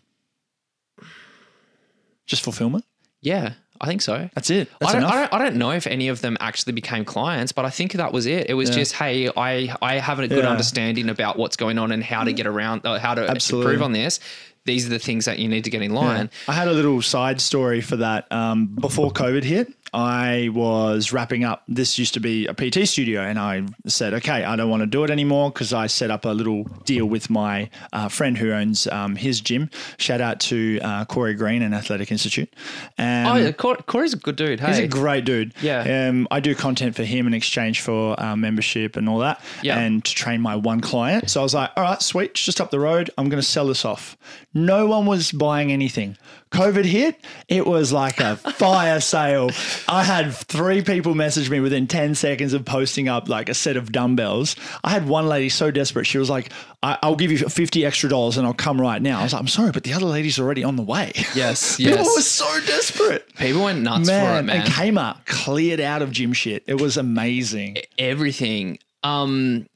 Just 2.25 2.43
fulfillment? 2.43 2.85
Yeah, 3.21 3.53
I 3.83 3.85
think 3.85 4.01
so. 4.01 4.29
That's 4.33 4.49
it. 4.49 4.69
That's 4.79 4.93
I 4.95 4.99
don't. 4.99 5.09
I 5.09 5.15
don't. 5.19 5.33
I 5.33 5.37
don't 5.39 5.57
know 5.57 5.71
if 5.71 5.85
any 5.87 6.07
of 6.07 6.21
them 6.21 6.37
actually 6.39 6.71
became 6.73 7.03
clients, 7.03 7.51
but 7.51 7.65
I 7.65 7.69
think 7.69 7.91
that 7.93 8.13
was 8.13 8.25
it. 8.25 8.49
It 8.49 8.53
was 8.53 8.69
just, 8.69 8.93
hey, 8.93 9.29
I 9.35 9.75
I 9.81 9.95
have 9.95 10.19
a 10.19 10.27
good 10.27 10.45
Yeah. 10.45 10.49
understanding 10.49 11.09
about 11.09 11.37
what's 11.37 11.57
going 11.57 11.77
on 11.77 11.91
and 11.91 12.01
how 12.01 12.23
to 12.23 12.31
get 12.31 12.47
around, 12.47 12.85
uh, 12.85 12.97
how 12.97 13.13
to 13.13 13.29
Absolutely. 13.29 13.71
improve 13.73 13.83
on 13.83 13.91
this. 13.91 14.19
These 14.65 14.85
are 14.85 14.89
the 14.89 14.99
things 14.99 15.25
that 15.25 15.39
you 15.39 15.49
need 15.49 15.65
to 15.65 15.69
get 15.69 15.81
in 15.81 15.93
line. 15.93 16.29
I 16.47 16.53
had 16.53 16.69
a 16.69 16.71
little 16.71 17.01
side 17.01 17.41
story 17.41 17.81
for 17.81 17.97
that. 17.97 18.31
Um, 18.31 18.67
before 18.67 19.11
COVID 19.11 19.43
hit, 19.43 19.73
I 19.93 20.49
was 20.53 21.13
wrapping 21.13 21.43
up. 21.43 21.63
This 21.67 21.99
used 21.99 22.13
to 22.15 22.19
be 22.19 22.47
a 22.47 22.53
PT 22.53 22.87
studio, 22.87 23.21
and 23.21 23.37
I 23.37 23.63
said, 23.85 24.13
okay, 24.15 24.43
I 24.43 24.55
don't 24.55 24.69
want 24.69 24.81
to 24.81 24.87
do 24.87 25.03
it 25.03 25.09
anymore 25.09 25.51
because 25.51 25.73
I 25.73 25.87
set 25.87 26.09
up 26.11 26.25
a 26.25 26.29
little 26.29 26.63
deal 26.85 27.05
with 27.05 27.29
my 27.29 27.69
uh, 27.91 28.07
friend 28.09 28.37
who 28.37 28.51
owns 28.51 28.87
um, 28.87 29.15
his 29.15 29.39
gym. 29.41 29.69
Shout 29.97 30.21
out 30.21 30.39
to 30.41 30.79
uh, 30.81 31.05
Corey 31.05 31.33
Green 31.35 31.61
and 31.61 31.75
Athletic 31.75 32.11
Institute. 32.11 32.53
And 32.97 33.27
Oh, 33.27 33.35
yeah, 33.35 33.51
Corey's 33.51 34.13
a 34.13 34.17
good 34.17 34.35
dude. 34.35 34.59
Hey, 34.59 34.67
He's 34.67 34.79
a 34.79 34.87
great 34.87 35.25
dude. 35.25 35.53
Yeah. 35.61 36.07
Um, 36.09 36.27
I 36.31 36.39
do 36.39 36.55
content 36.55 36.95
for 36.95 37.03
him 37.03 37.27
in 37.27 37.33
exchange 37.33 37.81
for 37.81 38.19
uh, 38.19 38.35
membership 38.35 38.95
and 38.95 39.07
all 39.07 39.19
that. 39.19 39.41
Yeah. 39.61 39.77
And 39.77 40.03
to 40.03 40.15
train 40.15 40.41
my 40.41 40.55
one 40.55 40.81
client. 40.81 41.29
So 41.29 41.39
I 41.39 41.43
was 41.43 41.53
like, 41.53 41.71
all 41.77 41.83
right, 41.83 42.01
sweet, 42.01 42.33
just 42.33 42.59
up 42.59 42.71
the 42.71 42.79
road. 42.79 43.09
I'm 43.17 43.29
going 43.29 43.41
to 43.41 43.47
sell 43.47 43.67
this 43.67 43.85
off. 43.85 44.17
No 44.53 44.87
one 44.87 45.05
was 45.05 45.31
buying 45.31 45.71
anything. 45.71 46.17
COVID 46.53 46.85
hit, 46.85 47.19
it 47.47 47.65
was 47.65 47.91
like 47.91 48.19
a 48.19 48.35
fire 48.57 48.99
sale. 49.01 49.49
I 49.87 50.03
had 50.03 50.33
three 50.33 50.81
people 50.83 51.15
message 51.15 51.49
me 51.49 51.59
within 51.59 51.87
10 51.87 52.15
seconds 52.15 52.53
of 52.53 52.63
posting 52.63 53.09
up 53.09 53.27
like 53.27 53.49
a 53.49 53.53
set 53.53 53.75
of 53.75 53.91
dumbbells. 53.91 54.55
I 54.83 54.89
had 54.91 55.07
one 55.07 55.27
lady 55.27 55.49
so 55.49 55.71
desperate. 55.71 56.05
She 56.05 56.17
was 56.19 56.29
like, 56.29 56.51
I- 56.81 56.99
I'll 57.01 57.15
give 57.15 57.31
you 57.31 57.37
50 57.39 57.85
extra 57.85 58.09
dollars 58.09 58.37
and 58.37 58.45
I'll 58.47 58.53
come 58.53 58.79
right 58.79 59.01
now. 59.01 59.19
I 59.19 59.23
was 59.23 59.33
like, 59.33 59.41
I'm 59.41 59.47
sorry, 59.47 59.71
but 59.71 59.83
the 59.83 59.93
other 59.93 60.05
lady's 60.05 60.39
already 60.39 60.63
on 60.63 60.75
the 60.75 60.83
way. 60.83 61.11
Yes, 61.35 61.77
People 61.77 61.93
yes. 61.93 62.15
were 62.15 62.21
so 62.21 62.65
desperate 62.65 63.33
People 63.35 63.63
went 63.63 63.81
nuts 63.81 64.07
for 64.07 64.15
it, 64.15 64.19
man, 64.19 64.45
man. 64.45 64.61
and 64.61 64.69
Kmart 64.69 65.25
cleared 65.25 65.79
out 65.79 66.01
of 66.01 66.11
gym 66.11 66.33
shit. 66.33 66.63
It 66.67 66.79
was 66.79 66.97
amazing. 66.97 67.77
everything. 67.97 68.77
Um, 69.03 69.67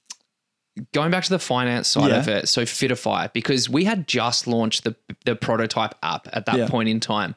going 0.94 1.12
back 1.12 1.24
to 1.24 1.30
the 1.30 1.40
finance 1.40 1.88
side 1.88 2.10
Yeah. 2.12 2.18
of 2.18 2.28
it, 2.28 2.50
so 2.50 2.64
Fitify, 2.64 3.32
because 3.34 3.70
we 3.70 3.86
had 3.86 4.08
just 4.08 4.48
launched 4.48 4.84
the 4.84 4.96
the 5.26 5.36
prototype 5.36 5.96
app 6.04 6.28
at 6.34 6.46
that 6.46 6.58
Yeah. 6.58 6.68
point 6.68 6.90
in 6.90 7.00
time, 7.00 7.36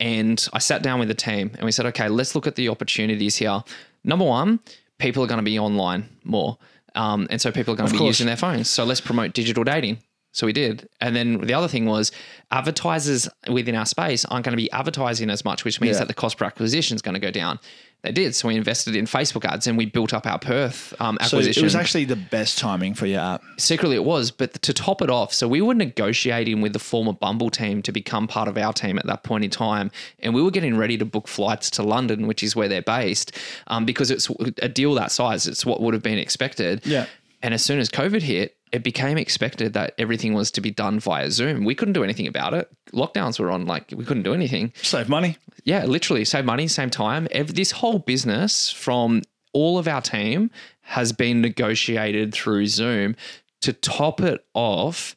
and 0.00 0.46
I 0.52 0.58
sat 0.58 0.82
down 0.82 0.98
with 0.98 1.08
the 1.08 1.14
team 1.14 1.50
and 1.56 1.64
we 1.64 1.72
said, 1.72 1.86
okay, 1.86 2.08
let's 2.08 2.34
look 2.34 2.46
at 2.46 2.54
the 2.56 2.68
opportunities 2.68 3.36
here. 3.36 3.62
Number 4.04 4.24
one, 4.24 4.60
people 4.98 5.22
are 5.22 5.26
going 5.26 5.38
to 5.38 5.44
be 5.44 5.58
online 5.58 6.08
more, 6.24 6.58
um, 6.94 7.26
and 7.30 7.40
so 7.40 7.50
people 7.52 7.74
are 7.74 7.76
going 7.76 7.88
to 7.88 7.92
be 7.92 7.98
course. 7.98 8.08
using 8.18 8.26
their 8.26 8.36
phones. 8.36 8.68
So 8.70 8.84
let's 8.84 9.00
promote 9.00 9.32
digital 9.34 9.64
dating. 9.64 9.98
So 10.32 10.46
we 10.46 10.52
did. 10.52 10.86
And 11.00 11.16
then 11.16 11.40
the 11.40 11.54
other 11.54 11.66
thing 11.68 11.86
was 11.86 12.12
advertisers 12.50 13.26
within 13.48 13.74
our 13.74 13.86
space 13.86 14.24
aren't 14.26 14.44
going 14.44 14.52
to 14.52 14.62
be 14.62 14.70
advertising 14.70 15.30
as 15.30 15.44
much, 15.46 15.64
which 15.64 15.80
means 15.80 15.94
Yeah. 15.94 16.00
that 16.00 16.08
the 16.08 16.14
cost 16.14 16.36
per 16.36 16.44
acquisition 16.44 16.94
is 16.94 17.00
going 17.02 17.14
to 17.14 17.20
go 17.20 17.30
down. 17.30 17.58
They 18.02 18.12
did. 18.12 18.36
So 18.36 18.46
we 18.46 18.56
invested 18.56 18.94
in 18.94 19.06
Facebook 19.06 19.44
ads 19.44 19.66
and 19.66 19.76
we 19.76 19.86
built 19.86 20.14
up 20.14 20.26
our 20.26 20.38
Perth 20.38 20.94
um, 21.00 21.18
So 21.22 21.38
acquisition. 21.38 21.62
it 21.62 21.64
was 21.64 21.74
actually 21.74 22.04
the 22.04 22.14
best 22.14 22.56
timing 22.56 22.94
for 22.94 23.06
your 23.06 23.20
app. 23.20 23.42
Secretly, 23.58 23.96
it 23.96 24.04
was. 24.04 24.30
But 24.30 24.62
to 24.62 24.72
top 24.72 25.02
it 25.02 25.10
off, 25.10 25.32
so 25.32 25.48
we 25.48 25.60
were 25.60 25.74
negotiating 25.74 26.60
with 26.60 26.72
the 26.72 26.78
former 26.78 27.12
Bumble 27.12 27.50
team 27.50 27.82
to 27.82 27.90
become 27.90 28.28
part 28.28 28.46
of 28.46 28.56
our 28.56 28.72
team 28.72 28.98
at 28.98 29.06
that 29.06 29.24
point 29.24 29.42
in 29.42 29.50
time. 29.50 29.90
And 30.20 30.34
we 30.34 30.42
were 30.42 30.52
getting 30.52 30.76
ready 30.76 30.96
to 30.98 31.04
book 31.04 31.26
flights 31.26 31.68
to 31.72 31.82
London, 31.82 32.28
which 32.28 32.42
is 32.44 32.54
where 32.54 32.68
they're 32.68 32.82
based, 32.82 33.32
um, 33.66 33.84
because 33.84 34.12
it's 34.12 34.30
a 34.62 34.68
deal 34.68 34.94
that 34.94 35.10
size. 35.10 35.48
It's 35.48 35.66
what 35.66 35.80
would 35.80 35.94
have 35.94 36.02
been 36.02 36.18
expected. 36.18 36.86
Yeah. 36.86 37.06
And 37.42 37.54
as 37.54 37.64
soon 37.64 37.78
as 37.80 37.88
COVID 37.88 38.22
hit, 38.22 38.55
it 38.72 38.82
became 38.82 39.16
expected 39.16 39.72
that 39.74 39.94
everything 39.98 40.34
was 40.34 40.50
to 40.50 40.60
be 40.60 40.70
done 40.70 40.98
via 40.98 41.30
Zoom. 41.30 41.64
We 41.64 41.74
couldn't 41.74 41.94
do 41.94 42.04
anything 42.04 42.26
about 42.26 42.52
it. 42.52 42.68
Lockdowns 42.92 43.38
were 43.38 43.50
on, 43.50 43.66
like, 43.66 43.92
we 43.96 44.04
couldn't 44.04 44.24
do 44.24 44.34
anything. 44.34 44.72
Save 44.82 45.08
money. 45.08 45.36
Yeah, 45.64 45.84
literally 45.84 46.24
save 46.24 46.44
money, 46.44 46.68
same 46.68 46.90
time. 46.90 47.28
This 47.32 47.70
whole 47.70 48.00
business 48.00 48.70
from 48.70 49.22
all 49.52 49.78
of 49.78 49.88
our 49.88 50.02
team 50.02 50.50
has 50.82 51.12
been 51.12 51.40
negotiated 51.40 52.34
through 52.34 52.66
Zoom. 52.66 53.16
To 53.62 53.72
top 53.72 54.20
it 54.20 54.44
off, 54.52 55.16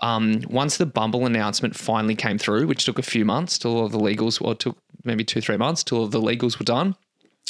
um, 0.00 0.42
once 0.48 0.76
the 0.76 0.86
Bumble 0.86 1.26
announcement 1.26 1.76
finally 1.76 2.14
came 2.14 2.38
through, 2.38 2.66
which 2.66 2.84
took 2.84 2.98
a 2.98 3.02
few 3.02 3.24
months 3.24 3.58
till 3.58 3.76
all 3.76 3.86
of 3.86 3.92
the 3.92 3.98
legals, 3.98 4.40
or 4.40 4.54
took 4.54 4.78
maybe 5.04 5.24
two, 5.24 5.40
three 5.40 5.56
months 5.56 5.82
till 5.82 5.98
all 5.98 6.04
of 6.04 6.10
the 6.10 6.20
legals 6.20 6.58
were 6.58 6.64
done, 6.64 6.96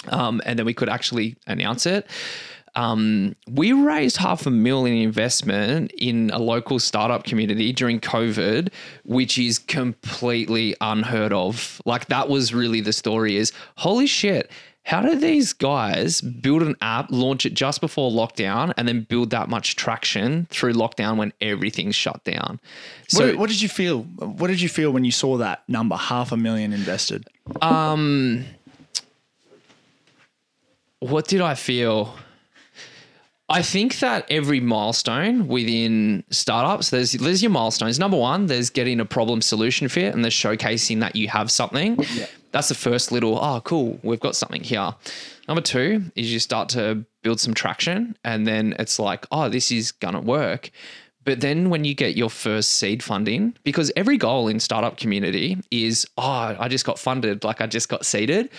um, 0.09 0.41
and 0.47 0.59
then 0.59 0.67
we 0.67 0.75
could 0.75 0.89
actually 0.89 1.37
announce 1.47 1.87
it. 1.87 2.07
Um, 2.75 3.37
we 3.49 3.73
raised 3.73 4.17
half 4.17 4.47
a 4.47 4.51
million 4.51 4.97
investment 4.97 5.93
in 5.99 6.31
a 6.31 6.39
local 6.39 6.79
startup 6.79 7.25
community 7.25 7.73
during 7.73 8.01
COVID, 8.01 8.71
which 9.05 9.39
is 9.39 9.59
completely 9.59 10.77
unheard 10.81 11.33
of. 11.33 11.81
Like 11.85 12.07
that 12.07 12.29
was 12.29 12.55
really 12.55 12.81
the 12.81 12.93
story 12.93 13.37
is 13.37 13.53
holy 13.77 14.07
shit. 14.07 14.51
How 14.85 15.03
did 15.03 15.21
these 15.21 15.53
guys 15.53 16.21
build 16.21 16.63
an 16.63 16.75
app, 16.81 17.09
launch 17.11 17.45
it 17.45 17.55
just 17.55 17.81
before 17.81 18.11
lockdown, 18.11 18.73
and 18.77 18.89
then 18.89 19.03
build 19.03 19.31
that 19.31 19.49
much 19.49 19.77
traction 19.77 20.47
through 20.51 20.73
lockdown 20.73 21.17
when 21.17 21.33
everything's 21.41 21.95
shut 21.95 22.25
down? 22.25 22.61
So, 23.07 23.27
what, 23.27 23.37
what 23.37 23.49
did 23.51 23.61
you 23.61 23.69
feel? 23.69 24.03
What 24.03 24.49
did 24.49 24.61
you 24.61 24.69
feel 24.69 24.91
when 24.91 25.05
you 25.05 25.13
saw 25.13 25.37
that 25.37 25.69
number, 25.69 25.97
half 25.97 26.33
a 26.33 26.37
million 26.37 26.73
invested? 26.73 27.29
what 31.01 31.29
did 31.29 31.41
I 31.41 31.55
feel? 31.55 32.15
I 33.51 33.63
think 33.63 33.99
that 33.99 34.27
every 34.31 34.61
milestone 34.61 35.49
within 35.49 36.23
startups, 36.31 36.91
there's 36.91 37.13
there's 37.13 37.43
your 37.43 37.51
milestones. 37.51 37.99
Number 37.99 38.17
one, 38.17 38.47
there's 38.47 38.71
getting 38.71 39.01
a 39.01 39.05
problem 39.05 39.43
solution 39.43 39.89
fit 39.89 40.15
and 40.15 40.25
there's 40.25 40.35
showcasing 40.35 41.01
that 41.01 41.17
you 41.17 41.29
have 41.29 41.51
something. 41.51 41.99
That's 42.53 42.69
the 42.69 42.75
first 42.75 43.13
little, 43.13 43.39
oh, 43.39 43.61
cool, 43.61 43.99
we've 44.03 44.21
got 44.21 44.35
something 44.35 44.63
here. 44.63 44.95
Number 45.47 45.61
two 45.61 46.05
is 46.17 46.33
you 46.33 46.39
start 46.39 46.69
to 46.71 47.05
build 47.23 47.41
some 47.41 47.55
traction 47.55 48.17
and 48.25 48.47
then 48.47 48.75
it's 48.79 48.99
like, 48.99 49.27
oh, 49.31 49.49
this 49.49 49.71
is 49.71 49.93
gonna 49.93 50.21
work. 50.21 50.71
But 51.25 51.41
then 51.41 51.71
when 51.71 51.85
you 51.85 51.95
get 51.95 52.17
your 52.17 52.31
first 52.31 52.73
seed 52.73 53.03
funding, 53.03 53.57
because 53.63 53.93
every 53.95 54.17
goal 54.17 54.49
in 54.49 54.59
startup 54.59 54.97
community 54.97 55.59
is, 55.71 56.07
oh, 56.17 56.57
I 56.59 56.69
just 56.69 56.87
got 56.87 56.99
funded, 56.99 57.45
like 57.45 57.61
I 57.61 57.67
just 57.67 57.89
got 57.89 58.07
seeded 58.07 58.51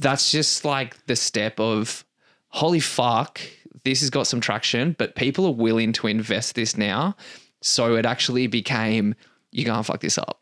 that's 0.00 0.30
just 0.30 0.64
like 0.64 1.06
the 1.06 1.16
step 1.16 1.58
of 1.60 2.04
holy 2.50 2.80
fuck, 2.80 3.40
this 3.84 4.00
has 4.00 4.10
got 4.10 4.26
some 4.26 4.40
traction, 4.40 4.94
but 4.98 5.14
people 5.14 5.46
are 5.46 5.52
willing 5.52 5.92
to 5.94 6.06
invest 6.06 6.54
this 6.54 6.76
now. 6.76 7.16
So 7.60 7.96
it 7.96 8.06
actually 8.06 8.46
became 8.46 9.14
you 9.50 9.64
can't 9.64 9.84
fuck 9.84 10.00
this 10.00 10.18
up. 10.18 10.40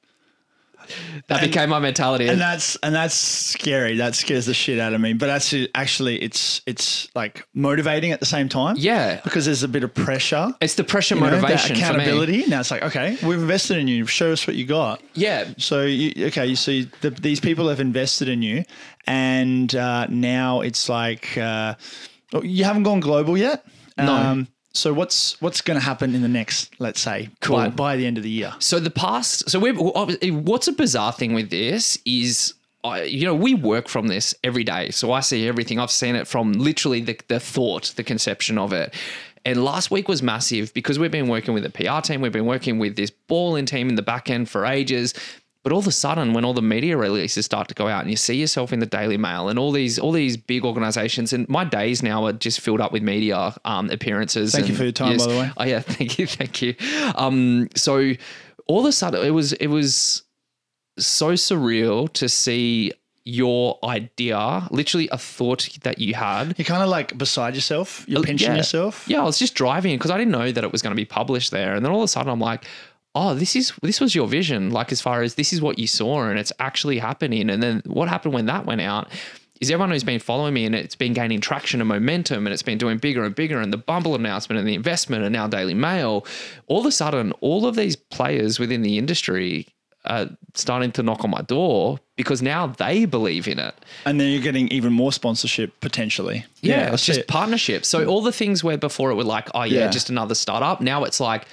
that 1.28 1.40
became 1.40 1.68
my 1.68 1.78
mentality. 1.78 2.28
and 2.28 2.40
that's 2.40 2.76
and 2.76 2.94
that's 2.94 3.14
scary. 3.14 3.96
That 3.96 4.14
scares 4.14 4.46
the 4.46 4.54
shit 4.54 4.78
out 4.78 4.92
of 4.94 5.00
me. 5.00 5.14
But 5.14 5.26
that's 5.26 5.54
actually, 5.74 6.22
it's 6.22 6.60
it's 6.66 7.08
like 7.14 7.46
motivating 7.54 8.12
at 8.12 8.20
the 8.20 8.26
same 8.26 8.48
time. 8.48 8.76
Yeah. 8.78 9.20
because 9.24 9.46
there's 9.46 9.62
a 9.62 9.68
bit 9.68 9.84
of 9.84 9.94
pressure. 9.94 10.54
it's 10.60 10.74
the 10.74 10.84
pressure 10.84 11.14
you 11.14 11.20
motivation 11.20 11.74
for 11.74 11.74
me. 11.74 11.80
accountability. 11.82 12.46
Now 12.46 12.60
it's 12.60 12.70
like, 12.70 12.82
okay, 12.82 13.16
we've 13.24 13.40
invested 13.40 13.78
in 13.78 13.88
you. 13.88 14.06
Show 14.06 14.32
us 14.32 14.46
what 14.46 14.56
you 14.56 14.64
got. 14.64 15.02
Yeah. 15.14 15.48
So 15.58 15.82
you, 15.82 16.26
okay, 16.26 16.46
you 16.46 16.56
see 16.56 16.88
the, 17.00 17.10
these 17.10 17.40
people 17.40 17.68
have 17.68 17.80
invested 17.80 18.28
in 18.28 18.42
you, 18.42 18.64
and 19.06 19.74
uh, 19.74 20.06
now 20.08 20.60
it's 20.60 20.88
like 20.88 21.36
uh, 21.36 21.74
you 22.42 22.64
haven't 22.64 22.82
gone 22.84 23.00
global 23.00 23.36
yet. 23.38 23.64
Um, 23.98 24.06
No. 24.06 24.46
so 24.72 24.92
what's 24.92 25.40
what's 25.40 25.60
going 25.60 25.78
to 25.78 25.84
happen 25.84 26.14
in 26.14 26.22
the 26.22 26.28
next, 26.28 26.74
let's 26.78 27.00
say, 27.00 27.30
by, 27.48 27.68
by 27.70 27.96
the 27.96 28.06
end 28.06 28.16
of 28.18 28.22
the 28.24 28.30
year? 28.30 28.52
So 28.58 28.78
the 28.80 28.90
past, 28.90 29.48
so 29.50 29.58
we're 29.58 29.74
what's 29.74 30.68
a 30.68 30.72
bizarre 30.72 31.12
thing 31.12 31.34
with 31.34 31.50
this 31.50 31.98
is. 32.04 32.54
I, 32.84 33.02
you 33.02 33.24
know, 33.24 33.34
we 33.34 33.52
work 33.54 33.88
from 33.88 34.06
this 34.06 34.32
every 34.44 34.62
day. 34.62 34.90
So 34.92 35.10
I 35.10 35.18
see 35.18 35.48
everything. 35.48 35.80
I've 35.80 35.90
seen 35.90 36.14
it 36.14 36.28
from 36.28 36.52
literally 36.52 37.00
the, 37.00 37.18
the 37.26 37.40
thought, 37.40 37.92
the 37.96 38.04
conception 38.04 38.58
of 38.58 38.72
it. 38.72 38.94
And 39.44 39.64
last 39.64 39.90
week 39.90 40.06
was 40.08 40.22
massive 40.22 40.72
because 40.72 40.96
we've 40.96 41.10
been 41.10 41.26
working 41.26 41.52
with 41.52 41.64
a 41.64 41.70
PR 41.70 42.00
team. 42.00 42.20
We've 42.20 42.30
been 42.30 42.46
working 42.46 42.78
with 42.78 42.94
this 42.94 43.10
Bumble 43.10 43.60
team 43.64 43.88
in 43.88 43.96
the 43.96 44.02
back 44.02 44.30
end 44.30 44.48
for 44.48 44.64
ages. 44.64 45.14
But 45.66 45.72
all 45.72 45.80
of 45.80 45.88
a 45.88 45.90
sudden, 45.90 46.32
when 46.32 46.44
all 46.44 46.54
the 46.54 46.62
media 46.62 46.96
releases 46.96 47.44
start 47.44 47.66
to 47.66 47.74
go 47.74 47.88
out 47.88 48.02
and 48.02 48.08
you 48.08 48.16
see 48.16 48.36
yourself 48.36 48.72
in 48.72 48.78
the 48.78 48.86
Daily 48.86 49.16
Mail 49.16 49.48
and 49.48 49.58
all 49.58 49.72
these 49.72 49.98
all 49.98 50.12
these 50.12 50.36
big 50.36 50.64
organizations, 50.64 51.32
and 51.32 51.48
my 51.48 51.64
days 51.64 52.04
now 52.04 52.24
are 52.24 52.32
just 52.32 52.60
filled 52.60 52.80
up 52.80 52.92
with 52.92 53.02
media 53.02 53.52
um, 53.64 53.90
appearances. 53.90 54.52
Thank 54.52 54.68
you 54.68 54.76
for 54.76 54.84
your 54.84 54.92
time, 54.92 55.18
by 55.18 55.26
the 55.26 55.36
way. 55.36 55.50
Oh 55.56 55.64
yeah, 55.64 55.80
thank 55.84 56.20
you, 56.20 56.28
thank 56.28 56.62
you. 56.62 56.76
Um, 57.16 57.68
so 57.74 58.12
all 58.68 58.78
of 58.78 58.86
a 58.86 58.92
sudden, 58.92 59.26
it 59.26 59.30
was 59.30 59.54
it 59.54 59.66
was 59.66 60.22
so 61.00 61.32
surreal 61.32 62.12
to 62.12 62.28
see 62.28 62.92
your 63.24 63.80
idea, 63.82 64.68
literally 64.70 65.08
a 65.10 65.18
thought 65.18 65.68
that 65.82 65.98
you 65.98 66.14
had. 66.14 66.56
You're 66.56 66.64
kind 66.64 66.84
of 66.84 66.88
like 66.90 67.18
beside 67.18 67.56
yourself. 67.56 68.04
You're 68.06 68.22
pinching 68.22 68.52
Yeah. 68.52 68.58
yourself. 68.58 69.04
Yeah, 69.08 69.20
I 69.20 69.24
was 69.24 69.36
just 69.36 69.56
driving 69.56 69.96
because 69.98 70.12
I 70.12 70.16
didn't 70.16 70.30
know 70.30 70.52
that 70.52 70.62
it 70.62 70.70
was 70.70 70.80
going 70.80 70.92
to 70.92 70.96
be 70.96 71.04
published 71.04 71.50
there, 71.50 71.74
and 71.74 71.84
then 71.84 71.90
all 71.90 71.98
of 71.98 72.04
a 72.04 72.08
sudden 72.08 72.30
I'm 72.30 72.38
like, 72.38 72.64
"Oh, 73.16 73.34
this 73.34 73.56
is 73.56 73.72
this 73.82 74.00
was 74.00 74.14
your 74.14 74.28
vision." 74.28 74.70
Like 74.70 74.92
as 74.92 75.00
far 75.00 75.22
as 75.22 75.34
this 75.34 75.52
is 75.52 75.60
what 75.60 75.78
you 75.78 75.86
saw, 75.86 76.22
and 76.28 76.38
it's 76.38 76.52
actually 76.60 76.98
happening. 76.98 77.50
And 77.50 77.60
then 77.62 77.82
what 77.86 78.08
happened 78.08 78.34
when 78.34 78.46
that 78.46 78.66
went 78.66 78.80
out? 78.82 79.08
Is 79.58 79.70
everyone 79.70 79.90
who's 79.90 80.04
been 80.04 80.20
following 80.20 80.52
me 80.52 80.66
and 80.66 80.74
it's 80.74 80.94
been 80.94 81.14
gaining 81.14 81.40
traction 81.40 81.80
and 81.80 81.88
momentum 81.88 82.46
and 82.46 82.52
it's 82.52 82.62
been 82.62 82.76
doing 82.76 82.98
bigger 82.98 83.24
and 83.24 83.34
bigger 83.34 83.58
and 83.58 83.72
the 83.72 83.78
Bumble 83.78 84.14
announcement 84.14 84.58
and 84.58 84.68
the 84.68 84.74
investment 84.74 85.24
and 85.24 85.32
now 85.32 85.46
Daily 85.48 85.72
Mail, 85.72 86.26
all 86.66 86.80
of 86.80 86.84
a 86.86 86.92
sudden, 86.92 87.32
all 87.40 87.64
of 87.64 87.74
these 87.74 87.96
players 87.96 88.58
within 88.58 88.82
the 88.82 88.98
industry 88.98 89.66
are 90.04 90.28
starting 90.52 90.92
to 90.92 91.02
knock 91.02 91.24
on 91.24 91.30
my 91.30 91.40
door 91.40 91.98
because 92.16 92.42
now 92.42 92.66
they 92.66 93.06
believe 93.06 93.48
in 93.48 93.58
it. 93.58 93.74
And 94.04 94.20
then 94.20 94.30
you're 94.30 94.42
getting 94.42 94.68
even 94.68 94.92
more 94.92 95.10
sponsorship 95.10 95.80
potentially. 95.80 96.44
Yeah, 96.60 96.90
I 96.90 96.92
it's 96.92 97.06
just 97.06 97.20
it. 97.20 97.26
partnerships. 97.26 97.88
So 97.88 98.04
all 98.04 98.20
the 98.20 98.32
things 98.32 98.62
where 98.62 98.76
before 98.76 99.10
it 99.10 99.14
were 99.14 99.24
like, 99.24 99.48
oh 99.54 99.62
yeah, 99.62 99.80
Yeah. 99.84 99.88
just 99.90 100.10
another 100.10 100.34
startup. 100.34 100.82
Now 100.82 101.04
it's 101.04 101.18
like, 101.18 101.46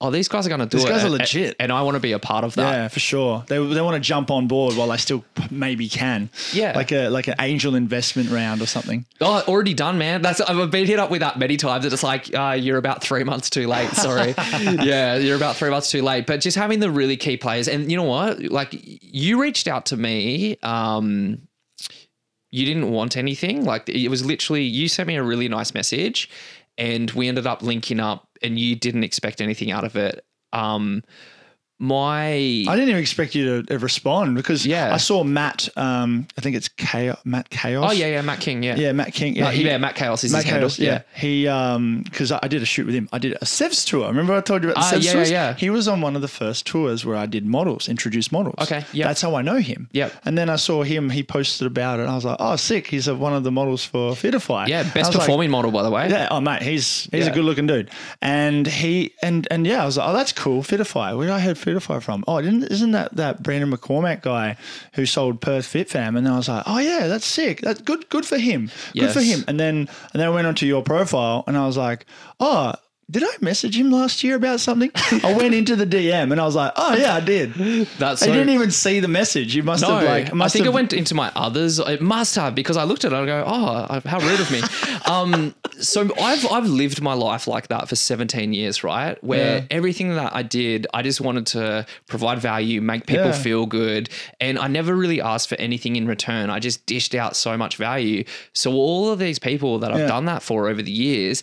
oh, 0.00 0.10
these 0.10 0.28
guys 0.28 0.46
are 0.46 0.48
going 0.48 0.60
to 0.60 0.66
do 0.66 0.78
These 0.78 0.84
it. 0.84 0.88
These 0.88 1.02
guys 1.02 1.04
are 1.04 1.10
legit. 1.10 1.56
and 1.60 1.70
I 1.70 1.82
want 1.82 1.96
to 1.96 2.00
be 2.00 2.12
a 2.12 2.18
part 2.18 2.44
of 2.44 2.54
that. 2.54 2.72
Yeah, 2.72 2.88
for 2.88 3.00
sure. 3.00 3.44
They, 3.48 3.56
they 3.56 3.80
want 3.80 3.94
to 3.94 4.00
jump 4.00 4.30
on 4.30 4.46
board 4.46 4.76
while 4.76 4.88
they 4.88 4.96
still 4.96 5.24
maybe 5.50 5.88
can. 5.88 6.30
Yeah. 6.52 6.72
like 6.74 6.92
a 6.92 7.08
like 7.08 7.28
an 7.28 7.34
angel 7.38 7.74
investment 7.74 8.30
round 8.30 8.62
or 8.62 8.66
something. 8.66 9.04
Oh, 9.20 9.42
already 9.46 9.74
done, 9.74 9.98
man. 9.98 10.22
That's 10.22 10.40
I've 10.40 10.70
been 10.70 10.86
hit 10.86 10.98
up 10.98 11.10
with 11.10 11.20
that 11.20 11.38
many 11.38 11.56
times. 11.56 11.84
It's 11.84 12.02
like, 12.02 12.34
uh, 12.34 12.56
you're 12.58 12.78
about 12.78 13.02
three 13.02 13.24
months 13.24 13.50
too 13.50 13.66
late. 13.66 13.90
Sorry. 13.90 14.34
yeah, 14.60 15.16
you're 15.16 15.36
about 15.36 15.56
three 15.56 15.70
months 15.70 15.90
too 15.90 16.02
late. 16.02 16.26
But 16.26 16.40
just 16.40 16.56
having 16.56 16.80
the 16.80 16.90
really 16.90 17.16
key 17.16 17.36
players, 17.36 17.68
and 17.68 17.90
you 17.90 17.96
know 17.96 18.04
what? 18.04 18.40
Like 18.40 18.70
you 18.72 19.40
reached 19.40 19.68
out 19.68 19.86
to 19.86 19.96
me. 19.96 20.56
Um, 20.62 21.42
you 22.50 22.64
didn't 22.64 22.90
want 22.90 23.16
anything. 23.16 23.64
Like 23.64 23.88
it 23.88 24.08
was 24.08 24.24
literally 24.24 24.62
you 24.64 24.88
sent 24.88 25.06
me 25.06 25.16
a 25.16 25.22
really 25.22 25.48
nice 25.48 25.72
message, 25.74 26.28
and 26.78 27.10
we 27.12 27.28
ended 27.28 27.46
up 27.46 27.62
linking 27.62 28.00
up, 28.00 28.26
and 28.42 28.58
you 28.58 28.76
didn't 28.76 29.04
expect 29.04 29.40
anything 29.40 29.70
out 29.70 29.84
of 29.84 29.96
it. 29.96 30.24
Um, 30.52 31.02
my 31.80 32.26
I 32.68 32.76
didn't 32.76 32.90
even 32.90 33.00
expect 33.00 33.34
you 33.34 33.62
to 33.62 33.74
uh, 33.74 33.78
respond 33.78 34.36
because 34.36 34.66
Yeah. 34.66 34.92
I 34.94 34.98
saw 34.98 35.24
Matt. 35.24 35.68
Um, 35.76 36.26
I 36.36 36.40
think 36.42 36.54
it's 36.54 36.68
Chaos, 36.68 37.18
Matt 37.24 37.48
Chaos. 37.50 37.90
oh 37.90 37.92
yeah 37.92 38.06
yeah 38.08 38.20
Matt 38.22 38.40
King 38.40 38.62
yeah 38.62 38.76
yeah, 38.76 38.92
Matt 38.92 39.12
King. 39.14 39.34
yeah, 39.34 39.46
Yeah, 39.46 39.50
he- 39.52 39.64
yeah 39.64 39.78
Matt 39.78 39.94
Chaos 39.96 40.22
is 40.22 40.32
Matt 40.32 40.42
his 40.44 40.50
handle. 40.52 40.68
Chaos, 40.68 40.78
yeah. 40.78 41.02
He 41.18 41.48
um 41.48 42.02
because 42.04 42.30
I, 42.30 42.38
I 42.42 42.48
did 42.48 42.62
a 42.62 42.66
shoot 42.66 42.84
with 42.86 42.94
him. 42.94 43.08
I 43.12 43.18
did 43.18 43.32
a 43.32 43.44
Sevs 43.46 43.86
tour. 43.86 44.06
Remember 44.06 44.34
I 44.34 44.40
told 44.42 44.62
you 44.62 44.70
about 44.70 44.80
the 44.90 44.96
Ah, 44.96 44.98
Sevs 44.98 45.04
yeah, 45.04 45.12
tours? 45.14 45.30
yeah, 45.30 45.48
yeah. 45.50 45.54
He 45.54 45.70
was 45.70 45.88
on 45.88 46.00
one 46.02 46.14
of 46.16 46.22
the 46.22 46.28
first 46.28 46.66
tours 46.66 47.04
where 47.06 47.16
I 47.16 47.26
did 47.26 47.46
models, 47.46 47.88
introduced 47.88 48.30
models. 48.30 48.56
Okay, 48.60 48.84
yeah. 48.92 49.06
That's 49.08 49.22
how 49.22 49.34
I 49.34 49.42
know 49.42 49.56
him. 49.56 49.88
Yeah, 49.92 50.10
And 50.24 50.36
then 50.36 50.50
I 50.50 50.56
saw 50.56 50.82
him. 50.82 51.08
He 51.10 51.22
posted 51.22 51.66
about 51.66 51.98
it. 51.98 52.02
and 52.02 52.10
I 52.10 52.14
was 52.14 52.24
like, 52.26 52.36
oh, 52.40 52.56
sick. 52.56 52.86
He's 52.88 53.08
a, 53.08 53.14
one 53.14 53.32
of 53.32 53.42
the 53.42 53.50
models 53.50 53.84
for 53.84 54.12
Fitify. 54.12 54.68
yeah 54.68 54.82
best 54.82 54.96
was 54.96 55.08
like, 55.08 55.14
performing 55.20 55.50
model 55.50 55.70
by 55.70 55.82
the 55.82 55.90
way 55.90 56.08
yeah, 56.10 56.28
oh 56.30 56.40
mate, 56.40 56.62
he's 56.62 57.08
he's 57.12 57.24
Yeah. 57.26 57.32
a 57.32 57.34
good 57.34 57.44
looking 57.44 57.66
dude, 57.66 57.90
and 58.20 58.66
he 58.66 59.12
and 59.22 59.48
and 59.50 59.66
yeah, 59.66 59.82
I 59.82 59.86
was 59.86 59.96
like, 59.96 60.08
oh, 60.08 60.12
that's 60.12 60.32
cool. 60.32 60.62
Fitify, 60.62 61.18
did 61.20 61.30
I 61.30 61.40
heard 61.40 61.56
Fitify 61.56 61.69
from? 61.78 62.24
Oh, 62.26 62.40
didn't 62.42 62.64
isn't 62.64 62.90
that 62.90 63.14
that 63.14 63.42
Brendon 63.42 63.70
McCormack 63.70 64.22
guy 64.22 64.56
who 64.94 65.06
sold 65.06 65.40
Perth 65.40 65.66
Fit 65.66 65.88
Fam? 65.88 66.16
And 66.16 66.26
then 66.26 66.32
I 66.32 66.36
was 66.36 66.48
like, 66.48 66.64
oh 66.66 66.78
yeah, 66.78 67.06
that's 67.06 67.26
sick. 67.26 67.60
That's 67.60 67.80
good. 67.80 68.08
Good 68.08 68.26
for 68.26 68.38
him. 68.38 68.70
Good 68.94 69.12
for 69.12 69.20
him. 69.20 69.44
And 69.46 69.60
then 69.60 69.88
and 70.12 70.20
then 70.20 70.26
I 70.26 70.30
went 70.30 70.48
onto 70.48 70.66
your 70.66 70.82
profile, 70.82 71.44
and 71.46 71.56
I 71.56 71.66
was 71.66 71.76
like, 71.76 72.06
oh. 72.40 72.74
Did 73.10 73.24
I 73.24 73.30
message 73.40 73.76
him 73.76 73.90
last 73.90 74.22
year 74.22 74.36
about 74.36 74.60
something? 74.60 74.90
I 75.24 75.34
went 75.36 75.52
into 75.54 75.74
the 75.74 75.86
DM 75.86 76.30
and 76.30 76.40
I 76.40 76.44
was 76.44 76.54
like, 76.54 76.72
"Oh 76.76 76.94
yeah, 76.94 77.16
I 77.16 77.20
did." 77.20 77.54
That's 77.98 78.22
I 78.22 78.26
so- 78.26 78.32
didn't 78.32 78.50
even 78.50 78.70
see 78.70 79.00
the 79.00 79.08
message. 79.08 79.54
You 79.56 79.62
must 79.64 79.82
have 79.84 80.04
like. 80.04 80.30
I 80.30 80.34
Must 80.34 80.52
think 80.52 80.66
have, 80.66 80.72
it 80.72 80.74
went 80.74 80.92
into 80.92 81.14
my 81.16 81.32
others. 81.34 81.78
It 81.80 82.00
must 82.00 82.36
have 82.36 82.54
because 82.54 82.76
I 82.76 82.84
looked 82.84 83.04
at 83.04 83.12
it 83.12 83.16
and 83.16 83.24
I 83.24 83.26
go, 83.26 83.44
"Oh, 83.46 84.00
how 84.08 84.20
rude 84.20 84.38
of 84.38 84.50
me." 84.52 84.60
um, 85.06 85.54
so 85.80 86.08
I've 86.20 86.46
I've 86.52 86.66
lived 86.68 87.02
my 87.02 87.14
life 87.14 87.48
like 87.48 87.66
that 87.68 87.88
for 87.88 87.96
17 87.96 88.52
years, 88.52 88.84
right? 88.84 89.22
Where 89.24 89.56
Yeah. 89.58 89.64
everything 89.70 90.14
that 90.14 90.34
I 90.36 90.42
did, 90.42 90.86
I 90.94 91.02
just 91.02 91.20
wanted 91.20 91.46
to 91.48 91.86
provide 92.06 92.38
value, 92.38 92.80
make 92.80 93.06
people 93.06 93.26
Yeah. 93.26 93.32
feel 93.32 93.66
good, 93.66 94.08
and 94.40 94.58
I 94.58 94.68
never 94.68 94.94
really 94.94 95.20
asked 95.20 95.48
for 95.48 95.56
anything 95.56 95.96
in 95.96 96.06
return. 96.06 96.48
I 96.50 96.58
just 96.60 96.86
dished 96.86 97.14
out 97.16 97.34
so 97.34 97.56
much 97.56 97.76
value. 97.76 98.24
So 98.52 98.72
all 98.72 99.10
of 99.10 99.18
these 99.18 99.38
people 99.40 99.78
that 99.80 99.90
I've 99.90 100.00
Yeah. 100.00 100.06
done 100.06 100.26
that 100.26 100.42
for 100.42 100.68
over 100.68 100.80
the 100.82 100.92
years, 100.92 101.42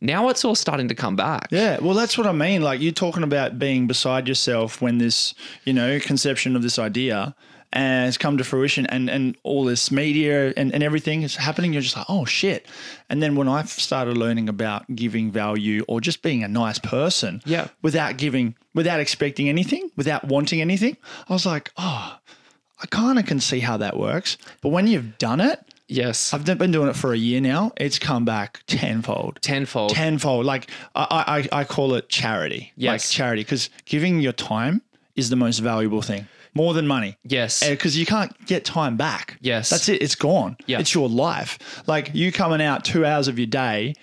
now 0.00 0.28
it's 0.28 0.44
all 0.44 0.54
starting 0.54 0.88
to 0.88 0.94
come 0.94 1.16
back. 1.16 1.48
Yeah, 1.50 1.78
well, 1.80 1.94
that's 1.94 2.16
what 2.18 2.26
I 2.26 2.32
mean. 2.32 2.62
Like 2.62 2.80
you're 2.80 2.92
talking 2.92 3.22
about 3.22 3.58
being 3.58 3.86
beside 3.86 4.28
yourself 4.28 4.80
when 4.82 4.98
this, 4.98 5.34
you 5.64 5.72
know, 5.72 5.98
conception 6.00 6.56
of 6.56 6.62
this 6.62 6.78
idea 6.78 7.34
has 7.72 8.16
come 8.16 8.38
to 8.38 8.44
fruition 8.44 8.86
and, 8.86 9.10
and 9.10 9.36
all 9.42 9.64
this 9.64 9.90
media 9.90 10.52
and, 10.56 10.72
and 10.72 10.82
everything 10.82 11.22
is 11.22 11.36
happening. 11.36 11.72
You're 11.72 11.82
just 11.82 11.96
like, 11.96 12.06
oh 12.08 12.24
shit. 12.24 12.66
And 13.10 13.22
then 13.22 13.34
when 13.36 13.48
I 13.48 13.64
started 13.64 14.16
learning 14.16 14.48
about 14.48 14.84
giving 14.94 15.30
value 15.30 15.84
or 15.88 16.00
just 16.00 16.22
being 16.22 16.42
a 16.44 16.48
nice 16.48 16.78
person 16.78 17.42
Yeah. 17.44 17.68
without 17.82 18.16
giving, 18.16 18.54
without 18.74 19.00
expecting 19.00 19.48
anything, 19.48 19.90
without 19.96 20.24
wanting 20.24 20.60
anything, 20.60 20.96
I 21.28 21.32
was 21.32 21.44
like, 21.44 21.70
oh, 21.76 22.16
I 22.82 22.86
kind 22.86 23.18
of 23.18 23.26
can 23.26 23.40
see 23.40 23.60
how 23.60 23.76
that 23.78 23.98
works. 23.98 24.38
But 24.62 24.68
when 24.70 24.86
you've 24.86 25.18
done 25.18 25.40
it, 25.40 25.60
Yes. 25.88 26.34
I've 26.34 26.44
been 26.44 26.72
doing 26.72 26.88
it 26.88 26.96
for 26.96 27.12
a 27.12 27.16
year 27.16 27.40
now. 27.40 27.72
It's 27.76 27.98
come 27.98 28.24
back 28.24 28.62
tenfold 28.66 29.38
Tenfold. 29.42 29.90
tenfold. 29.90 30.44
Like 30.44 30.70
I, 30.94 31.46
I, 31.52 31.60
I 31.60 31.64
call 31.64 31.94
it 31.94 32.08
charity. 32.08 32.72
Yes. 32.76 32.92
Like 32.92 33.16
charity, 33.16 33.42
because 33.42 33.70
giving 33.84 34.20
your 34.20 34.32
time 34.32 34.82
is 35.14 35.30
the 35.30 35.36
most 35.36 35.60
valuable 35.60 36.02
thing, 36.02 36.26
more 36.54 36.74
than 36.74 36.86
money. 36.86 37.16
Yes. 37.24 37.66
Because 37.66 37.96
you 37.96 38.04
can't 38.04 38.32
get 38.46 38.64
time 38.64 38.96
back. 38.96 39.38
Yes. 39.40 39.70
That's 39.70 39.88
it. 39.88 40.02
It's 40.02 40.14
gone. 40.16 40.56
Yeah. 40.66 40.80
It's 40.80 40.92
your 40.94 41.08
life. 41.08 41.58
Like 41.86 42.10
you 42.14 42.32
coming 42.32 42.60
out 42.60 42.84
two 42.84 43.06
hours 43.06 43.28
of 43.28 43.38
your 43.38 43.46
day 43.46 43.94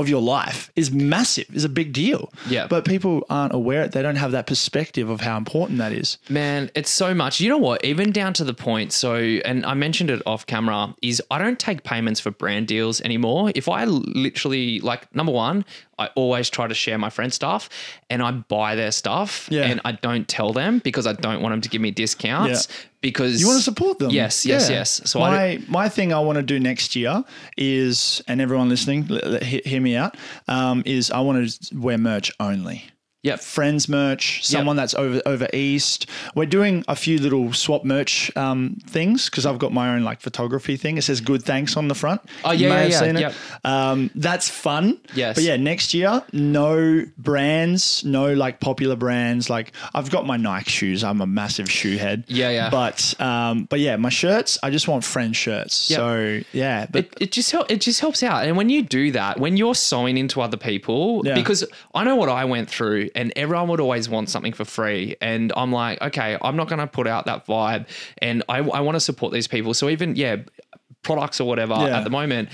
of 0.00 0.08
your 0.08 0.20
life 0.22 0.70
is 0.76 0.90
massive, 0.90 1.46
is 1.54 1.64
a 1.64 1.68
big 1.68 1.92
deal. 1.92 2.32
Yeah. 2.48 2.66
But 2.66 2.84
people 2.84 3.24
aren't 3.30 3.54
aware, 3.54 3.88
they 3.88 4.02
don't 4.02 4.16
have 4.16 4.32
that 4.32 4.46
perspective 4.46 5.08
of 5.10 5.20
how 5.20 5.36
important 5.36 5.78
that 5.78 5.92
is. 5.92 6.18
Man, 6.28 6.70
it's 6.74 6.90
so 6.90 7.14
much. 7.14 7.40
You 7.40 7.48
know 7.48 7.58
what? 7.58 7.84
Even 7.84 8.12
down 8.12 8.32
to 8.34 8.44
the 8.44 8.54
point. 8.54 8.92
So, 8.92 9.14
and 9.16 9.64
I 9.66 9.74
mentioned 9.74 10.10
it 10.10 10.22
off 10.26 10.46
camera, 10.46 10.94
is 11.02 11.22
I 11.30 11.38
don't 11.38 11.58
take 11.58 11.82
payments 11.84 12.20
for 12.20 12.30
brand 12.30 12.66
deals 12.66 13.00
anymore. 13.00 13.52
If 13.54 13.68
I 13.68 13.84
literally, 13.84 14.80
like, 14.80 15.14
number 15.14 15.32
one, 15.32 15.64
I 15.98 16.08
always 16.14 16.48
try 16.50 16.66
to 16.66 16.74
share 16.74 16.98
my 16.98 17.10
friend 17.10 17.32
stuff 17.32 17.68
and 18.10 18.22
I 18.22 18.30
buy 18.30 18.74
their 18.76 18.92
stuff 18.92 19.48
Yeah. 19.50 19.62
and 19.64 19.80
I 19.84 19.92
don't 19.92 20.28
tell 20.28 20.52
them 20.52 20.78
because 20.78 21.06
I 21.06 21.12
don't 21.14 21.42
want 21.42 21.52
them 21.52 21.60
to 21.62 21.68
give 21.68 21.80
me 21.80 21.90
discounts 21.90 22.68
Yeah. 22.68 22.76
because 23.00 23.40
You 23.40 23.46
want 23.48 23.58
to 23.58 23.64
support 23.64 23.98
them. 23.98 24.10
Yes, 24.10 24.46
yes, 24.46 24.68
Yeah. 24.70 24.76
yes. 24.76 25.00
So 25.04 25.20
I, 25.22 25.30
my 25.30 25.62
my 25.68 25.88
thing 25.88 26.12
I 26.12 26.20
want 26.20 26.36
to 26.36 26.42
do 26.42 26.60
next 26.60 26.94
year 26.96 27.24
is, 27.56 28.22
and 28.28 28.40
everyone 28.40 28.68
listening, 28.68 29.08
hear 29.42 29.80
me 29.80 29.96
out, 29.96 30.16
um, 30.46 30.82
is 30.86 31.10
I 31.10 31.20
want 31.20 31.50
to 31.50 31.76
wear 31.78 31.98
merch 31.98 32.30
only. 32.40 32.84
Yep. 33.24 33.40
friends 33.40 33.88
merch, 33.88 34.46
someone 34.46 34.76
that's 34.76 34.94
over 34.94 35.20
over 35.26 35.48
east. 35.52 36.06
We're 36.34 36.46
doing 36.46 36.84
a 36.86 36.94
few 36.94 37.18
little 37.18 37.52
swap 37.52 37.84
merch 37.84 38.30
um, 38.36 38.78
things 38.86 39.28
because 39.28 39.44
I've 39.44 39.58
got 39.58 39.72
my 39.72 39.94
own 39.94 40.04
like 40.04 40.20
photography 40.20 40.76
thing. 40.76 40.96
It 40.98 41.02
says 41.02 41.20
"Good 41.20 41.42
Thanks" 41.42 41.76
on 41.76 41.88
the 41.88 41.94
front. 41.94 42.20
Oh, 42.44 42.52
You 42.52 42.68
yeah, 42.68 42.74
may 42.74 42.88
yeah, 42.88 42.94
have 42.98 43.04
seen 43.06 43.16
yeah. 43.18 43.28
it. 43.30 43.66
Um, 43.66 44.10
that's 44.14 44.48
fun. 44.48 45.00
Yes. 45.14 45.34
but 45.34 45.42
yeah, 45.44 45.56
next 45.56 45.94
year 45.94 46.22
no 46.32 47.04
brands, 47.18 48.04
no 48.04 48.32
like 48.34 48.60
popular 48.60 48.96
brands. 48.96 49.50
Like 49.50 49.72
I've 49.94 50.10
got 50.10 50.26
my 50.26 50.36
Nike 50.36 50.70
shoes. 50.70 51.04
I'm 51.04 51.20
a 51.20 51.26
massive 51.26 51.70
shoe 51.70 51.96
head. 51.96 52.24
Yeah, 52.28 52.50
yeah. 52.50 52.70
But 52.70 53.14
um, 53.20 53.64
but 53.64 53.80
yeah, 53.80 53.96
my 53.96 54.08
shirts. 54.08 54.58
I 54.62 54.70
just 54.70 54.88
want 54.88 55.04
friend 55.04 55.34
shirts. 55.34 55.90
Yep. 55.90 55.96
So 55.98 56.40
yeah, 56.52 56.86
but 56.90 57.04
it, 57.06 57.14
it 57.20 57.32
just 57.32 57.50
help, 57.50 57.70
it 57.70 57.80
just 57.80 58.00
helps 58.00 58.22
out. 58.22 58.44
And 58.44 58.56
when 58.56 58.68
you 58.70 58.82
do 58.82 59.12
that, 59.12 59.38
when 59.38 59.56
you're 59.56 59.74
sewing 59.74 60.16
into 60.18 60.40
other 60.40 60.56
people, 60.56 61.22
Yeah. 61.24 61.34
because 61.34 61.64
I 61.94 62.04
know 62.04 62.16
what 62.16 62.28
I 62.28 62.44
went 62.44 62.68
through, 62.70 63.07
and 63.14 63.32
everyone 63.36 63.68
would 63.68 63.80
always 63.80 64.08
want 64.08 64.28
something 64.30 64.52
for 64.52 64.64
free, 64.64 65.16
and 65.20 65.52
I'm 65.56 65.72
like, 65.72 66.00
okay, 66.02 66.36
I'm 66.42 66.56
not 66.56 66.68
going 66.68 66.80
to 66.80 66.86
put 66.86 67.06
out 67.06 67.26
that 67.26 67.46
vibe, 67.46 67.86
and 68.18 68.42
I, 68.48 68.58
I 68.58 68.80
want 68.80 68.96
to 68.96 69.00
support 69.00 69.32
these 69.32 69.46
people. 69.48 69.74
So 69.74 69.88
even 69.88 70.16
yeah, 70.16 70.36
products 71.02 71.40
or 71.40 71.46
whatever 71.48 71.74
Yeah. 71.74 71.98
at 71.98 72.04
the 72.04 72.10
moment. 72.10 72.48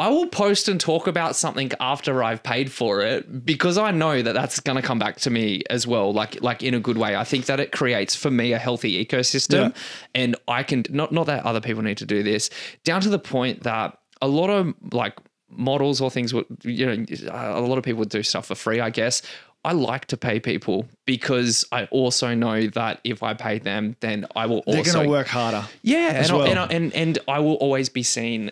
I 0.00 0.10
will 0.10 0.28
post 0.28 0.68
and 0.68 0.80
talk 0.80 1.08
about 1.08 1.34
something 1.34 1.72
after 1.80 2.22
I've 2.22 2.40
paid 2.44 2.70
for 2.70 3.00
it 3.00 3.44
because 3.44 3.76
I 3.76 3.90
know 3.90 4.22
that 4.22 4.32
that's 4.32 4.60
going 4.60 4.76
to 4.76 4.82
come 4.82 5.00
back 5.00 5.16
to 5.20 5.30
me 5.30 5.62
as 5.70 5.88
well, 5.88 6.12
like 6.12 6.40
like 6.40 6.62
in 6.62 6.72
a 6.74 6.78
good 6.78 6.96
way. 6.96 7.16
I 7.16 7.24
think 7.24 7.46
that 7.46 7.58
it 7.58 7.72
creates 7.72 8.14
for 8.14 8.30
me 8.30 8.52
a 8.52 8.58
healthy 8.58 9.04
ecosystem, 9.04 9.70
Yeah. 9.74 9.80
and 10.14 10.36
I 10.46 10.62
can 10.62 10.84
not 10.90 11.10
not 11.10 11.26
that 11.26 11.44
other 11.44 11.60
people 11.60 11.82
need 11.82 11.96
to 11.98 12.06
do 12.06 12.22
this 12.22 12.48
down 12.84 13.00
to 13.00 13.08
the 13.08 13.18
point 13.18 13.64
that 13.64 13.98
a 14.22 14.28
lot 14.28 14.50
of 14.50 14.72
like 14.92 15.16
models 15.50 16.00
or 16.00 16.10
things 16.12 16.32
would 16.32 16.44
you 16.62 16.86
know 16.86 17.04
a 17.32 17.60
lot 17.60 17.78
of 17.78 17.82
people 17.82 17.98
would 17.98 18.08
do 18.10 18.22
stuff 18.22 18.46
for 18.46 18.54
free. 18.54 18.78
I 18.78 18.90
guess 18.90 19.20
I 19.64 19.72
like 19.72 20.06
to 20.06 20.16
pay 20.16 20.40
people 20.40 20.88
because 21.04 21.64
I 21.72 21.84
also 21.86 22.34
know 22.34 22.68
that 22.68 23.00
if 23.04 23.22
I 23.22 23.34
pay 23.34 23.58
them, 23.58 23.96
then 24.00 24.26
I 24.36 24.46
will 24.46 24.58
also. 24.60 24.70
they're 24.70 24.78
also 24.80 24.92
going 24.92 25.04
to 25.06 25.10
work 25.10 25.26
harder. 25.26 25.64
yeah, 25.82 26.12
as 26.14 26.30
and, 26.30 26.36
I- 26.36 26.38
well. 26.38 26.46
and, 26.50 26.58
I- 26.58 26.66
and 26.76 26.94
and 26.94 27.18
I 27.28 27.38
will 27.40 27.54
always 27.56 27.88
be 27.88 28.02
seen 28.02 28.50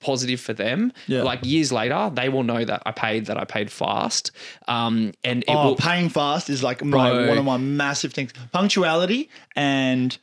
positive 0.00 0.40
for 0.40 0.52
them. 0.52 0.92
Yeah. 1.06 1.22
Like 1.22 1.44
years 1.44 1.72
later, 1.72 2.10
they 2.12 2.28
will 2.28 2.42
know 2.42 2.64
that 2.64 2.82
I 2.86 2.92
paid 2.92 3.26
that 3.26 3.38
I 3.38 3.44
paid 3.44 3.70
fast. 3.70 4.30
Um, 4.68 5.12
and 5.24 5.42
it 5.42 5.48
Oh, 5.48 5.68
will 5.68 5.76
paying 5.76 6.08
fast 6.10 6.50
is 6.50 6.62
like 6.62 6.84
my 6.84 7.10
Bro. 7.10 7.28
one 7.28 7.38
of 7.38 7.44
my 7.44 7.56
massive 7.56 8.12
things. 8.12 8.32
Punctuality 8.52 9.30
and 9.54 10.16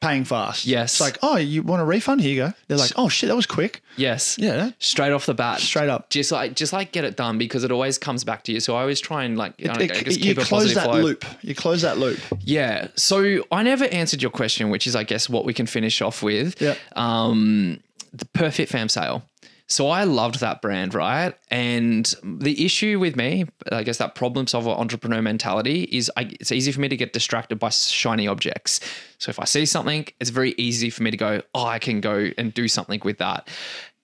paying 0.00 0.24
fast. 0.24 0.64
Yes. 0.66 0.94
It's 0.94 1.00
like, 1.00 1.18
oh, 1.22 1.36
you 1.36 1.62
want 1.62 1.82
a 1.82 1.84
refund? 1.84 2.20
Here 2.22 2.30
you 2.30 2.36
go. 2.36 2.52
They're 2.68 2.78
like, 2.78 2.92
oh 2.96 3.08
shit, 3.08 3.28
that 3.28 3.36
was 3.36 3.46
quick. 3.46 3.82
yes, 3.96 4.36
Yeah. 4.38 4.70
straight 4.78 5.12
off 5.12 5.26
the 5.26 5.34
bat, 5.34 5.60
Straight 5.60 5.88
up. 5.88 6.08
just 6.10 6.32
like 6.32 6.54
just 6.56 6.72
like 6.72 6.90
get 6.92 7.04
it 7.04 7.16
done 7.16 7.36
because 7.38 7.64
it 7.64 7.70
always 7.70 7.98
comes 7.98 8.24
back 8.24 8.44
to 8.44 8.52
you. 8.52 8.60
So 8.60 8.76
I 8.76 8.80
always 8.80 8.98
try 9.00 9.24
and 9.24 9.36
like 9.36 9.54
I 9.60 9.64
don't 9.74 9.82
It- 9.82 10.04
just 10.06 10.18
you 10.18 10.24
keep 10.34 10.38
a 10.38 10.44
close 10.44 10.62
positive 10.64 10.74
that 10.76 10.84
flow. 10.84 11.00
loop. 11.02 11.24
You 11.42 11.54
close 11.54 11.82
that 11.82 11.98
loop. 11.98 12.18
Yeah. 12.40 12.88
So 12.96 13.44
I 13.52 13.62
never 13.62 13.84
answered 13.86 14.22
your 14.22 14.30
question, 14.30 14.70
which 14.70 14.86
is, 14.86 14.96
I 14.96 15.04
guess, 15.04 15.28
what 15.28 15.44
we 15.44 15.52
can 15.54 15.66
finish 15.66 16.00
off 16.00 16.22
with. 16.22 16.60
Yeah. 16.60 16.74
Um, 16.96 17.80
the 18.12 18.24
Perth 18.26 18.54
Fit 18.56 18.68
Fam 18.68 18.88
sale. 18.88 19.22
So 19.70 19.88
I 19.88 20.02
loved 20.02 20.40
that 20.40 20.60
brand, 20.60 20.94
right? 20.94 21.32
And 21.48 22.12
the 22.24 22.64
issue 22.64 22.98
with 22.98 23.14
me, 23.14 23.44
I 23.70 23.84
guess 23.84 23.98
that 23.98 24.16
problem 24.16 24.48
solver 24.48 24.70
entrepreneur 24.70 25.22
mentality 25.22 25.84
is 25.84 26.10
I, 26.16 26.22
it's 26.40 26.50
easy 26.50 26.72
for 26.72 26.80
me 26.80 26.88
to 26.88 26.96
get 26.96 27.12
distracted 27.12 27.60
by 27.60 27.68
shiny 27.68 28.26
objects. 28.26 28.80
So 29.18 29.30
if 29.30 29.38
I 29.38 29.44
see 29.44 29.64
something, 29.64 30.08
it's 30.18 30.30
very 30.30 30.56
easy 30.58 30.90
for 30.90 31.04
me 31.04 31.12
to 31.12 31.16
go, 31.16 31.42
oh, 31.54 31.66
I 31.66 31.78
can 31.78 32.00
go 32.00 32.30
and 32.36 32.52
do 32.52 32.66
something 32.66 33.00
with 33.04 33.18
that. 33.18 33.46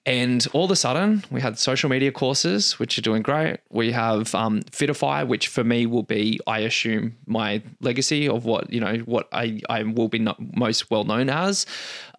And 0.06 0.46
all 0.52 0.66
of 0.66 0.70
a 0.70 0.76
sudden, 0.76 1.24
we 1.32 1.40
had 1.40 1.58
social 1.58 1.90
media 1.90 2.12
courses, 2.12 2.78
which 2.78 2.96
are 2.96 3.02
doing 3.02 3.22
great. 3.22 3.58
We 3.68 3.90
have 3.90 4.32
um, 4.36 4.62
Fitify, 4.70 5.26
which 5.26 5.48
for 5.48 5.64
me 5.64 5.84
will 5.86 6.04
be, 6.04 6.38
I 6.46 6.60
assume, 6.60 7.16
my 7.26 7.60
legacy 7.80 8.28
of 8.28 8.44
what 8.44 8.72
you 8.72 8.78
know 8.78 8.98
what 8.98 9.28
I 9.32 9.60
I 9.68 9.82
will 9.82 10.06
be 10.06 10.24
most 10.38 10.92
well 10.92 11.02
known 11.02 11.28
as. 11.28 11.66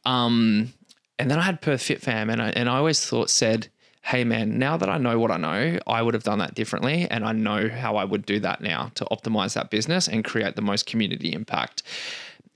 Um, 0.03 0.73
and 1.19 1.29
then 1.31 1.39
I 1.39 1.43
had 1.43 1.61
Perth 1.61 1.81
Fit 1.81 2.01
Fam, 2.01 2.29
and 2.29 2.41
I, 2.41 2.49
and 2.49 2.69
I 2.69 2.77
always 2.77 3.05
thought 3.05 3.29
said, 3.29 3.67
hey 4.03 4.23
man, 4.23 4.57
now 4.57 4.77
that 4.77 4.87
I 4.87 4.97
know 4.97 5.19
what 5.19 5.31
I 5.31 5.37
know, 5.37 5.79
I 5.85 6.01
would 6.01 6.13
have 6.13 6.23
done 6.23 6.39
that 6.39 6.55
differently, 6.55 7.07
and 7.11 7.25
I 7.25 7.33
know 7.33 7.67
how 7.67 7.97
I 7.97 8.05
would 8.05 8.25
do 8.25 8.39
that 8.39 8.61
now 8.61 8.91
to 8.95 9.05
optimize 9.05 9.53
that 9.55 9.69
business 9.69 10.07
and 10.07 10.23
create 10.23 10.55
the 10.55 10.61
most 10.61 10.85
community 10.85 11.33
impact. 11.33 11.83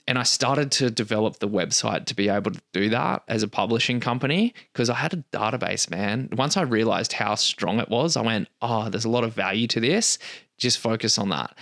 And 0.08 0.18
I 0.18 0.22
started 0.22 0.72
to 0.72 0.90
develop 0.90 1.38
the 1.38 1.48
website 1.48 2.06
to 2.06 2.16
be 2.16 2.28
able 2.28 2.52
to 2.52 2.60
do 2.72 2.88
that 2.88 3.22
as 3.28 3.42
a 3.42 3.48
publishing 3.48 4.00
company 4.00 4.54
because 4.72 4.90
I 4.90 4.94
had 4.94 5.12
a 5.12 5.24
database, 5.36 5.90
man. 5.90 6.28
Once 6.32 6.56
I 6.56 6.62
realized 6.62 7.12
how 7.12 7.34
strong 7.34 7.78
it 7.78 7.88
was, 7.88 8.16
I 8.16 8.22
went, 8.22 8.48
oh, 8.62 8.88
there's 8.88 9.04
a 9.04 9.10
lot 9.10 9.22
of 9.22 9.32
value 9.32 9.66
to 9.68 9.80
this. 9.80 10.18
Just 10.56 10.78
focus 10.78 11.18
on 11.18 11.28
that. 11.28 11.56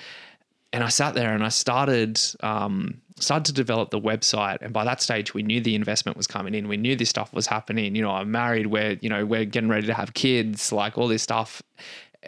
And 0.72 0.84
I 0.84 0.88
sat 0.88 1.14
there 1.14 1.34
and 1.34 1.44
I 1.44 1.48
started 1.48 2.18
um, 2.40 3.00
started 3.20 3.44
to 3.46 3.52
develop 3.52 3.90
the 3.90 4.00
website. 4.00 4.58
And 4.60 4.72
by 4.72 4.84
that 4.84 5.00
stage, 5.00 5.34
we 5.34 5.42
knew 5.42 5.60
the 5.60 5.74
investment 5.74 6.16
was 6.16 6.26
coming 6.26 6.54
in. 6.54 6.68
We 6.68 6.76
knew 6.76 6.96
this 6.96 7.10
stuff 7.10 7.32
was 7.32 7.46
happening. 7.46 7.94
You 7.94 8.02
know, 8.02 8.10
I'm 8.10 8.30
married. 8.30 8.66
We're 8.66 8.98
you 9.00 9.08
know 9.08 9.24
we're 9.24 9.44
getting 9.44 9.68
ready 9.68 9.86
to 9.86 9.94
have 9.94 10.14
kids. 10.14 10.72
Like 10.72 10.98
all 10.98 11.08
this 11.08 11.22
stuff. 11.22 11.62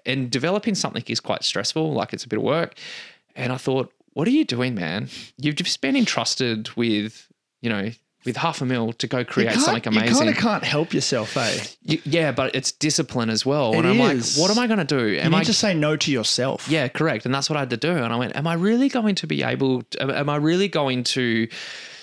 And 0.07 0.30
developing 0.30 0.74
something 0.74 1.03
is 1.07 1.20
quite 1.20 1.45
stressful. 1.45 1.93
Like 1.93 2.12
it's 2.12 2.24
a 2.24 2.28
bit 2.28 2.38
of 2.38 2.45
work. 2.45 2.74
And 3.36 3.53
I 3.53 3.57
thought, 3.57 3.93
what 4.12 4.26
are 4.28 4.32
you 4.32 4.45
doing, 4.45 4.74
man? 4.74 5.09
You've 5.38 5.57
just 5.57 5.80
been 5.80 5.97
entrusted 5.97 6.74
with 6.76 7.28
you 7.61 7.70
know 7.70 7.90
with 8.24 8.36
half 8.36 8.60
a 8.60 8.64
mil 8.64 8.92
to 8.94 9.06
go 9.06 9.24
create 9.24 9.52
something 9.58 9.86
amazing. 9.88 10.08
You 10.08 10.18
kind 10.18 10.28
of 10.30 10.36
can't 10.36 10.64
help 10.64 10.92
yourself, 10.94 11.36
eh? 11.36 11.58
You- 11.82 12.00
yeah, 12.04 12.32
but 12.32 12.54
it's 12.54 12.70
discipline 12.72 13.30
as 13.30 13.44
well. 13.44 13.72
It 13.72 13.78
and 13.78 13.88
I'm 13.88 14.00
is. 14.16 14.36
like, 14.36 14.42
what 14.42 14.56
am 14.56 14.62
I 14.62 14.66
going 14.66 14.78
to 14.78 14.84
do? 14.84 15.08
You 15.08 15.18
Am 15.20 15.32
need 15.32 15.38
I 15.38 15.44
to 15.44 15.52
say 15.52 15.74
no 15.74 15.96
to 15.96 16.10
yourself. 16.12 16.68
yeah, 16.68 16.88
correct. 16.88 17.24
And 17.26 17.34
that's 17.34 17.50
what 17.50 17.56
I 17.56 17.60
had 17.60 17.70
to 17.70 17.76
do. 17.76 17.90
And 17.92 18.12
I 18.12 18.16
went, 18.16 18.36
Am 18.36 18.46
I 18.46 18.54
really 18.54 18.88
going 18.88 19.14
to 19.16 19.26
be 19.26 19.42
able, 19.42 19.82
to, 19.82 20.18
am 20.18 20.28
I 20.28 20.36
really 20.36 20.68
going 20.68 21.04
to 21.04 21.48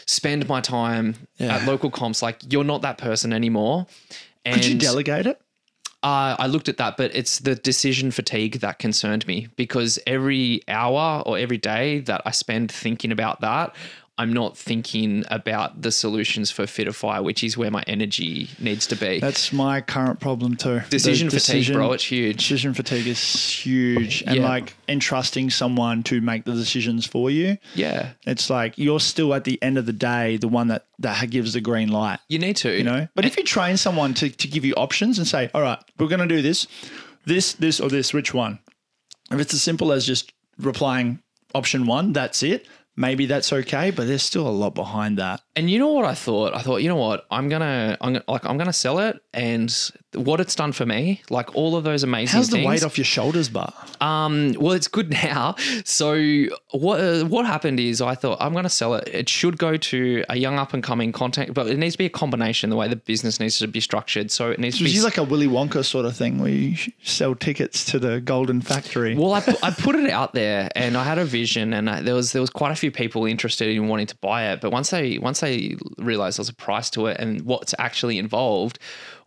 spend 0.06 0.48
my 0.48 0.62
time 0.62 1.16
Yeah. 1.38 1.56
at 1.58 1.66
local 1.66 1.90
comps? 1.92 2.22
Like, 2.22 2.40
you're 2.52 2.64
not 2.64 2.82
that 2.82 2.98
person 2.98 3.32
anymore. 3.34 3.88
And 4.46 4.56
Could 4.56 4.66
you 4.66 4.78
delegate 4.78 5.26
it? 5.26 5.40
uh, 6.02 6.34
I 6.40 6.48
looked 6.48 6.70
at 6.70 6.78
that, 6.78 6.96
but 6.96 7.14
it's 7.14 7.40
the 7.40 7.56
decision 7.56 8.10
fatigue 8.12 8.62
that 8.62 8.80
concerned 8.80 9.28
me 9.28 9.50
because 9.58 10.00
every 10.08 10.62
hour 10.70 11.22
or 11.26 11.38
every 11.38 11.58
day 11.58 12.00
that 12.00 12.22
I 12.26 12.32
spend 12.32 12.72
thinking 12.72 13.12
about 13.12 13.42
that, 13.42 13.76
I'm 14.20 14.34
not 14.34 14.58
thinking 14.58 15.24
about 15.32 15.82
the 15.82 15.92
solutions 15.92 16.52
for 16.52 16.64
Fitify, 16.66 17.24
which 17.24 17.42
is 17.44 17.58
where 17.58 17.72
my 17.72 17.84
energy 17.88 18.50
needs 18.60 18.86
to 18.88 18.96
be. 18.96 19.20
That's 19.20 19.54
my 19.54 19.80
current 19.82 20.20
problem 20.20 20.56
too. 20.58 20.82
Decision 20.90 21.30
The 21.30 21.40
fatigue, 21.40 21.72
bro. 21.74 21.94
It's 21.94 22.04
huge. 22.04 22.38
Decision 22.38 22.74
fatigue 22.74 23.08
is 23.08 23.20
huge, 23.50 24.22
and 24.28 24.36
Yeah. 24.36 24.48
like 24.50 24.76
entrusting 24.90 25.50
someone 25.50 26.04
to 26.04 26.20
make 26.20 26.44
the 26.44 26.52
decisions 26.54 27.08
for 27.08 27.32
you. 27.32 27.58
yeah. 27.76 28.10
It's 28.28 28.50
like 28.50 28.78
you're 28.78 29.00
still 29.00 29.34
at 29.34 29.46
the 29.46 29.58
end 29.64 29.78
of 29.78 29.86
the 29.86 29.94
day 29.94 30.38
the 30.38 30.50
one 30.50 30.68
that 30.68 30.86
that 31.00 31.30
gives 31.30 31.54
the 31.54 31.62
green 31.62 31.88
light. 31.90 32.20
You 32.28 32.40
need 32.40 32.58
to. 32.58 32.78
you 32.78 32.84
know. 32.84 33.08
But 33.16 33.24
if 33.26 33.38
you 33.38 33.44
train 33.44 33.78
someone 33.78 34.14
to, 34.16 34.30
to 34.30 34.48
give 34.50 34.66
you 34.66 34.74
options 34.74 35.18
and 35.18 35.26
say, 35.26 35.50
all 35.54 35.62
right, 35.62 35.80
we're 35.98 36.08
going 36.10 36.20
to 36.28 36.36
do 36.36 36.42
this, 36.42 36.68
this, 37.26 37.54
this, 37.54 37.80
or 37.80 37.88
this, 37.90 38.14
which 38.14 38.34
one? 38.34 38.60
If 39.32 39.40
it's 39.40 39.54
as 39.54 39.62
simple 39.62 39.94
as 39.94 40.06
just 40.06 40.34
replying 40.58 41.20
option 41.56 41.86
one, 41.86 42.12
that's 42.12 42.44
it. 42.44 42.68
Maybe 42.96 43.26
that's 43.28 43.54
okay, 43.54 43.92
but 43.92 44.08
there's 44.08 44.24
still 44.24 44.48
a 44.48 44.50
lot 44.50 44.76
behind 44.76 45.18
that. 45.20 45.42
And 45.56 45.70
you 45.70 45.80
know 45.80 45.94
what 45.94 46.06
I 46.06 46.16
thought? 46.16 46.54
I 46.54 46.62
thought, 46.62 46.78
you 46.78 46.90
know 46.90 46.98
what? 46.98 47.26
I'm 47.32 47.48
gonna, 47.48 47.98
I'm 48.02 48.14
gonna, 48.14 48.26
like, 48.28 48.46
I'm 48.46 48.58
gonna 48.58 48.74
sell 48.74 49.00
it, 49.00 49.22
and 49.34 49.74
what 50.14 50.40
it's 50.40 50.56
done 50.56 50.72
for 50.72 50.86
me, 50.86 51.22
like 51.30 51.56
all 51.56 51.76
of 51.76 51.84
those 51.84 52.04
amazing 52.04 52.28
things. 52.28 52.32
How's 52.32 52.50
the 52.50 52.58
things. 52.58 52.68
weight 52.68 52.84
off 52.84 52.98
your 52.98 53.06
shoulders, 53.06 53.50
but 53.50 53.74
Um, 54.02 54.54
well, 54.58 54.74
it's 54.74 54.88
good 54.88 55.12
now. 55.12 55.56
So 55.86 56.46
what 56.72 57.00
uh, 57.00 57.26
what 57.26 57.46
happened 57.46 57.80
is 57.80 58.02
I 58.02 58.16
thought 58.16 58.38
I'm 58.42 58.54
going 58.54 58.64
to 58.64 58.70
sell 58.70 58.96
it. 58.96 59.08
It 59.14 59.30
should 59.30 59.58
go 59.58 59.78
to 59.78 60.24
a 60.30 60.38
young 60.38 60.58
up 60.58 60.74
and 60.74 60.84
coming 60.84 61.12
content, 61.12 61.54
but 61.54 61.68
it 61.68 61.78
needs 61.78 61.94
to 61.96 61.98
be 62.00 62.06
a 62.06 62.10
combination. 62.10 62.70
The 62.70 62.76
way 62.76 62.88
the 62.88 62.96
business 62.96 63.40
needs 63.40 63.60
to 63.60 63.68
be 63.68 63.80
structured, 63.80 64.32
so 64.32 64.50
it 64.50 64.60
needs 64.60 64.78
to 64.78 64.84
be 64.84 65.00
like 65.02 65.18
a 65.18 65.24
Willy 65.24 65.48
Wonka 65.48 65.86
sort 65.86 66.06
of 66.06 66.16
thing 66.16 66.40
where 66.40 66.50
you 66.52 66.76
sell 67.04 67.36
tickets 67.36 67.86
to 67.86 68.00
the 68.00 68.20
Golden 68.20 68.62
Factory? 68.62 69.16
Well, 69.16 69.34
I, 69.34 69.44
I 69.62 69.72
put 69.72 69.96
it 69.96 70.10
out 70.20 70.34
there, 70.34 70.70
and 70.76 70.98
I 70.98 71.04
had 71.04 71.18
a 71.18 71.26
vision, 71.26 71.74
and 71.74 71.90
I, 71.90 72.02
there 72.02 72.16
was 72.16 72.32
there 72.32 72.42
was 72.42 72.50
quite 72.50 72.72
a 72.72 72.76
few 72.76 72.92
people 72.92 73.26
interested 73.26 73.70
in 73.70 73.88
wanting 73.88 74.08
to 74.08 74.16
buy 74.18 74.52
it. 74.52 74.62
But 74.62 74.72
once 74.72 74.90
they 74.90 75.20
once 75.20 75.40
they 75.42 75.78
realised 75.98 76.38
there 76.38 76.42
was 76.42 76.50
a 76.50 76.54
price 76.54 76.90
to 76.92 77.08
it 77.08 77.18
and 77.20 77.42
what's 77.44 77.76
actually 77.78 78.18
involved, 78.18 78.80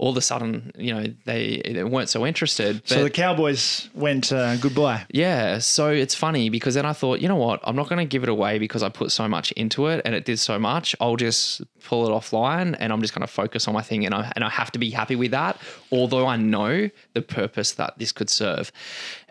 all 0.03 0.11
of 0.11 0.17
a 0.17 0.21
sudden, 0.21 0.73
you 0.77 0.93
know, 0.93 1.07
they, 1.27 1.63
they 1.65 1.85
weren't 1.85 2.09
so 2.09 2.27
interested. 2.27 2.83
But 2.83 2.89
so 2.89 3.05
the 3.05 3.11
Cowboys 3.11 3.89
went 3.95 4.33
uh, 4.33 4.57
goodbye. 4.57 5.07
yeah, 5.13 5.59
so 5.59 5.91
it's 5.91 6.17
funny 6.17 6.51
because 6.51 6.75
then 6.75 6.85
I 6.85 6.93
thought, 6.93 7.21
you 7.21 7.29
know 7.29 7.37
what, 7.37 7.61
I'm 7.63 7.77
not 7.77 7.89
going 7.89 8.01
to 8.01 8.05
give 8.05 8.25
it 8.25 8.29
away 8.29 8.59
because 8.59 8.83
I 8.83 8.89
put 8.89 9.13
so 9.13 9.29
much 9.29 9.53
into 9.53 9.87
it 9.87 10.03
and 10.05 10.13
it 10.13 10.25
did 10.25 10.41
so 10.41 10.59
much. 10.59 10.97
I'll 11.01 11.15
just 11.15 11.63
pull 11.85 12.05
it 12.05 12.11
offline 12.11 12.77
and 12.81 12.93
I'm 12.93 13.01
just 13.01 13.15
going 13.15 13.25
to 13.25 13.33
focus 13.33 13.69
on 13.69 13.75
my 13.75 13.83
thing, 13.83 14.05
and 14.05 14.13
I 14.13 14.33
and 14.35 14.43
I 14.43 14.51
have 14.51 14.73
to 14.73 14.81
be 14.81 14.91
happy 14.91 15.15
with 15.15 15.31
that. 15.31 15.57
Although 15.93 16.27
I 16.27 16.35
know 16.37 16.91
the 17.15 17.23
purpose 17.23 17.71
that 17.73 17.97
this 17.97 18.11
could 18.11 18.29
serve, 18.29 18.73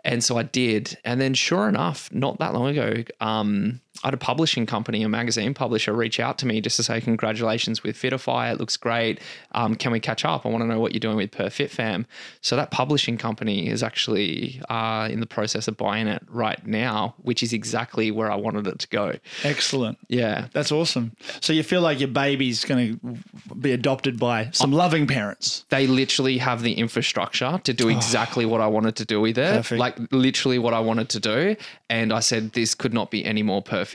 and 0.04 0.24
so 0.24 0.38
I 0.38 0.44
did. 0.44 0.96
And 1.04 1.20
then, 1.20 1.34
sure 1.34 1.68
enough, 1.68 2.10
not 2.12 2.38
that 2.38 2.54
long 2.54 2.68
ago, 2.68 3.04
um, 3.20 3.82
I 4.02 4.08
had 4.08 4.14
a 4.14 4.18
publishing 4.18 4.66
company, 4.66 5.02
a 5.02 5.08
magazine 5.08 5.54
publisher, 5.54 5.92
reach 5.92 6.18
out 6.18 6.38
to 6.38 6.46
me 6.46 6.60
just 6.60 6.76
to 6.76 6.82
say 6.82 7.00
congratulations 7.00 7.82
with 7.82 7.96
Fitify. 7.96 8.52
It 8.52 8.58
looks 8.58 8.76
great. 8.76 9.20
Um, 9.52 9.74
can 9.76 9.92
we 9.92 10.00
catch 10.00 10.24
up? 10.24 10.44
I 10.44 10.48
want 10.48 10.62
to 10.62 10.66
know 10.66 10.80
what 10.80 10.92
you're 10.92 11.00
doing 11.00 11.16
with 11.16 11.30
Perth 11.30 11.54
Fit 11.54 11.70
Fam. 11.70 12.06
So 12.40 12.56
that 12.56 12.70
publishing 12.70 13.16
company 13.16 13.68
is 13.68 13.82
actually 13.82 14.60
uh, 14.68 15.08
in 15.10 15.20
the 15.20 15.26
process 15.26 15.68
of 15.68 15.76
buying 15.76 16.08
it 16.08 16.22
right 16.28 16.66
now, 16.66 17.14
which 17.22 17.42
is 17.42 17.52
exactly 17.52 18.10
where 18.10 18.30
I 18.30 18.34
wanted 18.34 18.66
it 18.66 18.78
to 18.80 18.88
go. 18.88 19.12
Excellent. 19.44 19.98
Yeah, 20.08 20.48
That's 20.52 20.72
awesome. 20.72 21.12
So 21.40 21.52
you 21.52 21.62
feel 21.62 21.80
like 21.80 22.00
your 22.00 22.08
baby's 22.08 22.64
going 22.64 22.98
to 22.98 23.54
be 23.54 23.72
adopted 23.72 24.18
by 24.18 24.50
some 24.52 24.72
loving 24.72 25.06
parents. 25.06 25.64
they 25.68 25.86
literally 25.86 26.38
have 26.38 26.62
the 26.62 26.72
infrastructure 26.72 27.60
to 27.64 27.72
do 27.72 27.88
exactly 27.88 28.46
what 28.46 28.60
I 28.60 28.66
wanted 28.66 28.96
to 28.96 29.04
do 29.04 29.20
with 29.20 29.38
it. 29.38 29.54
Perfect. 29.54 29.78
Like 29.78 29.96
literally 30.10 30.58
what 30.58 30.74
I 30.74 30.80
wanted 30.80 31.08
to 31.10 31.20
do. 31.20 31.56
And 31.88 32.12
I 32.12 32.20
said, 32.20 32.52
this 32.52 32.74
could 32.74 32.92
not 32.92 33.10
be 33.10 33.24
any 33.24 33.42
more 33.42 33.62
perfect. 33.62 33.91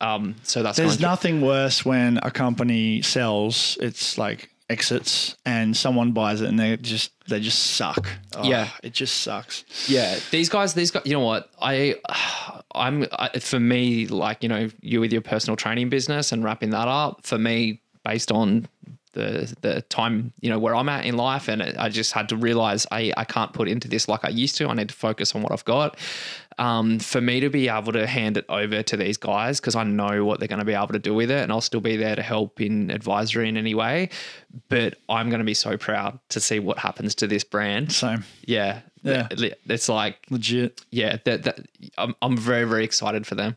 Um, 0.00 0.36
so 0.42 0.62
that's 0.62 0.78
There's 0.78 1.00
nothing 1.00 1.42
worse 1.42 1.84
when 1.84 2.18
a 2.22 2.30
company 2.30 3.02
sells, 3.02 3.76
it's 3.80 4.16
like 4.16 4.48
exits 4.70 5.36
and 5.44 5.76
someone 5.76 6.12
buys 6.12 6.40
it 6.40 6.48
and 6.48 6.58
they 6.58 6.76
just 6.76 7.10
they 7.28 7.40
just 7.40 7.58
suck. 7.58 8.08
Oh, 8.36 8.44
Yeah. 8.44 8.68
It 8.82 8.94
just 8.94 9.18
sucks. 9.22 9.64
Yeah, 9.88 10.18
these 10.30 10.48
guys, 10.48 10.74
these 10.74 10.90
guys. 10.90 11.02
You 11.04 11.12
know 11.14 11.20
what? 11.20 11.50
I, 11.60 11.96
I'm 12.74 13.06
I, 13.12 13.38
for 13.40 13.60
me, 13.60 14.06
like 14.06 14.42
you 14.42 14.48
know, 14.48 14.68
you 14.80 15.00
with 15.00 15.12
your 15.12 15.22
personal 15.22 15.56
training 15.56 15.90
business 15.90 16.32
and 16.32 16.42
wrapping 16.44 16.70
that 16.70 16.88
up. 16.88 17.26
For 17.26 17.36
me, 17.36 17.82
based 18.04 18.32
on 18.32 18.68
the 19.12 19.54
the 19.60 19.82
time 19.82 20.32
you 20.40 20.50
know 20.50 20.58
where 20.58 20.74
I'm 20.74 20.88
at 20.88 21.04
in 21.04 21.16
life, 21.16 21.48
and 21.48 21.62
I 21.62 21.88
just 21.88 22.12
had 22.12 22.28
to 22.30 22.36
realize 22.36 22.86
I 22.90 23.12
I 23.16 23.24
can't 23.24 23.52
put 23.52 23.68
into 23.68 23.88
this 23.88 24.08
like 24.08 24.24
I 24.24 24.28
used 24.28 24.56
to. 24.56 24.68
I 24.68 24.74
need 24.74 24.88
to 24.88 24.94
focus 24.94 25.34
on 25.34 25.42
what 25.42 25.52
I've 25.52 25.64
got. 25.64 25.96
Um, 26.58 26.98
for 26.98 27.22
me 27.22 27.40
to 27.40 27.48
be 27.48 27.68
able 27.68 27.92
to 27.92 28.06
hand 28.06 28.36
it 28.36 28.44
over 28.50 28.82
to 28.82 28.96
these 28.96 29.16
guys 29.16 29.60
because 29.60 29.74
I 29.74 29.84
know 29.84 30.26
what 30.26 30.40
they're 30.40 30.48
going 30.48 30.58
to 30.58 30.64
be 30.64 30.74
able 30.74 30.88
to 30.88 30.98
do 30.98 31.14
with 31.14 31.30
it, 31.30 31.42
and 31.42 31.50
I'll 31.50 31.62
still 31.62 31.80
be 31.80 31.96
there 31.96 32.14
to 32.14 32.22
help 32.22 32.60
in 32.60 32.90
advisory 32.90 33.48
in 33.48 33.56
any 33.56 33.74
way. 33.74 34.10
But 34.68 34.96
I'm 35.08 35.30
going 35.30 35.38
to 35.38 35.44
be 35.44 35.54
so 35.54 35.78
proud 35.78 36.18
to 36.28 36.40
see 36.40 36.58
what 36.58 36.78
happens 36.78 37.14
to 37.16 37.26
this 37.26 37.44
brand. 37.44 37.92
Same. 37.92 38.24
Yeah. 38.44 38.80
Yeah. 39.02 39.28
It's 39.30 39.88
like, 39.88 40.18
Legit. 40.28 40.84
yeah, 40.90 41.16
that, 41.24 41.44
that 41.44 41.60
I'm, 41.96 42.14
I'm 42.20 42.36
very, 42.36 42.64
very 42.64 42.84
excited 42.84 43.26
for 43.26 43.36
them. 43.36 43.56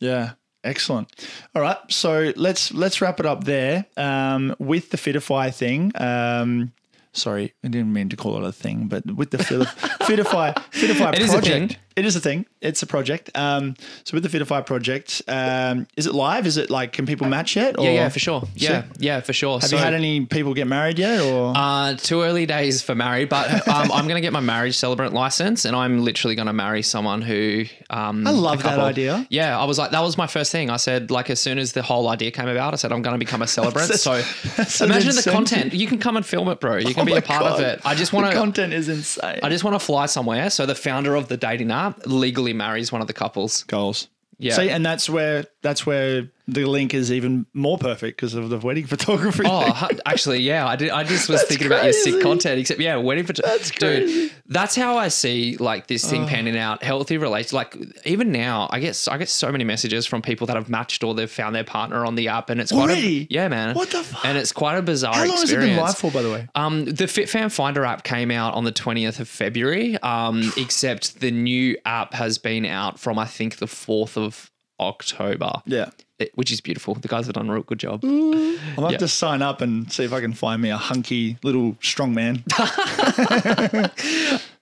Yeah. 0.00 0.32
Excellent. 0.64 1.08
All 1.54 1.62
right. 1.62 1.76
So 1.88 2.32
let's 2.36 2.72
let's 2.72 3.00
wrap 3.00 3.20
it 3.20 3.26
up 3.26 3.44
there. 3.44 3.84
Um, 3.96 4.56
with 4.58 4.90
the 4.90 4.96
Fitify 4.96 5.54
thing. 5.54 5.92
Um, 5.94 6.72
sorry, 7.12 7.52
I 7.62 7.68
didn't 7.68 7.92
mean 7.92 8.08
to 8.08 8.16
call 8.16 8.42
it 8.42 8.48
a 8.48 8.52
thing, 8.52 8.88
but 8.88 9.04
with 9.06 9.30
the 9.30 9.38
Fit- 9.38 9.60
Fitify 10.08 10.54
Fitify 10.72 11.12
It 11.14 11.20
is 11.20 11.30
a 11.30 11.32
project. 11.34 11.78
It 11.96 12.04
is 12.04 12.16
a 12.16 12.20
thing. 12.20 12.46
It's 12.60 12.82
a 12.82 12.86
project. 12.86 13.30
Um, 13.36 13.76
so 14.02 14.14
with 14.16 14.24
the 14.24 14.28
Fitify 14.38 14.66
project, 14.66 15.22
um, 15.28 15.86
is 15.96 16.06
it 16.06 16.14
live? 16.14 16.44
Is 16.44 16.56
it 16.56 16.68
like 16.68 16.92
can 16.92 17.06
people 17.06 17.28
match 17.28 17.54
yet? 17.54 17.78
Or 17.78 17.84
Yeah, 17.84 17.92
yeah, 17.92 18.08
for 18.08 18.18
sure. 18.18 18.42
Yeah, 18.56 18.84
yeah, 18.98 19.20
for 19.20 19.32
sure. 19.32 19.60
Have 19.60 19.70
you 19.70 19.78
had 19.78 19.94
any 19.94 20.26
people 20.26 20.54
get 20.54 20.66
married 20.66 20.98
yet? 20.98 21.20
Or 21.20 21.52
Uh, 21.56 21.94
too 21.94 22.22
early 22.22 22.46
days 22.46 22.82
for 22.82 22.96
married, 22.96 23.28
but 23.28 23.68
um, 23.68 23.92
I'm 23.92 24.06
going 24.08 24.16
to 24.16 24.20
get 24.20 24.32
my 24.32 24.40
marriage 24.40 24.76
celebrant 24.76 25.14
license, 25.14 25.64
and 25.64 25.76
I'm 25.76 26.02
literally 26.02 26.34
going 26.34 26.46
to 26.48 26.52
marry 26.52 26.82
someone 26.82 27.22
who. 27.22 27.64
Um, 27.90 28.26
I 28.26 28.30
love 28.30 28.62
that 28.64 28.80
idea. 28.80 29.24
Yeah, 29.30 29.56
I 29.56 29.64
was 29.64 29.78
like, 29.78 29.92
that 29.92 30.00
was 30.02 30.18
my 30.18 30.26
first 30.26 30.50
thing. 30.50 30.70
I 30.70 30.78
said, 30.78 31.12
like, 31.12 31.30
as 31.30 31.38
soon 31.38 31.58
as 31.58 31.74
the 31.74 31.82
whole 31.82 32.08
idea 32.08 32.32
came 32.32 32.48
about, 32.48 32.72
I 32.72 32.76
said, 32.76 32.90
I'm 32.90 33.02
going 33.02 33.14
to 33.14 33.24
become 33.24 33.42
a 33.42 33.46
celebrant. 33.46 33.88
That's- 33.88 34.02
so 34.02 34.20
that's 34.56 34.80
imagine 34.80 35.14
the 35.14 35.30
content. 35.30 35.74
You 35.74 35.86
can 35.86 35.98
come 35.98 36.16
and 36.16 36.26
film 36.26 36.48
it, 36.48 36.58
bro. 36.58 36.76
You 36.78 36.92
can 36.92 37.02
Oh 37.02 37.04
be 37.06 37.14
a 37.14 37.22
part 37.22 37.42
God. 37.42 37.60
of 37.60 37.66
it. 37.66 37.80
I 37.84 37.94
just 37.94 38.12
want 38.12 38.26
to. 38.26 38.32
content 38.36 38.72
is 38.72 38.88
insane. 38.88 39.38
I 39.44 39.48
just 39.48 39.62
want 39.62 39.78
to 39.78 39.84
fly 39.84 40.06
somewhere. 40.06 40.50
So 40.50 40.66
the 40.66 40.74
founder 40.74 41.14
of 41.14 41.28
the 41.28 41.36
dating 41.36 41.70
app 41.70 41.83
legally 42.06 42.52
marries 42.52 42.92
one 42.92 43.00
of 43.00 43.06
the 43.06 43.12
couples. 43.12 43.64
goals. 43.64 44.08
Yeah. 44.38 44.54
See, 44.54 44.70
and 44.70 44.84
that's 44.84 45.08
where 45.08 45.46
that's 45.62 45.86
where 45.86 46.28
the 46.46 46.64
link 46.66 46.92
is 46.92 47.10
even 47.10 47.46
more 47.54 47.78
perfect 47.78 48.16
because 48.18 48.34
of 48.34 48.50
the 48.50 48.58
wedding 48.58 48.86
photography. 48.94 49.44
Oh, 49.46 49.86
thing. 49.88 49.98
actually, 50.04 50.40
yeah. 50.40 50.66
I 50.66 50.76
did. 50.76 50.90
I 50.90 51.02
just 51.04 51.28
was 51.28 51.38
That's 51.40 51.48
thinking 51.48 51.66
about 51.66 51.84
your 51.84 51.92
sick 51.94 52.20
content. 52.22 52.60
Except, 52.60 52.78
yeah, 52.80 52.96
wedding 52.96 53.24
photo. 53.26 53.42
That's 53.46 53.70
crazy. 53.70 54.28
Dude, 54.28 54.32
that's 54.48 54.76
how 54.76 54.98
I 54.98 55.08
see 55.08 55.56
like 55.56 55.86
this 55.86 56.04
Oh. 56.04 56.08
thing 56.08 56.26
panning 56.26 56.56
out. 56.58 56.82
Healthy 56.82 57.16
relations. 57.18 57.52
Like 57.54 57.76
even 58.04 58.30
now, 58.30 58.68
I 58.70 58.80
get 58.80 59.08
I 59.10 59.16
get 59.16 59.28
so 59.30 59.50
many 59.50 59.64
messages 59.64 60.04
from 60.06 60.20
people 60.20 60.46
that 60.48 60.56
have 60.56 60.68
matched 60.68 61.02
or 61.02 61.14
they've 61.14 61.30
found 61.30 61.54
their 61.54 61.64
partner 61.64 62.04
on 62.04 62.14
the 62.14 62.28
app, 62.28 62.50
and 62.50 62.60
it's 62.60 62.72
quite 62.72 62.90
Already? 62.90 63.22
a, 63.22 63.26
yeah, 63.30 63.48
man. 63.48 63.74
What 63.74 63.90
the 63.90 64.02
fuck? 64.02 64.24
And 64.24 64.36
it's 64.36 64.52
quite 64.52 64.76
a 64.76 64.82
bizarre 64.82 65.14
How 65.14 65.24
long 65.24 65.38
has 65.38 65.50
it 65.50 65.58
been 65.60 65.76
live 65.78 65.96
for, 65.96 66.10
by 66.10 66.20
the 66.22 66.30
way? 66.30 66.48
Um, 66.54 66.84
the 66.84 67.04
FitFam 67.06 67.50
Finder 67.50 67.84
app 67.84 68.04
came 68.04 68.30
out 68.30 68.52
on 68.54 68.64
the 68.64 68.72
20th 68.72 69.18
of 69.18 69.28
February, 69.28 69.96
um, 70.02 70.52
except 70.58 71.20
the 71.20 71.30
new 71.30 71.76
app 71.86 72.12
has 72.12 72.36
been 72.36 72.66
out 72.66 72.98
from, 72.98 73.18
I 73.18 73.24
think, 73.26 73.56
the 73.56 73.66
4th 73.66 74.16
of 74.18 74.50
October. 74.80 75.52
Yeah. 75.66 75.90
It- 76.18 76.30
which 76.36 76.52
is 76.52 76.60
beautiful. 76.60 76.94
The 76.94 77.08
guys 77.08 77.26
have 77.26 77.34
done 77.34 77.48
a 77.50 77.52
real 77.52 77.62
good 77.62 77.78
job. 77.80 78.04
I'll 78.04 78.84
have 78.84 78.92
Yeah. 78.92 78.98
to 78.98 79.08
sign 79.08 79.42
up 79.42 79.60
and 79.60 79.92
see 79.92 80.04
if 80.04 80.12
I 80.12 80.20
can 80.20 80.32
find 80.32 80.62
me 80.62 80.70
a 80.70 80.76
hunky 80.76 81.38
little 81.42 81.76
strong 81.80 82.14
man. 82.14 82.44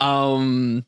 Um, 0.00 0.84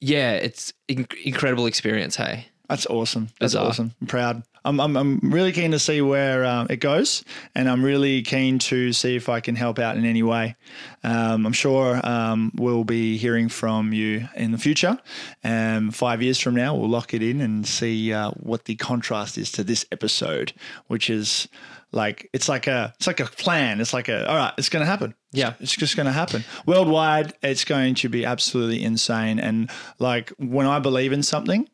yeah, 0.00 0.32
it's 0.32 0.72
in- 0.88 1.06
incredible 1.24 1.66
experience. 1.66 2.16
Hey, 2.16 2.46
That's 2.68 2.86
awesome. 2.86 3.26
That's 3.38 3.52
Bizarre. 3.54 3.68
awesome. 3.68 3.94
I'm 4.00 4.06
proud. 4.06 4.42
I'm, 4.64 4.80
I'm, 4.80 4.96
I'm 4.96 5.20
really 5.22 5.52
keen 5.52 5.70
to 5.70 5.78
see 5.78 6.00
where 6.02 6.44
um, 6.44 6.66
it 6.70 6.76
goes, 6.76 7.24
and 7.54 7.68
I'm 7.68 7.84
really 7.84 8.22
keen 8.22 8.58
to 8.60 8.92
see 8.92 9.16
if 9.16 9.28
I 9.28 9.40
can 9.40 9.56
help 9.56 9.78
out 9.78 9.96
in 9.96 10.04
any 10.04 10.22
way. 10.22 10.56
Um, 11.02 11.46
I'm 11.46 11.52
sure 11.52 12.00
um, 12.04 12.52
we'll 12.56 12.84
be 12.84 13.16
hearing 13.16 13.48
from 13.48 13.92
you 13.92 14.28
in 14.36 14.52
the 14.52 14.58
future. 14.58 14.98
Um, 15.44 15.90
five 15.90 16.22
years 16.22 16.38
from 16.38 16.54
now, 16.54 16.74
we'll 16.74 16.90
lock 16.90 17.14
it 17.14 17.22
in 17.22 17.40
and 17.40 17.66
see 17.66 18.12
uh, 18.12 18.30
what 18.32 18.64
the 18.64 18.76
contrast 18.76 19.38
is 19.38 19.50
to 19.52 19.64
this 19.64 19.84
episode, 19.92 20.52
which 20.88 21.10
is 21.10 21.48
like 21.92 22.28
it's 22.32 22.48
like 22.48 22.66
a 22.66 22.92
it's 22.96 23.06
like 23.06 23.20
a 23.20 23.24
plan. 23.24 23.80
It's 23.80 23.92
like 23.92 24.08
a 24.08 24.28
all 24.28 24.36
right, 24.36 24.52
it's 24.58 24.68
going 24.68 24.84
to 24.84 24.90
happen. 24.90 25.14
Yeah. 25.32 25.54
It's 25.60 25.76
just 25.76 25.96
going 25.96 26.06
to 26.06 26.12
happen. 26.12 26.44
Worldwide, 26.66 27.34
it's 27.42 27.64
going 27.64 27.94
to 27.96 28.08
be 28.08 28.24
absolutely 28.24 28.82
insane. 28.82 29.38
And 29.38 29.70
like 29.98 30.30
when 30.38 30.66
I 30.66 30.78
believe 30.78 31.12
in 31.12 31.22
something 31.22 31.68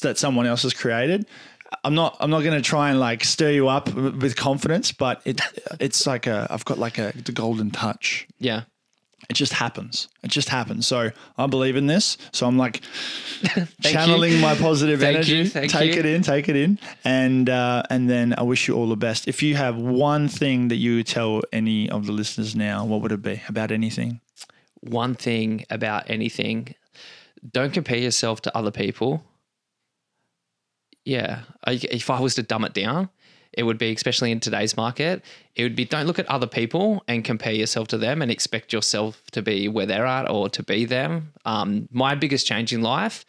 that 0.00 0.18
someone 0.18 0.46
else 0.46 0.62
has 0.62 0.72
created, 0.72 1.26
I'm 1.84 1.94
not 1.94 2.16
I'm 2.20 2.30
not 2.30 2.42
going 2.42 2.54
to 2.54 2.62
try 2.62 2.90
and 2.90 3.00
like 3.00 3.24
stir 3.24 3.50
you 3.50 3.68
up 3.68 3.92
with 3.94 4.36
confidence, 4.36 4.92
but 4.92 5.20
it 5.24 5.40
it's 5.80 6.06
like 6.06 6.26
a 6.26 6.46
I've 6.50 6.64
got 6.64 6.78
like 6.78 6.98
a 6.98 7.12
the 7.14 7.32
golden 7.32 7.70
touch. 7.70 8.26
yeah, 8.38 8.62
It 9.28 9.34
just 9.34 9.52
happens. 9.54 10.08
It 10.22 10.30
just 10.30 10.48
happens. 10.48 10.86
So 10.86 11.10
I 11.36 11.46
believe 11.48 11.74
in 11.76 11.86
this. 11.88 12.16
So 12.32 12.46
I'm 12.46 12.56
like 12.56 12.82
channeling 13.82 14.40
my 14.40 14.54
positive 14.54 15.00
Thank 15.00 15.16
energy. 15.16 15.36
you, 15.38 15.48
take 15.48 15.94
you. 15.94 16.00
it 16.00 16.06
in, 16.06 16.22
take 16.22 16.48
it 16.48 16.56
in, 16.56 16.78
and 17.04 17.48
uh, 17.50 17.82
and 17.90 18.08
then 18.08 18.34
I 18.38 18.42
wish 18.42 18.68
you 18.68 18.74
all 18.76 18.88
the 18.88 18.96
best. 18.96 19.26
If 19.26 19.42
you 19.42 19.56
have 19.56 19.76
one 19.76 20.28
thing 20.28 20.68
that 20.68 20.76
you 20.76 20.96
would 20.96 21.06
tell 21.06 21.42
any 21.52 21.90
of 21.90 22.06
the 22.06 22.12
listeners 22.12 22.54
now, 22.54 22.84
what 22.84 23.00
would 23.02 23.12
it 23.12 23.22
be 23.22 23.42
about 23.48 23.70
anything? 23.72 24.20
one 24.80 25.14
thing 25.14 25.64
about 25.70 26.10
anything: 26.10 26.74
don't 27.52 27.72
compare 27.72 27.98
yourself 27.98 28.40
to 28.42 28.56
other 28.56 28.70
people. 28.72 29.24
Yeah, 31.04 31.40
if 31.66 32.10
I 32.10 32.20
was 32.20 32.36
to 32.36 32.42
dumb 32.42 32.64
it 32.64 32.74
down, 32.74 33.08
it 33.52 33.64
would 33.64 33.78
be 33.78 33.92
especially 33.92 34.30
in 34.30 34.40
today's 34.40 34.76
market. 34.76 35.22
It 35.54 35.62
would 35.62 35.76
be 35.76 35.84
don't 35.84 36.06
look 36.06 36.18
at 36.18 36.26
other 36.26 36.46
people 36.46 37.02
and 37.06 37.24
compare 37.24 37.52
yourself 37.52 37.88
to 37.88 37.98
them 37.98 38.22
and 38.22 38.30
expect 38.30 38.72
yourself 38.72 39.22
to 39.32 39.42
be 39.42 39.68
where 39.68 39.86
they're 39.86 40.06
at 40.06 40.30
or 40.30 40.48
to 40.50 40.62
be 40.62 40.84
them. 40.84 41.32
Um, 41.44 41.88
my 41.92 42.14
biggest 42.14 42.46
change 42.46 42.72
in 42.72 42.82
life 42.82 43.26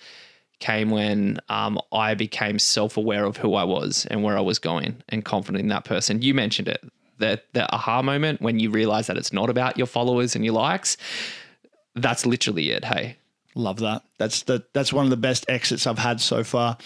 came 0.60 0.92
when 0.92 1.40
um, 1.50 1.80
I 1.92 2.14
became 2.14 2.58
self 2.58 2.96
aware 2.96 3.26
of 3.26 3.38
who 3.38 3.56
I 3.56 3.66
was 3.66 4.08
and 4.10 4.24
where 4.24 4.38
I 4.38 4.42
was 4.42 4.60
going 4.60 5.04
and 5.10 5.26
confident 5.26 5.62
in 5.62 5.68
that 5.70 5.84
person. 5.84 6.22
You 6.22 6.34
mentioned 6.34 6.70
it. 6.70 6.84
The, 7.18 7.42
the 7.54 7.72
aha 7.74 8.02
moment 8.02 8.42
when 8.42 8.60
you 8.60 8.70
realize 8.70 9.08
that 9.08 9.18
it's 9.18 9.34
not 9.34 9.50
about 9.50 9.78
your 9.78 9.88
followers 9.88 10.36
and 10.36 10.44
your 10.44 10.56
likes. 10.56 10.98
That's 11.96 12.26
literally 12.26 12.72
it. 12.72 12.86
Hey. 12.86 13.18
Love 13.56 13.80
that. 13.80 14.04
That's 14.18 14.44
the 14.44 14.64
that's 14.74 14.92
one 14.92 15.06
of 15.06 15.12
the 15.12 15.18
best 15.18 15.46
exits 15.48 15.86
I've 15.86 16.00
had 16.00 16.20
so 16.20 16.44
far. 16.44 16.78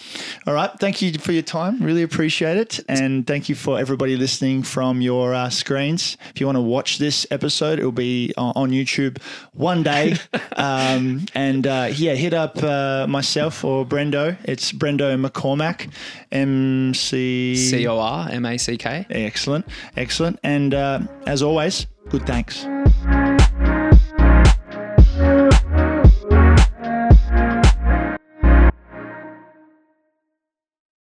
All 0.45 0.53
right, 0.53 0.71
thank 0.79 1.01
you 1.01 1.13
for 1.13 1.31
your 1.31 1.43
time. 1.43 1.81
Really 1.81 2.03
appreciate 2.03 2.57
it, 2.57 2.79
and 2.89 3.25
thank 3.25 3.47
you 3.47 3.55
for 3.55 3.79
everybody 3.79 4.17
listening 4.17 4.63
from 4.63 4.99
your 4.99 5.33
uh, 5.33 5.49
screens. 5.49 6.17
If 6.33 6.41
you 6.41 6.45
want 6.45 6.57
to 6.57 6.61
watch 6.61 6.97
this 6.97 7.25
episode, 7.31 7.79
it'll 7.79 7.91
be 7.91 8.33
on, 8.37 8.53
on 8.55 8.71
YouTube 8.71 9.21
one 9.53 9.83
day. 9.83 10.17
um, 10.57 11.25
and 11.33 11.65
uh, 11.65 11.89
yeah, 11.93 12.15
hit 12.15 12.33
up 12.33 12.61
uh, 12.61 13.05
myself 13.07 13.63
or 13.63 13.85
Brendo. 13.85 14.37
It's 14.43 14.73
Brendo 14.73 15.15
McCormack, 15.25 15.89
M 16.31 16.93
C 16.93 17.55
C 17.55 17.87
O 17.87 17.97
R 17.97 18.29
M 18.29 18.45
A 18.45 18.57
C 18.57 18.77
K. 18.77 19.05
Excellent, 19.09 19.65
excellent, 19.95 20.39
and 20.43 20.73
uh, 20.73 20.99
as 21.25 21.41
always, 21.41 21.87
good 22.09 22.25
thanks. 22.25 22.65